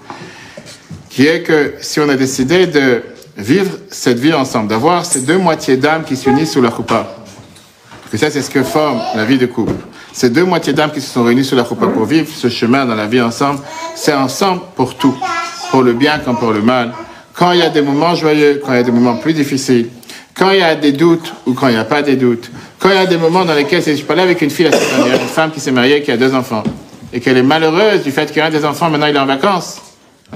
qui 1.09 1.25
est 1.25 1.41
que 1.41 1.73
si 1.81 1.99
on 1.99 2.07
a 2.07 2.15
décidé 2.15 2.67
de 2.67 3.01
vivre 3.35 3.71
cette 3.89 4.19
vie 4.19 4.33
ensemble, 4.33 4.67
d'avoir 4.67 5.05
ces 5.05 5.21
deux 5.21 5.39
moitiés 5.39 5.75
d'âme 5.75 6.03
qui 6.03 6.15
s'unissent 6.15 6.51
sous 6.51 6.61
la 6.61 6.69
choupa, 6.69 7.07
que 8.11 8.17
ça 8.17 8.29
c'est 8.29 8.43
ce 8.43 8.51
que 8.51 8.61
forme 8.61 9.01
la 9.15 9.25
vie 9.25 9.39
de 9.39 9.47
couple. 9.47 9.73
Ces 10.13 10.29
deux 10.29 10.43
moitiés 10.43 10.73
d'âme 10.73 10.91
qui 10.91 11.01
se 11.01 11.11
sont 11.11 11.23
réunies 11.23 11.45
sous 11.45 11.55
la 11.55 11.65
choupa 11.65 11.87
pour 11.87 12.05
vivre 12.05 12.27
ce 12.31 12.47
chemin 12.47 12.85
dans 12.85 12.95
la 12.95 13.07
vie 13.07 13.21
ensemble, 13.21 13.59
c'est 13.95 14.13
ensemble 14.13 14.61
pour 14.75 14.95
tout, 14.97 15.17
pour 15.71 15.81
le 15.81 15.93
bien 15.93 16.19
comme 16.19 16.37
pour 16.37 16.51
le 16.51 16.61
mal. 16.61 16.93
Quand 17.33 17.53
il 17.53 17.59
y 17.59 17.63
a 17.63 17.69
des 17.69 17.81
moments 17.81 18.13
joyeux, 18.13 18.61
quand 18.63 18.73
il 18.73 18.77
y 18.77 18.79
a 18.79 18.83
des 18.83 18.91
moments 18.91 19.17
plus 19.17 19.33
difficiles, 19.33 19.89
quand 20.37 20.51
il 20.51 20.59
y 20.59 20.61
a 20.61 20.75
des 20.75 20.91
doutes 20.91 21.33
ou 21.45 21.53
quand 21.53 21.67
il 21.67 21.73
n'y 21.73 21.79
a 21.79 21.85
pas 21.85 22.01
des 22.01 22.15
doutes, 22.15 22.51
quand 22.79 22.89
il 22.89 22.95
y 22.95 22.99
a 22.99 23.05
des 23.05 23.17
moments 23.17 23.43
dans 23.43 23.55
lesquels, 23.55 23.83
je 23.83 24.03
parlais 24.03 24.21
avec 24.21 24.41
une 24.41 24.49
fille 24.49 24.67
une 24.67 25.27
femme 25.27 25.51
qui 25.51 25.59
s'est 25.59 25.71
mariée, 25.71 26.03
qui 26.03 26.11
a 26.11 26.17
deux 26.17 26.33
enfants, 26.35 26.63
et 27.11 27.19
qu'elle 27.19 27.37
est 27.37 27.43
malheureuse 27.43 28.03
du 28.03 28.11
fait 28.11 28.31
qu'un 28.31 28.49
des 28.49 28.63
enfants, 28.63 28.89
maintenant, 28.89 29.07
il 29.07 29.15
est 29.15 29.19
en 29.19 29.25
vacances. 29.25 29.81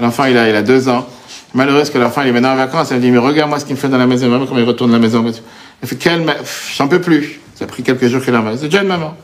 L'enfant, 0.00 0.24
il 0.24 0.36
a, 0.36 0.48
il 0.48 0.56
a 0.56 0.62
deux 0.62 0.88
ans. 0.88 1.06
Malheureuse 1.54 1.90
que 1.90 1.98
l'enfant, 1.98 2.22
il 2.22 2.28
est 2.28 2.32
maintenant 2.32 2.52
en 2.52 2.56
vacances. 2.56 2.90
Elle 2.90 2.96
me 2.96 3.02
dit, 3.02 3.10
mais 3.10 3.18
regarde-moi 3.18 3.60
ce 3.60 3.66
qu'il 3.66 3.74
me 3.74 3.80
fait 3.80 3.90
dans 3.90 3.98
la 3.98 4.06
maison, 4.06 4.28
vraiment, 4.28 4.46
comment 4.46 4.58
il 4.58 4.66
retourne 4.66 4.90
à 4.90 4.94
la 4.94 4.98
maison? 4.98 5.24
Elle 5.82 5.88
fait, 5.88 5.96
quelle, 5.96 6.24
j'en 6.76 6.88
peux 6.88 7.00
plus. 7.00 7.40
Ça 7.54 7.64
a 7.64 7.68
pris 7.68 7.82
quelques 7.82 8.06
jours 8.06 8.24
qu'elle 8.24 8.34
a 8.34 8.42
C'est 8.56 8.64
déjà 8.64 8.82
une 8.82 8.88
maman. 8.88 9.14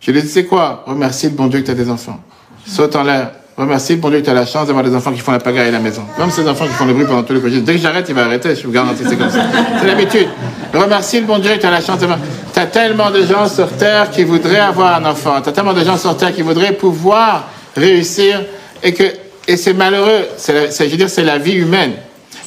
Je 0.00 0.12
lui 0.12 0.18
ai 0.20 0.22
dit, 0.22 0.28
c'est 0.28 0.44
quoi? 0.44 0.84
Remercie 0.86 1.26
le 1.26 1.32
bon 1.32 1.48
Dieu 1.48 1.60
que 1.60 1.66
tu 1.66 1.72
as 1.72 1.74
des 1.74 1.90
enfants. 1.90 2.20
Saute 2.64 2.94
en 2.94 3.02
l'air. 3.02 3.32
Remercie 3.56 3.96
pour 3.96 4.10
Dieu 4.10 4.20
que 4.20 4.24
tu 4.24 4.30
as 4.30 4.34
la 4.34 4.44
chance 4.44 4.66
d'avoir 4.66 4.84
des 4.84 4.94
enfants 4.94 5.12
qui 5.12 5.20
font 5.20 5.32
la 5.32 5.38
pagaille 5.38 5.68
à 5.68 5.70
la 5.70 5.78
maison. 5.78 6.02
Comme 6.18 6.30
ces 6.30 6.46
enfants 6.46 6.66
qui 6.66 6.74
font 6.74 6.84
le 6.84 6.92
bruit 6.92 7.06
pendant 7.06 7.22
tout 7.22 7.32
le 7.32 7.40
projet. 7.40 7.60
Dès 7.60 7.72
que 7.72 7.78
j'arrête, 7.78 8.04
il 8.06 8.14
va 8.14 8.24
arrêter, 8.24 8.54
je 8.54 8.66
vous 8.66 8.72
garantis, 8.72 9.02
c'est 9.08 9.16
comme 9.16 9.30
ça. 9.30 9.46
C'est 9.80 9.86
l'habitude. 9.86 10.28
Remercie 10.74 11.20
le 11.20 11.26
bon 11.26 11.38
Dieu 11.38 11.52
tu 11.58 11.64
as 11.64 11.70
la 11.70 11.80
chance 11.80 11.98
d'avoir. 11.98 12.18
Tu 12.52 12.60
as 12.60 12.66
tellement 12.66 13.10
de 13.10 13.22
gens 13.22 13.48
sur 13.48 13.70
terre 13.72 14.10
qui 14.10 14.24
voudraient 14.24 14.60
avoir 14.60 14.96
un 14.96 15.06
enfant. 15.06 15.40
Tu 15.42 15.48
as 15.48 15.52
tellement 15.52 15.72
de 15.72 15.82
gens 15.82 15.96
sur 15.96 16.14
terre 16.18 16.34
qui 16.34 16.42
voudraient 16.42 16.72
pouvoir 16.72 17.48
réussir 17.74 18.42
et 18.82 18.92
que, 18.92 19.04
et 19.48 19.56
c'est 19.56 19.72
malheureux. 19.72 20.26
C'est, 20.36 20.70
je 20.70 20.90
veux 20.90 20.96
dire, 20.98 21.08
c'est 21.08 21.24
la 21.24 21.38
vie 21.38 21.54
humaine. 21.54 21.92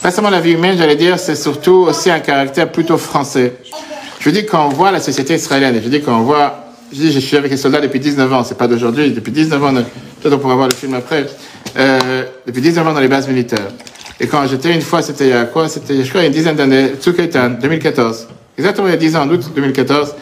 Pas 0.04 0.12
seulement 0.12 0.30
la 0.30 0.42
vie 0.42 0.52
humaine, 0.52 0.78
j'allais 0.78 0.96
dire, 0.96 1.18
c'est 1.18 1.36
surtout 1.36 1.88
aussi 1.90 2.12
un 2.12 2.20
caractère 2.20 2.72
plutôt 2.72 3.00
français. 3.00 3.56
Je 4.20 4.30
dire, 4.30 4.46
quand 4.46 4.68
on 4.68 4.70
voit 4.70 4.92
la 4.92 5.00
société 5.00 5.34
israélienne, 5.34 5.82
je 5.84 5.90
dis 5.90 6.02
quand 6.02 6.20
on 6.20 6.24
voit 6.24 6.70
je 6.92 6.98
dis, 6.98 7.12
je 7.12 7.20
suis 7.20 7.38
avec 7.38 7.52
les 7.52 7.58
soldats 7.58 7.82
depuis 7.82 8.00
19 8.00 8.34
ans, 8.34 8.44
c'est 8.44 8.58
pas 8.58 8.68
d'aujourd'hui, 8.68 9.12
depuis 9.12 9.32
19 9.32 9.64
ans, 9.64 9.74
peut-être 10.22 10.36
on 10.36 10.40
pourra 10.40 10.56
voir 10.56 10.68
le 10.68 10.76
film 10.76 10.94
après, 10.94 11.26
euh, 11.78 12.24
depuis 12.46 12.62
19 12.62 12.88
ans 12.88 12.94
dans 12.94 13.00
les 13.00 13.08
bases 13.08 13.28
militaires. 13.28 13.68
Et 14.20 14.28
quand 14.28 14.46
j'étais 14.48 14.74
une 14.74 14.82
fois, 14.82 15.02
c'était 15.02 15.26
il 15.26 15.30
y 15.30 15.34
a 15.34 15.46
quoi? 15.46 15.70
C'était, 15.70 16.04
je 16.04 16.10
crois, 16.10 16.22
il 16.22 16.24
y 16.24 16.26
a 16.26 16.28
une 16.28 16.34
dizaine 16.34 16.56
d'années, 16.56 16.94
Tsukaitan, 17.00 17.52
2014. 17.62 18.28
Exactement 18.58 18.88
il 18.88 18.92
y 18.92 18.94
a 18.94 18.98
10 18.98 19.16
ans, 19.16 19.22
en 19.22 19.30
août 19.30 19.52
2014. 19.56 20.16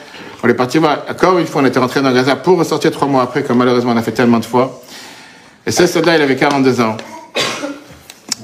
On 0.44 0.48
est 0.48 0.54
parti 0.54 0.78
voir, 0.78 1.04
encore 1.10 1.40
une 1.40 1.48
fois, 1.48 1.62
on 1.62 1.66
était 1.66 1.80
rentré 1.80 2.02
dans 2.02 2.14
Gaza 2.14 2.36
pour 2.36 2.60
ressortir 2.60 2.92
trois 2.92 3.08
mois 3.08 3.24
après, 3.24 3.44
comme 3.44 3.58
malheureusement 3.58 3.94
on 3.94 3.98
a 3.98 4.04
fait 4.04 4.12
tellement 4.12 4.38
de 4.38 4.46
fois. 4.46 4.82
Et 5.66 5.72
ce 5.72 5.88
soldat, 5.88 6.16
il 6.16 6.22
avait 6.22 6.36
42 6.36 6.80
ans. 6.80 6.96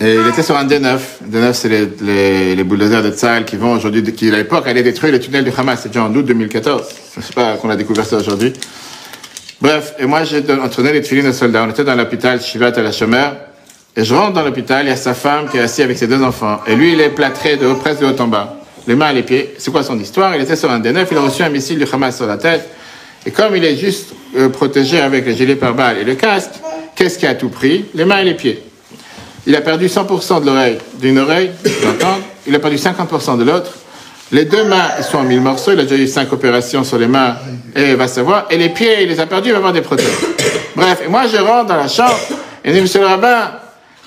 Et 0.01 0.15
il 0.15 0.27
était 0.27 0.41
sur 0.41 0.57
un 0.57 0.65
D9. 0.65 0.97
D9, 1.30 1.53
c'est 1.53 1.69
les, 1.69 1.88
les, 2.01 2.55
les, 2.55 2.63
bulldozers 2.63 3.03
de 3.03 3.11
Tzal 3.11 3.45
qui 3.45 3.55
vont 3.55 3.73
aujourd'hui, 3.73 4.03
qui 4.03 4.30
à 4.30 4.38
l'époque 4.38 4.67
allaient 4.67 4.84
détruire 4.84 5.13
le 5.13 5.19
tunnel 5.19 5.43
du 5.43 5.51
Hamas. 5.55 5.81
C'était 5.84 5.99
en 5.99 6.13
août 6.13 6.25
2014. 6.25 6.84
Je 7.15 7.21
sais 7.21 7.34
pas 7.34 7.55
qu'on 7.57 7.69
a 7.69 7.75
découvert 7.75 8.05
ça 8.05 8.17
aujourd'hui. 8.17 8.51
Bref, 9.64 9.94
et 9.98 10.06
moi 10.06 10.26
j'ai 10.26 10.44
entraîné 10.61 10.91
les 10.91 11.02
filines 11.02 11.27
de 11.27 11.31
soldats. 11.31 11.64
On 11.65 11.69
était 11.69 11.85
dans 11.85 11.95
l'hôpital 11.95 12.41
Shivat 12.41 12.73
à 12.76 12.81
la 12.81 12.91
Chomère. 12.91 13.34
Et 13.95 14.03
je 14.03 14.14
rentre 14.14 14.34
dans 14.34 14.41
l'hôpital, 14.41 14.85
il 14.85 14.90
y 14.90 14.91
a 14.91 14.98
sa 14.98 15.14
femme 15.14 15.48
qui 15.49 15.56
est 15.56 15.61
assise 15.61 15.85
avec 15.85 15.98
ses 15.98 16.06
deux 16.06 16.22
enfants. 16.22 16.60
Et 16.68 16.76
lui, 16.76 16.91
il 16.91 16.99
est 16.99 17.11
plâtré 17.11 17.56
de 17.56 17.68
haut, 17.68 17.76
presque 17.76 18.02
de 18.02 18.07
haut 18.07 18.22
en 18.22 18.27
bas. 18.27 18.57
Les 18.88 18.95
mains 18.95 19.11
et 19.11 19.14
les 19.14 19.23
pieds. 19.23 19.53
C'est 19.57 19.72
quoi 19.72 19.84
son 19.84 19.98
histoire? 19.98 20.35
Il 20.35 20.41
était 20.41 20.57
sur 20.57 20.69
un 20.69 20.81
D9, 20.81 21.07
il 21.11 21.18
a 21.18 21.22
reçu 21.22 21.44
un 21.44 21.49
missile 21.49 21.80
du 21.80 21.85
Hamas 21.90 22.18
sur 22.18 22.26
la 22.26 22.35
tête. 22.35 22.68
Et 23.26 23.31
comme 23.31 23.56
il 23.56 23.64
est 23.64 23.77
juste 23.77 24.14
euh, 24.35 24.49
protégé 24.49 24.99
avec 24.99 25.26
le 25.26 25.31
gilet 25.31 25.56
pare-balles 25.56 25.99
et 25.99 26.03
le 26.03 26.15
casque, 26.15 26.52
qu'est-ce 26.94 27.18
qui 27.18 27.26
a 27.26 27.34
tout 27.34 27.48
pris? 27.48 27.85
Les 27.94 28.03
mains 28.03 28.18
et 28.18 28.26
les 28.26 28.34
pieds. 28.34 28.61
Il 29.48 29.56
a 29.56 29.61
perdu 29.61 29.85
100% 29.85 30.41
de 30.41 30.45
l'oreille, 30.45 30.77
d'une 30.99 31.19
oreille. 31.19 31.52
Il 32.48 32.53
a 32.53 32.60
perdu 32.60 32.76
50% 32.76 33.38
de 33.38 33.45
l'autre. 33.45 33.72
Les 34.34 34.44
deux 34.44 34.65
mains 34.65 34.90
sont 35.10 35.19
en 35.19 35.23
mille 35.23 35.40
morceaux. 35.40 35.72
Il 35.72 35.80
a 35.80 35.84
déjà 35.84 35.95
eu 36.03 36.07
cinq 36.07 36.34
opérations 36.34 36.84
sur 36.84 36.98
les 36.98 37.07
mains 37.07 37.38
et 37.75 37.95
va 37.95 38.07
savoir. 38.07 38.47
Et 38.49 38.57
les 38.57 38.69
pieds, 38.69 39.03
il 39.03 39.09
les 39.09 39.19
a 39.19 39.25
perdus, 39.25 39.49
il 39.49 39.51
va 39.51 39.57
avoir 39.57 39.73
des 39.73 39.81
prothèses. 39.81 40.07
Bref, 40.75 41.01
et 41.05 41.07
moi 41.07 41.23
je 41.27 41.37
rentre 41.37 41.67
dans 41.67 41.77
la 41.77 41.87
chambre 41.87 42.17
et 42.63 42.69
je 42.69 42.75
dis, 42.75 42.81
monsieur 42.81 43.01
le 43.01 43.07
rabbin, 43.07 43.51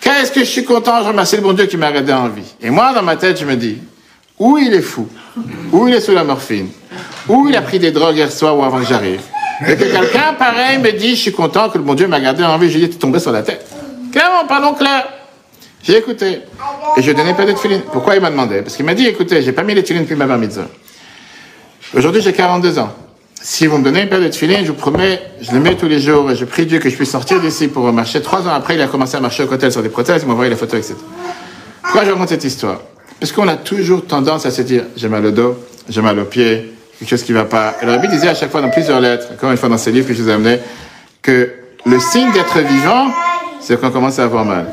qu'est-ce 0.01 0.33
que 0.33 0.41
je 0.41 0.47
suis 0.47 0.65
content, 0.65 1.03
je 1.03 1.09
remercie 1.09 1.37
le 1.37 1.43
bon 1.43 1.53
Dieu 1.53 1.67
qui 1.67 1.77
m'a 1.77 1.93
gardé 1.93 2.13
en 2.13 2.29
vie. 2.29 2.55
Et 2.61 2.71
moi, 2.71 2.93
dans 2.95 3.03
ma 3.03 3.17
tête, 3.17 3.39
je 3.39 3.45
me 3.45 3.55
dis, 3.55 3.79
ou 4.39 4.59
il 4.59 4.73
est 4.73 4.83
fou, 4.83 5.09
ou 5.73 5.89
il 5.89 5.95
est 5.95 6.01
sous 6.01 6.13
la 6.13 6.25
morphine, 6.25 6.69
ou 7.29 7.49
il 7.49 7.57
a 7.57 7.63
pris 7.63 7.79
des 7.79 7.91
drogues 7.91 8.17
hier 8.17 8.33
soir 8.33 8.57
ou 8.57 8.65
avant 8.65 8.81
que 8.81 8.87
j'arrive. 8.87 9.21
Et 9.63 9.77
que 9.77 9.85
quelqu'un 9.85 10.35
pareil 10.39 10.79
me 10.79 10.93
dit, 10.93 11.11
je 11.11 11.21
suis 11.23 11.33
content 11.33 11.69
que 11.71 11.79
le 11.79 11.85
bon 11.85 11.95
Dieu 11.95 12.07
m'a 12.07 12.21
gardé 12.21 12.45
en 12.45 12.59
vie. 12.59 12.71
Je 12.71 12.79
lui 12.79 12.87
dis, 12.87 12.91
tu 12.91 12.99
tombé 12.99 13.19
sur 13.19 13.33
la 13.33 13.43
tête. 13.43 13.67
Clairement, 14.13 14.47
parlons 14.47 14.75
clair. 14.75 15.07
J'ai 15.83 15.97
écouté. 15.97 16.41
Et 16.97 17.03
je 17.03 17.13
donnais 17.13 17.35
pas 17.35 17.47
de 17.47 17.55
filines. 17.55 17.83
Pourquoi 17.93 18.17
il 18.17 18.21
m'a 18.21 18.31
demandé? 18.31 18.61
Parce 18.61 18.77
qu'il 18.77 18.85
m'a 18.85 18.95
dit, 18.95 19.07
écoutez, 19.07 19.41
j'ai 19.43 19.53
pas 19.53 19.63
mis 19.63 19.75
les 19.75 19.83
filines 19.83 20.03
depuis 20.03 20.17
ma 20.17 20.27
bar 20.27 20.37
mitzvah. 20.37 20.67
Aujourd'hui, 21.95 22.21
j'ai 22.21 22.33
42 22.33 22.79
ans. 22.79 22.93
Si 23.49 23.69
vous 23.69 23.79
me 23.79 23.85
donnez 23.85 24.03
une 24.03 24.09
paire 24.09 24.21
de 24.21 24.29
filines, 24.33 24.65
je 24.65 24.73
vous 24.73 24.75
promets, 24.75 25.23
je 25.41 25.53
le 25.53 25.61
mets 25.61 25.77
tous 25.77 25.87
les 25.87 26.01
jours 26.01 26.29
et 26.33 26.35
je 26.35 26.45
prie 26.45 26.67
Dieu 26.67 26.81
que 26.81 26.91
je 26.91 26.97
puisse 26.97 27.13
sortir 27.13 27.41
d'ici 27.41 27.69
pour 27.69 27.93
marcher. 27.93 28.21
Trois 28.21 28.41
ans 28.41 28.53
après, 28.53 28.75
il 28.75 28.81
a 28.83 28.89
commencé 28.89 29.17
à 29.17 29.21
marcher 29.21 29.45
au 29.45 29.47
côté 29.47 29.71
sur 29.71 29.85
des 29.85 29.89
prothèses, 29.89 30.23
il 30.23 30.27
m'a 30.27 30.33
envoyé 30.33 30.51
les 30.51 30.57
photos, 30.57 30.81
etc. 30.81 30.97
Pourquoi 31.81 32.05
je 32.05 32.11
raconte 32.11 32.31
cette 32.31 32.43
histoire? 32.43 32.81
Parce 33.21 33.31
qu'on 33.31 33.47
a 33.47 33.55
toujours 33.55 34.05
tendance 34.05 34.47
à 34.47 34.51
se 34.51 34.63
dire, 34.63 34.83
j'ai 34.97 35.09
mal 35.09 35.25
au 35.25 35.31
dos, 35.31 35.59
j'ai 35.89 36.03
mal 36.03 36.19
aux 36.19 36.25
pieds, 36.25 36.75
quelque 36.99 37.09
chose 37.09 37.23
qui 37.23 37.31
ne 37.31 37.39
va 37.39 37.45
pas. 37.45 37.77
Et 37.81 37.87
le 37.87 37.93
rabbi 37.93 38.09
disait 38.09 38.27
à 38.27 38.35
chaque 38.35 38.51
fois 38.51 38.63
dans 38.63 38.71
plusieurs 38.71 39.01
lettres, 39.01 39.29
encore 39.35 39.53
une 39.53 39.57
fois 39.57 39.69
dans 39.69 39.79
ces 39.79 39.93
livres 39.93 40.09
que 40.09 40.15
je 40.15 40.25
vous 40.25 40.29
ai 40.29 40.33
amenés, 40.33 40.59
que 41.23 41.53
le 41.85 42.01
signe 42.01 42.33
d'être 42.33 42.59
vivant, 42.59 43.13
c'est 43.61 43.81
qu'on 43.81 43.93
commence 43.93 44.19
à 44.19 44.25
avoir 44.25 44.45
mal. 44.45 44.67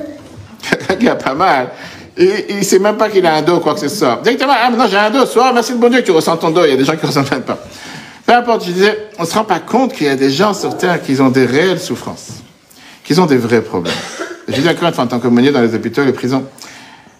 qui 0.99 1.07
a 1.07 1.15
pas 1.15 1.35
mal. 1.35 1.69
Il 2.17 2.57
ne 2.57 2.63
sait 2.63 2.79
même 2.79 2.97
pas 2.97 3.09
qu'il 3.09 3.23
a 3.27 3.35
un 3.35 3.43
dos 3.43 3.59
quoi 3.59 3.75
que 3.75 3.81
ce 3.81 3.89
soit. 3.89 4.19
Directement, 4.23 4.53
ah, 4.59 4.71
maintenant 4.71 4.87
j'ai 4.87 4.97
un 4.97 5.11
dos, 5.11 5.27
soit 5.27 5.53
merci 5.53 5.73
le 5.73 5.77
bon 5.77 5.89
Dieu 5.89 6.01
que 6.01 6.05
tu 6.05 6.11
ressens 6.11 6.37
ton 6.37 6.49
dos. 6.49 6.65
Il 6.65 6.71
y 6.71 6.73
a 6.73 6.75
des 6.75 6.85
gens 6.85 6.95
qui 6.95 7.03
ne 7.03 7.07
ressentent 7.07 7.29
même 7.29 7.43
pas. 7.43 7.59
Peu 8.25 8.33
importe, 8.33 8.65
je 8.65 8.71
disais, 8.71 9.09
on 9.19 9.23
ne 9.23 9.27
se 9.27 9.33
rend 9.33 9.43
pas 9.43 9.59
compte 9.59 9.93
qu'il 9.93 10.07
y 10.07 10.09
a 10.09 10.15
des 10.15 10.29
gens 10.29 10.53
sur 10.53 10.77
Terre 10.77 11.01
qui 11.01 11.19
ont 11.19 11.29
des 11.29 11.45
réelles 11.45 11.79
souffrances, 11.79 12.41
qui 13.03 13.17
ont 13.19 13.25
des 13.25 13.37
vrais 13.37 13.61
problèmes. 13.61 13.93
Je 14.47 14.59
dis 14.59 14.67
encore 14.67 14.89
une 14.89 14.99
en 14.99 15.07
tant 15.07 15.19
que 15.19 15.27
dans 15.27 15.61
les 15.61 15.75
hôpitaux, 15.75 16.03
les 16.03 16.13
prisons, 16.13 16.43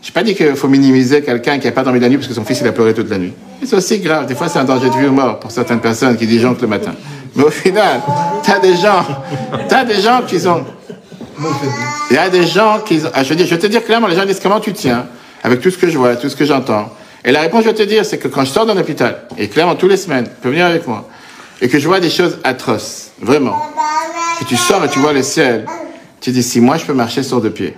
je 0.02 0.10
n'ai 0.10 0.14
pas 0.14 0.24
dit 0.24 0.36
qu'il 0.36 0.56
faut 0.56 0.68
minimiser 0.68 1.22
quelqu'un 1.22 1.60
qui 1.60 1.66
n'a 1.66 1.72
pas 1.72 1.84
dormi 1.84 2.00
la 2.00 2.10
nuit 2.10 2.18
parce 2.18 2.28
que 2.28 2.34
son 2.34 2.44
fils 2.44 2.60
il 2.60 2.68
a 2.68 2.74
pleuré 2.74 2.94
toute 2.94 3.10
la 3.10 3.18
nuit. 3.18 3.34
C'est 3.64 3.76
aussi 3.76 4.00
grave. 4.00 4.26
Des 4.26 4.36
fois, 4.36 4.50
c'est 4.50 4.60
un 4.60 4.66
danger 4.66 4.90
de 4.90 4.98
vie 4.98 5.06
ou 5.06 5.14
mort 5.14 5.40
pour 5.40 5.50
certaines 5.50 5.80
personnes 5.80 6.18
qui 6.18 6.28
disjonctent 6.28 6.62
le 6.62 6.68
matin. 6.68 6.94
Mais 7.36 7.44
au 7.44 7.50
final, 7.50 8.02
tu 8.44 8.52
as 8.52 8.60
des 8.60 8.76
gens, 8.76 9.06
as 9.72 9.86
des 9.86 10.02
gens 10.02 10.22
qui 10.28 10.40
sont 10.42 10.66
il 12.10 12.16
y 12.16 12.20
a 12.20 12.30
des 12.30 12.46
gens 12.46 12.80
qui. 12.86 13.02
Ah, 13.14 13.24
je, 13.24 13.34
dis, 13.34 13.46
je 13.46 13.56
vais 13.56 13.62
te 13.62 13.68
dire 13.68 13.84
clairement, 13.84 14.08
les 14.08 14.16
gens 14.16 14.26
disent 14.26 14.40
comment 14.42 14.60
tu 14.60 14.74
tiens, 14.74 15.08
avec 15.44 15.62
tout 15.62 15.72
ce 15.72 15.78
que 15.78 15.90
je 15.90 15.98
vois, 15.98 16.16
tout 16.16 16.30
ce 16.30 16.36
que 16.36 16.46
j'entends? 16.46 16.90
Et 17.26 17.32
la 17.32 17.42
réponse, 17.42 17.64
je 17.64 17.70
vais 17.70 17.76
te 17.76 17.84
dire, 17.84 18.06
c'est 18.06 18.18
que 18.18 18.28
quand 18.28 18.44
je 18.44 18.52
sors 18.52 18.66
d'un 18.66 18.78
hôpital, 18.78 19.28
et 19.38 19.48
clairement, 19.48 19.76
tous 19.76 19.88
les 19.88 19.98
semaines, 19.98 20.26
tu 20.26 20.42
peux 20.42 20.50
venir 20.50 20.66
avec 20.66 20.88
moi, 20.88 21.08
et 21.62 21.70
que 21.70 21.80
je 21.80 21.88
vois 21.88 22.02
des 22.02 22.10
choses 22.10 22.40
atroces, 22.44 23.12
vraiment, 23.22 23.56
que 24.40 24.46
tu 24.46 24.58
sors 24.58 24.84
et 24.84 24.90
tu 24.90 25.00
vois 25.00 25.14
le 25.14 25.24
ciel, 25.24 25.66
tu 26.20 26.32
dis, 26.32 26.44
si 26.44 26.60
moi 26.60 26.78
je 26.78 26.86
peux 26.86 26.94
marcher 26.94 27.24
sur 27.24 27.40
deux 27.40 27.50
pieds, 27.50 27.78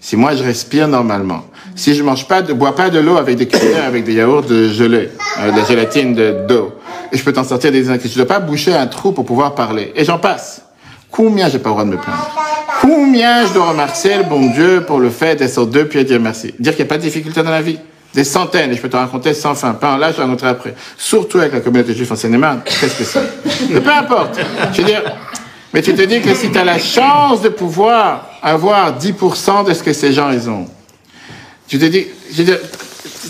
si 0.00 0.16
moi 0.16 0.36
je 0.36 0.44
respire 0.44 0.86
normalement, 0.86 1.44
si 1.74 1.94
je 1.94 2.04
mange 2.04 2.28
pas, 2.28 2.42
de 2.42 2.52
bois 2.52 2.76
pas 2.76 2.90
de 2.90 3.00
l'eau 3.00 3.16
avec 3.16 3.36
des 3.36 3.48
cuillères, 3.48 3.84
avec 3.84 4.04
des 4.04 4.14
yaourts 4.14 4.42
de 4.42 4.68
gelée, 4.68 5.10
euh, 5.40 5.50
de 5.50 5.66
gélatine 5.66 6.14
d'eau, 6.46 6.74
et 7.10 7.16
je 7.16 7.24
peux 7.24 7.32
t'en 7.32 7.44
sortir 7.44 7.72
des 7.72 7.82
que 7.82 8.08
je 8.08 8.14
dois 8.14 8.26
pas 8.26 8.38
boucher 8.38 8.74
un 8.74 8.86
trou 8.86 9.10
pour 9.10 9.24
pouvoir 9.24 9.54
parler. 9.54 9.92
Et 9.96 10.04
j'en 10.04 10.18
passe. 10.18 10.62
Combien 11.10 11.48
j'ai 11.48 11.58
pas 11.58 11.70
le 11.70 11.74
droit 11.74 11.84
de 11.84 11.90
me 11.90 11.96
plaindre? 11.96 12.36
Combien 12.80 13.46
je 13.46 13.52
dois 13.54 13.70
remercier 13.70 14.16
le 14.18 14.24
bon 14.24 14.50
Dieu 14.50 14.84
pour 14.86 14.98
le 14.98 15.10
fait 15.10 15.36
d'être 15.36 15.52
sur 15.52 15.66
deux 15.66 15.86
pieds 15.86 16.02
et 16.02 16.04
dire 16.04 16.20
merci? 16.20 16.54
Dire 16.58 16.74
qu'il 16.74 16.84
n'y 16.84 16.88
a 16.88 16.92
pas 16.92 16.98
de 16.98 17.02
difficulté 17.02 17.42
dans 17.42 17.50
la 17.50 17.62
vie 17.62 17.78
Des 18.14 18.24
centaines, 18.24 18.70
et 18.70 18.76
je 18.76 18.80
peux 18.80 18.88
te 18.88 18.96
raconter 18.96 19.34
sans 19.34 19.54
fin. 19.54 19.72
Pas 19.72 19.94
en 19.94 19.96
là, 19.96 20.12
je 20.12 20.16
vais 20.16 20.22
raconter 20.22 20.46
après. 20.46 20.74
Surtout 20.96 21.38
avec 21.38 21.52
la 21.52 21.60
communauté 21.60 21.94
juive 21.94 22.12
en 22.12 22.16
Seine-et-Marne, 22.16 22.62
très 22.64 22.88
spécial. 22.88 23.26
Mais 23.70 23.80
peu 23.80 23.90
importe. 23.90 24.38
Je 24.72 24.78
veux 24.78 24.86
dire, 24.86 25.02
mais 25.72 25.82
tu 25.82 25.92
te 25.94 26.02
dis 26.02 26.20
que 26.20 26.32
si 26.34 26.52
tu 26.52 26.58
as 26.58 26.64
la 26.64 26.78
chance 26.78 27.42
de 27.42 27.48
pouvoir 27.48 28.30
avoir 28.40 28.96
10% 28.96 29.66
de 29.66 29.74
ce 29.74 29.82
que 29.82 29.92
ces 29.92 30.12
gens 30.12 30.30
ils 30.30 30.48
ont, 30.48 30.66
tu 31.66 31.78
te 31.78 31.86
dis, 31.86 32.06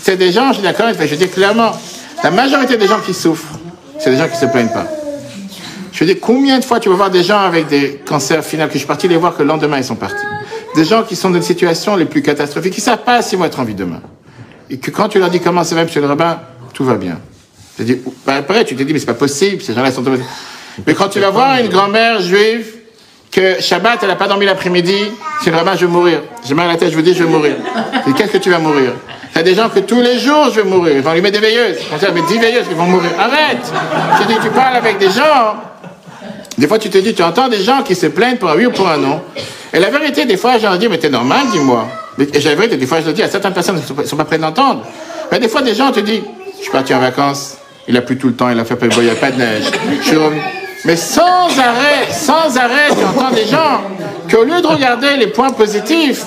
c'est 0.03 0.17
des 0.17 0.31
gens, 0.31 0.49
je 0.49 0.59
suis 0.59 0.63
d'accord, 0.63 0.87
je 0.99 1.15
dis 1.15 1.29
clairement, 1.29 1.71
la 2.23 2.29
majorité 2.29 2.77
des 2.77 2.87
gens 2.87 2.99
qui 2.99 3.15
souffrent, 3.15 3.57
c'est 3.97 4.11
des 4.11 4.17
gens 4.17 4.27
qui 4.27 4.37
se 4.37 4.45
plaignent 4.45 4.69
pas. 4.69 4.85
Je 5.91 6.03
dire, 6.03 6.17
combien 6.21 6.59
de 6.59 6.65
fois 6.65 6.79
tu 6.79 6.89
vas 6.89 6.95
voir 6.95 7.09
des 7.09 7.23
gens 7.23 7.39
avec 7.39 7.67
des 7.67 8.01
cancers 8.05 8.43
finaux 8.43 8.67
que 8.67 8.73
je 8.73 8.79
suis 8.79 8.87
parti 8.87 9.07
les 9.07 9.15
voir 9.15 9.35
que 9.35 9.41
le 9.41 9.47
lendemain 9.47 9.77
ils 9.77 9.83
sont 9.83 9.95
partis. 9.95 10.25
Des 10.75 10.83
gens 10.83 11.03
qui 11.03 11.15
sont 11.15 11.29
dans 11.29 11.39
des 11.39 11.45
situations 11.45 11.95
les 11.95 12.05
plus 12.05 12.21
catastrophiques, 12.21 12.73
qui 12.73 12.81
savent 12.81 13.03
pas 13.03 13.21
s'ils 13.21 13.39
vont 13.39 13.45
être 13.45 13.59
en 13.59 13.63
vie 13.63 13.73
demain. 13.73 14.01
Et 14.69 14.77
que 14.77 14.91
quand 14.91 15.09
tu 15.09 15.19
leur 15.19 15.29
dis 15.29 15.39
comment 15.39 15.63
ça 15.63 15.75
va, 15.75 15.83
monsieur 15.83 16.01
le 16.01 16.07
rabbin, 16.07 16.39
tout 16.73 16.83
va 16.83 16.95
bien. 16.95 17.19
Dis, 17.79 17.99
bah, 18.25 18.35
après, 18.37 18.63
tu 18.63 18.75
te 18.75 18.83
dis, 18.83 18.93
mais 18.93 18.99
c'est 18.99 19.05
pas 19.05 19.13
possible, 19.13 19.61
ces 19.61 19.73
gens-là 19.73 19.91
sont 19.91 20.03
tombés. 20.03 20.19
Mais 20.87 20.93
quand 20.93 21.09
tu 21.09 21.19
vas 21.19 21.29
voir 21.29 21.59
une 21.59 21.69
grand-mère 21.69 22.21
juive, 22.21 22.67
que 23.31 23.61
Shabbat, 23.61 23.99
elle 24.01 24.07
n'a 24.07 24.15
pas 24.15 24.27
dormi 24.27 24.45
l'après-midi, 24.45 24.95
c'est 25.43 25.51
le 25.51 25.57
rabbin, 25.57 25.75
je 25.75 25.85
vais 25.85 25.91
mourir. 25.91 26.21
J'ai 26.47 26.53
mal 26.53 26.69
à 26.69 26.73
la 26.73 26.77
tête, 26.77 26.89
je 26.89 26.95
vous 26.95 27.01
dis, 27.01 27.13
je 27.13 27.23
vais 27.23 27.29
mourir. 27.29 27.55
Qu'est-ce 28.15 28.31
que 28.31 28.37
tu 28.37 28.49
vas 28.49 28.59
mourir? 28.59 28.93
Il 29.33 29.37
y 29.37 29.41
a 29.41 29.43
des 29.43 29.55
gens 29.55 29.67
que 29.67 29.79
tous 29.79 29.99
les 29.99 30.19
jours, 30.19 30.49
je 30.53 30.61
vais 30.61 30.69
mourir. 30.69 30.95
Ils 30.95 31.01
vont 31.01 31.11
lui 31.11 31.19
mettre 31.19 31.41
des 31.41 31.45
veilleuses. 31.45 31.77
On 31.93 31.97
dit, 31.97 32.05
mais 32.13 32.21
10 32.21 32.39
veilleuses 32.39 32.67
qui 32.67 32.73
vont 32.73 32.85
mourir. 32.85 33.11
Arrête 33.19 33.73
Je 34.21 34.27
dis, 34.27 34.39
tu 34.41 34.49
parles 34.51 34.77
avec 34.77 34.97
des 34.97 35.09
gens. 35.09 35.57
Des 36.57 36.67
fois, 36.67 36.79
tu 36.79 36.89
te 36.89 36.97
dis, 36.97 37.13
tu 37.13 37.21
entends 37.23 37.49
des 37.49 37.61
gens 37.61 37.83
qui 37.83 37.95
se 37.95 38.05
plaignent 38.05 38.37
pour 38.37 38.49
un 38.49 38.55
oui 38.55 38.67
ou 38.67 38.71
pour 38.71 38.87
un 38.87 38.97
non. 38.97 39.21
Et 39.73 39.79
la 39.79 39.89
vérité, 39.89 40.23
des 40.23 40.37
fois, 40.37 40.57
j'en 40.57 40.77
dis, 40.77 40.87
mais 40.87 40.97
t'es 40.97 41.09
normal, 41.09 41.47
dis-moi. 41.51 41.85
Et 42.19 42.39
la 42.39 42.55
vérité, 42.55 42.77
des 42.77 42.85
fois, 42.85 43.01
je 43.01 43.07
le 43.07 43.13
dis 43.13 43.23
à 43.23 43.29
certaines 43.29 43.53
personnes 43.53 43.81
qui 43.81 43.93
ne 43.93 44.03
sont 44.03 44.15
pas 44.15 44.25
prêtes 44.25 44.41
d'entendre. 44.41 44.83
Mais 45.31 45.39
des 45.39 45.49
fois, 45.49 45.61
des 45.61 45.75
gens 45.75 45.91
te 45.91 45.99
disent, 45.99 46.23
je 46.57 46.63
suis 46.63 46.71
parti 46.71 46.93
en 46.93 46.99
vacances, 46.99 47.57
il 47.87 47.97
a 47.97 48.01
plu 48.01 48.17
tout 48.17 48.27
le 48.27 48.35
temps, 48.35 48.49
il 48.49 48.59
a 48.59 48.65
fait 48.65 48.75
pas 48.75 48.87
il 48.87 49.03
n'y 49.03 49.09
a 49.09 49.15
pas 49.15 49.31
de 49.31 49.37
neige. 49.37 49.65
Mais 50.85 50.95
sans 50.95 51.47
arrêt, 51.59 52.11
sans 52.11 52.57
arrêt, 52.57 52.89
tu 52.89 53.03
entends 53.03 53.31
des 53.31 53.45
gens 53.45 53.81
qu'au 54.31 54.43
lieu 54.43 54.61
de 54.61 54.67
regarder 54.67 55.17
les 55.17 55.27
points 55.27 55.49
positifs, 55.49 56.25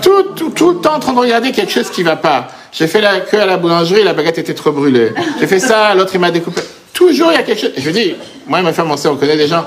tout, 0.00 0.22
tout, 0.34 0.50
tout 0.50 0.70
le 0.70 0.76
temps 0.78 0.94
en 0.94 0.98
train 0.98 1.12
de 1.12 1.18
regarder 1.18 1.52
quelque 1.52 1.70
chose 1.70 1.90
qui 1.90 2.02
va 2.02 2.16
pas. 2.16 2.48
J'ai 2.72 2.86
fait 2.86 3.02
la 3.02 3.20
queue 3.20 3.40
à 3.40 3.46
la 3.46 3.58
boulangerie, 3.58 4.04
la 4.04 4.14
baguette 4.14 4.38
était 4.38 4.54
trop 4.54 4.72
brûlée. 4.72 5.12
J'ai 5.40 5.46
fait 5.46 5.58
ça, 5.58 5.94
l'autre 5.94 6.12
il 6.14 6.20
m'a 6.20 6.30
découpé. 6.30 6.62
Toujours 6.94 7.30
il 7.32 7.34
y 7.34 7.38
a 7.38 7.42
quelque 7.42 7.60
chose. 7.60 7.72
Je 7.76 7.90
dis, 7.90 8.14
moi 8.46 8.60
et 8.60 8.62
ma 8.62 8.72
femme, 8.72 8.90
on 8.90 8.96
sait, 8.96 9.08
on 9.08 9.16
connaît 9.16 9.36
des 9.36 9.46
gens. 9.46 9.64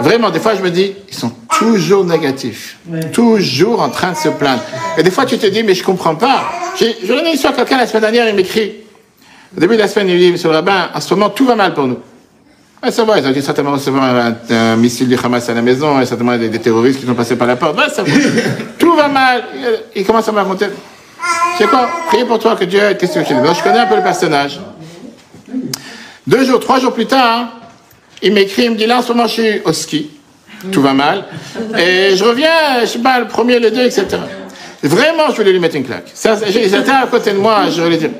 Vraiment, 0.00 0.30
des 0.30 0.40
fois 0.40 0.54
je 0.54 0.62
me 0.62 0.70
dis, 0.70 0.94
ils 1.08 1.14
sont 1.14 1.32
toujours 1.58 2.04
négatifs. 2.04 2.78
Toujours 3.12 3.80
en 3.80 3.88
train 3.88 4.12
de 4.12 4.16
se 4.16 4.28
plaindre. 4.28 4.62
Et 4.96 5.02
des 5.02 5.10
fois 5.10 5.26
tu 5.26 5.38
te 5.38 5.46
dis, 5.46 5.62
mais 5.62 5.74
je 5.74 5.84
comprends 5.84 6.16
pas. 6.16 6.44
J'ai, 6.78 6.96
je 7.04 7.12
une 7.12 7.26
histoire, 7.26 7.54
quelqu'un 7.54 7.78
la 7.78 7.86
semaine 7.86 8.02
dernière, 8.02 8.28
il 8.28 8.34
m'écrit. 8.34 8.84
Au 9.56 9.60
début 9.60 9.76
de 9.76 9.80
la 9.82 9.88
semaine, 9.88 10.08
il 10.08 10.18
dit, 10.18 10.32
monsieur 10.32 10.48
le 10.48 10.56
rabbin, 10.56 10.90
en 10.92 11.00
ce 11.00 11.14
moment, 11.14 11.30
tout 11.30 11.46
va 11.46 11.54
mal 11.54 11.74
pour 11.74 11.86
nous. 11.86 11.98
Ouais, 12.82 12.90
ça 12.90 13.04
va, 13.04 13.18
ils 13.18 13.26
ont 13.26 13.30
dû 13.30 13.40
certainement 13.40 13.72
recevoir 13.72 14.04
un, 14.04 14.34
un, 14.50 14.76
missile 14.76 15.08
du 15.08 15.16
Hamas 15.16 15.48
à 15.48 15.54
la 15.54 15.62
maison, 15.62 16.00
et 16.00 16.06
certainement 16.06 16.36
des, 16.36 16.48
des, 16.48 16.58
terroristes 16.58 17.00
qui 17.00 17.06
sont 17.06 17.14
passés 17.14 17.36
par 17.36 17.46
la 17.46 17.56
porte. 17.56 17.78
Ouais, 17.78 17.88
ça 17.88 18.02
va. 18.02 18.10
Tout 18.78 18.94
va 18.94 19.08
mal. 19.08 19.44
Il 19.94 20.04
commence 20.04 20.28
à 20.28 20.32
me 20.32 20.38
raconter. 20.38 20.66
C'est 21.56 21.68
quoi? 21.68 21.88
Priez 22.08 22.24
pour 22.24 22.38
toi 22.38 22.56
que 22.56 22.64
Dieu 22.64 22.80
qu'est-ce 22.98 23.14
que 23.14 23.20
je 23.20 23.28
Je 23.28 23.62
connais 23.62 23.78
un 23.78 23.86
peu 23.86 23.96
le 23.96 24.02
personnage. 24.02 24.60
Deux 26.26 26.44
jours, 26.44 26.58
trois 26.58 26.80
jours 26.80 26.92
plus 26.92 27.06
tard, 27.06 27.48
il 28.24 28.32
m'écrit, 28.32 28.64
il 28.64 28.72
me 28.72 28.76
dit 28.76 28.86
là 28.86 28.98
en 28.98 29.02
ce 29.02 29.12
moment 29.12 29.26
je 29.26 29.32
suis 29.32 29.60
au 29.64 29.72
ski. 29.72 30.10
Tout 30.72 30.82
va 30.82 30.94
mal. 30.94 31.24
Et 31.78 32.16
je 32.16 32.24
reviens, 32.24 32.80
je 32.80 32.86
sais 32.86 32.98
pas, 32.98 33.20
le 33.20 33.28
premier, 33.28 33.58
le 33.58 33.70
deux, 33.70 33.84
etc. 33.84 34.06
Vraiment, 34.82 35.30
je 35.30 35.36
voulais 35.36 35.52
lui 35.52 35.60
mettre 35.60 35.76
une 35.76 35.84
claque. 35.84 36.12
Ils 36.48 36.74
étaient 36.74 36.90
à 36.90 37.06
côté 37.06 37.32
de 37.32 37.38
moi, 37.38 37.64
je 37.70 37.82
voulais 37.82 37.98
dire. 37.98 38.10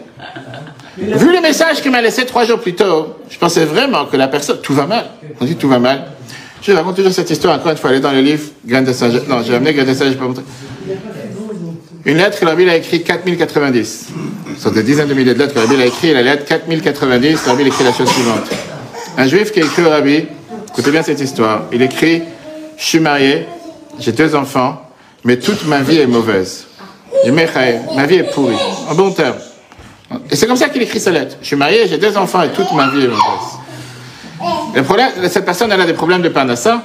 Vu 0.96 1.32
le 1.32 1.40
message 1.40 1.80
qu'il 1.80 1.90
m'a 1.90 2.00
laissé 2.00 2.24
trois 2.24 2.44
jours 2.44 2.60
plus 2.60 2.74
tôt, 2.74 3.16
je 3.28 3.36
pensais 3.38 3.64
vraiment 3.64 4.04
que 4.06 4.16
la 4.16 4.28
personne, 4.28 4.58
tout 4.62 4.74
va 4.74 4.86
mal. 4.86 5.06
On 5.40 5.44
dit 5.44 5.56
tout 5.56 5.68
va 5.68 5.78
mal. 5.78 6.04
Je 6.62 6.72
raconte 6.72 6.96
toujours 6.96 7.12
cette 7.12 7.30
histoire, 7.30 7.56
encore 7.56 7.72
une 7.72 7.76
fois, 7.76 7.90
elle 7.90 7.96
est 7.96 8.00
dans 8.00 8.12
le 8.12 8.20
livre, 8.20 8.42
Graines 8.64 8.84
de 8.84 8.92
sagesse. 8.92 9.26
Non, 9.28 9.42
j'ai 9.42 9.54
amené 9.54 9.74
Graines 9.74 9.88
de 9.88 9.94
sagesse, 9.94 10.14
je 10.14 10.18
peux 10.18 10.24
montrer. 10.24 10.44
Une 12.06 12.18
lettre 12.18 12.38
que 12.38 12.44
la 12.44 12.54
Bible 12.54 12.70
a 12.70 12.76
écrite 12.76 13.04
4090. 13.04 14.08
Ce 14.56 14.62
sont 14.62 14.70
des 14.70 14.82
dizaines 14.82 15.08
de 15.08 15.14
milliers 15.14 15.34
de 15.34 15.38
lettres 15.38 15.54
que 15.54 15.60
la 15.60 15.66
Bible 15.66 15.82
a 15.82 15.86
écrites. 15.86 16.12
La 16.12 16.22
lettre 16.22 16.44
4090, 16.44 17.46
la 17.46 17.54
Bible 17.54 17.68
écrit 17.68 17.84
la 17.84 17.92
chose 17.92 18.08
suivante. 18.08 18.44
Un 19.16 19.28
juif 19.28 19.52
qui 19.52 19.60
a 19.60 19.64
écrit 19.64 19.82
au 19.84 19.90
Rabbi, 19.90 20.26
écoutez 20.68 20.90
bien 20.90 21.02
cette 21.02 21.20
histoire, 21.20 21.62
il 21.72 21.80
écrit 21.82 22.22
Je 22.76 22.84
suis 22.84 22.98
marié, 22.98 23.46
j'ai 24.00 24.10
deux 24.10 24.34
enfants, 24.34 24.82
mais 25.22 25.38
toute 25.38 25.66
ma 25.66 25.82
vie 25.82 25.98
est 25.98 26.06
mauvaise. 26.06 26.66
Ma 27.94 28.06
vie 28.06 28.16
est 28.16 28.34
pourrie. 28.34 28.56
En 28.88 28.94
bon 28.94 29.12
terme. 29.12 29.36
Et 30.30 30.36
c'est 30.36 30.46
comme 30.46 30.56
ça 30.56 30.68
qu'il 30.68 30.82
écrit 30.82 30.98
sa 30.98 31.12
lettre. 31.12 31.36
Je 31.40 31.46
suis 31.46 31.56
marié, 31.56 31.86
j'ai 31.86 31.98
deux 31.98 32.16
enfants 32.16 32.42
et 32.42 32.50
toute 32.50 32.72
ma 32.72 32.88
vie 32.88 33.04
est 33.04 33.08
mauvaise. 33.08 34.74
Le 34.74 34.82
problème, 34.82 35.10
cette 35.28 35.44
personne, 35.44 35.70
elle 35.70 35.80
a 35.80 35.86
des 35.86 35.94
problèmes 35.94 36.22
de 36.22 36.28
parnassa 36.28 36.82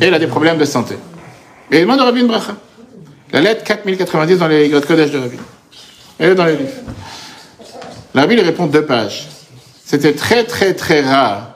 et 0.00 0.04
elle 0.04 0.14
a 0.14 0.18
des 0.18 0.26
problèmes 0.26 0.58
de 0.58 0.66
santé. 0.66 0.96
Et 1.70 1.78
il 1.78 1.80
demande 1.82 2.00
au 2.00 2.04
Rabbi 2.04 2.20
une 2.20 2.26
bracha. 2.26 2.56
La 3.32 3.40
lettre 3.40 3.64
4090 3.64 4.38
dans 4.38 4.48
les 4.48 4.68
Grottes 4.68 4.86
Kodesh 4.86 5.10
de 5.10 5.18
Rabbi. 5.18 5.36
Elle 6.18 6.30
est 6.30 6.34
dans 6.34 6.44
les 6.44 6.56
livres. 6.56 6.70
Le 8.14 8.20
Rabbi 8.20 8.34
lui 8.34 8.42
répond 8.42 8.66
deux 8.66 8.84
pages. 8.84 9.28
C'était 9.84 10.12
très 10.12 10.44
très 10.44 10.74
très 10.74 11.00
rare 11.00 11.49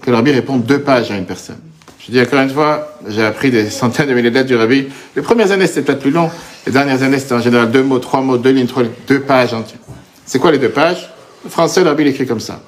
que 0.00 0.10
le 0.10 0.16
Rabbi 0.16 0.32
réponde 0.32 0.64
deux 0.64 0.80
pages 0.80 1.10
à 1.10 1.16
une 1.16 1.26
personne. 1.26 1.60
Je 2.06 2.12
dis 2.12 2.20
encore 2.20 2.40
une 2.40 2.50
fois, 2.50 2.98
j'ai 3.08 3.24
appris 3.24 3.50
des 3.50 3.70
centaines 3.70 4.08
de 4.08 4.14
milliers 4.14 4.30
de 4.30 4.34
lettres 4.34 4.48
du 4.48 4.56
Rabbi. 4.56 4.86
Les 5.16 5.22
premières 5.22 5.50
années, 5.52 5.66
c'était 5.66 5.82
peut-être 5.82 6.00
plus 6.00 6.10
long. 6.10 6.30
Les 6.66 6.72
dernières 6.72 7.02
années, 7.02 7.18
c'était 7.18 7.34
en 7.34 7.40
général 7.40 7.70
deux 7.70 7.82
mots, 7.82 7.98
trois 7.98 8.20
mots, 8.20 8.36
deux 8.36 8.50
lignes, 8.50 8.66
trois 8.66 8.82
deux 9.06 9.20
pages 9.20 9.54
entières. 9.54 9.80
C'est 10.26 10.38
quoi 10.38 10.52
les 10.52 10.58
deux 10.58 10.70
pages? 10.70 11.10
Le 11.44 11.50
français, 11.50 11.82
le 11.82 11.88
Rabbi 11.88 12.04
l'écrit 12.04 12.26
comme 12.26 12.40
ça. 12.40 12.62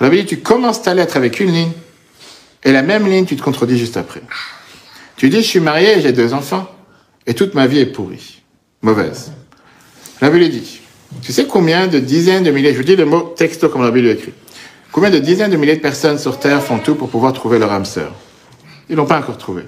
Le 0.00 0.10
dit, 0.10 0.26
tu 0.26 0.38
commences 0.38 0.82
ta 0.82 0.94
lettre 0.94 1.16
avec 1.16 1.40
une 1.40 1.52
ligne, 1.52 1.72
et 2.64 2.72
la 2.72 2.82
même 2.82 3.06
ligne, 3.06 3.24
tu 3.24 3.36
te 3.36 3.42
contredis 3.42 3.78
juste 3.78 3.96
après. 3.96 4.22
Tu 5.16 5.28
dis, 5.28 5.38
je 5.38 5.46
suis 5.46 5.60
marié 5.60 6.00
j'ai 6.00 6.12
deux 6.12 6.32
enfants, 6.34 6.68
et 7.26 7.34
toute 7.34 7.54
ma 7.54 7.66
vie 7.66 7.80
est 7.80 7.86
pourrie, 7.86 8.42
mauvaise. 8.82 9.32
Le 10.20 10.28
Rabbi 10.28 10.38
lui 10.38 10.48
dit, 10.50 10.80
tu 11.22 11.32
sais 11.32 11.46
combien 11.46 11.88
de 11.88 11.98
dizaines 11.98 12.44
de 12.44 12.50
milliers, 12.50 12.72
je 12.72 12.78
vous 12.78 12.84
dis 12.84 12.96
le 12.96 13.06
mot 13.06 13.34
texto 13.36 13.68
comme 13.68 13.80
le 13.80 13.88
Rabbi 13.88 14.02
lui 14.02 14.10
écrit, 14.10 14.32
combien 14.92 15.10
de 15.10 15.18
dizaines 15.18 15.50
de 15.50 15.56
milliers 15.56 15.76
de 15.76 15.80
personnes 15.80 16.18
sur 16.18 16.38
Terre 16.38 16.62
font 16.62 16.78
tout 16.78 16.94
pour 16.94 17.08
pouvoir 17.08 17.32
trouver 17.32 17.58
leur 17.58 17.72
âme 17.72 17.84
sœur? 17.84 18.12
Ils 18.88 18.96
l'ont 18.96 19.06
pas 19.06 19.18
encore 19.18 19.38
trouvé. 19.38 19.64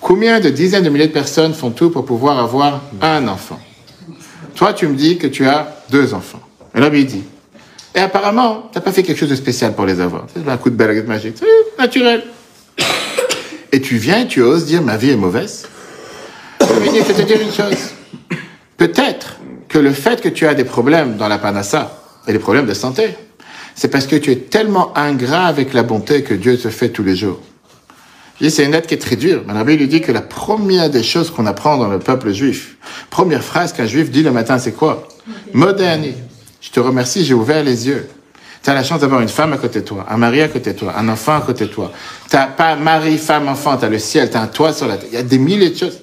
Combien 0.00 0.40
de 0.40 0.50
dizaines 0.50 0.84
de 0.84 0.90
milliers 0.90 1.08
de 1.08 1.12
personnes 1.12 1.54
font 1.54 1.70
tout 1.70 1.90
pour 1.90 2.04
pouvoir 2.04 2.38
avoir 2.38 2.82
un 3.00 3.28
enfant? 3.28 3.60
Toi, 4.54 4.72
tu 4.72 4.86
me 4.86 4.94
dis 4.94 5.18
que 5.18 5.26
tu 5.26 5.46
as 5.46 5.76
deux 5.90 6.14
enfants. 6.14 6.40
Et 6.74 6.80
là, 6.80 6.90
il 6.92 7.06
dit. 7.06 7.24
Et 7.94 8.00
apparemment, 8.00 8.68
tu 8.72 8.78
n'as 8.78 8.82
pas 8.82 8.92
fait 8.92 9.02
quelque 9.02 9.18
chose 9.18 9.28
de 9.28 9.36
spécial 9.36 9.74
pour 9.74 9.86
les 9.86 10.00
avoir. 10.00 10.26
C'est 10.34 10.48
un 10.48 10.56
coup 10.56 10.70
de 10.70 10.76
baguette 10.76 11.06
magique. 11.06 11.36
C'est 11.38 11.80
naturel. 11.80 12.24
Et 13.72 13.80
tu 13.80 13.96
viens 13.96 14.20
et 14.20 14.26
tu 14.26 14.40
oses 14.40 14.66
dire 14.66 14.82
ma 14.82 14.96
vie 14.96 15.10
est 15.10 15.16
mauvaise? 15.16 15.66
Je 16.60 16.66
vais 16.66 17.02
te 17.02 17.22
dire 17.22 17.40
une 17.40 17.52
chose. 17.52 17.92
Peut-être 18.76 19.38
que 19.68 19.78
le 19.78 19.92
fait 19.92 20.20
que 20.20 20.28
tu 20.28 20.46
as 20.46 20.54
des 20.54 20.64
problèmes 20.64 21.16
dans 21.16 21.28
la 21.28 21.38
panassa 21.38 22.02
et 22.26 22.32
des 22.32 22.38
problèmes 22.38 22.66
de 22.66 22.74
santé, 22.74 23.16
c'est 23.74 23.88
parce 23.88 24.06
que 24.06 24.16
tu 24.16 24.30
es 24.30 24.36
tellement 24.36 24.96
ingrat 24.96 25.46
avec 25.46 25.72
la 25.72 25.82
bonté 25.82 26.22
que 26.22 26.34
Dieu 26.34 26.56
te 26.56 26.70
fait 26.70 26.90
tous 26.90 27.02
les 27.02 27.16
jours. 27.16 27.40
Je 28.40 28.46
dis, 28.46 28.50
c'est 28.50 28.64
une 28.64 28.72
lettre 28.72 28.88
qui 28.88 28.94
est 28.94 28.98
très 28.98 29.16
dure. 29.16 29.42
Mais 29.46 29.52
Rabbi 29.52 29.76
lui 29.76 29.86
dit 29.86 30.00
que 30.00 30.10
la 30.10 30.20
première 30.20 30.90
des 30.90 31.02
choses 31.02 31.30
qu'on 31.30 31.46
apprend 31.46 31.76
dans 31.76 31.88
le 31.88 32.00
peuple 32.00 32.32
juif, 32.32 32.76
première 33.10 33.44
phrase 33.44 33.72
qu'un 33.72 33.86
juif 33.86 34.10
dit 34.10 34.22
le 34.22 34.32
matin, 34.32 34.58
c'est 34.58 34.72
quoi? 34.72 35.06
Moderne. 35.52 36.06
Je 36.60 36.70
te 36.70 36.80
remercie, 36.80 37.24
j'ai 37.24 37.34
ouvert 37.34 37.62
les 37.62 37.86
yeux. 37.86 38.08
Tu 38.62 38.70
as 38.70 38.74
la 38.74 38.82
chance 38.82 39.00
d'avoir 39.00 39.20
une 39.20 39.28
femme 39.28 39.52
à 39.52 39.58
côté 39.58 39.80
de 39.80 39.84
toi, 39.84 40.06
un 40.08 40.16
mari 40.16 40.40
à 40.40 40.48
côté 40.48 40.72
de 40.72 40.78
toi, 40.78 40.94
un 40.96 41.08
enfant 41.08 41.36
à 41.36 41.42
côté 41.42 41.66
de 41.66 41.70
toi. 41.70 41.92
Tu 42.30 42.36
pas 42.56 42.76
mari, 42.76 43.18
femme, 43.18 43.46
enfant, 43.46 43.76
tu 43.76 43.84
as 43.84 43.88
le 43.90 43.98
ciel, 43.98 44.30
tu 44.30 44.36
as 44.36 44.40
un 44.40 44.46
toit 44.46 44.72
sur 44.72 44.88
la 44.88 44.96
tête. 44.96 45.10
Il 45.12 45.14
y 45.14 45.18
a 45.18 45.22
des 45.22 45.38
milliers 45.38 45.70
de 45.70 45.76
choses. 45.76 46.00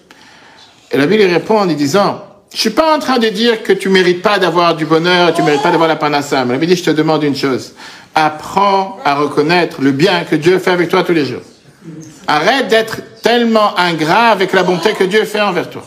Et 0.91 0.97
la 0.97 1.07
Bible 1.07 1.23
lui 1.23 1.33
répond 1.33 1.57
en 1.57 1.65
lui 1.65 1.75
disant, 1.75 2.23
je 2.53 2.59
suis 2.59 2.69
pas 2.69 2.95
en 2.95 2.99
train 2.99 3.17
de 3.17 3.29
dire 3.29 3.63
que 3.63 3.71
tu 3.71 3.87
mérites 3.87 4.21
pas 4.21 4.37
d'avoir 4.37 4.75
du 4.75 4.85
bonheur 4.85 5.33
tu 5.33 5.41
mérites 5.41 5.61
pas 5.61 5.71
d'avoir 5.71 5.87
la 5.87 5.95
panassa. 5.95 6.43
Mais 6.43 6.57
la 6.57 6.65
dit, 6.65 6.75
je 6.75 6.83
te 6.83 6.89
demande 6.89 7.23
une 7.23 7.35
chose. 7.35 7.73
Apprends 8.13 8.99
à 9.05 9.15
reconnaître 9.15 9.81
le 9.81 9.91
bien 9.91 10.25
que 10.29 10.35
Dieu 10.35 10.59
fait 10.59 10.71
avec 10.71 10.89
toi 10.89 11.03
tous 11.03 11.13
les 11.13 11.25
jours. 11.25 11.41
Arrête 12.27 12.67
d'être 12.67 12.97
tellement 13.23 13.77
ingrat 13.79 14.29
avec 14.29 14.51
la 14.51 14.63
bonté 14.63 14.93
que 14.93 15.05
Dieu 15.05 15.23
fait 15.23 15.39
envers 15.39 15.69
toi. 15.69 15.83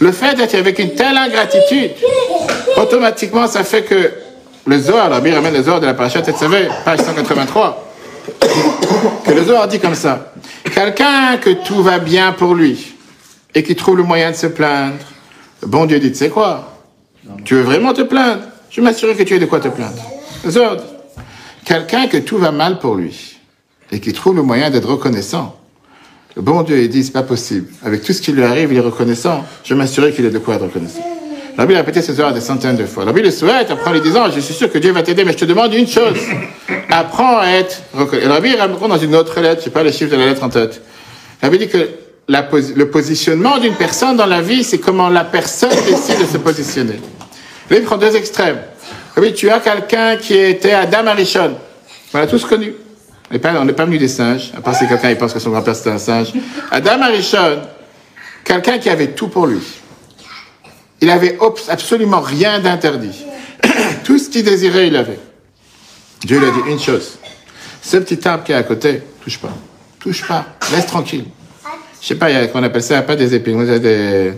Le 0.00 0.10
fait 0.10 0.34
d'être 0.34 0.54
avec 0.56 0.80
une 0.80 0.94
telle 0.94 1.16
ingratitude, 1.16 1.92
automatiquement, 2.76 3.46
ça 3.46 3.62
fait 3.62 3.82
que 3.82 4.10
le 4.66 4.78
Zohar, 4.80 5.08
la 5.08 5.20
Bible 5.20 5.36
ramène 5.36 5.54
le 5.54 5.62
Zohar 5.62 5.80
de 5.80 5.86
la 5.86 5.94
Parashat 5.94 6.22
Tetzavé, 6.22 6.68
page 6.84 7.00
183, 7.00 7.92
que 9.24 9.30
le 9.30 9.44
Zohar 9.44 9.68
dit 9.68 9.78
comme 9.78 9.94
ça. 9.94 10.32
Quelqu'un 10.74 11.36
que 11.36 11.50
tout 11.50 11.82
va 11.82 12.00
bien 12.00 12.32
pour 12.32 12.54
lui 12.54 12.94
et 13.54 13.62
qui 13.62 13.76
trouve 13.76 13.98
le 13.98 14.02
moyen 14.02 14.32
de 14.32 14.36
se 14.36 14.48
plaindre, 14.48 14.96
bon 15.66 15.86
Dieu 15.86 15.98
dit, 15.98 16.12
tu 16.12 16.18
sais 16.18 16.30
quoi? 16.30 16.78
Tu 17.44 17.54
veux 17.54 17.62
vraiment 17.62 17.92
te 17.92 18.02
plaindre? 18.02 18.42
Je 18.70 18.80
m'assurer 18.80 19.14
que 19.14 19.22
tu 19.22 19.34
aies 19.34 19.38
de 19.38 19.46
quoi 19.46 19.60
te 19.60 19.68
plaindre. 19.68 20.02
Dit. 20.44 20.58
Quelqu'un 21.64 22.06
que 22.06 22.18
tout 22.18 22.38
va 22.38 22.50
mal 22.50 22.78
pour 22.78 22.96
lui 22.96 23.38
et 23.90 24.00
qui 24.00 24.12
trouve 24.12 24.36
le 24.36 24.42
moyen 24.42 24.70
d'être 24.70 24.88
reconnaissant, 24.88 25.56
le 26.36 26.42
bon 26.42 26.62
Dieu, 26.62 26.78
il 26.82 26.88
dit, 26.88 27.04
c'est 27.04 27.12
pas 27.12 27.22
possible. 27.22 27.68
Avec 27.84 28.02
tout 28.02 28.12
ce 28.12 28.20
qui 28.20 28.32
lui 28.32 28.42
arrive, 28.42 28.72
il 28.72 28.78
est 28.78 28.80
reconnaissant. 28.80 29.44
Je 29.62 29.74
m'assurer 29.74 30.12
qu'il 30.12 30.24
ait 30.24 30.30
de 30.30 30.38
quoi 30.38 30.56
être 30.56 30.64
reconnaissant. 30.64 31.04
L'a 31.56 31.64
répété 31.64 32.02
ces 32.02 32.18
heures 32.18 32.34
des 32.34 32.40
centaines 32.40 32.76
de 32.76 32.84
fois. 32.84 33.04
Rabbi 33.04 33.22
le 33.22 33.30
souhaite, 33.30 33.70
apprend 33.70 33.90
en 33.90 33.92
lui 33.92 34.00
disant, 34.00 34.28
je 34.28 34.40
suis 34.40 34.54
sûr 34.54 34.70
que 34.70 34.78
Dieu 34.78 34.90
va 34.90 35.04
t'aider, 35.04 35.24
mais 35.24 35.32
je 35.32 35.38
te 35.38 35.44
demande 35.44 35.72
une 35.72 35.86
chose. 35.86 36.18
Apprends 36.90 37.38
à 37.38 37.46
être 37.50 37.82
reconnu. 37.92 38.22
Et 38.22 38.56
raconte 38.56 38.88
dans 38.88 38.98
une 38.98 39.14
autre 39.14 39.40
lettre, 39.40 39.60
je 39.60 39.66
sais 39.66 39.70
pas 39.70 39.84
le 39.84 39.92
chiffre 39.92 40.10
de 40.10 40.16
la 40.16 40.26
lettre 40.26 40.42
en 40.42 40.48
tête. 40.48 40.82
Rabbi 41.40 41.58
dit 41.58 41.68
que 41.68 41.88
le 42.28 42.84
positionnement 42.84 43.58
d'une 43.58 43.74
personne 43.74 44.16
dans 44.16 44.26
la 44.26 44.40
vie, 44.40 44.64
c'est 44.64 44.78
comment 44.78 45.08
la 45.08 45.24
personne 45.24 45.70
décide 45.86 46.20
de 46.20 46.26
se 46.26 46.38
positionner. 46.38 47.00
Là, 47.70 47.76
il 47.78 47.82
prend 47.82 47.96
deux 47.96 48.14
extrêmes. 48.16 48.58
Oui, 49.16 49.32
tu 49.32 49.48
as 49.50 49.60
quelqu'un 49.60 50.16
qui 50.16 50.34
était 50.34 50.72
Adam 50.72 51.06
Arishon. 51.06 51.56
On 52.12 52.18
l'a 52.18 52.26
tous 52.26 52.44
connu. 52.44 52.74
On 53.30 53.34
n'est 53.64 53.72
pas, 53.72 53.84
venu 53.84 53.98
des 53.98 54.08
singes, 54.08 54.52
à 54.56 54.60
part 54.60 54.76
si 54.76 54.86
quelqu'un 54.86 55.14
pense 55.14 55.32
que 55.32 55.38
son 55.38 55.50
grand-père 55.50 55.74
c'était 55.74 55.90
un 55.90 55.98
singe. 55.98 56.32
Adam 56.70 57.00
Arishon, 57.00 57.62
quelqu'un 58.44 58.78
qui 58.78 58.88
avait 58.90 59.08
tout 59.08 59.28
pour 59.28 59.46
lui. 59.46 59.60
Il 61.00 61.10
avait 61.10 61.38
absolument 61.68 62.20
rien 62.20 62.60
d'interdit. 62.60 63.24
tout 64.04 64.18
ce 64.18 64.28
qu'il 64.28 64.44
désirait, 64.44 64.88
il 64.88 64.96
avait. 64.96 65.18
Dieu 66.22 66.38
lui 66.38 66.46
a 66.46 66.50
dit 66.50 66.70
une 66.70 66.80
chose. 66.80 67.18
Ce 67.82 67.96
petit 67.98 68.26
arbre 68.26 68.44
qui 68.44 68.52
est 68.52 68.56
à 68.56 68.62
côté, 68.62 69.02
touche 69.22 69.38
pas. 69.38 69.52
Touche 69.98 70.26
pas. 70.26 70.46
Laisse 70.72 70.86
tranquille. 70.86 71.24
Je 72.04 72.08
sais 72.08 72.16
pas, 72.16 72.30
y 72.30 72.36
a, 72.36 72.46
qu'on 72.48 72.62
appelle 72.62 72.82
ça, 72.82 73.00
pas 73.00 73.16
des 73.16 73.34
épines, 73.34 73.64
des, 73.78 74.34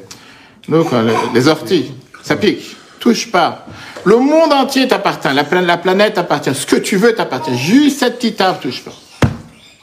nous, 0.68 0.86
les 1.34 1.48
orties. 1.48 1.90
Ça 2.22 2.36
pique. 2.36 2.76
Touche 3.00 3.28
pas. 3.32 3.66
Le 4.04 4.18
monde 4.18 4.52
entier 4.52 4.86
t'appartient. 4.86 5.34
La, 5.34 5.42
pla- 5.42 5.62
la 5.62 5.76
planète 5.76 6.14
t'appartient. 6.14 6.54
Ce 6.54 6.64
que 6.64 6.76
tu 6.76 6.94
veux 6.96 7.12
t'appartient. 7.12 7.58
Juste 7.58 7.98
cette 7.98 8.18
petite 8.18 8.40
arbre, 8.40 8.60
touche 8.60 8.84
pas. 8.84 8.92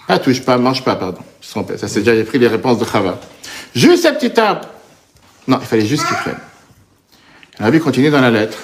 Pas 0.07 0.17
touche 0.17 0.41
pas, 0.43 0.57
mange 0.57 0.81
pas, 0.85 0.95
pardon. 0.95 1.19
Je 1.41 1.45
suis 1.45 1.51
trompé. 1.51 1.77
Ça, 1.77 1.89
c'est 1.89 1.99
déjà, 1.99 2.15
j'ai 2.15 2.23
pris 2.23 2.39
les 2.39 2.47
réponses 2.47 2.79
de 2.79 2.85
Chava. 2.85 3.19
Juste 3.75 4.03
cette 4.03 4.15
petite 4.15 4.39
arbre. 4.39 4.61
Non, 5.45 5.57
il 5.59 5.67
fallait 5.67 5.85
juste 5.85 6.07
qu'il 6.07 6.15
prenne. 6.15 6.37
Le 7.59 7.65
rabbi 7.65 7.79
continue 7.81 8.09
dans 8.09 8.21
la 8.21 8.31
lettre. 8.31 8.59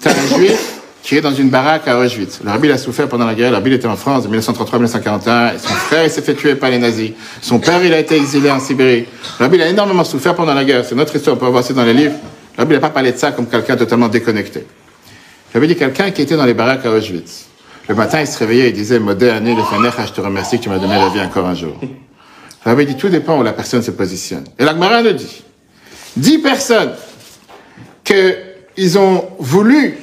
T'as 0.00 0.12
un 0.12 0.36
juif 0.38 0.77
qui 1.02 1.16
est 1.16 1.20
dans 1.20 1.32
une 1.32 1.48
baraque 1.48 1.88
à 1.88 1.98
Auschwitz. 1.98 2.40
Le 2.44 2.50
rabbi 2.50 2.70
a 2.70 2.78
souffert 2.78 3.08
pendant 3.08 3.26
la 3.26 3.34
guerre. 3.34 3.50
Le 3.50 3.56
rabbi 3.56 3.72
était 3.72 3.86
en 3.86 3.96
France 3.96 4.28
de 4.28 4.36
1933-1941. 4.36 5.54
Et 5.54 5.58
son 5.58 5.68
frère 5.68 6.10
s'est 6.10 6.22
fait 6.22 6.34
tuer 6.34 6.54
par 6.54 6.70
les 6.70 6.78
nazis. 6.78 7.12
Son 7.40 7.58
père 7.58 7.82
il 7.84 7.92
a 7.92 7.98
été 7.98 8.16
exilé 8.16 8.50
en 8.50 8.60
Sibérie. 8.60 9.06
Le 9.38 9.44
rabbi 9.44 9.62
a 9.62 9.68
énormément 9.68 10.04
souffert 10.04 10.34
pendant 10.34 10.54
la 10.54 10.64
guerre. 10.64 10.84
C'est 10.84 10.94
notre 10.94 11.14
histoire, 11.16 11.36
on 11.36 11.38
peut 11.38 11.46
voir 11.46 11.64
ça 11.64 11.72
dans 11.72 11.84
les 11.84 11.94
livres. 11.94 12.16
Le 12.56 12.62
rabbi 12.62 12.74
n'a 12.74 12.80
pas 12.80 12.90
parlé 12.90 13.12
de 13.12 13.16
ça 13.16 13.32
comme 13.32 13.46
quelqu'un 13.46 13.76
totalement 13.76 14.08
déconnecté. 14.08 14.66
Le 15.54 15.60
rabbi 15.60 15.68
dit 15.68 15.76
quelqu'un 15.76 16.10
qui 16.10 16.22
était 16.22 16.36
dans 16.36 16.46
les 16.46 16.54
baraques 16.54 16.84
à 16.84 16.90
Auschwitz. 16.90 17.46
Le 17.88 17.94
matin 17.94 18.20
il 18.20 18.26
se 18.26 18.38
réveillait 18.38 18.68
et 18.68 18.72
disait 18.72 18.98
Moderne, 18.98 19.46
le 19.46 20.06
je 20.06 20.12
te 20.12 20.20
remercie 20.20 20.58
que 20.58 20.64
tu 20.64 20.68
m'as 20.68 20.78
donné 20.78 20.94
la 20.94 21.08
vie 21.08 21.20
encore 21.20 21.46
un 21.46 21.54
jour. 21.54 21.78
Le 21.80 22.70
rabbi 22.70 22.84
dit 22.84 22.96
tout 22.96 23.08
dépend 23.08 23.38
où 23.38 23.42
la 23.42 23.52
personne 23.52 23.82
se 23.82 23.92
positionne. 23.92 24.44
Et 24.58 24.64
l'Agmara 24.64 25.02
nous 25.02 25.12
dit 25.12 25.42
dix 26.16 26.38
personnes 26.38 26.92
qu'ils 28.04 28.98
ont 28.98 29.24
voulu 29.38 29.96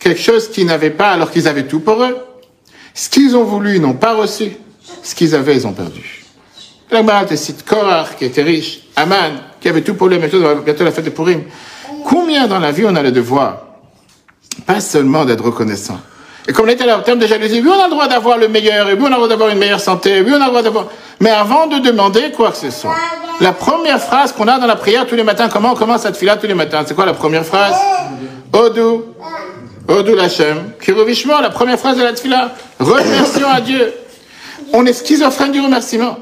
quelque 0.00 0.20
chose 0.20 0.48
qu'ils 0.48 0.66
n'avaient 0.66 0.90
pas 0.90 1.10
alors 1.10 1.30
qu'ils 1.30 1.46
avaient 1.46 1.66
tout 1.66 1.80
pour 1.80 2.02
eux. 2.02 2.16
Ce 2.94 3.08
qu'ils 3.08 3.36
ont 3.36 3.44
voulu, 3.44 3.76
ils 3.76 3.82
n'ont 3.82 3.94
pas 3.94 4.14
reçu. 4.14 4.56
Ce 5.02 5.14
qu'ils 5.14 5.34
avaient, 5.34 5.54
ils 5.54 5.66
ont 5.66 5.72
perdu. 5.72 6.24
La 6.90 7.24
te 7.24 7.36
cite 7.36 7.64
Korach, 7.64 8.16
qui 8.18 8.24
était 8.24 8.42
riche, 8.42 8.80
Aman, 8.96 9.32
qui 9.60 9.68
avait 9.68 9.82
tout 9.82 9.94
pour 9.94 10.08
lui, 10.08 10.18
mais 10.18 10.26
bientôt 10.26 10.62
bientôt 10.62 10.82
la 10.82 10.90
fête 10.90 11.04
de 11.04 11.10
Purim. 11.10 11.42
Combien 12.04 12.48
dans 12.48 12.58
la 12.58 12.72
vie 12.72 12.84
on 12.84 12.96
a 12.96 13.02
le 13.02 13.12
devoir 13.12 13.58
Pas 14.66 14.80
seulement 14.80 15.24
d'être 15.24 15.44
reconnaissant. 15.44 16.00
Et 16.48 16.52
comme 16.52 16.66
on 16.66 16.68
était 16.68 16.86
là 16.86 16.98
au 16.98 17.02
terme 17.02 17.20
de 17.20 17.28
jalousie, 17.28 17.60
oui, 17.60 17.70
on 17.72 17.80
a 17.80 17.84
le 17.84 17.90
droit 17.90 18.08
d'avoir 18.08 18.38
le 18.38 18.48
meilleur, 18.48 18.88
et 18.88 18.94
oui, 18.94 19.02
on 19.02 19.06
a 19.06 19.10
le 19.10 19.14
droit 19.16 19.28
d'avoir 19.28 19.50
une 19.50 19.58
meilleure 19.58 19.80
santé, 19.80 20.20
oui, 20.22 20.32
on 20.32 20.40
a 20.40 20.46
le 20.46 20.46
droit 20.46 20.62
d'avoir... 20.62 20.86
Mais 21.20 21.30
avant 21.30 21.68
de 21.68 21.78
demander 21.78 22.32
quoi 22.32 22.50
que 22.50 22.56
ce 22.56 22.70
soit, 22.70 22.96
la 23.40 23.52
première 23.52 24.00
phrase 24.00 24.32
qu'on 24.32 24.48
a 24.48 24.58
dans 24.58 24.66
la 24.66 24.76
prière 24.76 25.06
tous 25.06 25.14
les 25.14 25.22
matins, 25.22 25.48
comment 25.48 25.72
on 25.72 25.76
commence 25.76 26.02
cette 26.02 26.16
fila 26.16 26.36
tous 26.36 26.48
les 26.48 26.54
matins? 26.54 26.82
C'est 26.86 26.94
quoi 26.94 27.06
la 27.06 27.14
première 27.14 27.44
phrase? 27.44 27.74
Odou, 28.52 29.04
Odou 29.90 30.14
Lachem, 30.14 30.72
Kirovishmo, 30.80 31.40
la 31.42 31.50
première 31.50 31.76
phrase 31.76 31.96
de 31.96 32.04
la 32.04 32.12
tfila. 32.12 32.52
Remercions 32.78 33.50
à 33.50 33.60
Dieu. 33.60 33.92
On 34.72 34.86
est 34.86 34.92
schizophrène 34.92 35.50
du 35.50 35.60
remerciement. 35.60 36.16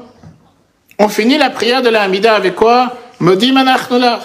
On 0.97 1.07
finit 1.07 1.37
la 1.37 1.51
prière 1.51 1.83
de 1.83 1.89
la 1.89 2.01
Hamida 2.01 2.33
avec 2.33 2.55
quoi? 2.55 2.97
Modi 3.19 3.51
manachnolach. 3.51 4.21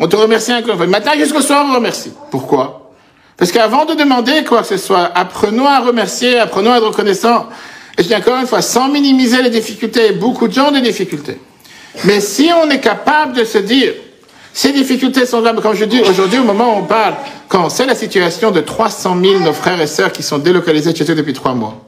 On 0.00 0.08
te 0.08 0.16
remercie 0.16 0.50
un 0.50 0.62
coup. 0.62 0.72
Matin 0.88 1.12
jusqu'au 1.16 1.42
soir, 1.42 1.64
on 1.70 1.74
remercie. 1.74 2.12
Pourquoi? 2.32 2.90
Parce 3.36 3.52
qu'avant 3.52 3.84
de 3.84 3.94
demander 3.94 4.42
quoi 4.42 4.62
que 4.62 4.66
ce 4.66 4.76
soit, 4.76 5.12
apprenons 5.14 5.68
à 5.68 5.78
remercier, 5.78 6.36
apprenons 6.40 6.72
à 6.72 6.78
être 6.78 6.88
reconnaissants. 6.88 7.48
Et 7.96 8.02
je 8.02 8.08
dis 8.08 8.16
encore 8.16 8.40
une 8.40 8.48
fois, 8.48 8.62
sans 8.62 8.88
minimiser 8.88 9.42
les 9.42 9.50
difficultés, 9.50 10.10
beaucoup 10.10 10.48
de 10.48 10.52
gens 10.52 10.68
ont 10.68 10.72
des 10.72 10.80
difficultés. 10.80 11.38
Mais 12.02 12.20
si 12.20 12.50
on 12.64 12.68
est 12.68 12.80
capable 12.80 13.34
de 13.34 13.44
se 13.44 13.58
dire, 13.58 13.94
ces 14.60 14.72
difficultés 14.72 15.24
sont 15.24 15.40
là, 15.40 15.54
comme 15.62 15.76
je 15.76 15.84
dis 15.84 16.00
aujourd'hui, 16.00 16.40
au 16.40 16.42
moment 16.42 16.74
où 16.74 16.80
on 16.80 16.84
parle, 16.84 17.14
quand 17.46 17.68
sait 17.68 17.86
la 17.86 17.94
situation 17.94 18.50
de 18.50 18.58
300 18.58 19.16
000 19.22 19.38
nos 19.38 19.52
frères 19.52 19.80
et 19.80 19.86
sœurs 19.86 20.10
qui 20.10 20.24
sont 20.24 20.38
délocalisés 20.38 20.92
chez 20.92 21.08
eux 21.08 21.14
depuis 21.14 21.32
trois 21.32 21.54
mois, 21.54 21.80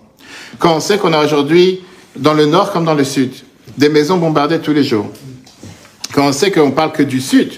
quand 0.61 0.77
on 0.77 0.79
sait 0.79 0.97
qu'on 0.97 1.13
a 1.13 1.19
aujourd'hui, 1.19 1.81
dans 2.15 2.33
le 2.33 2.47
nord 2.47 2.71
comme 2.71 2.85
dans 2.85 2.95
le 2.95 3.03
sud, 3.03 3.33
des 3.77 3.89
maisons 3.89 4.19
bombardées 4.19 4.61
tous 4.61 4.73
les 4.73 4.85
jours, 4.85 5.07
quand 6.15 6.29
on 6.29 6.33
sait 6.33 6.53
qu'on 6.53 6.71
parle 6.71 6.93
que 6.93 7.03
du 7.03 7.21
sud, 7.21 7.55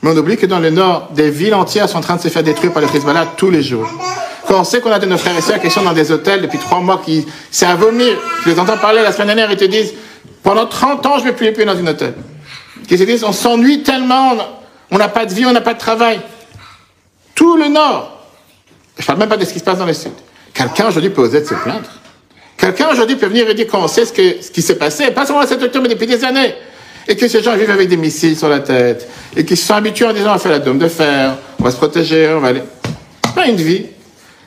mais 0.00 0.12
on 0.12 0.16
oublie 0.16 0.38
que 0.38 0.46
dans 0.46 0.60
le 0.60 0.70
nord, 0.70 1.10
des 1.14 1.28
villes 1.28 1.54
entières 1.54 1.90
sont 1.90 1.98
en 1.98 2.00
train 2.00 2.16
de 2.16 2.22
se 2.22 2.28
faire 2.28 2.42
détruire 2.42 2.72
par 2.72 2.80
le 2.80 2.88
Hezbollah 2.88 3.34
tous 3.36 3.50
les 3.50 3.62
jours. 3.62 3.86
Quand 4.48 4.60
on 4.60 4.64
sait 4.64 4.80
qu'on 4.80 4.92
a 4.92 4.98
de 4.98 5.04
nos 5.04 5.18
frères 5.18 5.36
et 5.36 5.42
sœurs 5.42 5.60
qui 5.60 5.68
sont 5.68 5.82
dans 5.82 5.92
des 5.92 6.10
hôtels 6.10 6.40
depuis 6.40 6.58
trois 6.58 6.80
mois, 6.80 7.02
qui, 7.04 7.26
c'est 7.50 7.66
à 7.66 7.74
vomir. 7.74 8.16
Je 8.42 8.48
les 8.48 8.58
entends 8.58 8.78
parler 8.78 9.02
la 9.02 9.12
semaine 9.12 9.26
dernière, 9.26 9.50
ils 9.50 9.58
te 9.58 9.64
disent, 9.66 9.92
pendant 10.42 10.64
30 10.64 11.04
ans, 11.04 11.18
je 11.18 11.24
ne 11.24 11.28
vais 11.28 11.32
plus 11.36 11.44
les 11.44 11.52
payer 11.52 11.66
dans 11.66 11.76
un 11.76 11.86
hôtel. 11.86 12.14
On 13.26 13.32
s'ennuie 13.32 13.82
tellement, 13.82 14.34
on 14.90 14.98
n'a 14.98 15.08
pas 15.08 15.26
de 15.26 15.34
vie, 15.34 15.46
on 15.46 15.52
n'a 15.52 15.60
pas 15.60 15.74
de 15.74 15.78
travail. 15.78 16.20
Tout 17.34 17.56
le 17.56 17.68
nord. 17.68 18.26
Je 18.96 19.02
ne 19.02 19.06
parle 19.06 19.18
même 19.18 19.28
pas 19.28 19.36
de 19.36 19.44
ce 19.44 19.52
qui 19.52 19.58
se 19.58 19.64
passe 19.64 19.78
dans 19.78 19.86
le 19.86 19.92
sud. 19.92 20.12
Quelqu'un 20.52 20.88
aujourd'hui 20.88 21.10
peut 21.10 21.22
oser 21.22 21.44
se 21.44 21.54
plaindre. 21.54 21.90
Quelqu'un 22.56 22.90
aujourd'hui 22.92 23.16
peut 23.16 23.26
venir 23.26 23.48
et 23.48 23.54
dire 23.54 23.66
qu'on 23.66 23.88
sait 23.88 24.06
ce, 24.06 24.12
qui 24.12 24.62
s'est 24.62 24.76
passé, 24.76 25.10
pas 25.10 25.26
seulement 25.26 25.42
à 25.42 25.46
cet 25.46 25.62
octobre, 25.62 25.82
mais 25.88 25.94
depuis 25.94 26.06
des 26.06 26.24
années. 26.24 26.54
Et 27.08 27.16
que 27.16 27.28
ces 27.28 27.42
gens 27.42 27.56
vivent 27.56 27.70
avec 27.70 27.88
des 27.88 27.96
missiles 27.96 28.38
sur 28.38 28.48
la 28.48 28.60
tête. 28.60 29.08
Et 29.36 29.44
qu'ils 29.44 29.56
se 29.56 29.66
sont 29.66 29.74
habitués 29.74 30.06
en 30.06 30.12
disant, 30.12 30.30
on 30.30 30.34
va 30.34 30.38
faire 30.38 30.52
la 30.52 30.60
dôme 30.60 30.78
de 30.78 30.88
fer, 30.88 31.36
on 31.58 31.64
va 31.64 31.70
se 31.70 31.76
protéger, 31.76 32.32
on 32.34 32.40
va 32.40 32.48
aller. 32.48 32.62
Pas 33.34 33.46
une 33.46 33.56
vie. 33.56 33.86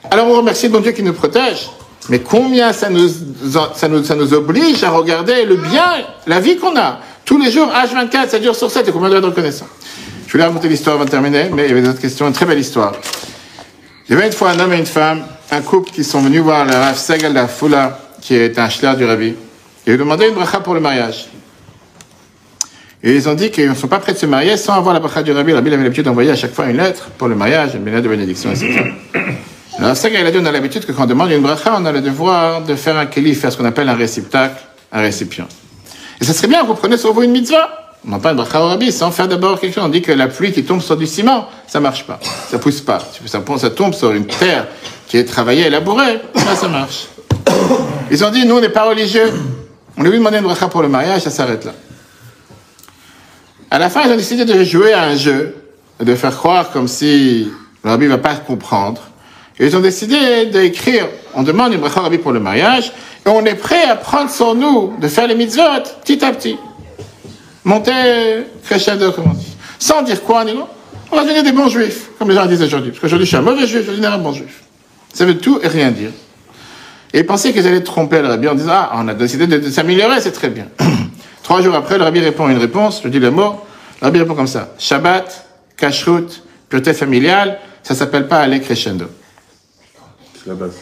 Alors 0.09 0.27
on 0.27 0.37
remercie 0.37 0.67
le 0.67 0.71
bon 0.71 0.79
Dieu 0.79 0.93
qui 0.93 1.03
nous 1.03 1.13
protège. 1.13 1.69
Mais 2.09 2.19
combien 2.19 2.71
ça 2.71 2.89
nous 2.89 4.33
oblige 4.33 4.83
à 4.83 4.89
regarder 4.91 5.43
le 5.43 5.55
bien, 5.55 6.05
la 6.25 6.39
vie 6.39 6.55
qu'on 6.55 6.75
a. 6.77 6.99
Tous 7.27 7.37
les 7.37 7.51
jours, 7.51 7.67
H24, 7.67 8.29
7 8.29 8.41
jours 8.41 8.55
sur 8.55 8.71
7, 8.71 8.87
et 8.87 8.91
combien 8.93 9.09
doit 9.09 9.19
reconnaissant. 9.19 9.67
Je 10.25 10.31
voulais 10.31 10.45
raconter 10.45 10.69
l'histoire 10.69 10.95
avant 10.95 11.03
de 11.03 11.09
terminer, 11.09 11.49
mais 11.53 11.65
il 11.65 11.67
y 11.67 11.71
avait 11.73 11.81
d'autres 11.81 11.99
questions. 11.99 12.25
Une 12.25 12.31
très 12.31 12.45
belle 12.45 12.57
histoire. 12.57 12.93
Il 14.07 14.15
y 14.15 14.17
avait 14.17 14.27
une 14.27 14.33
fois 14.33 14.51
un 14.51 14.59
homme 14.61 14.71
et 14.71 14.77
une 14.77 14.85
femme, 14.85 15.23
un 15.51 15.59
couple 15.59 15.91
qui 15.91 16.05
sont 16.05 16.21
venus 16.21 16.39
voir 16.39 16.63
le 16.63 16.71
Rav 16.71 16.97
Segal 16.97 17.49
Fula, 17.49 17.99
qui 18.21 18.33
est 18.33 18.57
un 18.57 18.69
shler 18.69 18.95
du 18.95 19.03
Rabbi. 19.03 19.27
Et 19.27 19.91
ils 19.91 19.97
demandaient 19.97 20.29
une 20.29 20.35
bracha 20.35 20.61
pour 20.61 20.73
le 20.73 20.79
mariage. 20.79 21.27
Et 23.03 23.13
ils 23.13 23.27
ont 23.27 23.33
dit 23.33 23.51
qu'ils 23.51 23.69
ne 23.69 23.75
sont 23.75 23.89
pas 23.89 23.99
prêts 23.99 24.13
de 24.13 24.17
se 24.17 24.25
marier 24.25 24.55
sans 24.55 24.75
avoir 24.75 24.93
la 24.93 25.01
bracha 25.01 25.21
du 25.21 25.33
Rabbi. 25.33 25.49
Le 25.49 25.55
Rabbi 25.57 25.73
avait 25.73 25.83
l'habitude 25.83 26.05
d'envoyer 26.05 26.31
à 26.31 26.35
chaque 26.37 26.53
fois 26.53 26.67
une 26.67 26.77
lettre 26.77 27.09
pour 27.17 27.27
le 27.27 27.35
mariage, 27.35 27.75
une 27.75 27.83
lettre 27.83 28.03
de 28.03 28.07
bénédiction, 28.09 28.51
etc. 28.51 28.83
Le 29.77 29.85
Rav 29.85 29.97
Segal 29.97 30.25
a 30.25 30.31
dit 30.31 30.37
on 30.41 30.45
a 30.45 30.51
l'habitude 30.53 30.85
que 30.85 30.93
quand 30.93 31.03
on 31.03 31.07
demande 31.07 31.31
une 31.31 31.41
bracha, 31.41 31.75
on 31.77 31.83
a 31.83 31.91
le 31.91 31.99
devoir 31.99 32.61
de 32.61 32.75
faire 32.75 32.97
un 32.97 33.05
keli, 33.05 33.35
faire 33.35 33.51
ce 33.51 33.57
qu'on 33.57 33.65
appelle 33.65 33.89
un 33.89 33.95
réceptacle, 33.95 34.63
un 34.93 35.01
récipient. 35.01 35.49
Et 36.19 36.25
ça 36.25 36.33
serait 36.33 36.47
bien 36.47 36.63
vous 36.63 36.73
preniez 36.73 36.97
sur 36.97 37.13
vous 37.13 37.23
une 37.23 37.31
mitzvah. 37.31 37.87
On 38.07 38.11
n'a 38.11 38.19
pas 38.19 38.31
une 38.31 38.37
bracha 38.37 38.61
au 38.61 38.67
Rabbi 38.67 38.91
sans 38.91 39.11
faire 39.11 39.27
d'abord 39.27 39.59
quelque 39.59 39.73
chose. 39.73 39.83
On 39.83 39.89
dit 39.89 40.01
que 40.01 40.11
la 40.11 40.27
pluie 40.27 40.51
qui 40.51 40.63
tombe 40.63 40.81
sur 40.81 40.95
du 40.95 41.05
ciment, 41.05 41.47
ça 41.67 41.79
marche 41.79 42.05
pas. 42.05 42.19
Ça 42.49 42.57
pousse 42.57 42.81
pas. 42.81 42.99
Ça, 43.25 43.69
tombe 43.69 43.93
sur 43.93 44.11
une 44.11 44.25
terre 44.25 44.67
qui 45.07 45.17
est 45.17 45.25
travaillée 45.25 45.67
et 45.67 45.69
labourée, 45.69 46.19
là 46.35 46.55
ça 46.55 46.67
marche. 46.67 47.07
Ils 48.11 48.23
ont 48.23 48.29
dit, 48.29 48.45
nous 48.45 48.55
on 48.55 48.61
n'est 48.61 48.69
pas 48.69 48.87
religieux. 48.87 49.31
On 49.97 50.03
lui 50.03 50.11
demandé 50.11 50.37
une 50.37 50.43
bracha 50.43 50.67
pour 50.67 50.81
le 50.81 50.89
mariage, 50.89 51.21
ça 51.21 51.29
s'arrête 51.29 51.65
là. 51.65 51.73
À 53.69 53.79
la 53.79 53.89
fin, 53.89 54.03
ils 54.05 54.11
ont 54.11 54.17
décidé 54.17 54.45
de 54.45 54.63
jouer 54.63 54.93
à 54.93 55.03
un 55.03 55.15
jeu, 55.15 55.55
de 55.99 56.15
faire 56.15 56.35
croire 56.35 56.71
comme 56.71 56.87
si 56.87 57.49
le 57.83 57.89
Rabbi 57.89 58.05
ne 58.05 58.11
va 58.11 58.17
pas 58.17 58.35
comprendre. 58.35 59.01
Et 59.59 59.65
ils 59.65 59.75
ont 59.75 59.81
décidé 59.81 60.45
d'écrire, 60.45 61.07
on 61.33 61.43
demande 61.43 61.73
une 61.73 61.79
bracha 61.79 61.99
au 61.99 62.03
Rabbi 62.03 62.19
pour 62.19 62.31
le 62.31 62.39
mariage, 62.39 62.91
et 63.27 63.29
on 63.29 63.43
est 63.43 63.55
prêt 63.55 63.83
à 63.83 63.97
prendre 63.97 64.31
sur 64.31 64.55
nous 64.55 64.93
de 65.01 65.07
faire 65.09 65.27
les 65.27 65.35
mitzvot 65.35 65.61
petit 66.01 66.23
à 66.23 66.31
petit. 66.31 66.57
Monter 67.65 68.45
crescendo, 68.63 69.11
comme 69.11 69.25
on 69.31 69.33
dit. 69.33 69.57
Sans 69.79 70.01
dire 70.01 70.23
quoi, 70.23 70.43
on, 70.43 70.45
dit, 70.45 70.53
on 71.11 71.15
va 71.15 71.23
devenir 71.23 71.43
des 71.43 71.51
bons 71.51 71.67
juifs, 71.67 72.09
comme 72.17 72.29
les 72.29 72.35
gens 72.35 72.45
disent 72.45 72.63
aujourd'hui. 72.63 72.91
Parce 72.91 73.01
qu'aujourd'hui, 73.01 73.25
je 73.25 73.29
suis 73.29 73.37
un 73.37 73.41
mauvais 73.41 73.67
juif, 73.67 73.81
je 73.81 73.87
vais 73.87 73.91
devenir 73.91 74.13
un 74.13 74.17
bon 74.17 74.31
juif. 74.31 74.63
Ça 75.13 75.25
veut 75.25 75.37
tout 75.37 75.59
et 75.61 75.67
rien 75.67 75.91
dire. 75.91 76.11
Et 77.13 77.19
ils 77.19 77.25
pensaient 77.25 77.51
qu'ils 77.51 77.67
allaient 77.67 77.83
tromper 77.83 78.21
le 78.21 78.29
rabbi 78.29 78.47
en 78.47 78.55
disant 78.55 78.71
Ah, 78.71 78.91
on 78.95 79.07
a 79.09 79.13
décidé 79.13 79.45
de, 79.45 79.57
de 79.57 79.69
s'améliorer, 79.69 80.21
c'est 80.21 80.31
très 80.31 80.49
bien. 80.49 80.67
Trois 81.43 81.61
jours 81.61 81.75
après, 81.75 81.97
le 81.97 82.05
rabbi 82.05 82.21
répond 82.21 82.47
une 82.47 82.57
réponse, 82.57 83.01
je 83.03 83.09
dis 83.09 83.19
le 83.19 83.31
mot. 83.31 83.55
Le 84.01 84.05
rabbi 84.05 84.19
répond 84.19 84.35
comme 84.35 84.47
ça 84.47 84.69
Shabbat, 84.79 85.45
kashrut, 85.75 86.43
pureté 86.69 86.93
familiale, 86.93 87.59
ça 87.83 87.93
s'appelle 87.93 88.29
pas 88.29 88.37
aller 88.37 88.61
crescendo. 88.61 89.07
C'est 90.33 90.47
la 90.47 90.55
base. 90.55 90.75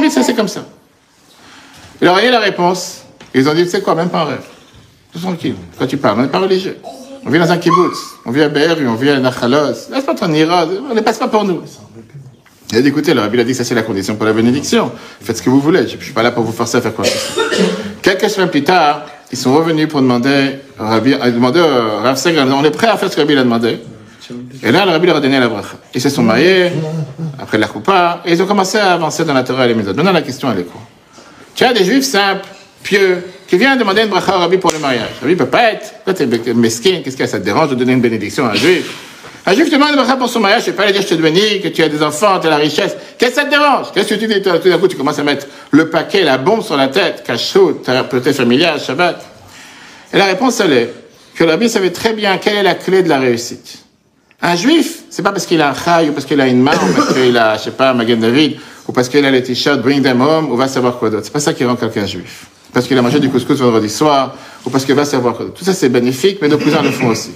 Mais 0.00 0.08
ça, 0.08 0.22
c'est 0.22 0.34
comme 0.34 0.48
ça. 0.48 0.64
Il 2.00 2.04
leur 2.06 2.16
a 2.16 2.24
eu 2.24 2.30
la 2.30 2.40
réponse. 2.40 3.02
Ils 3.34 3.48
ont 3.48 3.54
dit 3.54 3.68
sais 3.68 3.80
quoi, 3.80 3.94
même 3.94 4.08
pas 4.08 4.22
un 4.22 4.24
rêve. 4.24 4.44
Tout 5.12 5.18
tranquille, 5.18 5.54
quand 5.78 5.86
tu 5.86 5.96
parles, 5.96 6.18
on 6.18 6.22
n'est 6.22 6.28
pas 6.28 6.38
religieux. 6.38 6.78
On 7.26 7.30
vit 7.30 7.38
dans 7.38 7.50
un 7.50 7.58
kibbutz, 7.58 7.98
on 8.24 8.30
vit 8.30 8.42
à 8.42 8.48
Be'er, 8.48 8.76
on 8.86 8.94
vit 8.94 9.10
à 9.10 9.18
Nachalos. 9.18 9.90
Laisse 9.92 10.04
pas 10.04 10.14
ton 10.14 10.32
ira, 10.32 10.66
on 10.90 10.94
ne 10.94 11.00
passe 11.00 11.18
pas 11.18 11.28
pour 11.28 11.44
nous. 11.44 11.62
Il 12.72 12.78
a 12.78 12.82
dit, 12.82 12.88
écoutez, 12.88 13.12
le 13.12 13.20
rabbi 13.20 13.40
a 13.40 13.44
dit 13.44 13.50
que 13.50 13.56
ça 13.56 13.64
c'est 13.64 13.74
la 13.74 13.82
condition 13.82 14.14
pour 14.14 14.24
la 14.24 14.32
bénédiction. 14.32 14.92
Faites 15.20 15.38
ce 15.38 15.42
que 15.42 15.50
vous 15.50 15.60
voulez, 15.60 15.88
je 15.88 15.96
ne 15.96 16.00
suis 16.00 16.12
pas 16.12 16.22
là 16.22 16.30
pour 16.30 16.44
vous 16.44 16.52
forcer 16.52 16.78
à 16.78 16.80
faire 16.80 16.94
quoi. 16.94 17.04
Quelques 18.00 18.30
semaines 18.30 18.50
plus 18.50 18.62
tard, 18.62 19.06
ils 19.32 19.36
sont 19.36 19.52
revenus 19.52 19.88
pour 19.88 20.00
demander 20.00 20.60
au 20.78 20.84
rabbi, 20.84 21.14
à 21.14 21.30
demander 21.30 21.60
au 21.60 22.02
Rav 22.02 22.16
Segal, 22.16 22.50
on 22.52 22.64
est 22.64 22.70
prêt 22.70 22.86
à 22.86 22.96
faire 22.96 23.10
ce 23.10 23.16
que 23.16 23.20
le 23.20 23.26
rabbi 23.26 23.38
a 23.38 23.42
demandé. 23.42 23.80
Et 24.62 24.70
là, 24.70 24.86
le 24.86 24.92
rabbi 24.92 25.06
leur 25.08 25.16
a 25.16 25.20
donné 25.20 25.40
la 25.40 25.48
bracha. 25.48 25.74
Ils 25.92 26.00
se 26.00 26.08
sont 26.08 26.22
mariés, 26.22 26.70
après 27.40 27.58
la 27.58 27.66
coupa, 27.66 28.22
et 28.24 28.32
ils 28.32 28.40
ont 28.40 28.46
commencé 28.46 28.78
à 28.78 28.92
avancer 28.92 29.24
dans 29.24 29.34
la 29.34 29.42
Torah 29.42 29.64
et 29.64 29.68
les 29.68 29.74
méthodes. 29.74 29.96
Maintenant, 29.96 30.12
la 30.12 30.22
question, 30.22 30.50
elle 30.52 30.60
est 30.60 30.64
quoi? 30.64 30.80
Tu 31.60 31.66
as 31.66 31.74
des 31.74 31.84
juifs 31.84 32.06
simples, 32.06 32.46
pieux, 32.82 33.22
qui 33.46 33.58
viennent 33.58 33.78
demander 33.78 34.00
une 34.00 34.08
bracha 34.08 34.34
au 34.34 34.38
rabbi 34.38 34.56
pour 34.56 34.72
le 34.72 34.78
mariage. 34.78 35.10
Le 35.20 35.26
rabbi 35.26 35.36
peut 35.36 35.44
pas 35.44 35.72
être, 35.72 35.92
toi 36.06 36.14
t'es 36.14 36.24
mesquin, 36.54 37.02
qu'est-ce 37.04 37.18
que 37.18 37.26
ça 37.26 37.38
te 37.38 37.44
dérange 37.44 37.68
de 37.68 37.74
donner 37.74 37.92
une 37.92 38.00
bénédiction 38.00 38.46
à 38.46 38.52
un 38.52 38.54
juif? 38.54 38.90
Un 39.44 39.52
juif 39.52 39.70
demande 39.70 39.90
une 39.90 39.96
bracha 39.96 40.16
pour 40.16 40.30
son 40.30 40.40
mariage, 40.40 40.62
je 40.64 40.70
ne 40.70 40.74
pas 40.74 40.86
lui 40.86 40.92
dire 40.94 41.02
je 41.02 41.08
te 41.08 41.20
bénis, 41.20 41.60
que 41.60 41.68
tu 41.68 41.82
as 41.82 41.90
des 41.90 42.02
enfants, 42.02 42.40
tu 42.40 42.46
as 42.46 42.50
la 42.50 42.56
richesse. 42.56 42.96
Qu'est-ce 43.18 43.32
que 43.32 43.36
ça 43.36 43.44
te 43.44 43.50
dérange? 43.50 43.88
Qu'est-ce 43.92 44.08
que 44.08 44.14
tu 44.14 44.26
dis 44.26 44.40
Tout 44.40 44.70
d'un 44.70 44.78
coup, 44.78 44.88
tu 44.88 44.96
commences 44.96 45.18
à 45.18 45.22
mettre 45.22 45.48
le 45.70 45.90
paquet, 45.90 46.22
la 46.22 46.38
bombe 46.38 46.62
sur 46.62 46.78
la 46.78 46.88
tête, 46.88 47.24
ta 47.24 48.04
peut-être 48.04 48.36
familiale, 48.36 48.80
Shabbat. 48.80 49.22
Et 50.14 50.16
la 50.16 50.24
réponse, 50.24 50.60
elle 50.60 50.72
est 50.72 50.94
que 51.34 51.44
le 51.44 51.50
rabbi 51.50 51.68
savait 51.68 51.90
très 51.90 52.14
bien 52.14 52.38
quelle 52.38 52.56
est 52.56 52.62
la 52.62 52.74
clé 52.74 53.02
de 53.02 53.10
la 53.10 53.18
réussite. 53.18 53.80
Un 54.40 54.56
juif, 54.56 55.00
c'est 55.10 55.22
pas 55.22 55.32
parce 55.32 55.44
qu'il 55.44 55.60
a 55.60 55.68
un 55.68 55.74
chai, 55.74 56.08
ou 56.08 56.12
parce 56.14 56.24
qu'il 56.24 56.40
a 56.40 56.46
une 56.46 56.62
main, 56.62 56.72
ou 56.72 56.94
parce 56.94 57.12
qu'il 57.12 57.36
a, 57.36 57.58
je 57.58 57.64
sais 57.64 57.70
pas, 57.72 57.92
Magen 57.92 58.18
David, 58.18 58.56
ou 58.90 58.92
parce 58.92 59.08
qu'il 59.08 59.24
a 59.24 59.30
les 59.30 59.40
t-shirts 59.40 59.80
Bring 59.82 60.02
them 60.02 60.20
home, 60.20 60.50
ou 60.50 60.56
va 60.56 60.66
savoir 60.66 60.98
quoi 60.98 61.10
d'autre. 61.10 61.24
C'est 61.24 61.32
pas 61.32 61.38
ça 61.38 61.54
qui 61.54 61.64
rend 61.64 61.76
quelqu'un 61.76 62.06
juif. 62.06 62.46
Parce 62.72 62.88
qu'il 62.88 62.98
a 62.98 63.02
mangé 63.02 63.20
du 63.20 63.30
couscous 63.30 63.60
vendredi 63.60 63.88
soir, 63.88 64.34
ou 64.66 64.70
parce 64.70 64.84
qu'il 64.84 64.96
va 64.96 65.04
savoir 65.04 65.36
quoi 65.36 65.44
d'autre. 65.44 65.56
Tout 65.56 65.64
ça, 65.64 65.74
c'est 65.74 65.88
bénéfique, 65.88 66.38
mais 66.42 66.48
nos 66.48 66.58
cousins 66.58 66.82
le 66.82 66.90
font 66.90 67.06
aussi. 67.06 67.30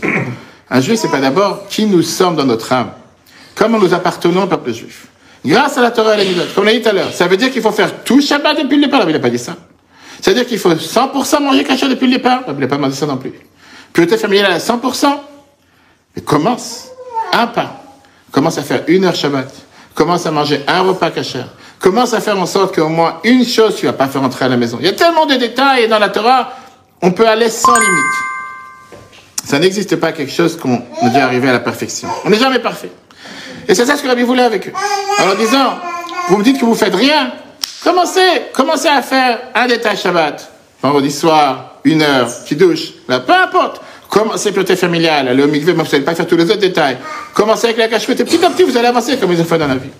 Un 0.68 0.81
juif, 0.81 0.98
c'est 0.98 1.12
pas 1.12 1.20
d'abord 1.20 1.68
qui 1.68 1.86
nous 1.86 2.02
sommes 2.02 2.35
dans 2.35 2.44
notre 2.44 2.72
âme. 2.72 2.90
Comment 3.55 3.78
nous 3.78 3.94
appartenons 3.94 4.43
au 4.43 4.47
peuple 4.48 4.72
juif. 4.72 5.06
Grâce 5.47 5.78
à 5.78 5.82
la 5.82 5.93
Torah 5.93 6.10
et 6.10 6.12
à 6.14 6.16
l'Église, 6.24 6.43
comme 6.56 6.64
on 6.64 6.66
l'a 6.66 6.72
dit 6.72 6.82
tout 6.82 6.89
à 6.89 6.93
l'heure. 6.93 7.12
Ça 7.12 7.28
veut 7.28 7.36
dire 7.36 7.52
qu'il 7.52 7.62
faut 7.62 7.70
faire 7.70 8.02
tout 8.02 8.20
Shabbat 8.20 8.60
depuis 8.60 8.74
le 8.74 8.86
départ. 8.86 9.09
Il 9.09 9.12
n'a 9.12 9.20
pas 9.20 9.31
dit 9.31 9.39
ça. 9.39 9.55
Ça 10.20 10.32
veut 10.32 10.35
dire 10.35 10.48
qu'il 10.48 10.59
faut 10.59 10.70
100% 10.72 11.40
manger 11.40 11.62
cachot 11.62 11.86
depuis 11.86 12.06
le 12.09 12.16
départ. 12.16 12.40
Il 12.48 12.55
n'a 12.55 12.66
pas 12.66 12.74
demandé 12.74 12.97
ça 12.97 13.06
non 13.06 13.16
plus. 13.16 13.32
Pureté 13.93 14.16
familiale 14.16 14.51
à 14.51 14.59
100%. 14.59 15.06
Mais 16.16 16.22
commence 16.22 16.89
un 17.32 17.47
pas. 17.47 17.81
Commence 18.32 18.59
à 18.59 18.62
faire 18.62 18.82
une 18.89 19.05
heure 19.05 19.14
Shabbat. 19.14 19.55
Commence 19.95 20.27
à 20.27 20.31
manger 20.31 20.65
un 20.66 20.83
repas 20.83 21.11
cachère. 21.11 21.49
Commence 21.79 22.15
à 22.15 22.21
faire 22.21 22.39
en 22.39 22.47
sorte 22.47 22.75
qu'au 22.75 22.89
moins 22.89 23.21
une 23.25 23.45
chose 23.45 23.77
tu 23.77 23.87
vas 23.87 23.93
pas 23.93 24.09
faire 24.09 24.23
entrer 24.23 24.47
à 24.47 24.49
la 24.49 24.57
maison. 24.57 24.79
Il 24.81 24.87
y 24.87 24.89
a 24.89 24.93
tellement 24.93 25.27
de 25.27 25.35
détails 25.35 25.85
et 25.85 25.89
dans 25.89 25.99
la 25.99 26.09
Torah, 26.09 26.53
on 27.03 27.12
peut 27.12 27.29
aller 27.29 27.51
sans 27.51 27.75
limite. 27.75 28.15
Ça 29.45 29.59
n'existe 29.59 29.97
pas 29.97 30.12
quelque 30.12 30.33
chose 30.33 30.57
qu'on 30.57 30.83
a 31.03 31.09
dû 31.11 31.19
arriver 31.19 31.51
à 31.51 31.53
la 31.53 31.61
perfection. 31.61 32.09
On 32.25 32.31
n'est 32.31 32.39
jamais 32.39 32.59
parfait. 32.59 32.91
Et 33.69 33.75
c'est 33.75 33.85
ça 33.85 33.97
ce 33.97 34.03
que 34.03 34.09
Rabbi 34.09 34.23
voulait 34.23 34.43
avec 34.43 34.69
eux. 34.69 34.73
Alors 35.19 35.37
disant, 35.37 35.79
vous 36.29 36.39
me 36.39 36.43
dites 36.43 36.59
que 36.59 36.65
vous 36.65 36.75
faites 36.75 36.95
rien, 36.95 37.33
commencez, 37.83 38.43
commencez 38.53 38.89
à 38.89 39.03
faire 39.03 39.39
un 39.55 39.66
détail 39.66 39.97
Shabbat. 39.97 40.51
Vendredi 40.83 41.11
soir, 41.11 41.77
une 41.85 42.03
heure, 42.03 42.29
qui 42.47 42.57
douche, 42.57 42.93
là, 43.09 43.21
peu 43.21 43.33
importe. 43.33 43.81
Commencez 44.15 44.53
peut-être 44.53 44.78
familial, 44.78 45.27
aller 45.27 45.43
au 45.43 45.49
mikveh, 45.49 45.74
mais 45.74 45.82
vous 45.82 45.91
n'allez 45.91 46.05
pas 46.05 46.15
faire 46.15 46.28
tous 46.28 46.36
les 46.36 46.45
autres 46.45 46.61
détails. 46.61 46.99
Commencez 47.35 47.65
avec 47.65 47.78
la 47.78 47.89
cache 47.89 48.09
et 48.09 48.15
petit 48.15 48.45
à 48.45 48.49
petit, 48.49 48.62
vous 48.62 48.77
allez 48.77 48.86
avancer 48.86 49.16
comme 49.16 49.32
ils 49.32 49.41
ont 49.41 49.45
fait 49.45 49.59
dans 49.59 49.66
la 49.66 49.74
vie. 49.74 49.91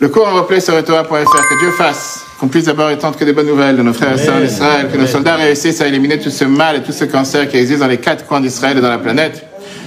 Le 0.00 0.08
cours 0.08 0.28
en 0.28 0.34
replay 0.34 0.60
sur 0.60 0.76
etoa.fr, 0.76 1.08
que 1.14 1.58
Dieu 1.58 1.70
fasse 1.78 2.26
qu'on 2.38 2.48
puisse 2.48 2.64
d'abord 2.64 2.90
étendre 2.90 3.16
que 3.16 3.24
des 3.24 3.32
bonnes 3.32 3.46
nouvelles 3.46 3.78
de 3.78 3.82
nos 3.82 3.94
frères 3.94 4.12
et 4.12 4.18
sœurs 4.18 4.42
d'Israël, 4.42 4.90
que 4.92 4.98
nos 4.98 5.06
soldats 5.06 5.36
réussissent 5.36 5.80
à 5.80 5.88
éliminer 5.88 6.18
tout 6.18 6.28
ce 6.28 6.44
mal 6.44 6.76
et 6.76 6.82
tout 6.82 6.92
ce 6.92 7.06
cancer 7.06 7.48
qui 7.48 7.56
existe 7.56 7.80
dans 7.80 7.86
les 7.86 7.96
quatre 7.96 8.26
coins 8.26 8.42
d'Israël 8.42 8.76
et 8.76 8.82
dans 8.82 8.90
la 8.90 8.98
planète, 8.98 9.46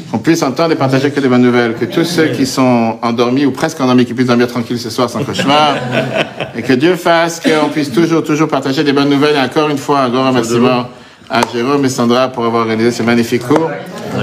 qu'on 0.09 0.17
puisse 0.17 0.41
entendre 0.41 0.71
et 0.71 0.75
partager 0.75 1.11
que 1.11 1.19
des 1.19 1.27
bonnes 1.27 1.43
nouvelles, 1.43 1.75
que 1.75 1.85
tous 1.85 2.05
ceux 2.05 2.29
qui 2.29 2.47
sont 2.47 2.97
endormis 3.03 3.45
ou 3.45 3.51
presque 3.51 3.79
endormis, 3.79 4.05
qui 4.05 4.15
puissent 4.15 4.25
dormir 4.25 4.47
tranquille 4.47 4.79
ce 4.79 4.89
soir 4.89 5.07
sans 5.07 5.23
cauchemar, 5.23 5.75
et 6.57 6.63
que 6.63 6.73
Dieu 6.73 6.95
fasse 6.95 7.39
qu'on 7.39 7.69
puisse 7.69 7.91
toujours, 7.91 8.23
toujours 8.23 8.47
partager 8.47 8.83
des 8.83 8.91
bonnes 8.91 9.09
nouvelles, 9.09 9.35
et 9.35 9.39
encore 9.39 9.69
une 9.69 9.77
fois, 9.77 9.99
un 9.99 10.09
grand 10.09 10.29
remerciement 10.29 10.87
à 11.29 11.41
Jérôme 11.53 11.85
et 11.85 11.89
Sandra 11.89 12.29
pour 12.29 12.45
avoir 12.45 12.61
organisé 12.61 12.91
ce 12.91 13.03
magnifique 13.03 13.47
cours. 13.47 13.69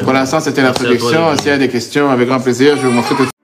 Pour 0.02 0.12
l'instant, 0.12 0.40
c'était 0.40 0.62
l'introduction. 0.62 1.36
S'il 1.36 1.48
y 1.48 1.50
a 1.50 1.58
des 1.58 1.68
questions, 1.68 2.10
avec 2.10 2.28
grand 2.28 2.40
plaisir, 2.40 2.76
je 2.76 2.82
vais 2.82 2.88
vous 2.88 2.94
montrer 2.94 3.14
tout 3.14 3.35